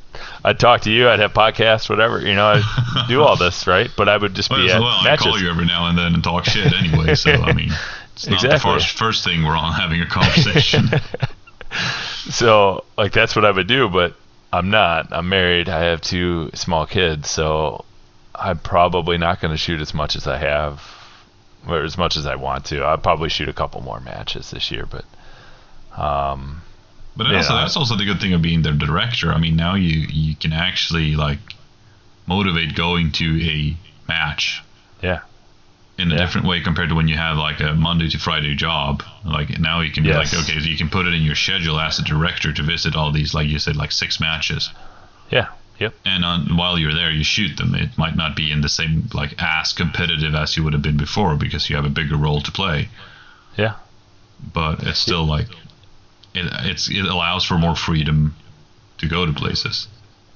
I'd 0.45 0.59
talk 0.61 0.83
to 0.83 0.91
you, 0.91 1.09
I'd 1.09 1.19
have 1.19 1.33
podcasts, 1.33 1.91
whatever. 1.91 2.21
You 2.21 2.35
know, 2.35 2.47
I'd 2.47 3.05
do 3.09 3.23
all 3.23 3.37
this, 3.37 3.67
right? 3.75 3.91
But 3.97 4.09
I 4.09 4.17
would 4.17 4.35
just 4.35 4.51
Well, 4.51 4.61
be 4.65 4.71
at 4.71 4.81
well, 4.81 4.89
I 4.89 5.05
matches. 5.05 5.27
call 5.27 5.41
you 5.41 5.51
every 5.51 5.67
now 5.67 5.89
and 5.89 5.99
then 5.99 6.15
and 6.15 6.23
talk 6.23 6.45
shit 6.45 6.73
anyway. 6.73 7.15
So 7.17 7.33
I 7.33 7.53
mean, 7.61 7.71
it's 8.15 8.29
not 8.29 8.41
the 8.43 8.59
first 8.59 8.97
first 8.97 9.25
thing 9.25 9.43
we're 9.45 9.57
on 9.57 9.73
having 9.73 10.01
a 10.01 10.07
conversation. 10.07 10.89
so 12.31 12.85
like 12.97 13.13
that's 13.13 13.35
what 13.37 13.45
I 13.45 13.51
would 13.51 13.67
do, 13.67 13.89
but 13.89 14.15
I'm 14.53 14.71
not. 14.71 15.13
I'm 15.13 15.29
married. 15.29 15.69
I 15.69 15.85
have 15.85 16.01
two 16.01 16.51
small 16.55 16.87
kids, 16.87 17.31
so 17.31 17.85
I'm 18.35 18.59
probably 18.59 19.19
not 19.19 19.41
going 19.41 19.53
to 19.53 19.59
shoot 19.59 19.81
as 19.81 19.95
much 19.95 20.17
as 20.17 20.27
I 20.27 20.39
have, 20.39 20.83
or 21.69 21.83
as 21.83 21.97
much 21.97 22.17
as 22.17 22.27
I 22.27 22.37
want 22.37 22.67
to. 22.67 22.83
I'll 22.83 22.99
probably 22.99 23.29
shoot 23.29 23.49
a 23.49 23.53
couple 23.53 23.81
more 23.81 24.01
matches 24.01 24.51
this 24.51 24.71
year, 24.71 24.87
but 24.87 25.05
um, 26.01 26.63
But 27.17 27.35
also, 27.35 27.55
that's 27.55 27.77
also 27.77 27.97
the 27.97 28.05
good 28.05 28.21
thing 28.21 28.33
of 28.33 28.43
being 28.43 28.63
the 28.63 28.73
director. 28.73 29.33
I 29.33 29.39
mean, 29.39 29.57
now 29.57 29.75
you 29.75 30.07
you 30.11 30.35
can 30.35 30.53
actually 30.53 31.17
like 31.17 31.39
motivate 32.27 32.75
going 32.75 33.13
to 33.13 33.41
a 33.43 33.77
match 34.09 34.63
yeah, 35.03 35.21
in 36.01 36.11
a 36.11 36.15
Yeah. 36.15 36.21
different 36.23 36.47
way 36.47 36.61
compared 36.61 36.89
to 36.89 36.95
when 36.95 37.09
you 37.09 37.17
have 37.17 37.37
like 37.37 37.61
a 37.61 37.75
Monday 37.75 38.09
to 38.09 38.19
Friday 38.19 38.55
job. 38.55 39.03
Like 39.25 39.59
now 39.59 39.81
you 39.81 39.91
can 39.93 40.03
be 40.03 40.09
Yes. 40.11 40.33
like, 40.33 40.43
okay, 40.43 40.59
so 40.61 40.67
you 40.67 40.77
can 40.77 40.89
put 40.89 41.07
it 41.07 41.15
in 41.15 41.23
your 41.23 41.35
schedule 41.35 41.79
as 41.81 41.99
a 41.99 42.03
director 42.05 42.53
to 42.53 42.63
visit 42.63 42.97
all 42.97 43.13
these, 43.13 43.35
like 43.35 43.49
you 43.49 43.59
said, 43.59 43.77
like 43.77 43.93
six 43.93 44.19
matches. 44.21 44.71
yeah, 45.31 45.47
yep, 45.79 45.95
And 46.05 46.25
on, 46.25 46.57
while 46.57 46.77
you're 46.79 46.95
there, 46.95 47.11
you 47.11 47.23
shoot 47.25 47.57
them. 47.57 47.75
It 47.75 47.97
might 47.97 48.17
not 48.17 48.35
be 48.35 48.51
in 48.51 48.61
the 48.63 48.69
same 48.69 49.09
like 49.15 49.35
as 49.43 49.73
competitive 49.73 50.35
as 50.35 50.57
you 50.57 50.65
would 50.65 50.73
have 50.73 50.83
been 50.83 50.97
before 50.97 51.37
because 51.37 51.69
you 51.71 51.77
have 51.77 51.85
a 51.85 51.91
bigger 52.01 52.17
role 52.17 52.41
to 52.41 52.51
play. 52.53 52.89
yeah, 53.57 53.75
But 54.55 54.83
it's 54.83 54.99
still 54.99 55.25
like 55.27 55.49
it, 56.35 56.47
it's 56.71 56.89
it 56.91 57.05
allows 57.05 57.45
for 57.45 57.59
more 57.59 57.77
freedom 57.77 58.35
to 58.99 59.07
go 59.09 59.27
to 59.27 59.33
places. 59.33 59.87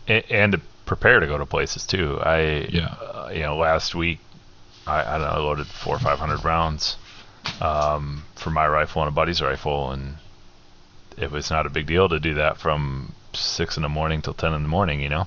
A- 0.08 0.26
and 0.32 0.52
to 0.52 0.60
prepare 0.86 1.20
to 1.20 1.26
go 1.26 1.38
to 1.38 1.46
places 1.46 1.86
too. 1.86 2.20
I 2.22 2.68
Yeah. 2.70 2.94
uh, 3.00 3.30
you 3.32 3.40
know 3.40 3.56
last 3.56 3.94
week 3.94 4.18
I, 4.86 5.00
I 5.00 5.18
don't 5.18 5.22
know 5.22 5.34
I 5.34 5.38
loaded 5.38 5.66
four 5.66 5.96
or 5.96 5.98
five 5.98 6.18
hundred 6.18 6.44
rounds 6.44 6.96
um, 7.60 8.24
for 8.36 8.50
my 8.50 8.66
rifle 8.66 9.02
and 9.02 9.08
a 9.08 9.12
buddy's 9.12 9.42
rifle, 9.42 9.90
and 9.90 10.16
it 11.16 11.30
was 11.30 11.50
not 11.50 11.66
a 11.66 11.70
big 11.70 11.86
deal 11.86 12.08
to 12.08 12.20
do 12.20 12.34
that 12.34 12.58
from 12.58 13.12
six 13.32 13.76
in 13.76 13.82
the 13.82 13.88
morning 13.88 14.22
till 14.22 14.34
ten 14.34 14.54
in 14.54 14.62
the 14.62 14.68
morning, 14.68 15.00
you 15.00 15.08
know, 15.08 15.26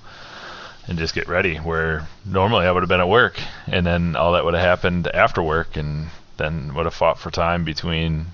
and 0.88 0.98
just 0.98 1.16
get 1.16 1.28
ready. 1.28 1.58
Where 1.58 2.08
normally 2.26 2.66
I 2.66 2.72
would 2.72 2.84
have 2.84 2.90
been 2.90 3.00
at 3.00 3.10
work, 3.10 3.40
and 3.68 3.86
then 3.86 4.16
all 4.16 4.34
that 4.34 4.46
would 4.46 4.54
have 4.54 4.64
happened 4.64 5.08
after 5.08 5.42
work, 5.42 5.76
and 5.76 6.08
then 6.38 6.74
would 6.76 6.86
have 6.86 6.94
fought 6.94 7.20
for 7.20 7.32
time 7.32 7.64
between, 7.64 8.28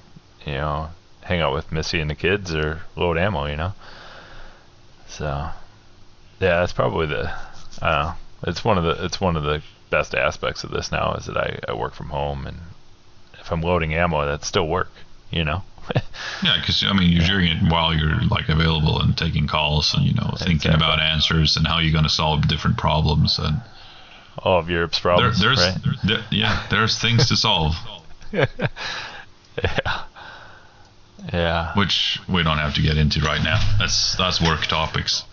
you 0.46 0.54
know, 0.54 0.90
hang 1.22 1.40
out 1.40 1.54
with 1.54 1.72
Missy 1.72 2.00
and 2.00 2.10
the 2.10 2.16
kids 2.16 2.54
or 2.54 2.82
load 2.96 3.18
ammo, 3.18 3.46
you 3.46 3.56
know. 3.56 3.74
So, 5.08 5.26
yeah, 5.26 6.60
that's 6.60 6.74
probably 6.74 7.08
the. 7.08 7.32
I 7.82 7.90
don't 7.90 8.04
know. 8.04 8.14
It's 8.48 8.66
one 8.66 8.78
of 8.78 8.84
the. 8.84 9.06
It's 9.06 9.22
one 9.22 9.38
of 9.38 9.44
the 9.44 9.62
best 9.94 10.16
aspects 10.16 10.64
of 10.64 10.72
this 10.72 10.92
now 10.92 11.14
is 11.14 11.26
that 11.28 11.38
I, 11.38 11.60
I 11.70 11.74
work 11.74 11.94
from 11.94 12.10
home, 12.10 12.48
and 12.48 12.58
if 13.40 13.52
I'm 13.52 13.62
loading 13.62 13.94
ammo, 13.94 14.26
that's 14.26 14.48
still 14.48 14.68
work, 14.68 14.92
you 15.32 15.44
know. 15.46 15.62
Yeah, 16.42 16.58
because 16.60 16.84
I 16.84 16.94
mean, 16.94 17.10
you're 17.12 17.26
doing 17.26 17.48
it 17.48 17.72
while 17.72 17.94
you're 17.94 18.20
like 18.30 18.50
available 18.50 19.00
and 19.02 19.18
taking 19.18 19.48
calls 19.48 19.94
and 19.94 20.04
you 20.06 20.14
know 20.14 20.32
thinking 20.38 20.56
Exactly. 20.56 20.76
about 20.76 21.00
answers 21.00 21.56
and 21.58 21.66
how 21.68 21.80
you're 21.80 21.92
going 21.94 22.04
to 22.04 22.10
solve 22.24 22.48
different 22.48 22.78
problems 22.78 23.40
and 23.40 23.62
All 24.40 24.60
of 24.60 24.70
Europe's 24.70 25.00
there, 25.00 25.14
problems, 25.14 25.40
there's 25.42 25.60
right? 25.60 25.78
there- 26.04 26.26
yeah 26.32 26.66
there's 26.70 26.98
things 27.00 27.28
to 27.30 27.36
solve 27.38 27.76
yeah. 28.34 28.46
Yeah. 31.32 31.74
which 31.76 32.20
we 32.28 32.44
don't 32.44 32.58
have 32.58 32.74
to 32.76 32.82
get 32.82 32.98
into 32.98 33.22
right 33.22 33.42
now. 33.44 33.60
That's 33.80 34.16
that's 34.18 34.42
work 34.42 34.66
topics. 34.68 35.24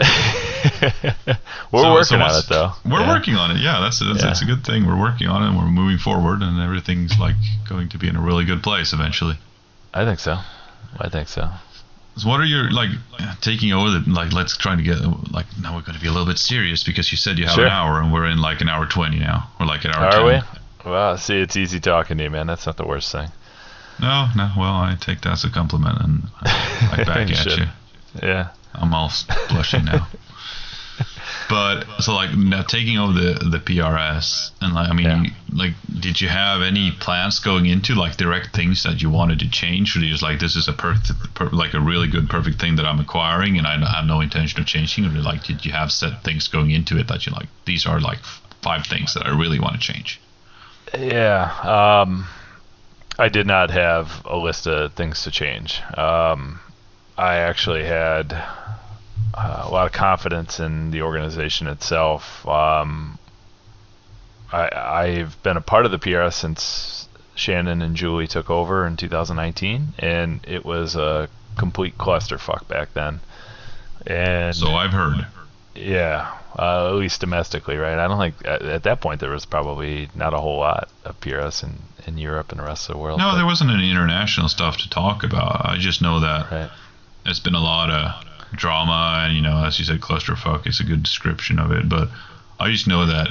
we're 1.72 1.82
So- 1.82 1.92
working 1.92 2.04
so 2.04 2.20
on 2.20 2.34
it 2.38 2.46
though. 2.48 2.72
We're 2.84 3.00
Yeah. 3.00 3.08
working 3.08 3.34
on 3.36 3.50
it. 3.52 3.58
Yeah, 3.58 3.80
that's 3.80 3.98
that's, 4.00 4.22
that's 4.22 4.42
a 4.42 4.44
good 4.44 4.64
thing. 4.64 4.86
We're 4.86 4.98
working 5.00 5.28
on 5.28 5.42
it. 5.42 5.48
and 5.48 5.56
We're 5.58 5.66
moving 5.66 5.98
forward, 5.98 6.42
and 6.42 6.60
everything's 6.60 7.18
like 7.18 7.36
going 7.68 7.88
to 7.90 7.98
be 7.98 8.08
in 8.08 8.16
a 8.16 8.20
really 8.20 8.44
good 8.44 8.62
place 8.62 8.92
eventually. 8.92 9.38
I 9.94 10.04
think 10.04 10.18
so. 10.20 10.38
I 10.98 11.08
think 11.08 11.28
so. 11.28 11.50
So 12.16 12.28
what 12.28 12.40
are 12.40 12.44
your 12.46 12.70
like 12.70 12.90
taking 13.40 13.72
over 13.72 13.90
the 13.90 14.04
like? 14.10 14.32
Let's 14.32 14.56
try 14.56 14.74
to 14.76 14.82
get 14.82 14.98
like 15.32 15.46
now 15.60 15.74
we're 15.76 15.82
going 15.82 15.96
to 15.96 16.00
be 16.00 16.08
a 16.08 16.12
little 16.12 16.26
bit 16.26 16.38
serious 16.38 16.82
because 16.84 17.10
you 17.12 17.18
said 17.18 17.38
you 17.38 17.44
have 17.46 17.54
Sure. 17.54 17.66
an 17.66 17.72
hour 17.72 18.00
and 18.00 18.12
we're 18.12 18.26
in 18.26 18.38
like 18.38 18.60
an 18.60 18.68
hour 18.68 18.86
twenty 18.86 19.18
now, 19.18 19.50
or 19.60 19.66
like 19.66 19.84
an 19.84 19.92
hour. 19.94 20.06
Are 20.06 20.10
10. 20.12 20.24
we? 20.84 20.90
Well, 20.90 21.18
see, 21.18 21.36
it's 21.40 21.56
easy 21.56 21.80
talking 21.80 22.16
to 22.18 22.24
you, 22.24 22.30
man. 22.30 22.46
That's 22.46 22.64
not 22.64 22.76
the 22.76 22.86
worst 22.86 23.10
thing. 23.12 23.28
No, 24.00 24.28
no. 24.36 24.50
Well, 24.56 24.72
I 24.74 24.96
take 25.00 25.22
that 25.22 25.32
as 25.32 25.44
a 25.44 25.50
compliment 25.50 25.98
and 26.00 26.22
I 26.42 27.02
back 27.04 27.28
You 27.30 27.34
at 27.34 27.58
you. 27.58 27.66
Yeah. 28.22 28.48
I'm 28.80 28.94
all 28.94 29.12
blushing 29.48 29.84
now. 29.84 30.06
But 31.48 31.84
so 32.00 32.14
like 32.14 32.34
now 32.34 32.62
taking 32.62 32.98
over 32.98 33.12
the 33.12 33.34
the 33.50 33.58
PRS 33.58 34.50
and 34.60 34.74
like 34.74 34.88
I 34.88 34.92
mean 34.94 35.06
Yeah. 35.06 35.24
like 35.52 35.74
did 36.00 36.20
you 36.20 36.28
have 36.28 36.62
any 36.62 36.90
plans 36.90 37.38
going 37.38 37.66
into 37.66 37.94
like 37.94 38.16
direct 38.16 38.54
things 38.56 38.82
that 38.82 39.00
you 39.02 39.10
wanted 39.10 39.38
to 39.40 39.50
change 39.50 39.94
or 39.96 40.00
you 40.00 40.10
just 40.10 40.22
like 40.22 40.40
this 40.40 40.56
is 40.56 40.66
a 40.68 40.72
perfect 40.72 41.12
per, 41.34 41.48
like 41.50 41.74
a 41.74 41.80
really 41.80 42.08
good 42.08 42.28
perfect 42.28 42.60
thing 42.60 42.76
that 42.76 42.86
I'm 42.86 42.98
acquiring 42.98 43.58
and 43.58 43.66
I 43.66 43.76
have 43.88 44.06
no 44.06 44.20
intention 44.20 44.58
of 44.60 44.66
changing 44.66 45.04
or 45.04 45.10
like 45.22 45.44
did 45.44 45.64
you 45.64 45.72
have 45.72 45.92
set 45.92 46.24
things 46.24 46.48
going 46.48 46.70
into 46.70 46.98
it 46.98 47.06
that 47.08 47.26
you 47.26 47.32
like 47.32 47.48
these 47.64 47.86
are 47.86 48.00
like 48.00 48.18
five 48.62 48.84
things 48.86 49.14
that 49.14 49.24
I 49.26 49.30
really 49.38 49.60
want 49.60 49.74
to 49.74 49.80
change. 49.80 50.20
Yeah. 50.98 51.52
Um, 51.62 52.26
I 53.18 53.28
did 53.28 53.46
not 53.46 53.70
have 53.70 54.22
a 54.24 54.36
list 54.36 54.66
of 54.66 54.94
things 54.94 55.22
to 55.22 55.30
change. 55.30 55.80
Um, 55.96 56.58
I 57.18 57.36
actually 57.36 57.84
had 57.84 58.32
uh, 58.32 59.62
a 59.64 59.70
lot 59.70 59.86
of 59.86 59.92
confidence 59.92 60.60
in 60.60 60.90
the 60.90 61.02
organization 61.02 61.66
itself. 61.66 62.46
Um, 62.46 63.18
I, 64.52 64.68
I've 64.74 65.42
been 65.42 65.56
a 65.56 65.60
part 65.62 65.86
of 65.86 65.92
the 65.92 65.98
PRS 65.98 66.34
since 66.34 67.08
Shannon 67.34 67.82
and 67.82 67.96
Julie 67.96 68.26
took 68.26 68.50
over 68.50 68.86
in 68.86 68.96
2019, 68.96 69.94
and 69.98 70.40
it 70.46 70.64
was 70.64 70.94
a 70.96 71.28
complete 71.58 71.96
clusterfuck 71.98 72.68
back 72.68 72.92
then. 72.94 73.20
And 74.06 74.54
So 74.54 74.74
I've 74.74 74.92
heard. 74.92 75.26
yeah, 75.74 76.32
uh, 76.58 76.88
at 76.88 76.94
least 76.94 77.20
domestically, 77.20 77.76
right? 77.76 77.98
I 77.98 78.06
don't 78.06 78.18
think 78.18 78.46
at, 78.46 78.62
at 78.62 78.82
that 78.84 79.00
point 79.00 79.20
there 79.20 79.30
was 79.30 79.44
probably 79.46 80.08
not 80.14 80.32
a 80.32 80.38
whole 80.38 80.58
lot 80.58 80.88
of 81.04 81.18
PRS 81.20 81.64
in, 81.64 81.78
in 82.06 82.18
Europe 82.18 82.52
and 82.52 82.60
the 82.60 82.64
rest 82.64 82.88
of 82.88 82.94
the 82.94 83.00
world. 83.02 83.18
No, 83.18 83.34
there 83.36 83.46
wasn't 83.46 83.70
any 83.70 83.90
international 83.90 84.48
stuff 84.48 84.76
to 84.78 84.88
talk 84.90 85.24
about. 85.24 85.66
I 85.66 85.76
just 85.78 86.00
know 86.02 86.20
that 86.20 86.50
Right. 86.50 86.70
There's 87.26 87.40
been 87.40 87.54
a 87.54 87.60
lot 87.60 87.90
of 87.90 88.24
drama 88.54 89.24
and 89.26 89.36
you 89.36 89.42
know 89.42 89.64
as 89.64 89.78
you 89.78 89.84
said 89.84 90.00
clusterfuck 90.00 90.66
is 90.66 90.80
a 90.80 90.84
good 90.84 91.02
description 91.02 91.58
of 91.58 91.72
it 91.72 91.88
but 91.88 92.08
i 92.58 92.70
just 92.70 92.86
know 92.86 93.04
that 93.04 93.28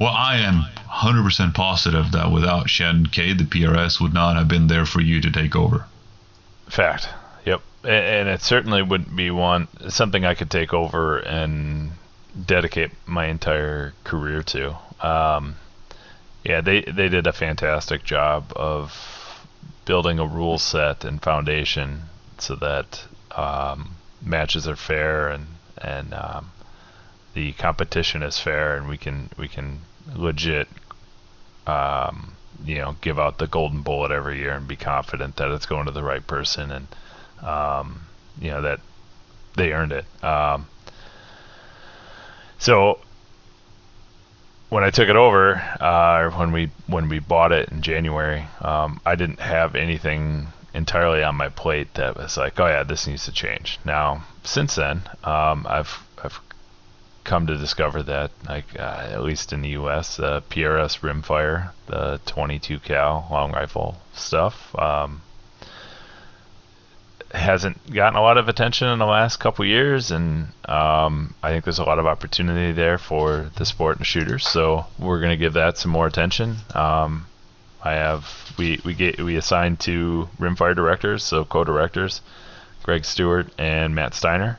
well 0.00 0.12
i 0.12 0.36
am 0.38 0.64
100% 0.88 1.54
positive 1.54 2.10
that 2.12 2.32
without 2.32 2.68
Shannon 2.68 3.06
Kay 3.06 3.34
the 3.34 3.44
prs 3.44 4.00
would 4.00 4.14
not 4.14 4.36
have 4.36 4.48
been 4.48 4.66
there 4.66 4.86
for 4.86 5.00
you 5.00 5.20
to 5.20 5.30
take 5.30 5.54
over 5.54 5.86
Fact. 6.72 7.06
Yep. 7.44 7.60
And 7.84 8.28
it 8.30 8.40
certainly 8.40 8.80
wouldn't 8.82 9.14
be 9.14 9.30
one 9.30 9.68
something 9.90 10.24
I 10.24 10.32
could 10.32 10.50
take 10.50 10.72
over 10.72 11.18
and 11.18 11.90
dedicate 12.46 12.92
my 13.04 13.26
entire 13.26 13.92
career 14.04 14.42
to. 14.42 14.78
Um, 15.06 15.56
yeah, 16.44 16.62
they 16.62 16.80
they 16.80 17.10
did 17.10 17.26
a 17.26 17.32
fantastic 17.32 18.04
job 18.04 18.54
of 18.56 19.46
building 19.84 20.18
a 20.18 20.24
rule 20.24 20.56
set 20.56 21.04
and 21.04 21.20
foundation 21.20 22.04
so 22.42 22.56
that 22.56 23.04
um, 23.36 23.96
matches 24.20 24.66
are 24.66 24.76
fair 24.76 25.28
and 25.28 25.46
and 25.78 26.12
um, 26.12 26.52
the 27.34 27.52
competition 27.52 28.22
is 28.22 28.38
fair 28.38 28.76
and 28.76 28.88
we 28.88 28.98
can 28.98 29.30
we 29.38 29.48
can 29.48 29.78
legit 30.14 30.68
um, 31.66 32.32
you 32.64 32.76
know 32.76 32.96
give 33.00 33.18
out 33.18 33.38
the 33.38 33.46
golden 33.46 33.82
bullet 33.82 34.10
every 34.10 34.38
year 34.38 34.52
and 34.52 34.66
be 34.66 34.76
confident 34.76 35.36
that 35.36 35.50
it's 35.50 35.66
going 35.66 35.86
to 35.86 35.92
the 35.92 36.02
right 36.02 36.26
person 36.26 36.70
and 36.70 36.88
um, 37.42 38.02
you 38.40 38.50
know 38.50 38.62
that 38.62 38.80
they 39.56 39.72
earned 39.72 39.92
it. 39.92 40.04
Um, 40.24 40.66
so 42.58 42.98
when 44.68 44.84
I 44.84 44.90
took 44.90 45.08
it 45.08 45.16
over, 45.16 45.56
uh, 45.80 46.30
when 46.30 46.52
we 46.52 46.70
when 46.86 47.08
we 47.08 47.18
bought 47.18 47.52
it 47.52 47.68
in 47.68 47.82
January, 47.82 48.46
um, 48.60 49.00
I 49.04 49.14
didn't 49.16 49.40
have 49.40 49.74
anything 49.74 50.48
entirely 50.74 51.22
on 51.22 51.36
my 51.36 51.48
plate 51.48 51.94
that 51.94 52.16
was 52.16 52.36
like, 52.36 52.58
oh 52.58 52.66
yeah, 52.66 52.82
this 52.82 53.06
needs 53.06 53.24
to 53.26 53.32
change. 53.32 53.78
Now 53.84 54.24
since 54.44 54.74
then, 54.74 55.02
um, 55.24 55.66
I've 55.68 56.04
I've 56.22 56.40
come 57.24 57.46
to 57.46 57.56
discover 57.56 58.02
that, 58.02 58.30
like 58.48 58.64
uh, 58.78 59.08
at 59.10 59.22
least 59.22 59.52
in 59.52 59.62
the 59.62 59.70
U.S., 59.70 60.18
uh, 60.18 60.40
PRS 60.50 61.00
Rimfire, 61.00 61.70
the 61.86 62.20
22 62.26 62.80
cal 62.80 63.28
long 63.30 63.52
rifle 63.52 64.00
stuff, 64.14 64.74
um, 64.78 65.22
hasn't 67.32 67.92
gotten 67.92 68.18
a 68.18 68.22
lot 68.22 68.38
of 68.38 68.48
attention 68.48 68.88
in 68.88 68.98
the 68.98 69.06
last 69.06 69.38
couple 69.38 69.64
years, 69.64 70.10
and 70.10 70.48
um, 70.66 71.34
I 71.42 71.50
think 71.50 71.64
there's 71.64 71.78
a 71.78 71.84
lot 71.84 71.98
of 71.98 72.06
opportunity 72.06 72.72
there 72.72 72.98
for 72.98 73.50
the 73.56 73.64
sport 73.64 73.98
and 73.98 74.06
shooters. 74.06 74.46
So 74.46 74.86
we're 74.98 75.20
going 75.20 75.30
to 75.30 75.36
give 75.36 75.54
that 75.54 75.78
some 75.78 75.90
more 75.90 76.06
attention. 76.06 76.56
Um, 76.74 77.26
I 77.82 77.94
have 77.94 78.54
we 78.56 78.80
we 78.84 78.94
get 78.94 79.20
we 79.20 79.36
assigned 79.36 79.80
two 79.80 80.28
Rimfire 80.38 80.76
directors, 80.76 81.24
so 81.24 81.44
co-directors, 81.44 82.20
Greg 82.82 83.04
Stewart 83.04 83.48
and 83.58 83.94
Matt 83.94 84.14
Steiner, 84.14 84.58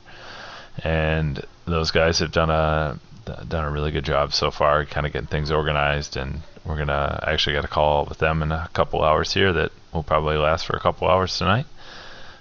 and 0.83 1.43
those 1.65 1.91
guys 1.91 2.19
have 2.19 2.31
done 2.31 2.49
a 2.49 2.99
done 3.47 3.63
a 3.63 3.71
really 3.71 3.91
good 3.91 4.03
job 4.03 4.33
so 4.33 4.51
far, 4.51 4.85
kind 4.85 5.05
of 5.05 5.13
getting 5.13 5.27
things 5.27 5.51
organized. 5.51 6.17
And 6.17 6.41
we're 6.65 6.77
gonna 6.77 7.19
I 7.23 7.31
actually 7.31 7.53
got 7.53 7.65
a 7.65 7.69
call 7.69 8.05
with 8.05 8.17
them 8.17 8.43
in 8.43 8.51
a 8.51 8.69
couple 8.73 9.03
hours 9.03 9.33
here 9.33 9.53
that 9.53 9.71
will 9.93 10.03
probably 10.03 10.37
last 10.37 10.65
for 10.65 10.75
a 10.75 10.79
couple 10.79 11.07
hours 11.07 11.37
tonight. 11.37 11.65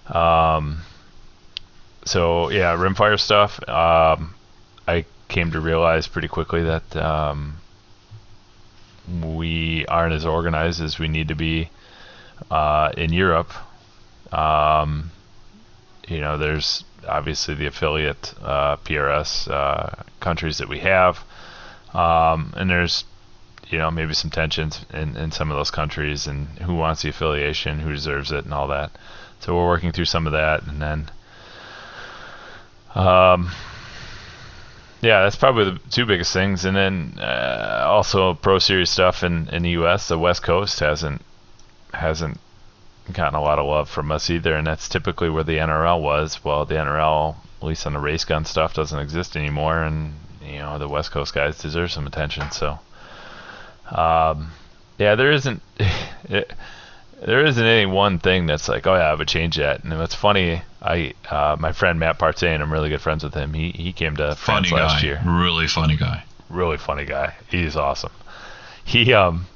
Um, 0.09 0.83
so 2.05 2.51
yeah, 2.51 2.77
rimfire 2.77 3.21
stuff. 3.21 3.61
Um, 3.69 4.35
I 4.89 5.05
came 5.29 5.53
to 5.53 5.61
realize 5.61 6.09
pretty 6.09 6.29
quickly 6.29 6.63
that 6.65 6.97
um, 6.97 7.59
we 9.20 9.86
aren't 9.86 10.14
as 10.14 10.24
organized 10.24 10.80
as 10.80 10.98
we 10.98 11.09
need 11.09 11.28
to 11.28 11.34
be 11.34 11.70
uh, 12.51 12.93
in 12.97 13.12
Europe. 13.12 13.52
Um, 14.32 15.10
you 16.09 16.20
know, 16.20 16.39
there's 16.39 16.84
obviously 17.06 17.55
the 17.55 17.66
affiliate 17.66 18.34
uh, 18.43 18.76
PRS 18.76 19.51
uh, 19.51 20.02
countries 20.20 20.59
that 20.59 20.68
we 20.68 20.80
have, 20.80 21.18
um, 21.94 22.52
and 22.56 22.70
there's 22.70 23.05
you 23.68 23.78
know 23.78 23.90
maybe 23.90 24.14
some 24.14 24.30
tensions 24.30 24.84
in, 24.93 25.16
in 25.16 25.30
some 25.30 25.51
of 25.51 25.56
those 25.56 25.70
countries 25.70 26.26
and 26.26 26.47
who 26.60 26.74
wants 26.74 27.02
the 27.02 27.09
affiliation, 27.09 27.80
who 27.80 27.93
deserves 27.93 28.32
it, 28.32 28.44
and 28.44 28.55
all 28.55 28.68
that. 28.68 28.90
So 29.40 29.56
we're 29.56 29.66
working 29.66 29.93
through 29.93 30.05
some 30.05 30.26
of 30.26 30.32
that, 30.32 30.62
and 30.66 30.80
then, 30.80 31.10
um, 32.94 33.51
yeah, 35.03 35.23
that's 35.23 35.37
probably 35.37 35.65
the 35.65 35.81
two 35.91 36.07
biggest 36.07 36.33
things. 36.33 36.65
And 36.65 36.77
then 36.77 37.19
uh, 37.19 37.85
also 37.89 38.35
pro 38.35 38.61
series 38.61 38.89
stuff 38.89 39.24
in, 39.24 39.49
in 39.49 39.65
the 39.65 39.70
U.S. 39.70 40.09
The 40.09 40.19
West 40.19 40.43
Coast 40.45 40.79
hasn't 40.79 41.23
hasn't 41.93 42.39
gotten 43.12 43.35
a 43.35 43.43
lot 43.43 43.59
of 43.59 43.66
love 43.66 43.91
from 43.91 44.12
us 44.12 44.31
either, 44.31 44.55
and 44.55 44.66
that's 44.66 44.89
typically 44.89 45.29
where 45.29 45.43
the 45.43 45.59
NRL 45.59 46.01
was. 46.01 46.45
Well, 46.45 46.65
the 46.65 46.77
NRL, 46.77 47.35
at 47.61 47.66
least 47.66 47.85
on 47.85 47.95
the 47.95 47.99
race 47.99 48.24
gun 48.24 48.45
stuff, 48.45 48.74
doesn't 48.74 48.99
exist 48.99 49.37
anymore, 49.37 49.83
and 49.83 50.15
you 50.41 50.61
know 50.61 50.79
the 50.79 50.89
West 50.89 51.11
Coast 51.11 51.35
guys 51.35 51.59
deserve 51.59 51.91
some 51.91 52.07
attention. 52.07 52.53
So, 52.53 52.79
um, 53.91 54.53
yeah, 54.99 55.16
there 55.16 55.33
isn't. 55.33 55.62
It, 56.29 56.53
there 57.20 57.45
isn't 57.45 57.65
any 57.65 57.85
one 57.85 58.20
thing 58.20 58.47
that's 58.47 58.69
like, 58.69 58.87
oh 58.87 58.95
yeah, 58.95 59.11
I 59.11 59.15
would 59.15 59.27
change 59.27 59.57
that. 59.57 59.83
And 59.83 59.99
what's 59.99 60.15
funny, 60.15 60.62
I 60.83 61.15
uh, 61.31 61.57
my 61.59 61.73
friend 61.73 61.99
Matt 62.01 62.19
Partain, 62.19 62.61
I'm 62.61 62.73
really 62.73 62.89
good 62.89 63.01
friends 63.01 63.23
with 63.23 63.35
him. 63.35 63.55
He 63.55 63.71
he 63.71 63.93
came 63.93 64.17
to 64.17 64.35
funny 64.35 64.69
France 64.69 64.73
last 64.73 65.03
guy 65.03 65.07
year. 65.07 65.23
really 65.25 65.69
funny 65.69 65.97
guy 65.97 66.25
Really 66.53 66.77
funny 66.77 67.07
guy. 67.07 67.35
He's 67.51 67.77
awesome. 67.77 68.13
He 68.85 69.15
um 69.15 69.47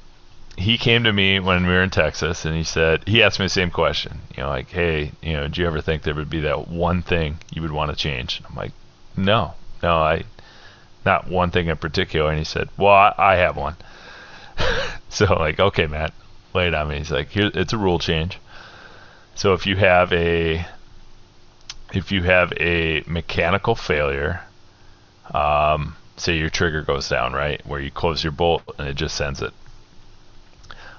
he 0.57 0.79
came 0.79 1.03
to 1.03 1.13
me 1.13 1.39
when 1.39 1.67
we 1.67 1.73
were 1.73 1.83
in 1.83 1.91
Texas 1.91 2.43
and 2.43 2.55
he 2.55 2.63
said 2.63 3.07
he 3.07 3.21
asked 3.21 3.39
me 3.39 3.45
the 3.45 3.49
same 3.49 3.69
question. 3.69 4.21
You 4.35 4.43
know, 4.43 4.49
like, 4.49 4.69
hey, 4.69 5.11
you 5.21 5.33
know, 5.33 5.47
do 5.47 5.61
you 5.61 5.67
ever 5.67 5.79
think 5.79 6.01
there 6.01 6.15
would 6.15 6.29
be 6.29 6.41
that 6.41 6.67
one 6.67 7.03
thing 7.03 7.37
you 7.53 7.61
would 7.61 7.71
want 7.71 7.91
to 7.91 7.95
change? 7.95 8.41
I'm 8.49 8.55
like, 8.55 8.71
no, 9.15 9.53
no, 9.83 9.97
I 9.97 10.23
not 11.05 11.29
one 11.29 11.51
thing 11.51 11.67
in 11.67 11.77
particular. 11.77 12.31
And 12.31 12.39
he 12.39 12.45
said, 12.45 12.69
well, 12.77 12.93
I, 12.93 13.13
I 13.17 13.35
have 13.35 13.55
one. 13.55 13.75
so 15.09 15.25
like, 15.35 15.59
okay, 15.59 15.85
Matt, 15.85 16.13
lay 16.55 16.67
it 16.67 16.73
on 16.73 16.87
me. 16.87 16.97
He's 16.97 17.11
like, 17.11 17.29
here, 17.29 17.51
it's 17.53 17.73
a 17.73 17.77
rule 17.77 17.99
change. 17.99 18.39
So 19.35 19.53
if 19.53 19.67
you 19.67 19.75
have 19.75 20.11
a 20.13 20.65
if 21.93 22.11
you 22.11 22.23
have 22.23 22.53
a 22.59 23.03
mechanical 23.07 23.75
failure, 23.75 24.41
um, 25.33 25.95
say 26.17 26.37
your 26.37 26.49
trigger 26.49 26.81
goes 26.83 27.09
down, 27.09 27.33
right, 27.33 27.65
where 27.65 27.79
you 27.79 27.91
close 27.91 28.23
your 28.23 28.31
bolt 28.33 28.63
and 28.79 28.87
it 28.87 28.95
just 28.95 29.15
sends 29.15 29.41
it. 29.41 29.53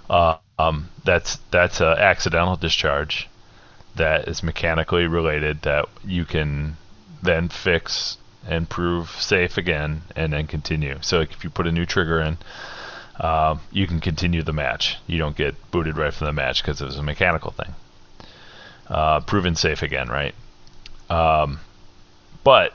Uh, 0.09 0.37
um, 0.59 0.89
that's 1.05 1.37
that's 1.51 1.81
an 1.81 1.99
accidental 1.99 2.57
discharge 2.57 3.29
that 3.97 4.29
is 4.29 4.43
mechanically 4.43 5.07
related 5.07 5.63
that 5.63 5.87
you 6.05 6.25
can 6.25 6.77
then 7.23 7.49
fix 7.49 8.19
and 8.47 8.69
prove 8.71 9.11
safe 9.11 9.59
again, 9.59 10.03
and 10.17 10.33
then 10.33 10.47
continue. 10.47 10.99
So 11.03 11.21
if 11.21 11.45
you 11.45 11.51
put 11.51 11.67
a 11.67 11.73
new 11.73 11.85
trigger 11.85 12.21
in, 12.21 12.39
uh, 13.21 13.57
you 13.73 13.87
can 13.87 14.01
continue 14.01 14.43
the 14.43 14.53
match. 14.53 14.97
You 15.07 15.19
don't 15.19 15.37
get 15.37 15.71
booted 15.71 15.97
right 15.99 16.15
from 16.15 16.27
the 16.27 16.33
match 16.33 16.63
because 16.63 16.81
it 16.81 16.87
was 16.87 16.97
a 16.99 17.03
mechanical 17.03 17.51
thing. 17.51 17.75
Uh, 18.89 19.21
proven 19.21 19.55
safe 19.55 19.83
again, 19.83 20.09
right? 20.09 20.35
Um, 21.11 21.61
but 22.45 22.75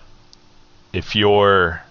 if 0.92 1.16
you're 1.16 1.84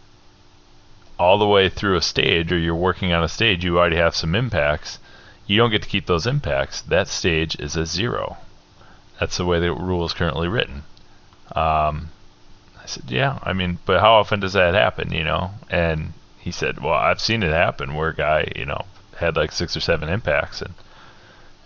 all 1.18 1.38
the 1.38 1.46
way 1.46 1.68
through 1.68 1.96
a 1.96 2.02
stage 2.02 2.52
or 2.52 2.58
you're 2.58 2.74
working 2.74 3.12
on 3.12 3.22
a 3.22 3.28
stage, 3.28 3.64
you 3.64 3.78
already 3.78 3.96
have 3.96 4.16
some 4.16 4.34
impacts. 4.34 4.98
You 5.46 5.56
don't 5.56 5.70
get 5.70 5.82
to 5.82 5.88
keep 5.88 6.06
those 6.06 6.26
impacts. 6.26 6.80
That 6.82 7.08
stage 7.08 7.56
is 7.58 7.76
a 7.76 7.86
zero. 7.86 8.38
That's 9.20 9.36
the 9.36 9.44
way 9.44 9.60
the 9.60 9.72
rule 9.72 10.04
is 10.04 10.12
currently 10.12 10.48
written. 10.48 10.84
Um, 11.54 12.10
I 12.82 12.86
said, 12.86 13.04
yeah, 13.08 13.38
I 13.42 13.52
mean, 13.52 13.78
but 13.84 14.00
how 14.00 14.14
often 14.14 14.40
does 14.40 14.54
that 14.54 14.74
happen, 14.74 15.12
you 15.12 15.22
know? 15.22 15.52
And 15.70 16.14
he 16.38 16.50
said, 16.50 16.80
well, 16.80 16.94
I've 16.94 17.20
seen 17.20 17.42
it 17.42 17.52
happen 17.52 17.94
where 17.94 18.08
a 18.08 18.14
guy, 18.14 18.50
you 18.56 18.64
know, 18.64 18.84
had 19.16 19.36
like 19.36 19.52
six 19.52 19.76
or 19.76 19.80
seven 19.80 20.08
impacts 20.08 20.60
and 20.60 20.74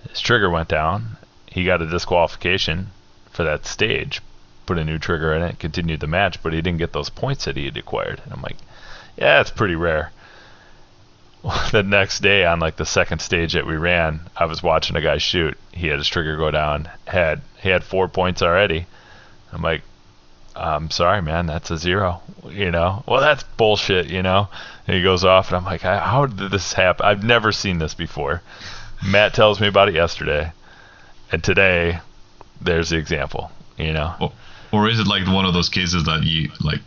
his 0.08 0.20
trigger 0.20 0.50
went 0.50 0.68
down. 0.68 1.16
He 1.46 1.64
got 1.64 1.80
a 1.80 1.86
disqualification 1.86 2.90
for 3.30 3.44
that 3.44 3.66
stage, 3.66 4.20
put 4.66 4.78
a 4.78 4.84
new 4.84 4.98
trigger 4.98 5.32
in 5.32 5.42
it, 5.42 5.58
continued 5.58 6.00
the 6.00 6.06
match, 6.06 6.42
but 6.42 6.52
he 6.52 6.60
didn't 6.60 6.78
get 6.78 6.92
those 6.92 7.08
points 7.08 7.44
that 7.44 7.56
he 7.56 7.64
had 7.66 7.76
acquired. 7.76 8.20
And 8.24 8.32
I'm 8.32 8.42
like, 8.42 8.56
yeah, 9.16 9.40
it's 9.40 9.50
pretty 9.50 9.76
rare. 9.76 10.12
the 11.72 11.82
next 11.82 12.20
day 12.20 12.44
on 12.44 12.58
like 12.58 12.76
the 12.76 12.86
second 12.86 13.20
stage 13.20 13.52
that 13.52 13.66
we 13.66 13.76
ran, 13.76 14.20
I 14.36 14.46
was 14.46 14.62
watching 14.62 14.96
a 14.96 15.00
guy 15.00 15.18
shoot. 15.18 15.56
He 15.72 15.88
had 15.88 15.98
his 15.98 16.08
trigger 16.08 16.36
go 16.36 16.50
down. 16.50 16.88
Had 17.06 17.40
he 17.60 17.68
had 17.68 17.84
four 17.84 18.08
points 18.08 18.42
already. 18.42 18.86
I'm 19.52 19.62
like, 19.62 19.82
I'm 20.54 20.90
sorry, 20.90 21.22
man, 21.22 21.46
that's 21.46 21.70
a 21.70 21.78
zero. 21.78 22.22
You 22.48 22.70
know, 22.70 23.04
well, 23.06 23.20
that's 23.20 23.44
bullshit. 23.44 24.06
You 24.06 24.22
know, 24.22 24.48
and 24.86 24.96
he 24.96 25.02
goes 25.02 25.24
off, 25.24 25.48
and 25.48 25.56
I'm 25.56 25.64
like, 25.64 25.82
how 25.82 26.26
did 26.26 26.50
this 26.50 26.72
happen? 26.72 27.06
I've 27.06 27.24
never 27.24 27.52
seen 27.52 27.78
this 27.78 27.94
before. 27.94 28.42
Matt 29.06 29.34
tells 29.34 29.60
me 29.60 29.68
about 29.68 29.88
it 29.88 29.94
yesterday, 29.94 30.52
and 31.30 31.44
today, 31.44 32.00
there's 32.60 32.90
the 32.90 32.96
example. 32.96 33.52
You 33.78 33.92
know, 33.92 34.14
or, 34.18 34.32
or 34.72 34.88
is 34.88 34.98
it 34.98 35.06
like 35.06 35.26
one 35.26 35.44
of 35.44 35.54
those 35.54 35.68
cases 35.68 36.04
that 36.04 36.24
you 36.24 36.50
like? 36.60 36.80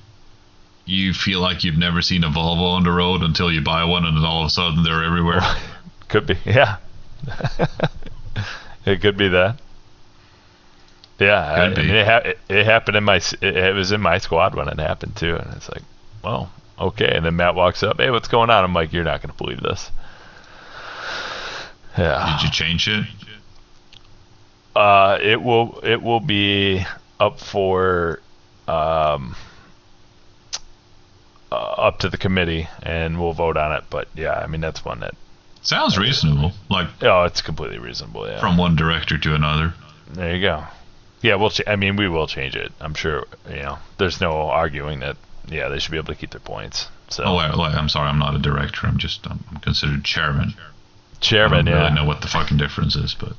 You 0.86 1.14
feel 1.14 1.40
like 1.40 1.64
you've 1.64 1.78
never 1.78 2.02
seen 2.02 2.24
a 2.24 2.30
Volvo 2.30 2.74
on 2.74 2.84
the 2.84 2.92
road 2.92 3.22
until 3.22 3.52
you 3.52 3.62
buy 3.62 3.84
one, 3.84 4.06
and 4.06 4.18
then 4.18 4.24
all 4.24 4.42
of 4.42 4.48
a 4.48 4.50
sudden 4.50 4.84
they're 4.84 5.04
everywhere. 5.04 5.42
could 6.08 6.26
be, 6.26 6.38
yeah. 6.46 6.78
it 8.86 9.00
could 9.02 9.16
be 9.16 9.28
that. 9.30 9.60
Yeah, 11.20 11.44
I, 11.44 11.66
I 11.66 11.70
mean, 11.70 11.90
it, 11.90 12.08
ha- 12.08 12.22
it, 12.30 12.40
it, 12.48 12.66
happened 12.66 12.96
in 12.96 13.04
my 13.04 13.18
it, 13.18 13.44
it, 13.44 13.76
was 13.76 13.92
in 13.92 14.00
my 14.00 14.20
squad 14.20 14.56
when 14.56 14.70
it 14.70 14.80
happened 14.80 15.18
too, 15.18 15.36
and 15.36 15.54
it's 15.54 15.70
like, 15.70 15.84
well, 16.24 16.50
okay. 16.80 17.14
And 17.14 17.26
then 17.26 17.36
Matt 17.36 17.56
walks 17.56 17.84
up, 17.84 17.98
hey, 18.00 18.10
what's 18.10 18.30
going 18.30 18.50
on? 18.50 18.64
I'm 18.64 18.74
like, 18.74 18.94
you're 18.94 19.04
not 19.04 19.22
gonna 19.22 19.34
believe 19.34 19.60
this. 19.62 19.92
Yeah. 21.98 22.38
Did 22.38 22.46
you 22.46 22.52
change 22.52 22.88
it? 22.88 23.06
Uh, 24.76 25.20
it 25.22 25.42
will 25.42 25.80
it 25.84 26.02
will 26.02 26.22
be 26.22 26.86
up 27.20 27.40
for 27.40 28.22
um 28.68 29.36
uh, 31.52 31.56
up 31.56 32.00
to 32.00 32.10
the 32.10 32.18
committee, 32.18 32.68
and 32.84 33.20
we'll 33.20 33.34
vote 33.34 33.58
on 33.58 33.72
it. 33.72 33.84
But 33.90 34.08
yeah, 34.16 34.34
I 34.34 34.48
mean 34.48 34.62
that's 34.62 34.86
one 34.86 35.00
that 35.02 35.16
sounds 35.62 35.98
reasonable. 35.98 36.54
Like 36.70 36.88
oh, 37.02 37.24
it's 37.24 37.42
completely 37.42 37.80
reasonable. 37.80 38.28
Yeah. 38.28 38.40
From 38.40 38.58
one 38.58 38.76
director 38.76 39.18
to 39.18 39.36
another. 39.36 39.74
There 40.14 40.36
you 40.36 40.42
go. 40.42 40.64
Yeah, 41.22 41.36
we'll. 41.36 41.50
Ch- 41.50 41.68
I 41.68 41.76
mean, 41.76 41.96
we 41.96 42.08
will 42.08 42.28
change 42.28 42.56
it. 42.56 42.72
I'm 42.80 42.94
sure. 42.94 43.26
You 43.50 43.58
know, 43.58 43.80
there's 43.98 44.22
no 44.22 44.32
arguing 44.32 45.00
that. 45.00 45.18
Yeah, 45.48 45.68
they 45.68 45.80
should 45.80 45.92
be 45.92 45.98
able 45.98 46.14
to 46.14 46.20
keep 46.20 46.32
their 46.32 46.40
points. 46.40 46.88
So. 47.10 47.24
Oh, 47.24 47.36
well, 47.36 47.62
I'm 47.62 47.90
sorry. 47.90 48.08
I'm 48.08 48.20
not 48.20 48.36
a 48.36 48.40
director. 48.40 48.88
I'm 48.88 48.98
just. 48.98 49.26
I'm 49.28 49.40
considered 49.62 50.04
chairman. 50.04 50.54
Chairman. 51.20 51.68
I 51.68 51.72
don't 51.72 51.74
yeah. 51.74 51.84
really 51.84 51.96
know 51.96 52.06
what 52.06 52.22
the 52.22 52.28
fucking 52.28 52.58
difference 52.58 52.96
is, 52.96 53.16
but. 53.16 53.34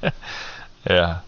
yeah. 0.90 1.20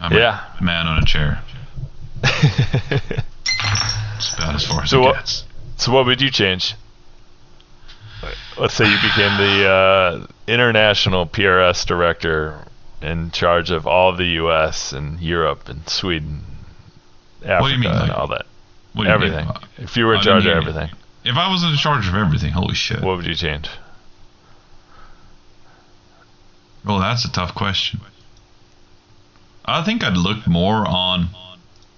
I'm 0.00 0.12
yeah. 0.12 0.44
a 0.58 0.62
man 0.62 0.86
on 0.86 1.02
a 1.02 1.04
chair. 1.04 1.42
it's 2.22 4.34
about 4.34 4.54
as 4.54 4.66
far 4.66 4.82
as 4.82 4.90
so 4.90 5.00
it 5.00 5.04
what, 5.04 5.16
gets. 5.16 5.44
So 5.76 5.92
what 5.92 6.06
would 6.06 6.20
you 6.20 6.30
change? 6.30 6.74
Let's 8.58 8.74
say 8.74 8.90
you 8.90 8.96
became 8.96 9.36
the 9.38 9.68
uh, 9.68 10.26
international 10.48 11.26
PRS 11.26 11.86
director 11.86 12.64
in 13.00 13.30
charge 13.30 13.70
of 13.70 13.86
all 13.86 14.14
the 14.14 14.24
U.S. 14.24 14.92
and 14.92 15.20
Europe 15.20 15.68
and 15.68 15.88
Sweden, 15.88 16.42
Africa, 17.42 17.62
what 17.62 17.68
do 17.68 17.74
you 17.74 17.80
mean, 17.80 17.92
and 17.92 18.10
all 18.10 18.26
that. 18.28 18.46
everything. 19.06 19.46
Mean? 19.46 19.56
If 19.78 19.96
you 19.96 20.06
were 20.06 20.16
in 20.16 20.22
charge 20.22 20.46
of 20.46 20.56
everything. 20.56 20.90
If 21.24 21.36
I 21.36 21.52
was 21.52 21.62
in 21.62 21.76
charge 21.76 22.08
of 22.08 22.14
everything, 22.14 22.52
holy 22.52 22.74
shit. 22.74 23.00
What 23.00 23.16
would 23.16 23.26
you 23.26 23.34
change? 23.34 23.68
Well, 26.84 26.98
that's 26.98 27.24
a 27.24 27.30
tough 27.30 27.54
question. 27.54 28.00
I 29.68 29.84
think 29.84 30.02
I'd 30.02 30.16
look 30.16 30.46
more 30.46 30.86
on 30.86 31.28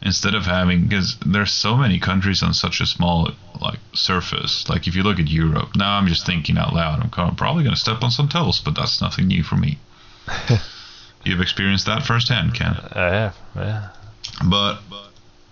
instead 0.03 0.35
of 0.35 0.45
having 0.47 0.85
because 0.85 1.17
there's 1.25 1.53
so 1.53 1.77
many 1.77 1.99
countries 1.99 2.43
on 2.43 2.55
such 2.55 2.81
a 2.81 2.87
small 2.87 3.31
like 3.61 3.79
surface. 3.93 4.69
Like 4.69 4.87
if 4.87 4.95
you 4.95 5.03
look 5.03 5.19
at 5.19 5.29
Europe, 5.29 5.77
now 5.77 5.97
I'm 5.97 6.07
just 6.07 6.27
thinking 6.27 6.59
out 6.59 6.75
loud. 6.75 7.01
I'm 7.03 7.37
probably 7.37 7.63
going 7.63 7.75
to 7.75 7.81
step 7.81 8.03
on 8.03 8.11
some 8.11 8.29
toes, 8.29 8.61
but 8.61 8.75
that's 8.75 9.01
nothing 9.01 9.29
new 9.29 9.43
for 9.43 9.57
me. 9.57 9.79
You've 11.25 11.41
experienced 11.41 11.87
that 11.87 12.03
firsthand, 12.03 12.55
Ken. 12.55 12.73
Uh, 12.73 12.89
I 12.95 13.11
have, 13.11 13.37
yeah. 13.55 13.89
But 14.49 14.79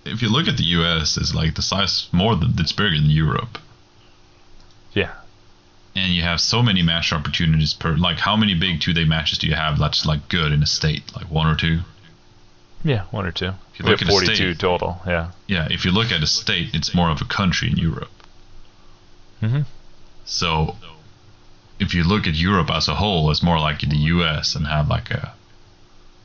if 0.06 0.22
you 0.22 0.30
look 0.30 0.48
at 0.48 0.56
the 0.56 0.64
U.S., 0.64 1.16
it's 1.16 1.34
like 1.34 1.54
the 1.54 1.62
size 1.62 2.08
more 2.12 2.34
than 2.34 2.54
it's 2.58 2.72
bigger 2.72 2.96
than 2.96 3.10
Europe. 3.10 3.58
Yeah. 4.94 5.12
And 5.94 6.14
you 6.14 6.22
have 6.22 6.40
so 6.40 6.62
many 6.62 6.82
match 6.82 7.12
opportunities 7.12 7.74
per. 7.74 7.96
Like, 7.96 8.18
how 8.18 8.36
many 8.36 8.54
big 8.54 8.80
two-day 8.80 9.04
matches 9.04 9.38
do 9.38 9.46
you 9.46 9.54
have 9.54 9.78
that's 9.78 10.06
like 10.06 10.28
good 10.28 10.52
in 10.52 10.62
a 10.62 10.66
state? 10.66 11.14
Like 11.14 11.30
one 11.30 11.46
or 11.48 11.56
two. 11.56 11.80
Yeah, 12.84 13.04
one 13.10 13.26
or 13.26 13.32
two. 13.32 13.52
If 13.74 13.80
you 13.80 13.86
look 13.86 14.02
at 14.02 14.08
42 14.08 14.34
state, 14.34 14.58
total. 14.58 15.00
Yeah. 15.06 15.30
Yeah, 15.46 15.66
if 15.70 15.84
you 15.84 15.90
look 15.90 16.12
at 16.12 16.22
a 16.22 16.26
state, 16.26 16.74
it's 16.74 16.94
more 16.94 17.10
of 17.10 17.20
a 17.20 17.24
country 17.24 17.70
in 17.70 17.76
Europe. 17.76 18.10
Mhm. 19.42 19.66
So, 20.24 20.76
if 21.78 21.94
you 21.94 22.04
look 22.04 22.26
at 22.26 22.34
Europe 22.34 22.70
as 22.70 22.88
a 22.88 22.94
whole, 22.94 23.30
it's 23.30 23.42
more 23.42 23.58
like 23.58 23.80
the 23.80 23.96
U.S. 23.96 24.54
and 24.54 24.66
have 24.66 24.88
like 24.88 25.10
a 25.10 25.32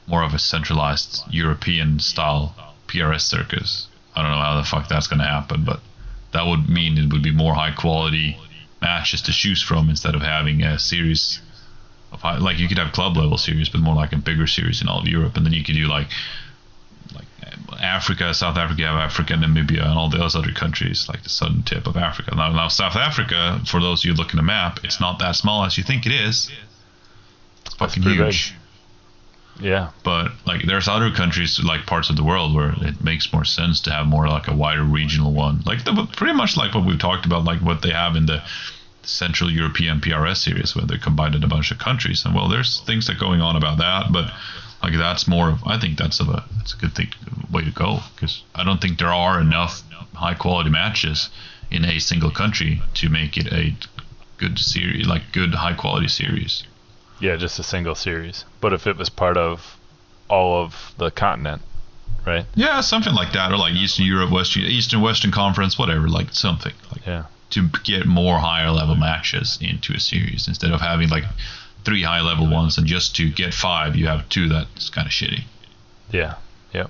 more 0.08 0.24
of 0.24 0.34
a 0.34 0.40
centralized 0.40 1.24
European 1.30 2.00
style 2.00 2.56
PRS 2.88 3.22
circus. 3.22 3.88
I 4.16 4.22
don't 4.22 4.32
know 4.32 4.38
how 4.38 4.58
the 4.58 4.66
fuck 4.66 4.88
that's 4.90 5.08
gonna 5.08 5.28
happen, 5.28 5.64
but 5.64 5.80
that 6.32 6.46
would 6.46 6.70
mean 6.70 6.98
it 6.98 7.12
would 7.12 7.24
be 7.24 7.32
more 7.32 7.54
high 7.56 7.72
quality 7.72 8.38
matches 8.82 9.22
to 9.24 9.32
choose 9.32 9.62
from 9.62 9.90
instead 9.90 10.14
of 10.14 10.22
having 10.22 10.62
a 10.62 10.78
series 10.78 11.40
of 12.12 12.22
high, 12.22 12.38
like 12.38 12.60
you 12.60 12.68
could 12.68 12.78
have 12.78 12.92
club 12.92 13.16
level 13.16 13.38
series, 13.38 13.70
but 13.70 13.80
more 13.82 13.96
like 13.96 14.12
a 14.12 14.18
bigger 14.18 14.46
series 14.48 14.82
in 14.82 14.88
all 14.88 15.00
of 15.00 15.08
Europe, 15.08 15.38
and 15.38 15.46
then 15.46 15.54
you 15.54 15.64
could 15.64 15.76
do 15.76 15.88
like 15.88 16.08
like 16.08 16.12
Africa, 17.80 18.34
South 18.34 18.58
Africa, 18.58 18.84
Africa, 18.84 19.34
Namibia, 19.34 19.84
and 19.84 19.98
all 19.98 20.10
those 20.10 20.36
other 20.36 20.52
countries, 20.52 21.08
like 21.10 21.24
the 21.24 21.30
southern 21.30 21.64
tip 21.64 21.88
of 21.88 21.98
Africa. 21.98 22.36
Now, 22.36 22.52
now 22.52 22.68
South 22.68 22.96
Africa, 22.96 23.62
for 23.66 23.80
those 23.80 24.02
of 24.02 24.06
you 24.06 24.14
looking 24.14 24.40
at 24.40 24.42
the 24.42 24.44
map, 24.44 24.80
it's 24.84 25.00
not 25.00 25.20
that 25.20 25.36
small 25.36 25.66
as 25.66 25.78
you 25.78 25.84
think 25.84 26.06
it 26.06 26.12
is. 26.12 26.52
It's 27.66 27.76
fucking 27.76 28.04
huge. 28.04 28.54
Big. 28.54 28.60
Yeah. 29.60 29.92
But 30.04 30.32
like 30.46 30.66
there's 30.66 30.88
other 30.88 31.12
countries 31.12 31.62
like 31.64 31.86
parts 31.86 32.10
of 32.10 32.16
the 32.16 32.24
world 32.24 32.56
where 32.56 32.74
it 32.82 33.04
makes 33.04 33.32
more 33.32 33.46
sense 33.46 33.80
to 33.82 33.92
have 33.92 34.08
more 34.08 34.28
like 34.28 34.48
a 34.48 34.56
wider 34.56 34.84
regional 34.84 35.32
one. 35.32 35.62
Like 35.66 35.84
the, 35.84 36.08
pretty 36.16 36.34
much 36.34 36.58
like 36.58 36.74
what 36.74 36.86
we've 36.86 37.00
talked 37.00 37.26
about 37.26 37.44
like 37.44 37.62
what 37.62 37.82
they 37.82 37.92
have 37.92 38.16
in 38.16 38.26
the 38.26 38.42
Central 39.04 39.52
European 39.52 40.00
PRS 40.00 40.38
series 40.38 40.76
where 40.76 40.86
they 40.86 40.98
combined 40.98 41.36
a 41.36 41.48
bunch 41.48 41.72
of 41.72 41.78
countries. 41.78 42.26
And 42.26 42.34
well 42.34 42.50
there's 42.50 42.80
things 42.82 43.08
that 43.08 43.18
are 43.18 43.20
going 43.20 43.42
on 43.42 43.56
about 43.56 43.78
that, 43.78 44.12
but 44.12 44.32
like 44.84 44.94
that's 44.94 45.28
more 45.28 45.50
of 45.50 45.64
I 45.66 45.80
think 45.80 45.98
that's 45.98 46.20
of 46.20 46.28
a 46.28 46.44
that's 46.58 46.74
a 46.74 46.78
good 46.78 46.94
thing 46.94 47.08
way 47.52 47.64
to 47.64 47.72
go 47.72 48.00
because 48.16 48.44
I 48.54 48.64
don't 48.64 48.82
think 48.82 49.00
there 49.00 49.14
are 49.14 49.40
enough 49.40 49.82
high 50.14 50.34
quality 50.34 50.70
matches 50.70 51.30
in 51.72 51.86
a 51.86 52.00
single 52.00 52.32
country 52.32 52.82
to 52.96 53.10
make 53.10 53.38
it 53.38 53.52
a 53.52 53.76
good 54.38 54.60
series 54.60 55.08
like 55.08 55.32
good 55.32 55.54
high 55.56 55.74
quality 55.74 56.10
series. 56.10 56.64
Yeah, 57.20 57.38
just 57.38 57.58
a 57.60 57.64
single 57.64 57.96
series. 57.96 58.44
But 58.60 58.74
if 58.74 58.86
it 58.86 58.98
was 58.98 59.10
part 59.10 59.38
of 59.38 59.78
all 60.30 60.62
of 60.62 60.94
the 60.98 61.10
continent, 61.12 61.62
right? 62.26 62.46
Yeah, 62.56 62.82
something 62.82 63.14
like 63.14 63.32
that, 63.34 63.52
or 63.52 63.58
like 63.58 63.74
Eastern 63.74 64.06
Europe, 64.06 64.32
Western 64.32 64.64
Eastern 64.64 65.02
Western 65.02 65.32
Conference, 65.32 65.80
whatever, 65.80 66.10
like 66.10 66.34
something. 66.34 66.74
Like 66.92 67.06
yeah. 67.06 67.24
To 67.52 67.70
get 67.84 68.08
more 68.08 68.40
higher 68.40 68.72
level 68.72 68.96
matches 68.96 69.60
into 69.62 69.94
a 69.94 70.00
series 70.00 70.48
instead 70.48 70.72
of 70.72 70.82
having 70.82 71.10
like 71.10 71.24
three 71.86 72.04
high 72.04 72.22
level 72.22 72.50
ones 72.50 72.78
and 72.78 72.88
just 72.88 73.16
to 73.18 73.30
get 73.32 73.54
five, 73.54 73.96
you 73.96 74.08
have 74.08 74.28
two 74.30 74.50
that's 74.50 74.90
kind 74.90 75.06
of 75.08 75.12
shitty. 75.12 75.44
Yeah. 76.12 76.36
Yep. 76.74 76.90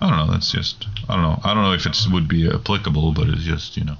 I 0.00 0.08
don't 0.08 0.18
know. 0.26 0.32
That's 0.32 0.50
just 0.52 0.86
I 1.08 1.14
don't 1.14 1.22
know. 1.22 1.40
I 1.44 1.54
don't 1.54 1.62
know 1.62 1.72
if 1.72 1.86
it 1.86 1.96
would 2.10 2.28
be 2.28 2.48
applicable, 2.48 3.12
but 3.12 3.28
it's 3.28 3.42
just 3.42 3.76
you 3.76 3.84
know. 3.84 3.96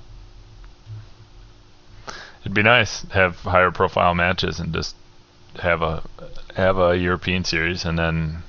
It'd 2.40 2.54
be 2.54 2.62
nice 2.62 3.02
to 3.02 3.12
have 3.14 3.36
higher 3.40 3.70
profile 3.70 4.14
matches 4.14 4.60
and 4.60 4.72
just 4.74 4.96
have 5.60 5.82
a 5.82 6.02
have 6.56 6.78
a 6.78 6.96
European 6.96 7.44
series 7.44 7.84
and 7.84 7.98
then 7.98 8.42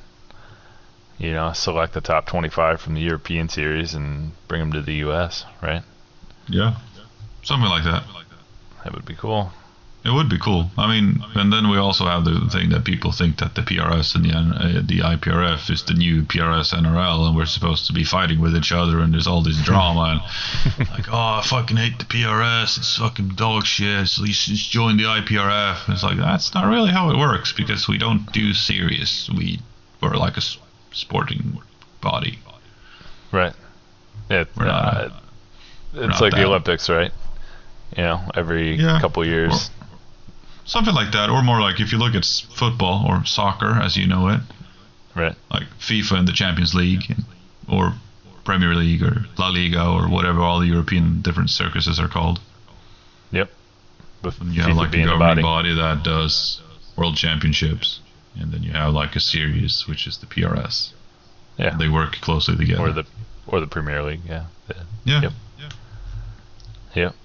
You 1.18 1.32
know, 1.34 1.54
select 1.54 1.94
the 1.94 2.02
top 2.02 2.26
25 2.26 2.82
from 2.82 2.94
the 2.96 3.02
European 3.02 3.48
series 3.48 3.94
and 3.94 4.32
bring 4.50 4.60
them 4.60 4.74
to 4.74 4.82
the 4.82 4.96
U.S. 4.96 5.46
Right? 5.62 5.82
Yeah, 6.48 6.76
something 7.44 7.70
like 7.70 7.86
that. 7.86 8.04
That 8.84 8.94
would 8.94 9.06
be 9.06 9.16
cool. 9.16 9.52
It 10.06 10.14
would 10.14 10.30
be 10.30 10.38
cool. 10.38 10.70
I 10.78 10.88
mean, 10.88 11.24
and 11.34 11.52
then 11.52 11.68
we 11.70 11.78
also 11.78 12.06
have 12.06 12.26
the 12.26 12.48
thing 12.52 12.70
that 12.70 12.86
people 12.86 13.12
think 13.12 13.38
that 13.40 13.56
the 13.56 13.62
PRS 13.62 14.14
and 14.14 14.24
the 14.24 14.34
uh, 14.38 14.82
the 14.86 15.00
IPRF 15.00 15.72
is 15.72 15.84
the 15.84 15.96
new 15.96 16.22
PRS 16.24 16.74
NRL, 16.76 17.26
and 17.28 17.36
we're 17.36 17.48
supposed 17.48 17.88
to 17.88 17.94
be 17.94 18.04
fighting 18.04 18.40
with 18.40 18.56
each 18.56 18.72
other, 18.72 19.00
and 19.00 19.12
there's 19.14 19.26
all 19.26 19.42
this 19.42 19.60
drama, 19.64 20.22
and 20.78 20.90
like, 20.92 21.08
oh, 21.12 21.40
I 21.40 21.42
fucking 21.44 21.78
hate 21.78 21.98
the 21.98 22.06
PRS, 22.06 22.78
it's 22.78 22.98
fucking 22.98 23.30
dog 23.30 23.66
shit. 23.66 24.08
So 24.08 24.24
you 24.26 24.34
should 24.34 24.54
just 24.54 24.70
join 24.70 24.98
the 24.98 25.06
IPRF. 25.06 25.86
And 25.86 25.96
it's 25.96 26.04
like 26.04 26.18
that's 26.18 26.54
not 26.54 26.68
really 26.68 26.92
how 26.92 27.10
it 27.10 27.18
works 27.18 27.52
because 27.52 27.88
we 27.88 27.98
don't 27.98 28.32
do 28.32 28.54
serious. 28.54 29.28
We 29.36 29.60
we're 30.02 30.16
like 30.18 30.38
a 30.38 30.42
sporting 30.92 31.58
body. 32.02 32.38
Right. 33.32 33.54
It, 34.30 34.48
We're 34.56 34.66
not- 34.66 34.96
uh, 34.98 35.10
it's 35.96 36.08
not 36.20 36.22
like 36.22 36.34
the. 36.34 36.46
Olympics, 36.46 36.90
right? 36.90 37.12
You 37.98 38.04
know, 38.04 38.22
every 38.36 38.76
Yeah. 38.76 39.00
couple 39.02 39.26
years. 39.26 39.72
Something 40.66 40.96
like 40.96 41.12
that, 41.14 41.30
or 41.30 41.42
more 41.44 41.62
like 41.62 41.80
if 41.80 41.92
you 41.92 41.98
look 41.98 42.16
at 42.16 42.26
football 42.26 43.06
or 43.08 43.24
soccer 43.26 43.80
as 43.82 43.96
you 43.96 44.08
know 44.08 44.28
it, 44.30 44.42
Right. 45.16 45.36
like 45.52 45.64
FIFA 45.80 46.20
and 46.20 46.28
the 46.28 46.34
Champions 46.34 46.74
League, 46.74 47.16
or 47.70 47.94
Premier 48.44 48.76
League 48.76 49.02
or 49.04 49.26
La 49.38 49.50
Liga 49.50 49.86
or 49.88 50.08
whatever 50.10 50.42
all 50.42 50.60
the 50.60 50.68
European 50.68 51.22
different 51.22 51.50
circuses 51.50 52.00
are 52.00 52.08
called. 52.08 52.40
Yep. 53.32 53.50
With 54.24 54.42
You 54.42 54.62
have 54.64 54.76
like 54.76 54.94
a 54.94 55.06
governing 55.06 55.18
body. 55.20 55.42
body 55.42 55.76
that 55.76 56.04
does 56.04 56.62
world 56.96 57.16
championships, 57.16 58.00
and 58.40 58.52
then 58.52 58.64
you 58.64 58.72
have 58.74 58.94
like 58.94 59.16
a 59.16 59.20
series 59.20 59.88
which 59.88 60.06
is 60.08 60.18
the 60.18 60.26
PRS. 60.26 60.92
Yeah. 61.58 61.76
They 61.78 61.88
work 61.90 62.14
closely 62.22 62.56
together. 62.58 62.82
Or 62.82 62.92
the 62.92 63.06
or 63.48 63.60
the 63.60 63.68
Premier 63.68 64.02
League. 64.04 64.22
Yeah. 64.28 64.46
Yeah. 65.06 65.22
yeah. 65.22 65.30
Yep. 66.96 67.16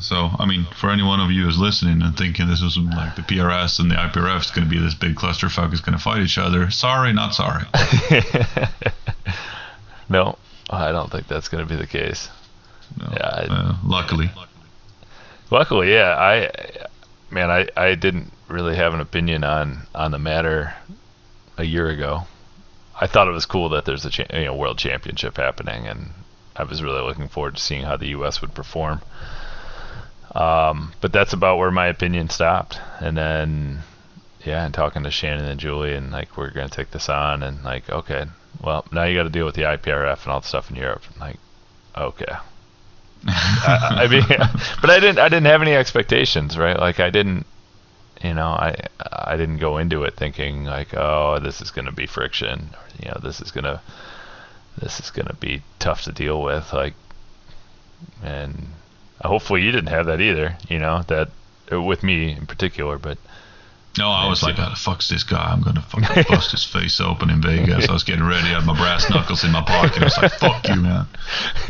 So 0.00 0.30
I 0.38 0.46
mean, 0.46 0.66
for 0.76 0.90
any 0.90 1.02
one 1.02 1.20
of 1.20 1.30
you 1.30 1.44
who's 1.44 1.58
listening 1.58 2.02
and 2.02 2.16
thinking 2.16 2.48
this 2.48 2.62
is 2.62 2.76
like 2.78 3.16
the 3.16 3.22
PRS 3.22 3.78
and 3.80 3.90
the 3.90 3.94
IPRF 3.96 4.40
is 4.40 4.50
going 4.50 4.64
to 4.66 4.70
be 4.70 4.78
this 4.78 4.94
big 4.94 5.14
clusterfuck 5.16 5.72
is 5.72 5.80
going 5.80 5.96
to 5.96 6.02
fight 6.02 6.22
each 6.22 6.38
other, 6.38 6.70
sorry, 6.70 7.12
not 7.12 7.34
sorry. 7.34 7.64
no, 10.08 10.36
I 10.68 10.92
don't 10.92 11.10
think 11.10 11.26
that's 11.28 11.48
going 11.48 11.66
to 11.66 11.68
be 11.68 11.76
the 11.80 11.86
case. 11.86 12.28
No. 12.98 13.08
Yeah, 13.12 13.26
I- 13.26 13.46
uh, 13.50 13.74
luckily. 13.84 14.30
Luckily, 15.50 15.92
yeah, 15.92 16.14
I 16.16 16.50
man, 17.30 17.50
I, 17.50 17.66
I 17.76 17.94
didn't 17.96 18.32
really 18.48 18.76
have 18.76 18.94
an 18.94 19.00
opinion 19.00 19.42
on 19.44 19.86
on 19.94 20.10
the 20.12 20.18
matter 20.18 20.74
a 21.58 21.64
year 21.64 21.88
ago. 21.88 22.22
I 23.00 23.06
thought 23.06 23.28
it 23.28 23.32
was 23.32 23.46
cool 23.46 23.70
that 23.70 23.84
there's 23.84 24.04
a 24.04 24.10
cha- 24.10 24.26
you 24.36 24.44
know 24.44 24.54
world 24.54 24.78
championship 24.78 25.36
happening, 25.38 25.86
and 25.88 26.10
I 26.54 26.62
was 26.64 26.82
really 26.82 27.00
looking 27.02 27.28
forward 27.28 27.56
to 27.56 27.62
seeing 27.62 27.82
how 27.82 27.96
the 27.96 28.08
U.S. 28.08 28.40
would 28.40 28.54
perform. 28.54 29.00
Um, 30.34 30.92
but 31.00 31.12
that's 31.12 31.32
about 31.32 31.58
where 31.58 31.70
my 31.70 31.86
opinion 31.86 32.30
stopped. 32.30 32.78
And 33.00 33.16
then, 33.16 33.80
yeah, 34.44 34.64
and 34.64 34.72
talking 34.72 35.02
to 35.02 35.10
Shannon 35.10 35.44
and 35.44 35.60
Julie, 35.60 35.94
and 35.94 36.12
like 36.12 36.36
we're 36.36 36.50
gonna 36.50 36.68
take 36.68 36.90
this 36.90 37.08
on, 37.08 37.42
and 37.42 37.62
like 37.64 37.88
okay, 37.90 38.26
well 38.62 38.84
now 38.92 39.04
you 39.04 39.16
got 39.16 39.24
to 39.24 39.30
deal 39.30 39.46
with 39.46 39.54
the 39.54 39.62
IPRF 39.62 40.22
and 40.22 40.32
all 40.32 40.40
the 40.40 40.46
stuff 40.46 40.70
in 40.70 40.76
Europe. 40.76 41.02
Like, 41.18 41.38
okay, 41.96 42.36
I, 43.26 44.04
I 44.04 44.08
mean, 44.08 44.22
but 44.80 44.90
I 44.90 45.00
didn't. 45.00 45.18
I 45.18 45.28
didn't 45.28 45.46
have 45.46 45.62
any 45.62 45.74
expectations, 45.74 46.56
right? 46.56 46.78
Like 46.78 47.00
I 47.00 47.10
didn't, 47.10 47.46
you 48.22 48.34
know, 48.34 48.48
I 48.48 48.76
I 49.10 49.36
didn't 49.36 49.58
go 49.58 49.78
into 49.78 50.04
it 50.04 50.16
thinking 50.16 50.64
like, 50.64 50.94
oh, 50.94 51.38
this 51.40 51.60
is 51.60 51.70
gonna 51.70 51.92
be 51.92 52.06
friction, 52.06 52.70
or 52.72 53.04
you 53.04 53.10
know, 53.10 53.20
this 53.22 53.40
is 53.40 53.50
gonna 53.50 53.82
this 54.78 55.00
is 55.00 55.10
gonna 55.10 55.34
be 55.34 55.62
tough 55.78 56.02
to 56.04 56.12
deal 56.12 56.40
with, 56.42 56.72
like, 56.72 56.94
and 58.22 58.68
hopefully 59.22 59.62
you 59.62 59.72
didn't 59.72 59.90
have 59.90 60.06
that 60.06 60.20
either, 60.20 60.56
you 60.68 60.78
know, 60.78 61.02
that 61.08 61.28
uh, 61.72 61.80
with 61.80 62.02
me 62.02 62.32
in 62.32 62.46
particular, 62.46 62.98
but 62.98 63.18
No, 63.98 64.08
I 64.08 64.28
was 64.28 64.42
like, 64.42 64.56
see. 64.56 64.62
oh, 64.64 64.74
fuck's 64.76 65.08
this 65.08 65.24
guy. 65.24 65.50
I'm 65.52 65.62
going 65.62 65.76
to 65.76 65.82
fucking 65.82 66.24
bust 66.28 66.52
his 66.52 66.64
face 66.64 67.00
open 67.00 67.30
in 67.30 67.42
Vegas. 67.42 67.88
I 67.88 67.92
was 67.92 68.04
getting 68.04 68.24
ready. 68.24 68.48
I 68.48 68.58
had 68.60 68.66
my 68.66 68.76
brass 68.76 69.08
knuckles 69.10 69.44
in 69.44 69.52
my 69.52 69.62
pocket. 69.62 70.00
I 70.00 70.04
was 70.04 70.18
like, 70.18 70.32
fuck 70.32 70.68
you, 70.68 70.76
man. 70.76 71.06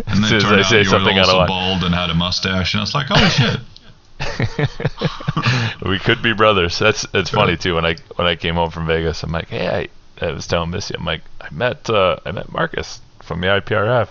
And 0.06 0.22
then 0.24 0.34
it 0.36 0.40
turned 0.40 0.60
out 0.60 0.70
you 0.70 0.90
were 0.90 1.20
also 1.20 1.46
bald 1.46 1.82
and 1.84 1.94
had 1.94 2.10
a 2.10 2.14
mustache. 2.14 2.74
And 2.74 2.80
I 2.80 2.82
was 2.82 2.94
like, 2.94 3.06
oh, 3.10 3.28
shit. 3.28 3.60
we 5.86 5.98
could 5.98 6.22
be 6.22 6.32
brothers. 6.34 6.78
That's 6.78 7.06
it's 7.14 7.30
funny 7.30 7.56
too. 7.56 7.74
When 7.74 7.86
I 7.86 7.96
when 8.16 8.26
I 8.26 8.36
came 8.36 8.54
home 8.54 8.70
from 8.70 8.86
Vegas, 8.86 9.22
I'm 9.22 9.32
like, 9.32 9.48
hey, 9.48 9.88
I, 10.20 10.26
I 10.26 10.32
was 10.32 10.46
telling 10.46 10.70
Missy, 10.70 10.94
I'm 10.94 11.06
like, 11.06 11.22
I 11.40 11.48
met 11.50 11.88
uh, 11.88 12.18
I 12.26 12.32
met 12.32 12.52
Marcus 12.52 13.00
from 13.22 13.40
the 13.40 13.46
IPRF. 13.46 14.08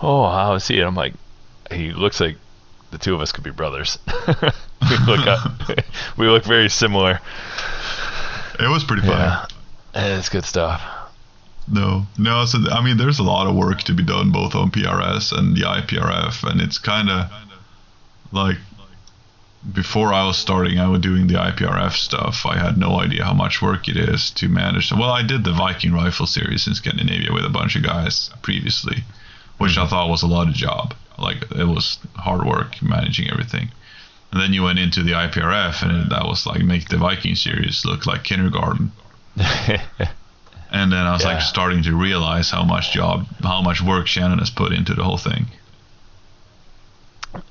Oh, 0.00 0.28
how 0.30 0.54
is 0.54 0.68
he? 0.68 0.78
And 0.78 0.86
I'm 0.86 0.94
like, 0.94 1.14
he 1.72 1.92
looks 1.92 2.20
like 2.20 2.36
the 2.90 2.98
two 2.98 3.14
of 3.14 3.20
us 3.20 3.32
could 3.32 3.44
be 3.44 3.50
brothers. 3.50 3.98
we 4.26 4.96
look 5.06 5.26
up, 5.26 5.52
we 6.16 6.28
look 6.28 6.44
very 6.44 6.68
similar. 6.68 7.20
It 8.58 8.68
was 8.68 8.84
pretty 8.84 9.02
funny. 9.02 9.48
Yeah, 9.94 10.18
it's 10.18 10.28
good 10.28 10.44
stuff. 10.44 10.82
No, 11.68 12.06
no. 12.18 12.44
So 12.46 12.58
I 12.70 12.82
mean, 12.82 12.96
there's 12.96 13.18
a 13.18 13.22
lot 13.22 13.46
of 13.46 13.54
work 13.54 13.82
to 13.82 13.94
be 13.94 14.02
done 14.02 14.32
both 14.32 14.54
on 14.54 14.70
PRS 14.70 15.36
and 15.36 15.56
the 15.56 15.62
IPRF, 15.62 16.48
and 16.50 16.60
it's 16.60 16.78
kind 16.78 17.08
of 17.08 17.30
like 18.32 18.56
before 19.72 20.12
I 20.12 20.26
was 20.26 20.38
starting, 20.38 20.78
I 20.78 20.88
was 20.88 21.00
doing 21.00 21.26
the 21.26 21.34
IPRF 21.34 21.92
stuff. 21.92 22.46
I 22.46 22.56
had 22.56 22.78
no 22.78 22.98
idea 22.98 23.24
how 23.24 23.34
much 23.34 23.60
work 23.60 23.88
it 23.88 23.96
is 23.96 24.30
to 24.32 24.48
manage. 24.48 24.90
Well, 24.90 25.10
I 25.10 25.22
did 25.22 25.44
the 25.44 25.52
Viking 25.52 25.92
rifle 25.92 26.26
series 26.26 26.66
in 26.66 26.74
Scandinavia 26.74 27.32
with 27.32 27.44
a 27.44 27.50
bunch 27.50 27.76
of 27.76 27.82
guys 27.82 28.30
previously, 28.42 29.04
which 29.58 29.72
mm-hmm. 29.72 29.82
I 29.82 29.86
thought 29.86 30.08
was 30.08 30.22
a 30.22 30.26
lot 30.26 30.48
of 30.48 30.54
job. 30.54 30.94
Like 31.20 31.42
it 31.52 31.66
was 31.66 31.98
hard 32.16 32.44
work 32.44 32.80
managing 32.82 33.30
everything. 33.30 33.70
And 34.32 34.40
then 34.40 34.52
you 34.52 34.62
went 34.62 34.78
into 34.78 35.02
the 35.02 35.12
IPRF, 35.12 35.82
and 35.82 36.10
that 36.10 36.24
was 36.26 36.46
like 36.46 36.62
make 36.62 36.88
the 36.88 36.98
Viking 36.98 37.34
series 37.34 37.84
look 37.84 38.06
like 38.06 38.24
kindergarten. 38.24 38.92
And 40.72 40.92
then 40.92 41.06
I 41.06 41.12
was 41.12 41.24
Yeah. 41.24 41.28
like 41.28 41.42
starting 41.42 41.82
to 41.84 41.96
realize 41.96 42.50
how 42.50 42.64
much 42.64 42.92
job, 42.92 43.26
how 43.42 43.60
much 43.62 43.80
work 43.82 44.06
Shannon 44.06 44.38
has 44.40 44.50
put 44.50 44.72
into 44.72 44.94
the 44.94 45.04
whole 45.04 45.18
thing. 45.18 45.48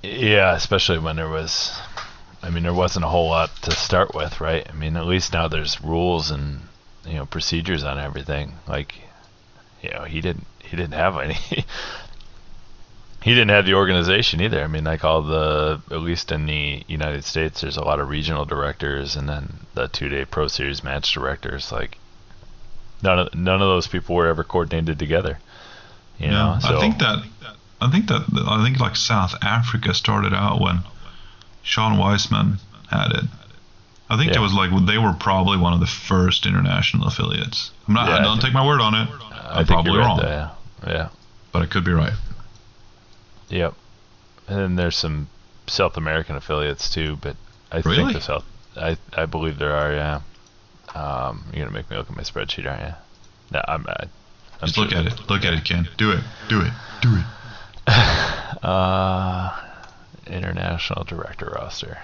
yeah, 0.04 0.56
especially 0.56 1.00
when 1.00 1.16
there 1.16 1.30
was, 1.30 1.72
I 2.41 2.50
mean, 2.50 2.64
there 2.64 2.74
wasn't 2.74 3.06
a 3.06 3.10
whole 3.10 3.30
lot 3.30 3.56
to 3.64 3.72
start 3.72 4.14
with, 4.14 4.41
right? 4.41 4.68
I 4.70 4.74
mean, 4.74 4.96
at 4.98 5.06
least 5.06 5.34
now 5.34 5.48
there's 5.48 5.82
rules 5.82 6.32
and 6.32 6.62
you 7.06 7.14
know 7.16 7.26
procedures 7.26 7.84
on 7.84 8.00
everything. 8.00 8.54
Like, 8.68 8.96
you 9.82 9.90
know, 9.91 10.04
he 10.04 10.22
didn't 10.22 10.48
he 10.64 10.76
didn't 10.76 10.94
have 10.94 11.18
any. 11.18 11.38
he 13.30 13.35
didn't 13.35 13.49
have 13.49 13.65
the 13.68 13.76
organization 13.76 14.41
either. 14.41 14.64
I 14.64 14.68
mean, 14.68 14.85
like 14.85 15.03
all 15.03 15.22
the 15.22 15.80
at 15.91 16.01
least 16.01 16.31
in 16.31 16.47
the 16.47 16.84
United 16.88 17.23
States, 17.23 17.61
there's 17.61 17.77
a 17.77 17.84
lot 17.84 17.99
of 17.99 18.10
regional 18.10 18.43
directors 18.43 19.15
and 19.15 19.30
then 19.30 19.53
the 19.76 19.88
two-day 19.88 20.26
Pro 20.26 20.47
Series 20.47 20.84
match 20.84 21.14
directors. 21.14 21.72
Like, 21.72 21.99
none 23.03 23.19
of 23.19 23.35
none 23.35 23.61
of 23.61 23.68
those 23.68 23.85
people 23.85 24.15
were 24.15 24.26
ever 24.27 24.43
coordinated 24.43 24.97
together. 24.97 25.38
You 26.18 26.27
know, 26.31 26.57
Yeah, 26.57 26.60
so 26.60 26.77
I 26.77 26.80
think 26.81 26.97
that, 26.99 27.23
I 27.80 27.91
think 27.91 28.07
that, 28.07 28.22
I 28.47 28.64
think 28.64 28.80
like 28.80 28.95
South 28.95 29.35
Africa 29.43 29.93
started 29.93 30.34
out 30.34 30.60
when 30.60 30.80
Sean 31.61 31.97
Weisman 31.99 32.57
had 32.89 33.11
it. 33.11 33.26
I 34.10 34.18
think 34.18 34.31
Yeah. 34.31 34.39
it 34.39 34.41
was 34.41 34.56
like 34.56 34.72
they 34.88 34.97
were 34.97 35.14
probably 35.14 35.57
one 35.60 35.73
of 35.73 35.80
the 35.81 35.85
first 35.85 36.47
international 36.47 37.07
affiliates. 37.07 37.69
I'm 37.88 37.93
not. 37.93 38.07
Yeah, 38.10 38.15
I 38.15 38.22
don't 38.22 38.31
think- 38.41 38.45
take 38.45 38.53
my 38.53 38.65
word 38.65 38.81
on 38.81 38.95
it. 38.95 39.07
I 39.07 39.60
I'm 39.60 39.65
think 39.65 39.68
probably 39.68 39.91
you're 39.91 40.01
right 40.01 40.07
wrong, 40.07 40.18
there, 40.19 40.49
yeah. 40.88 40.91
yeah. 40.91 41.10
but 41.51 41.61
I 41.61 41.68
could 41.68 41.84
be 41.85 41.91
right. 41.91 42.14
Yep. 43.50 43.74
And 44.48 44.58
then 44.58 44.76
there's 44.76 44.96
some 44.98 45.28
South 45.68 45.98
American 45.98 46.36
affiliates 46.36 46.90
too, 46.90 47.18
but 47.22 47.36
I 47.72 47.78
Really? 47.80 47.98
think 47.98 48.14
the 48.14 48.22
South 48.22 48.46
I 48.76 48.98
I 49.16 49.26
believe 49.26 49.58
there 49.60 49.76
are, 49.76 49.94
yeah. 49.94 50.22
Um, 50.96 51.44
you're 51.54 51.66
gonna 51.66 51.76
make 51.78 51.90
me 51.90 51.98
look 51.98 52.10
at 52.10 52.16
my 52.16 52.24
spreadsheet, 52.24 52.68
aren't 52.70 52.82
you? 52.82 52.94
No, 53.52 53.62
I'm 53.68 53.84
not. 53.84 54.08
I'm 54.62 54.68
Just 54.68 54.76
sure 54.76 54.86
look 54.86 54.94
at 54.94 55.06
it. 55.06 55.30
Look 55.30 55.46
at 55.46 55.54
it, 55.54 55.64
Ken. 55.66 55.88
Do 55.98 56.12
it. 56.12 56.24
Do 56.48 56.62
it. 56.62 56.72
Do 57.02 57.16
it. 57.16 57.26
Uh, 58.64 59.58
international 60.28 61.04
director 61.06 61.54
roster. 61.56 61.98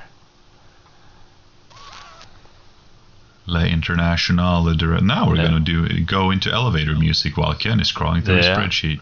Le 3.48 3.66
Internationale 3.68 4.74
Direct. 4.76 5.04
Now 5.04 5.28
we're 5.28 5.36
Yeah. 5.36 5.44
gonna 5.48 5.60
do 5.60 6.00
go 6.06 6.32
into 6.32 6.52
elevator 6.52 6.96
music 6.96 7.36
while 7.38 7.54
Ken 7.56 7.80
is 7.80 7.92
scrolling 7.92 8.24
through 8.24 8.38
his 8.38 8.46
Yeah. 8.48 8.56
spreadsheet. 8.56 9.02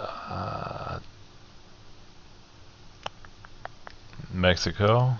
Uh, 0.00 1.00
Mexico, 4.32 5.14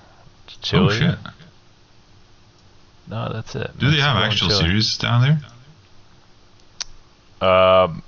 Chile. 0.62 0.86
Oh 0.86 0.90
shit! 0.90 1.18
No, 3.08 3.32
that's 3.32 3.54
it. 3.54 3.70
Do 3.78 3.90
they 3.90 4.00
have 4.00 4.16
actual 4.16 4.48
Chile. 4.48 4.60
series 4.60 4.98
down 4.98 5.40
there? 7.40 7.48
Um, 7.48 8.02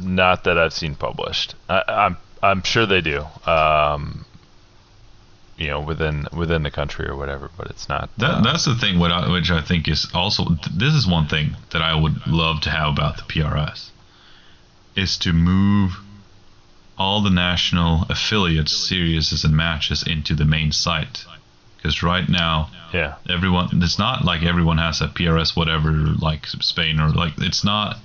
not 0.00 0.44
that 0.44 0.58
I've 0.58 0.72
seen 0.72 0.94
published. 0.94 1.54
I, 1.68 1.82
I'm 1.88 2.16
I'm 2.42 2.62
sure 2.62 2.86
they 2.86 3.00
do. 3.00 3.24
Um, 3.46 4.24
you 5.56 5.68
know 5.68 5.80
within 5.80 6.26
within 6.36 6.62
the 6.62 6.70
country 6.70 7.06
or 7.08 7.16
whatever. 7.16 7.50
But 7.56 7.68
it's 7.70 7.88
not. 7.88 8.10
That, 8.18 8.30
uh, 8.30 8.40
that's 8.42 8.64
the 8.64 8.74
thing, 8.74 8.98
what 8.98 9.12
I, 9.12 9.30
which 9.30 9.50
I 9.50 9.62
think 9.62 9.88
is 9.88 10.08
also 10.14 10.44
this 10.74 10.94
is 10.94 11.06
one 11.06 11.28
thing 11.28 11.56
that 11.70 11.82
I 11.82 11.94
would 11.94 12.26
love 12.26 12.60
to 12.62 12.70
have 12.70 12.92
about 12.92 13.16
the 13.16 13.22
PRS, 13.22 13.90
is 14.96 15.16
to 15.18 15.32
move 15.32 15.92
all 17.02 17.20
the 17.20 17.30
national 17.30 18.06
affiliates, 18.08 18.76
series, 18.76 19.44
and 19.44 19.56
matches 19.56 20.04
into 20.06 20.34
the 20.34 20.44
main 20.44 20.70
site. 20.70 21.24
Because 21.76 22.00
right 22.02 22.28
now, 22.28 22.70
yeah. 22.94 23.16
everyone 23.28 23.68
it's 23.82 23.98
not 23.98 24.24
like 24.24 24.44
everyone 24.44 24.78
has 24.78 25.00
a 25.00 25.08
PRS 25.08 25.56
whatever 25.56 25.90
like 25.90 26.46
Spain 26.46 27.00
or 27.00 27.08
like 27.08 27.32
it's 27.38 27.64
not. 27.64 27.98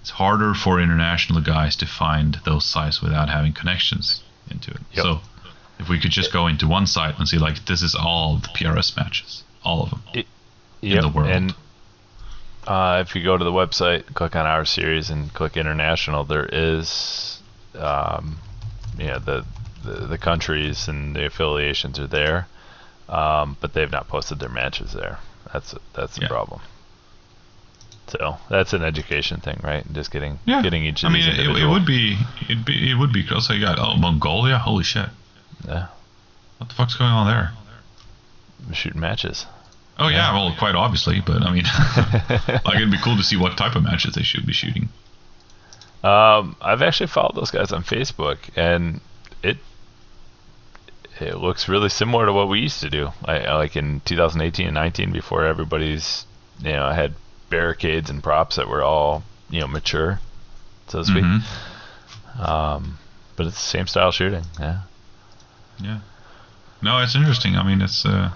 It's 0.00 0.10
harder 0.10 0.54
for 0.54 0.80
international 0.80 1.42
guys 1.42 1.76
to 1.76 1.86
find 1.86 2.38
those 2.46 2.64
sites 2.64 3.02
without 3.02 3.28
having 3.28 3.52
connections 3.52 4.22
into 4.50 4.70
it. 4.70 4.80
Yep. 4.94 5.04
So 5.04 5.20
if 5.78 5.90
we 5.90 6.00
could 6.00 6.10
just 6.10 6.32
go 6.32 6.46
into 6.46 6.66
one 6.66 6.86
site 6.86 7.18
and 7.18 7.28
see 7.28 7.38
like 7.38 7.66
this 7.66 7.82
is 7.82 7.94
all 7.94 8.38
the 8.38 8.48
PRS 8.48 8.96
matches, 8.96 9.44
all 9.62 9.82
of 9.82 9.90
them. 9.90 10.02
Yep. 10.80 11.02
the 11.02 11.08
world. 11.08 11.28
And 11.28 11.54
uh, 12.66 13.04
if 13.06 13.14
you 13.14 13.22
go 13.22 13.36
to 13.36 13.44
the 13.44 13.52
website, 13.52 14.14
click 14.14 14.36
on 14.36 14.46
our 14.46 14.64
series 14.64 15.10
and 15.10 15.32
click 15.34 15.58
international, 15.58 16.24
there 16.24 16.48
is, 16.50 17.39
um, 17.78 18.38
know 18.98 19.18
the, 19.18 19.44
the 19.84 20.06
the 20.06 20.18
countries 20.18 20.88
and 20.88 21.14
the 21.16 21.26
affiliations 21.26 21.98
are 21.98 22.06
there, 22.06 22.46
um, 23.08 23.56
but 23.60 23.72
they've 23.72 23.90
not 23.90 24.08
posted 24.08 24.38
their 24.38 24.48
matches 24.48 24.92
there. 24.92 25.18
That's 25.52 25.74
that's 25.94 26.14
the 26.16 26.22
Yeah. 26.22 26.28
problem. 26.28 26.60
So 28.08 28.38
that's 28.48 28.72
an 28.72 28.82
education 28.82 29.40
thing, 29.40 29.60
right? 29.62 29.84
Just 29.92 30.10
getting 30.10 30.38
Yeah. 30.44 30.62
getting 30.62 30.84
each 30.84 31.04
I 31.04 31.08
mean, 31.10 31.22
it, 31.28 31.38
it 31.46 31.66
would 31.66 31.86
be, 31.86 32.18
it'd 32.48 32.64
be, 32.64 32.90
it 32.90 32.94
would 32.94 33.12
be. 33.12 33.24
Also, 33.32 33.54
you 33.54 33.60
got 33.64 33.78
oh 33.78 33.96
Mongolia. 33.96 34.58
Holy 34.58 34.82
shit! 34.84 35.08
yeah, 35.66 35.86
What 36.58 36.68
the 36.68 36.74
fuck's 36.74 36.96
going 36.96 37.10
on 37.12 37.26
there? 37.26 37.52
shooting 38.74 39.00
matches. 39.00 39.46
Oh 39.98 40.08
yeah, 40.08 40.16
Yeah. 40.16 40.32
well, 40.32 40.54
quite 40.58 40.74
obviously, 40.74 41.20
but 41.20 41.42
I 41.42 41.52
mean, 41.52 41.64
like 42.64 42.76
it'd 42.76 42.90
be 42.90 42.98
cool 42.98 43.16
to 43.16 43.22
see 43.22 43.36
what 43.36 43.56
type 43.56 43.76
of 43.76 43.82
matches 43.84 44.14
they 44.14 44.22
should 44.22 44.44
be 44.44 44.52
shooting. 44.52 44.88
Um, 46.02 46.56
I've 46.60 46.82
actually 46.82 47.08
followed 47.08 47.34
those 47.34 47.50
guys 47.50 47.72
on 47.72 47.82
Facebook, 47.82 48.38
and 48.56 49.00
it 49.42 49.58
it 51.20 51.36
looks 51.36 51.68
really 51.68 51.90
similar 51.90 52.26
to 52.26 52.32
what 52.32 52.48
we 52.48 52.60
used 52.60 52.80
to 52.80 52.90
do. 52.90 53.10
I, 53.24 53.40
I 53.40 53.54
like 53.56 53.76
in 53.76 54.00
2018 54.06 54.66
and 54.66 54.74
19, 54.74 55.12
before 55.12 55.44
everybody's 55.44 56.24
you 56.60 56.72
know 56.72 56.90
had 56.90 57.14
barricades 57.50 58.08
and 58.10 58.22
props 58.22 58.56
that 58.56 58.68
were 58.68 58.82
all 58.82 59.22
you 59.50 59.60
know 59.60 59.68
mature, 59.68 60.20
so 60.88 61.00
to 61.00 61.04
speak. 61.04 61.24
Mhm. 61.24 61.42
Um, 62.38 62.98
but 63.36 63.46
it's 63.46 63.56
the 63.56 63.68
same 63.78 63.86
style 63.86 64.12
shooting. 64.12 64.44
Yeah. 64.58 64.80
Yeah. 65.82 66.00
No, 66.82 66.98
it's 67.02 67.14
interesting. 67.14 67.56
I 67.56 67.62
mean, 67.62 67.82
it's 67.82 68.06
uh, 68.06 68.30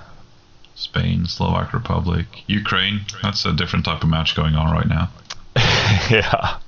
Spain, 0.74 1.26
Slovak 1.26 1.72
Republic, 1.72 2.26
Ukraine. 2.46 3.02
That's 3.22 3.44
a 3.46 3.52
different 3.52 3.84
type 3.86 4.02
of 4.02 4.08
match 4.10 4.34
going 4.34 4.54
on 4.54 4.70
right 4.72 4.88
now. 4.88 5.08
yeah. 6.10 6.58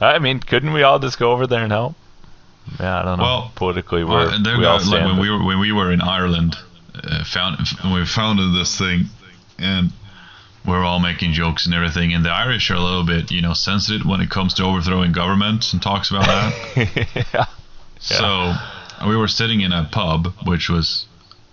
I 0.00 0.18
mean, 0.18 0.40
couldn't 0.40 0.72
we 0.72 0.82
all 0.82 0.98
just 0.98 1.18
go 1.18 1.32
over 1.32 1.46
there 1.46 1.62
and 1.62 1.72
help? 1.72 1.94
Yeah, 2.80 3.00
I 3.00 3.04
don't 3.04 3.18
know. 3.18 3.24
Well, 3.24 3.52
Politically, 3.54 4.04
we're, 4.04 4.26
Uh, 4.28 4.38
we 4.38 4.62
got- 4.62 4.82
all 4.82 4.90
like 4.90 5.04
when 5.04 5.18
we 5.18 5.30
were 5.30 5.42
when 5.42 5.58
we 5.60 5.72
were 5.72 5.92
in 5.92 6.00
Ireland, 6.00 6.56
uh, 7.02 7.24
found 7.24 7.58
we 7.92 8.04
founded 8.04 8.54
this 8.54 8.76
thing, 8.76 9.08
and 9.58 9.92
we're 10.64 10.84
all 10.84 10.98
making 10.98 11.32
jokes 11.32 11.64
and 11.66 11.74
everything. 11.74 12.12
And 12.12 12.24
the 12.24 12.30
Irish 12.32 12.70
are 12.70 12.74
a 12.74 12.80
little 12.80 13.04
bit, 13.04 13.30
you 13.30 13.40
know, 13.40 13.52
sensitive 13.54 14.04
when 14.04 14.20
it 14.20 14.30
comes 14.30 14.52
to 14.54 14.64
overthrowing 14.64 15.12
governments 15.12 15.72
and 15.72 15.80
talks 15.80 16.10
about 16.10 16.26
that. 16.26 17.16
yeah. 17.32 17.44
So 18.00 18.54
we 19.06 19.16
were 19.16 19.28
sitting 19.28 19.60
in 19.60 19.72
a 19.72 19.84
pub, 19.84 20.32
which 20.44 20.68
was, 20.68 21.06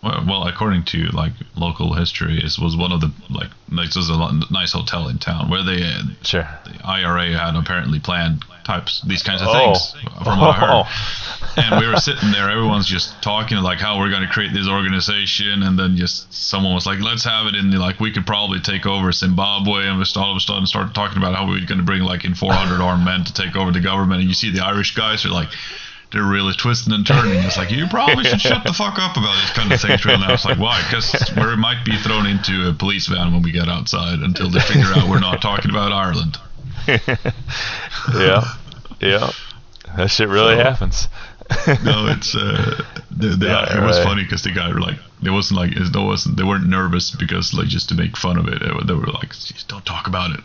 well, 0.04 0.48
according 0.48 0.84
to 0.86 1.08
like 1.14 1.32
local 1.56 1.94
history, 1.94 2.38
is 2.40 2.60
was 2.60 2.76
one 2.76 2.92
of 2.92 3.02
the 3.02 3.12
like 3.30 3.50
this 3.70 3.96
was 3.96 4.10
a 4.10 4.40
nice 4.52 4.74
hotel 4.74 5.08
in 5.08 5.18
town 5.18 5.50
where 5.50 5.64
they 5.64 5.82
Sure. 6.22 6.48
the 6.66 6.86
IRA 6.86 7.38
had 7.38 7.56
apparently 7.56 8.00
planned 8.00 8.44
types 8.66 9.02
these 9.08 9.24
kinds 9.24 9.42
of 9.42 9.48
Oh. 9.50 9.54
things 9.76 9.96
from 10.24 10.40
what 10.40 10.56
I 10.56 10.60
heard. 10.60 10.70
Oh. 10.86 11.54
and 11.58 11.80
we 11.82 11.88
were 11.88 11.98
sitting 11.98 12.32
there, 12.32 12.50
everyone's 12.50 12.88
just 12.88 13.22
talking 13.22 13.58
like 13.58 13.80
how 13.80 13.98
we're 14.00 14.10
going 14.10 14.22
to 14.22 14.28
create 14.28 14.54
this 14.54 14.68
organization, 14.68 15.64
and 15.64 15.78
then 15.80 15.96
just 15.98 16.34
someone 16.34 16.74
was 16.74 16.86
like, 16.86 17.00
"Let's 17.00 17.24
have 17.26 17.48
it 17.48 17.56
in 17.56 17.70
the 17.72 17.78
like 17.80 18.00
we 18.00 18.12
could 18.12 18.26
probably 18.26 18.60
take 18.60 18.86
over 18.86 19.12
Zimbabwe," 19.12 19.88
and 19.88 19.98
we 19.98 20.06
all 20.16 20.32
of 20.32 20.38
a 20.38 20.40
sudden 20.40 20.66
started 20.68 20.94
talking 20.94 21.18
about 21.18 21.36
how 21.36 21.46
we 21.46 21.60
were 21.60 21.66
going 21.66 21.80
to 21.80 21.84
bring 21.84 22.04
like 22.04 22.26
in 22.26 22.36
400 22.36 22.82
armed 22.82 23.06
men 23.06 23.24
to 23.26 23.34
take 23.34 23.56
over 23.56 23.72
the 23.72 23.82
government, 23.82 24.20
and 24.22 24.30
you 24.30 24.36
see 24.36 24.50
the 24.52 24.64
Irish 24.66 24.96
guys 24.96 25.26
are 25.26 25.30
like. 25.30 25.50
They're 26.14 26.24
really 26.24 26.54
twisting 26.54 26.94
and 26.94 27.06
turning. 27.06 27.44
It's 27.44 27.58
like 27.58 27.72
you 27.72 27.88
probably 27.88 28.24
should 28.24 28.40
shut 28.50 28.64
the 28.64 28.72
fuck 28.74 29.00
up 29.00 29.18
about 29.18 29.36
these 29.42 29.50
kind 29.52 29.72
of 29.74 29.82
things 29.82 30.06
right 30.06 30.20
now. 30.20 30.34
It's 30.34 30.46
like 30.46 30.60
why? 30.60 30.82
Because 30.88 31.12
we 31.36 31.56
might 31.58 31.84
be 31.84 31.98
thrown 31.98 32.28
into 32.28 32.70
a 32.70 32.74
police 32.74 33.08
van 33.08 33.34
when 33.34 33.42
we 33.42 33.52
get 33.52 33.68
outside 33.68 34.20
until 34.20 34.50
they 34.50 34.60
figure 34.60 34.86
out 34.96 35.10
we're 35.10 35.20
not 35.20 35.42
talking 35.42 35.72
about 35.72 35.92
Ireland. 35.92 36.38
yeah, 36.88 38.44
yeah. 39.02 39.32
That 39.98 40.10
shit 40.10 40.28
really 40.30 40.56
So- 40.56 40.64
happens. 40.64 41.08
no, 41.84 42.08
it's 42.08 42.36
uh, 42.36 42.84
Yeah, 43.20 43.78
it 43.78 43.86
was 43.86 43.98
right. 43.98 44.04
funny 44.04 44.24
because 44.24 44.44
the 44.44 44.52
guy 44.52 44.70
were 44.72 44.80
like, 44.80 44.98
it 45.24 45.30
wasn't 45.30 45.60
like 45.60 45.74
it 45.76 45.94
wasn't 45.96 46.38
they 46.38 46.44
weren't 46.44 46.68
nervous 46.68 47.12
because 47.12 47.54
like 47.54 47.68
just 47.68 47.90
to 47.90 47.96
make 47.96 48.16
fun 48.18 48.38
of 48.38 48.48
it. 48.48 48.62
They 48.62 48.72
were, 48.72 48.84
they 48.84 48.94
were 48.94 49.08
like, 49.08 49.34
don't 49.68 49.86
talk 49.86 50.08
about 50.08 50.32
it. 50.32 50.40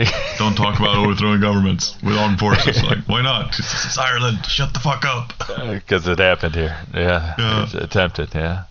Don't 0.38 0.54
talk 0.54 0.78
about 0.78 0.96
overthrowing 0.96 1.40
governments 1.40 1.96
with 2.02 2.16
armed 2.16 2.38
forces. 2.38 2.82
Like, 2.90 2.98
why 3.06 3.22
not? 3.22 3.58
It's, 3.58 3.84
it's 3.86 3.98
Ireland. 3.98 4.44
Shut 4.46 4.72
the 4.72 4.80
fuck 4.80 5.04
up. 5.04 5.32
Because 5.70 6.06
it 6.08 6.18
happened 6.18 6.54
here. 6.54 6.76
Yeah. 6.94 7.34
Yeah. 7.38 7.62
It's 7.64 7.74
attempted. 7.74 8.34
Yeah. 8.34 8.64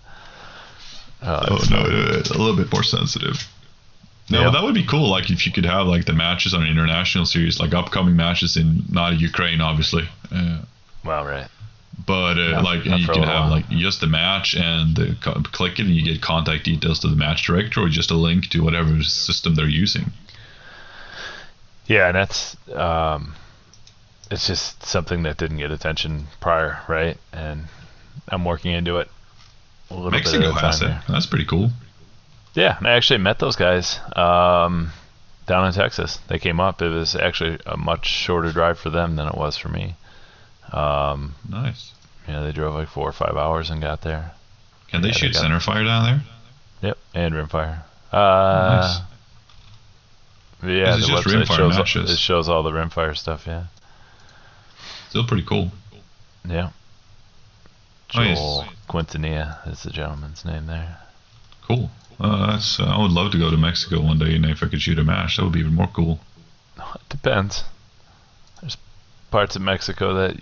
Oh, 1.21 1.39
Oh 1.49 1.59
no, 1.69 1.79
a 1.79 2.37
little 2.37 2.55
bit 2.55 2.71
more 2.71 2.83
sensitive. 2.83 3.47
No, 4.29 4.41
Yeah. 4.41 4.49
that 4.51 4.63
would 4.63 4.73
be 4.75 4.85
cool. 4.85 5.09
Like 5.09 5.29
if 5.29 5.45
you 5.45 5.51
could 5.51 5.65
have 5.65 5.87
like 5.87 6.05
the 6.05 6.13
matches 6.13 6.53
on 6.53 6.61
an 6.63 6.69
international 6.69 7.25
series, 7.25 7.59
like 7.59 7.73
upcoming 7.73 8.15
matches 8.15 8.55
in 8.57 8.83
not 8.89 9.19
Ukraine, 9.19 9.61
obviously. 9.61 10.07
Uh, 10.31 10.59
Well, 11.03 11.25
right. 11.25 11.47
But 12.05 12.37
uh, 12.39 12.51
Not- 12.51 12.63
like 12.63 12.85
you 12.85 13.05
can 13.07 13.23
have 13.23 13.51
like 13.51 13.67
just 13.69 13.99
the 14.01 14.07
match 14.07 14.55
and 14.55 14.95
the 14.95 15.15
click 15.51 15.79
it 15.79 15.85
and 15.85 15.95
you 15.95 16.03
get 16.03 16.21
contact 16.21 16.63
details 16.65 16.99
to 16.99 17.07
the 17.09 17.15
match 17.15 17.45
director 17.45 17.81
or 17.81 17.89
just 17.89 18.09
a 18.11 18.15
link 18.15 18.47
to 18.49 18.63
whatever 18.63 19.03
system 19.03 19.55
they're 19.55 19.67
using. 19.67 20.11
Yeah, 21.89 22.07
and 22.07 22.15
that's 22.15 22.55
um, 22.73 23.33
it's 24.31 24.47
just 24.47 24.83
something 24.85 25.23
that 25.23 25.37
didn't 25.37 25.57
get 25.57 25.71
attention 25.71 26.27
prior, 26.39 26.79
right? 26.87 27.17
And 27.33 27.65
I'm 28.29 28.45
working 28.45 28.71
into 28.71 28.97
it 28.97 29.09
a 29.89 29.95
little 29.95 30.11
bit 30.11 30.17
Mexico 30.17 30.51
at 30.55 30.75
a 30.75 30.79
time. 30.79 31.01
That's 31.09 31.25
pretty 31.25 31.45
cool. 31.45 31.71
Yeah, 32.53 32.77
and 32.77 32.87
I 32.87 32.91
actually 32.91 33.17
met 33.19 33.39
those 33.39 33.55
guys 33.55 33.99
um, 34.15 34.91
down 35.47 35.65
in 35.65 35.73
Texas. 35.73 36.19
They 36.27 36.37
came 36.39 36.59
up. 36.59 36.81
It 36.81 36.89
was 36.89 37.15
actually 37.15 37.59
a 37.65 37.75
much 37.75 38.05
shorter 38.07 38.51
drive 38.51 38.77
for 38.79 38.89
them 38.91 39.15
than 39.15 39.27
it 39.27 39.35
was 39.35 39.57
for 39.57 39.69
me. 39.69 39.95
Um, 40.71 41.33
Nice. 41.49 41.93
you 42.27 42.33
know, 42.33 42.45
they 42.45 42.51
drove 42.51 42.75
like 42.75 42.87
four 42.89 43.09
or 43.09 43.13
five 43.13 43.35
hours 43.35 43.71
and 43.71 43.81
got 43.81 44.01
there. 44.01 44.31
Can 44.89 45.01
they 45.01 45.07
Yeah, 45.09 45.13
shoot 45.15 45.33
got- 45.33 45.41
center 45.41 45.59
fire 45.59 45.83
down 45.83 46.03
there? 46.03 46.21
Yep, 46.89 46.97
and 47.15 47.33
rimfire. 47.33 47.81
Uh, 48.11 48.81
nice. 48.81 48.99
Yeah, 50.61 50.95
This 50.97 51.07
the 51.07 51.13
just 51.13 51.27
website 51.27 51.55
shows, 51.55 51.77
matches. 51.77 52.11
it 52.11 52.17
shows 52.19 52.49
all 52.49 52.63
the 52.63 52.71
rimfire 52.71 53.15
stuff. 53.17 53.45
Yeah, 53.47 53.65
Still 55.09 55.25
pretty 55.25 55.43
cool. 55.45 55.71
yeah. 56.47 56.69
Joel 58.09 58.65
Quintanilla 58.89 59.67
is 59.71 59.83
the 59.83 59.91
gentleman's 59.91 60.43
name 60.43 60.65
there. 60.65 60.97
Cool. 61.67 61.89
Uh, 62.19 62.47
that's. 62.51 62.79
Uh, 62.79 62.85
I 62.85 62.99
would 63.01 63.11
love 63.11 63.31
to 63.33 63.37
go 63.37 63.51
to 63.51 63.57
Mexico 63.57 64.01
one 64.01 64.17
day, 64.19 64.35
and 64.35 64.45
if 64.45 64.63
I 64.63 64.67
could 64.67 64.81
shoot 64.81 64.97
a 64.99 65.03
match, 65.03 65.37
that 65.37 65.43
would 65.43 65.53
be 65.53 65.59
even 65.59 65.75
more 65.75 65.87
cool. 65.93 66.19
It 66.77 67.01
depends. 67.09 67.63
There's 68.61 68.77
parts 69.31 69.55
of 69.55 69.61
Mexico 69.61 70.15
that 70.15 70.35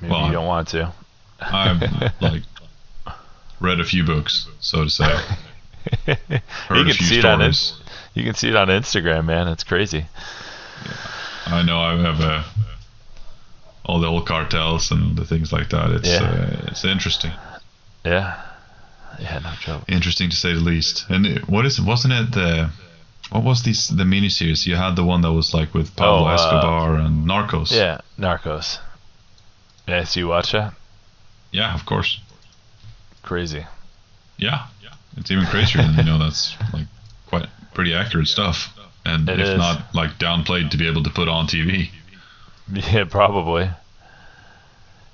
maybe 0.00 0.12
Well, 0.12 0.26
you 0.26 0.32
don't 0.32 0.46
want 0.46 0.68
to. 0.68 0.92
I've 1.40 1.80
like 2.20 2.42
read 3.60 3.80
a 3.80 3.84
few 3.84 4.04
books, 4.04 4.48
so 4.60 4.84
to 4.84 4.90
say. 4.90 5.06
you 6.06 6.16
can 6.68 6.84
few 6.92 6.92
see 7.06 7.18
it 7.20 7.24
on 7.24 7.40
it. 7.42 7.54
stories. 7.54 7.80
You 8.18 8.24
can 8.24 8.34
see 8.34 8.48
it 8.48 8.56
on 8.56 8.66
Instagram, 8.66 9.26
man. 9.26 9.46
It's 9.46 9.62
crazy. 9.62 10.06
I 11.46 11.62
know 11.62 11.78
I 11.78 11.96
have 11.96 12.20
uh, 12.20 12.42
all 13.84 14.00
the 14.00 14.08
old 14.08 14.26
cartels 14.26 14.90
and 14.90 15.16
the 15.16 15.24
things 15.24 15.52
like 15.52 15.70
that. 15.70 15.90
It's 15.92 16.08
Yeah. 16.08 16.22
uh, 16.24 16.66
it's 16.66 16.84
interesting, 16.84 17.30
Yeah. 18.04 18.42
Yeah, 19.20 19.38
no 19.38 19.52
joke. 19.60 19.82
interesting 19.88 20.30
to 20.30 20.36
say 20.36 20.52
the 20.52 20.60
least. 20.60 21.06
And 21.08 21.26
it, 21.26 21.48
what 21.48 21.64
is 21.64 21.80
wasn't 21.80 22.14
it 22.14 22.32
the 22.32 22.70
what 23.30 23.44
was 23.44 23.62
this 23.62 23.86
the 23.88 24.02
miniseries? 24.04 24.66
You 24.66 24.74
had 24.74 24.96
the 24.96 25.04
one 25.04 25.20
that 25.22 25.32
was 25.32 25.54
like 25.54 25.72
with 25.74 25.94
Pablo 25.94 26.24
Oh, 26.24 26.26
uh, 26.26 26.34
Escobar 26.34 26.96
and 26.96 27.24
Narcos. 27.24 27.70
Yeah, 27.70 28.00
Narcos. 28.18 28.78
Yeah, 29.86 30.02
so 30.04 30.18
you 30.20 30.26
watch 30.28 30.50
that? 30.52 30.74
yeah, 31.52 31.72
of 31.74 31.86
course. 31.86 32.20
Crazy. 33.22 33.64
Yeah, 34.38 34.66
Yeah, 34.82 34.94
it's 35.16 35.30
even 35.30 35.46
crazier 35.46 35.82
than 35.82 35.94
you 35.96 36.02
know. 36.04 36.18
That's 36.18 36.56
like 36.72 36.86
quite 37.28 37.46
pretty 37.74 37.94
accurate 37.94 38.26
stuff, 38.28 38.76
and 39.04 39.28
It 39.28 39.40
if 39.40 39.48
is. 39.48 39.58
not 39.58 39.94
like 39.94 40.18
downplayed 40.18 40.70
to 40.70 40.76
be 40.76 40.88
able 40.88 41.02
to 41.04 41.10
put 41.10 41.28
on 41.28 41.46
TV. 41.46 41.90
Yeah, 42.70 43.04
probably. 43.04 43.70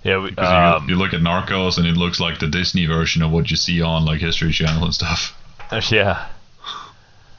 Yeah, 0.03 0.19
we, 0.23 0.31
Because 0.31 0.81
um, 0.83 0.89
you, 0.89 0.97
you 0.97 1.01
look 1.01 1.15
at 1.15 1.21
Narcos 1.21 1.79
and 1.79 1.87
it 1.87 1.97
looks 1.97 2.19
like 2.19 2.41
the 2.41 2.49
Disney 2.49 2.85
version 2.87 3.23
of 3.23 3.31
what 3.31 3.49
you 3.49 3.57
see 3.57 3.81
on 3.81 4.05
like 4.05 4.21
History 4.21 4.53
Channel 4.53 4.85
and 4.85 4.93
stuff. 4.95 5.41
yeah. 5.93 6.27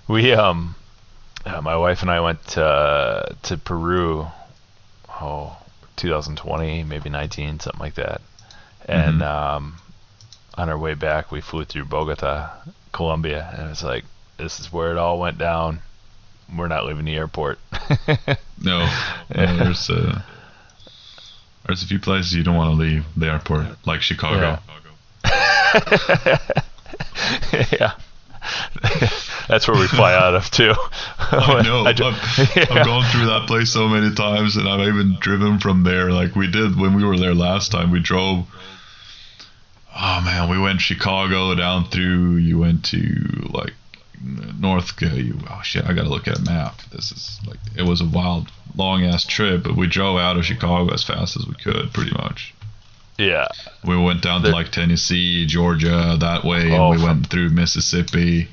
We 0.07 0.31
um, 0.31 0.75
uh, 1.45 1.59
my 1.61 1.75
wife 1.75 2.01
and 2.01 2.09
I 2.09 2.21
went 2.21 2.45
to 2.49 3.35
to 3.43 3.57
Peru. 3.57 4.27
Oh, 5.21 5.57
2020, 5.97 6.83
maybe 6.85 7.09
19, 7.09 7.59
something 7.59 7.79
like 7.79 7.95
that. 7.95 8.21
And 8.87 9.21
Mhm. 9.21 9.27
um, 9.27 9.75
on 10.57 10.69
our 10.69 10.77
way 10.77 10.93
back, 10.93 11.31
we 11.31 11.41
flew 11.41 11.65
through 11.65 11.85
Bogota, 11.85 12.51
Colombia, 12.93 13.53
and 13.57 13.69
it's 13.69 13.83
like 13.83 14.05
this 14.37 14.59
is 14.59 14.71
where 14.71 14.91
it 14.91 14.97
all 14.97 15.19
went 15.19 15.37
down. 15.37 15.79
We're 16.55 16.67
not 16.67 16.85
leaving 16.85 17.05
the 17.05 17.15
airport. 17.15 17.59
No, 18.63 18.79
no 19.35 19.57
there's 19.57 19.89
uh, 19.89 20.21
there's 21.67 21.83
a 21.83 21.85
few 21.85 21.99
places 21.99 22.33
you 22.33 22.41
don't 22.41 22.55
want 22.55 22.71
to 22.71 22.77
leave 22.77 23.05
the 23.17 23.27
airport, 23.27 23.67
like 23.85 24.01
Chicago. 24.01 24.59
yeah. 27.71 27.91
That's 29.47 29.67
where 29.67 29.79
we 29.79 29.87
fly 29.87 30.13
out 30.15 30.35
of 30.35 30.49
too. 30.49 30.73
I 31.19 31.61
know. 31.63 31.83
I 31.85 31.89
I've 31.89 32.55
Yeah. 32.55 32.83
gone 32.83 33.03
through 33.11 33.25
that 33.27 33.43
place 33.47 33.71
so 33.71 33.87
many 33.87 34.13
times, 34.15 34.55
and 34.55 34.67
I've 34.67 34.87
even 34.87 35.17
driven 35.19 35.59
from 35.59 35.83
there. 35.83 36.11
Like 36.11 36.35
we 36.35 36.47
did 36.49 36.79
when 36.79 36.95
we 36.95 37.03
were 37.03 37.17
there 37.17 37.35
last 37.35 37.71
time. 37.71 37.91
We 37.91 37.99
drove. 37.99 38.47
Oh 39.95 40.21
man, 40.23 40.49
we 40.49 40.57
went 40.59 40.81
Chicago 40.81 41.53
down 41.55 41.85
through. 41.89 42.37
You 42.37 42.57
went 42.59 42.85
to 42.85 43.49
like 43.51 43.73
North. 44.21 44.93
You, 45.01 45.39
oh 45.49 45.61
shit, 45.63 45.85
I 45.85 45.93
gotta 45.93 46.09
look 46.09 46.27
at 46.27 46.39
a 46.39 46.41
map. 46.43 46.79
This 46.91 47.11
is 47.11 47.39
like 47.47 47.59
it 47.77 47.83
was 47.83 48.01
a 48.01 48.05
wild, 48.05 48.49
long 48.75 49.03
ass 49.05 49.25
trip, 49.25 49.63
but 49.63 49.75
we 49.75 49.87
drove 49.87 50.17
out 50.17 50.37
of 50.37 50.45
Chicago 50.45 50.93
as 50.93 51.03
fast 51.03 51.35
as 51.37 51.45
we 51.47 51.53
could, 51.55 51.91
pretty 51.93 52.11
much. 52.11 52.53
Yeah. 53.17 53.47
We 53.85 53.97
went 53.97 54.21
down 54.21 54.41
to 54.43 54.49
like 54.49 54.71
Tennessee, 54.71 55.45
Georgia, 55.45 56.17
that 56.19 56.43
way, 56.43 56.71
Oh, 56.71 56.87
and 56.87 56.89
we 56.91 56.97
from- 56.97 57.05
went 57.05 57.27
through 57.27 57.49
Mississippi 57.51 58.49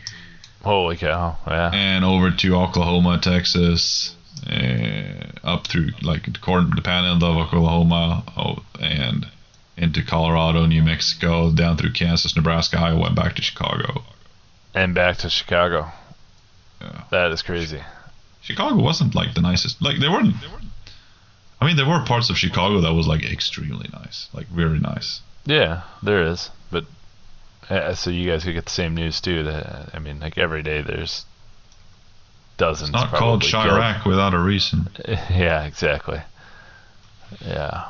Holy 0.63 0.97
cow. 0.97 1.37
Yeah. 1.49 1.71
and 1.75 2.05
over 2.05 2.31
to 2.31 2.55
Oklahoma, 2.57 3.19
Texas, 3.21 4.15
up 5.43 5.67
through 5.67 5.91
like 6.03 6.25
the, 6.27 6.33
the 6.77 6.83
panhandle 6.83 7.33
of 7.33 7.47
Oklahoma, 7.49 8.23
oh, 8.37 8.63
and 8.81 9.27
into 9.77 10.03
Colorado, 10.05 10.67
New 10.67 10.83
Mexico, 10.83 11.51
down 11.51 11.77
through 11.77 11.93
Kansas, 11.93 12.37
Nebraska, 12.37 12.79
Iowa, 12.79 13.07
and 13.07 13.17
back 13.17 13.35
to 13.37 13.43
Chicago. 13.43 14.05
And 14.75 14.95
back 14.95 15.19
to 15.19 15.31
Chicago. 15.31 15.91
Yeah. 16.81 17.03
That 17.11 17.31
is 17.33 17.43
crazy. 17.43 17.81
Chicago 18.41 18.77
wasn't 18.83 19.15
like 19.15 19.35
the 19.35 19.41
nicest. 19.41 19.81
Like 19.83 19.99
they 20.01 20.09
weren't. 20.09 20.41
They 20.41 20.49
weren't 20.49 20.65
I 21.61 21.67
mean, 21.67 21.77
there 21.77 21.87
were 21.87 22.05
parts 22.05 22.29
of 22.29 22.37
Chicago 22.37 22.81
that 22.81 22.93
was 22.93 23.07
like 23.07 23.23
extremely 23.23 23.89
nice, 23.93 24.29
like 24.35 24.49
very 24.49 24.81
nice. 24.81 25.21
Yeah, 25.45 25.83
there 26.03 26.23
is. 26.25 26.51
But 26.73 26.87
uh, 27.71 27.95
so 27.95 28.11
you 28.11 28.29
guys 28.29 28.43
could 28.43 28.55
get 28.55 28.65
the 28.65 28.71
same 28.71 28.97
news 28.97 29.21
too. 29.21 29.45
That 29.45 29.91
I 29.95 30.01
mean, 30.01 30.19
like 30.19 30.39
every 30.39 30.63
day 30.65 30.83
there's 30.83 31.25
dozens. 32.57 32.89
It's 32.89 32.95
not 32.95 33.11
called 33.11 33.43
probably 33.43 33.49
killed. 33.49 33.81
Chiraq 33.81 34.05
without 34.07 34.35
a 34.35 34.41
reason. 34.41 34.89
Yeah, 35.07 35.65
exactly. 35.65 36.21
Yeah. 37.47 37.85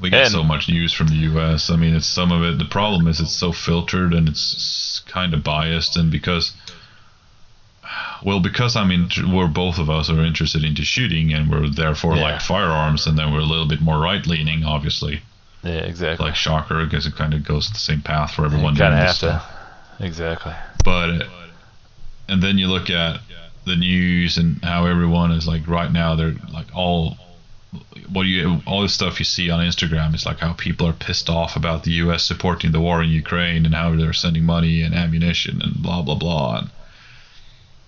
We 0.00 0.10
get 0.10 0.22
And- 0.22 0.30
so 0.32 0.44
much 0.44 0.68
news 0.68 0.92
from 0.92 1.08
the 1.08 1.14
U.S. 1.32 1.70
I 1.70 1.76
mean, 1.76 1.94
it's 1.94 2.06
some 2.06 2.30
of 2.32 2.42
it. 2.42 2.58
The 2.58 2.64
problem 2.70 3.08
is 3.08 3.20
it's 3.20 3.32
so 3.34 3.50
filtered 3.52 4.12
and 4.14 4.28
it's 4.28 4.93
kind 5.14 5.32
of 5.32 5.44
biased, 5.44 5.96
and 5.96 6.10
because, 6.10 6.52
well, 8.24 8.40
because 8.40 8.74
I 8.76 8.84
mean, 8.84 9.08
we're 9.32 9.46
both 9.46 9.78
of 9.78 9.88
us 9.88 10.10
are 10.10 10.24
interested 10.24 10.64
into 10.64 10.84
shooting, 10.84 11.32
and 11.32 11.48
we're 11.50 11.68
therefore 11.68 12.16
Yeah. 12.16 12.22
like 12.32 12.40
firearms, 12.40 13.06
and 13.06 13.16
then 13.18 13.32
we're 13.32 13.40
a 13.40 13.50
little 13.54 13.66
bit 13.68 13.80
more 13.80 13.98
right 13.98 14.26
leaning, 14.26 14.64
obviously, 14.64 15.22
Yeah, 15.62 15.72
exactly. 15.92 16.26
like 16.26 16.34
Shocker, 16.36 16.84
because 16.84 17.06
it 17.06 17.14
kind 17.14 17.32
of 17.34 17.44
goes 17.44 17.70
the 17.70 17.78
same 17.78 18.00
path 18.02 18.32
for 18.34 18.44
everyone. 18.44 18.74
you 18.74 18.80
kind 18.80 18.94
of 18.94 18.98
have 19.00 19.08
this 19.08 19.18
to. 19.20 19.42
Exactly. 20.00 20.52
But, 20.84 21.28
and 22.28 22.42
then 22.42 22.58
you 22.58 22.66
look 22.66 22.90
at 22.90 23.20
the 23.64 23.76
news 23.76 24.36
and 24.36 24.62
how 24.64 24.84
everyone 24.86 25.30
is 25.30 25.46
like 25.46 25.66
right 25.66 25.90
now 25.90 26.14
they're 26.16 26.34
like 26.52 26.66
all 26.74 27.16
what 28.12 28.22
you 28.22 28.60
all 28.66 28.82
the 28.82 28.88
stuff 28.88 29.18
you 29.18 29.24
see 29.24 29.50
on 29.50 29.64
Instagram 29.64 30.14
is 30.14 30.26
like 30.26 30.38
how 30.38 30.52
people 30.52 30.86
are 30.86 30.92
pissed 30.92 31.28
off 31.30 31.56
about 31.56 31.84
the 31.84 31.92
U.S. 31.92 32.24
supporting 32.24 32.72
the 32.72 32.80
war 32.80 33.02
in 33.02 33.10
Ukraine 33.10 33.66
and 33.66 33.74
how 33.74 33.94
they're 33.94 34.12
sending 34.12 34.44
money 34.44 34.82
and 34.82 34.94
ammunition 34.94 35.60
and 35.62 35.82
blah 35.82 36.02
blah 36.02 36.14
blah 36.14 36.58
and, 36.58 36.70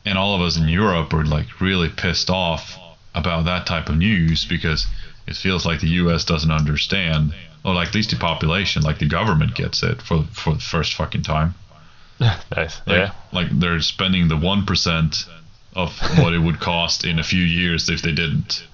and 0.04 0.18
all 0.18 0.34
of 0.34 0.40
us 0.40 0.56
in 0.56 0.68
Europe 0.68 1.12
are 1.12 1.24
like 1.24 1.60
really 1.60 1.88
pissed 1.88 2.30
off 2.30 2.78
about 3.14 3.44
that 3.44 3.66
type 3.66 3.88
of 3.88 3.96
news 3.96 4.44
because 4.44 4.86
it 5.26 5.36
feels 5.36 5.66
like 5.66 5.80
the 5.80 5.96
U.S. 6.02 6.24
doesn't 6.24 6.50
understand 6.50 7.34
or 7.64 7.74
like 7.74 7.88
at 7.88 7.94
least 7.94 8.10
the 8.10 8.16
population 8.16 8.82
like 8.82 8.98
the 8.98 9.08
government 9.08 9.54
gets 9.54 9.82
it 9.82 10.00
for 10.02 10.24
for 10.32 10.54
the 10.54 10.60
first 10.60 10.94
fucking 10.94 11.22
time 11.22 11.54
nice. 12.20 12.80
like, 12.86 12.96
yeah. 12.96 13.12
like 13.32 13.48
they're 13.50 13.80
spending 13.80 14.28
the 14.28 14.36
one 14.36 14.64
percent 14.64 15.26
of 15.74 15.92
what 16.18 16.32
it 16.32 16.38
would 16.38 16.58
cost 16.58 17.04
in 17.04 17.18
a 17.18 17.22
few 17.22 17.42
years 17.42 17.90
if 17.90 18.00
they 18.00 18.12
didn't. 18.12 18.66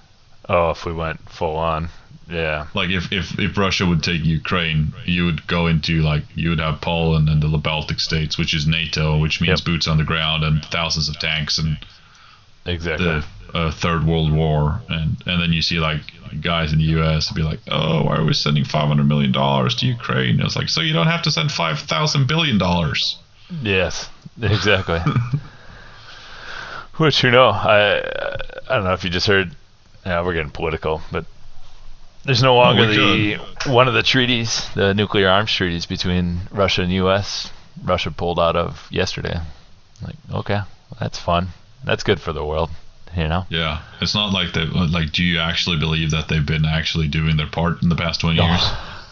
Oh, 0.49 0.71
if 0.71 0.85
we 0.85 0.93
went 0.93 1.19
full 1.29 1.55
on. 1.55 1.89
Yeah. 2.29 2.67
Like 2.73 2.89
if, 2.89 3.11
if, 3.11 3.37
if 3.39 3.57
Russia 3.57 3.85
would 3.85 4.01
take 4.01 4.23
Ukraine, 4.23 4.93
you 5.05 5.25
would 5.25 5.45
go 5.47 5.67
into 5.67 6.01
like 6.01 6.23
you 6.35 6.49
would 6.49 6.59
have 6.59 6.79
Poland 6.81 7.27
and 7.29 7.41
the 7.41 7.57
Baltic 7.57 7.99
states, 7.99 8.37
which 8.37 8.53
is 8.53 8.65
NATO, 8.65 9.17
which 9.17 9.41
means 9.41 9.59
Yep. 9.59 9.65
boots 9.65 9.87
on 9.87 9.97
the 9.97 10.03
ground 10.03 10.43
and 10.43 10.63
thousands 10.65 11.09
of 11.09 11.19
tanks 11.19 11.57
and 11.57 11.77
Exactly. 12.65 13.05
the 13.05 13.25
uh, 13.53 13.71
Third 13.71 14.05
World 14.05 14.31
War, 14.31 14.81
and 14.89 15.17
and 15.25 15.41
then 15.41 15.51
you 15.51 15.61
see 15.61 15.79
like 15.79 15.99
guys 16.41 16.71
in 16.71 16.79
the 16.79 16.85
U.S. 16.85 17.29
be 17.31 17.43
like, 17.43 17.59
oh, 17.69 18.03
why 18.03 18.15
are 18.15 18.23
we 18.25 18.33
sending 18.33 18.63
five 18.63 18.87
hundred 18.87 19.07
million 19.07 19.31
dollars 19.33 19.75
to 19.75 19.85
Ukraine? 19.85 20.37
And 20.39 20.45
it's 20.45 20.55
like, 20.55 20.69
so 20.69 20.79
you 20.81 20.93
don't 20.93 21.07
have 21.07 21.21
to 21.23 21.31
send 21.31 21.51
five 21.51 21.79
thousand 21.79 22.27
billion 22.27 22.57
dollars. 22.57 23.17
Yes, 23.61 24.09
exactly. 24.41 24.99
Which 26.97 27.23
you 27.23 27.31
know, 27.31 27.49
I 27.49 27.97
I 28.69 28.75
don't 28.75 28.85
know 28.85 28.93
if 28.93 29.03
you 29.03 29.09
just 29.09 29.27
heard. 29.27 29.55
Yeah, 30.05 30.21
we're 30.23 30.33
getting 30.33 30.51
political, 30.51 31.01
but 31.11 31.25
there's 32.25 32.43
no 32.43 32.55
longer 32.55 32.83
oh, 32.83 32.87
the 32.87 33.35
one 33.71 33.87
of 33.87 33.93
the 33.93 34.03
treaties, 34.03 34.67
the 34.75 34.93
nuclear 34.93 35.29
arms 35.29 35.51
treaties 35.51 35.85
between 35.85 36.41
Russia 36.51 36.81
and 36.81 36.91
U.S. 36.93 37.51
Russia 37.83 38.11
pulled 38.11 38.39
out 38.39 38.55
of 38.55 38.87
yesterday. 38.91 39.39
Like, 40.01 40.15
okay, 40.33 40.59
that's 40.99 41.17
fun. 41.19 41.49
That's 41.83 42.03
good 42.03 42.19
for 42.21 42.33
the 42.33 42.45
world, 42.45 42.69
you 43.15 43.27
know. 43.27 43.45
Yeah, 43.49 43.81
it's 44.01 44.13
not 44.15 44.31
like 44.33 44.53
they 44.53 44.65
like. 44.65 45.11
Do 45.11 45.23
you 45.23 45.39
actually 45.39 45.77
believe 45.77 46.11
that 46.11 46.27
they've 46.27 46.45
been 46.45 46.65
actually 46.65 47.07
doing 47.07 47.37
their 47.37 47.47
part 47.49 47.81
in 47.81 47.89
the 47.89 47.95
past 47.95 48.21
twenty 48.21 48.41
years? 48.41 48.61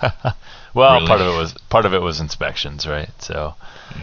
well, 0.73 0.95
Really? 0.95 1.07
part 1.07 1.22
of 1.22 1.27
it 1.34 1.38
was 1.38 1.53
part 1.69 1.85
of 1.85 1.93
it 1.93 2.01
was 2.01 2.19
inspections, 2.19 2.85
right? 2.88 3.09
So 3.22 3.55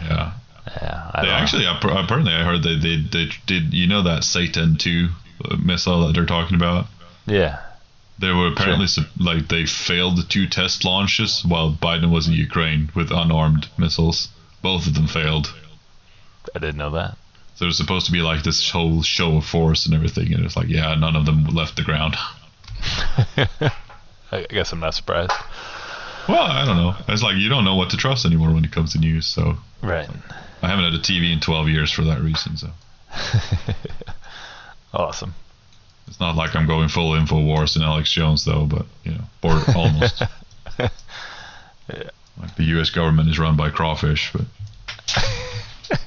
Yeah, 0.03 0.33
yeah, 0.81 1.11
I 1.13 1.21
they 1.21 1.27
don't 1.27 1.35
know. 1.35 1.41
actually 1.43 1.65
app- 1.67 1.83
apparently 1.83 2.33
I 2.33 2.43
heard 2.43 2.63
they 2.63 2.75
they, 2.77 2.97
they 2.97 3.29
did. 3.45 3.73
You 3.73 3.87
know 3.87 4.01
that 4.03 4.23
Satan 4.23 4.77
two 4.77 5.09
missile 5.63 6.05
that 6.07 6.13
they're 6.13 6.25
talking 6.25 6.55
about. 6.55 6.87
yeah. 7.25 7.59
They 8.19 8.31
were 8.31 8.47
apparently 8.47 8.87
sup- 8.87 9.05
like 9.17 9.47
they 9.47 9.65
failed 9.65 10.17
the 10.17 10.23
two 10.23 10.45
test 10.45 10.83
launches 10.83 11.41
while 11.45 11.71
Biden 11.71 12.11
was 12.11 12.27
in 12.27 12.33
Ukraine 12.33 12.89
with 12.93 13.11
unarmed 13.11 13.69
missiles. 13.77 14.27
Both 14.61 14.87
of 14.87 14.93
them 14.93 15.07
failed. 15.07 15.53
I 16.53 16.59
didn't 16.59 16.75
know 16.75 16.89
that. 16.89 17.17
So 17.55 17.63
there's 17.63 17.77
supposed 17.77 18.05
to 18.07 18.11
be 18.11 18.21
like 18.21 18.43
this 18.43 18.69
whole 18.69 19.03
show 19.03 19.37
of 19.37 19.45
force 19.45 19.85
and 19.85 19.95
everything, 19.95 20.33
and 20.33 20.43
it's 20.45 20.57
like, 20.57 20.67
yeah, 20.67 20.93
none 20.95 21.15
of 21.15 21.25
them 21.25 21.45
left 21.45 21.77
the 21.77 21.83
ground. 21.83 22.17
I 24.31 24.45
guess 24.49 24.73
I'm 24.73 24.81
not 24.81 24.95
surprised. 24.95 25.31
Well, 26.27 26.43
I 26.43 26.65
don't 26.65 26.75
know. 26.77 26.95
It's 27.07 27.23
like 27.23 27.37
you 27.37 27.47
don't 27.47 27.63
know 27.63 27.75
what 27.75 27.89
to 27.91 27.97
trust 27.97 28.25
anymore 28.25 28.51
when 28.53 28.65
it 28.65 28.71
comes 28.73 28.91
to 28.93 28.99
news. 28.99 29.25
So 29.27 29.55
Right. 29.81 30.09
I 30.61 30.67
haven't 30.67 30.83
had 30.83 30.93
a 30.93 30.99
TV 30.99 31.31
in 31.31 31.39
12 31.39 31.69
years 31.69 31.89
for 31.91 32.03
that 32.03 32.19
reason. 32.19 32.57
So 32.57 32.67
awesome. 34.93 35.33
it's 36.07 36.19
not 36.19 36.35
like 36.35 36.55
I'm 36.55 36.67
going 36.67 36.89
full 36.89 37.11
Infowars 37.13 37.75
and 37.75 37.83
Alex 37.85 38.11
Jones 38.11 38.45
though, 38.45 38.65
but 38.65 38.85
you 39.03 39.11
know, 39.11 39.23
or 39.43 39.61
almost. 39.75 40.21
Yeah. 40.79 40.89
Like 42.39 42.55
the 42.55 42.63
U.S. 42.75 42.89
government 42.89 43.27
is 43.27 43.37
run 43.37 43.57
by 43.57 43.69
crawfish, 43.69 44.31
but 44.31 44.45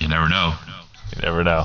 you 0.00 0.08
never 0.08 0.26
know. 0.28 0.54
You 1.14 1.20
never 1.22 1.44
know. 1.44 1.64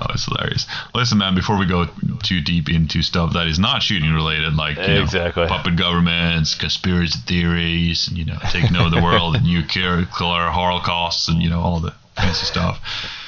Oh, 0.00 0.06
it's 0.14 0.24
hilarious. 0.26 0.66
Listen, 0.94 1.18
man, 1.18 1.34
before 1.34 1.58
we 1.58 1.66
go 1.66 1.86
too 2.22 2.40
deep 2.40 2.70
into 2.70 3.02
stuff 3.02 3.32
that 3.34 3.46
is 3.48 3.58
not 3.58 3.82
shooting 3.82 4.12
related, 4.12 4.54
like 4.54 4.76
you 4.76 4.82
know, 4.86 5.02
Exactly. 5.02 5.46
puppet 5.46 5.76
governments, 5.76 6.54
conspiracy 6.54 7.18
theories, 7.26 8.08
and 8.08 8.16
you 8.16 8.24
know, 8.24 8.38
taking 8.50 8.76
over 8.76 8.88
the 8.88 9.02
world, 9.02 9.36
and 9.36 9.44
nuclear 9.44 10.02
holocausts, 10.04 11.28
and 11.28 11.42
you 11.42 11.50
know, 11.50 11.60
all 11.60 11.80
the 11.80 11.92
fancy 12.16 12.46
stuff. 12.46 12.78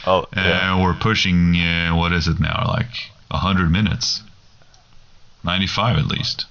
Oh, 0.06 0.26
yeah. 0.34 0.72
And 0.74 0.82
we're 0.82 0.94
pushing, 0.98 1.54
uh, 1.56 1.94
what 1.96 2.12
is 2.12 2.26
it 2.28 2.40
now? 2.40 2.64
Like 2.66 2.86
100 3.30 3.70
minutes. 3.70 4.22
95 5.44 5.98
at 5.98 6.06
least. 6.06 6.46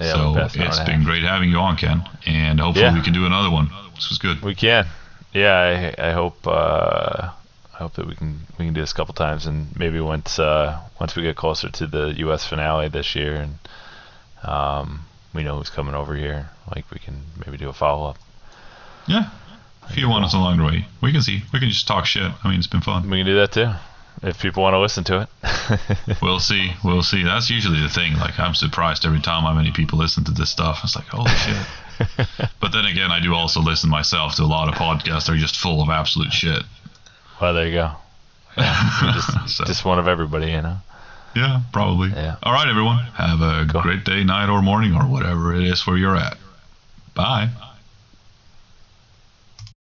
yeah 0.00 0.12
so 0.12 0.32
we're 0.32 0.38
past 0.40 0.56
an 0.56 0.62
hour 0.62 0.68
it's 0.68 0.80
been 0.80 1.04
great 1.04 1.22
having 1.22 1.50
you 1.50 1.56
on, 1.58 1.76
Ken. 1.76 2.02
And 2.26 2.60
hopefully 2.60 2.84
Yeah. 2.86 2.94
we 2.94 3.02
can 3.02 3.12
do 3.12 3.24
another 3.26 3.50
one. 3.50 3.70
This 3.94 4.08
was 4.10 4.18
good. 4.18 4.42
We 4.42 4.54
can. 4.54 4.86
Yeah, 5.32 5.94
I, 5.98 6.08
I 6.08 6.12
hope. 6.12 6.46
Uh, 6.46 7.30
I 7.74 7.78
hope 7.78 7.94
that 7.94 8.06
we 8.06 8.14
can 8.14 8.40
we 8.58 8.66
can 8.66 8.74
do 8.74 8.80
this 8.82 8.92
a 8.92 8.94
couple 8.94 9.14
times, 9.14 9.46
and 9.46 9.74
maybe 9.78 9.98
once 10.00 10.38
uh, 10.38 10.78
once 11.00 11.16
we 11.16 11.22
get 11.22 11.36
closer 11.36 11.70
to 11.70 11.86
the 11.86 12.12
U.S. 12.18 12.46
finale 12.46 12.88
this 12.88 13.14
year, 13.16 13.36
and 13.36 13.58
Um, 14.42 15.06
we 15.32 15.42
know 15.42 15.56
who's 15.56 15.70
coming 15.70 15.94
over 15.94 16.14
here. 16.16 16.50
Like 16.74 16.84
we 16.90 16.98
can 16.98 17.22
maybe 17.46 17.56
do 17.56 17.68
a 17.70 17.72
follow 17.72 18.10
up. 18.10 18.18
Yeah. 19.06 19.30
If 19.90 19.96
you 19.98 20.08
want 20.08 20.24
us 20.24 20.32
along 20.34 20.58
the 20.58 20.64
way, 20.64 20.86
we 21.00 21.12
can 21.12 21.22
see. 21.22 21.42
We 21.52 21.58
can 21.60 21.68
just 21.68 21.86
talk 21.86 22.06
shit. 22.06 22.30
I 22.42 22.48
mean, 22.48 22.58
it's 22.58 22.66
been 22.66 22.80
fun. 22.80 23.08
We 23.10 23.18
can 23.18 23.26
do 23.26 23.34
that 23.36 23.52
too, 23.52 23.70
if 24.22 24.40
people 24.40 24.62
want 24.62 24.74
to 24.74 24.78
listen 24.78 25.04
to 25.04 25.20
it. 25.22 25.28
We'll 26.22 26.40
see. 26.40 26.72
We'll 26.84 27.02
see. 27.02 27.22
That's 27.24 27.50
usually 27.50 27.80
the 27.80 27.88
thing. 27.88 28.14
Like, 28.14 28.38
I'm 28.38 28.54
surprised 28.54 29.04
every 29.04 29.20
time 29.20 29.42
how 29.42 29.52
many 29.54 29.70
people 29.72 29.98
listen 29.98 30.24
to 30.24 30.30
this 30.32 30.50
stuff. 30.50 30.80
It's 30.84 30.96
like, 30.96 31.06
holy 31.06 31.30
shit. 31.30 31.66
but 32.60 32.72
then 32.72 32.84
again, 32.86 33.10
I 33.12 33.20
do 33.20 33.34
also 33.34 33.60
listen 33.60 33.90
myself 33.90 34.36
to 34.36 34.42
a 34.42 34.44
lot 34.44 34.68
of 34.68 34.74
podcasts 34.74 35.26
that 35.26 35.30
are 35.30 35.36
just 35.36 35.56
full 35.56 35.82
of 35.82 35.88
absolute 35.90 36.32
shit. 36.32 36.62
well, 37.40 37.54
there 37.54 37.66
you 37.66 37.74
go. 37.74 37.92
Yeah, 38.56 38.90
just, 39.14 39.56
So- 39.56 39.64
just 39.64 39.84
one 39.84 39.98
of 39.98 40.08
everybody, 40.08 40.50
you 40.52 40.62
know. 40.62 40.76
Yeah, 41.34 41.60
probably. 41.72 42.10
Yeah. 42.10 42.36
All 42.42 42.52
right, 42.52 42.68
everyone. 42.68 42.98
Have 43.14 43.40
a 43.40 43.66
Cool. 43.70 43.82
great 43.82 44.04
day, 44.04 44.22
night, 44.24 44.50
or 44.50 44.60
morning, 44.62 44.94
or 44.94 45.02
whatever 45.06 45.54
it 45.54 45.62
is 45.64 45.86
where 45.86 45.96
you're 45.96 46.16
at. 46.16 46.36
Bye. 47.14 47.48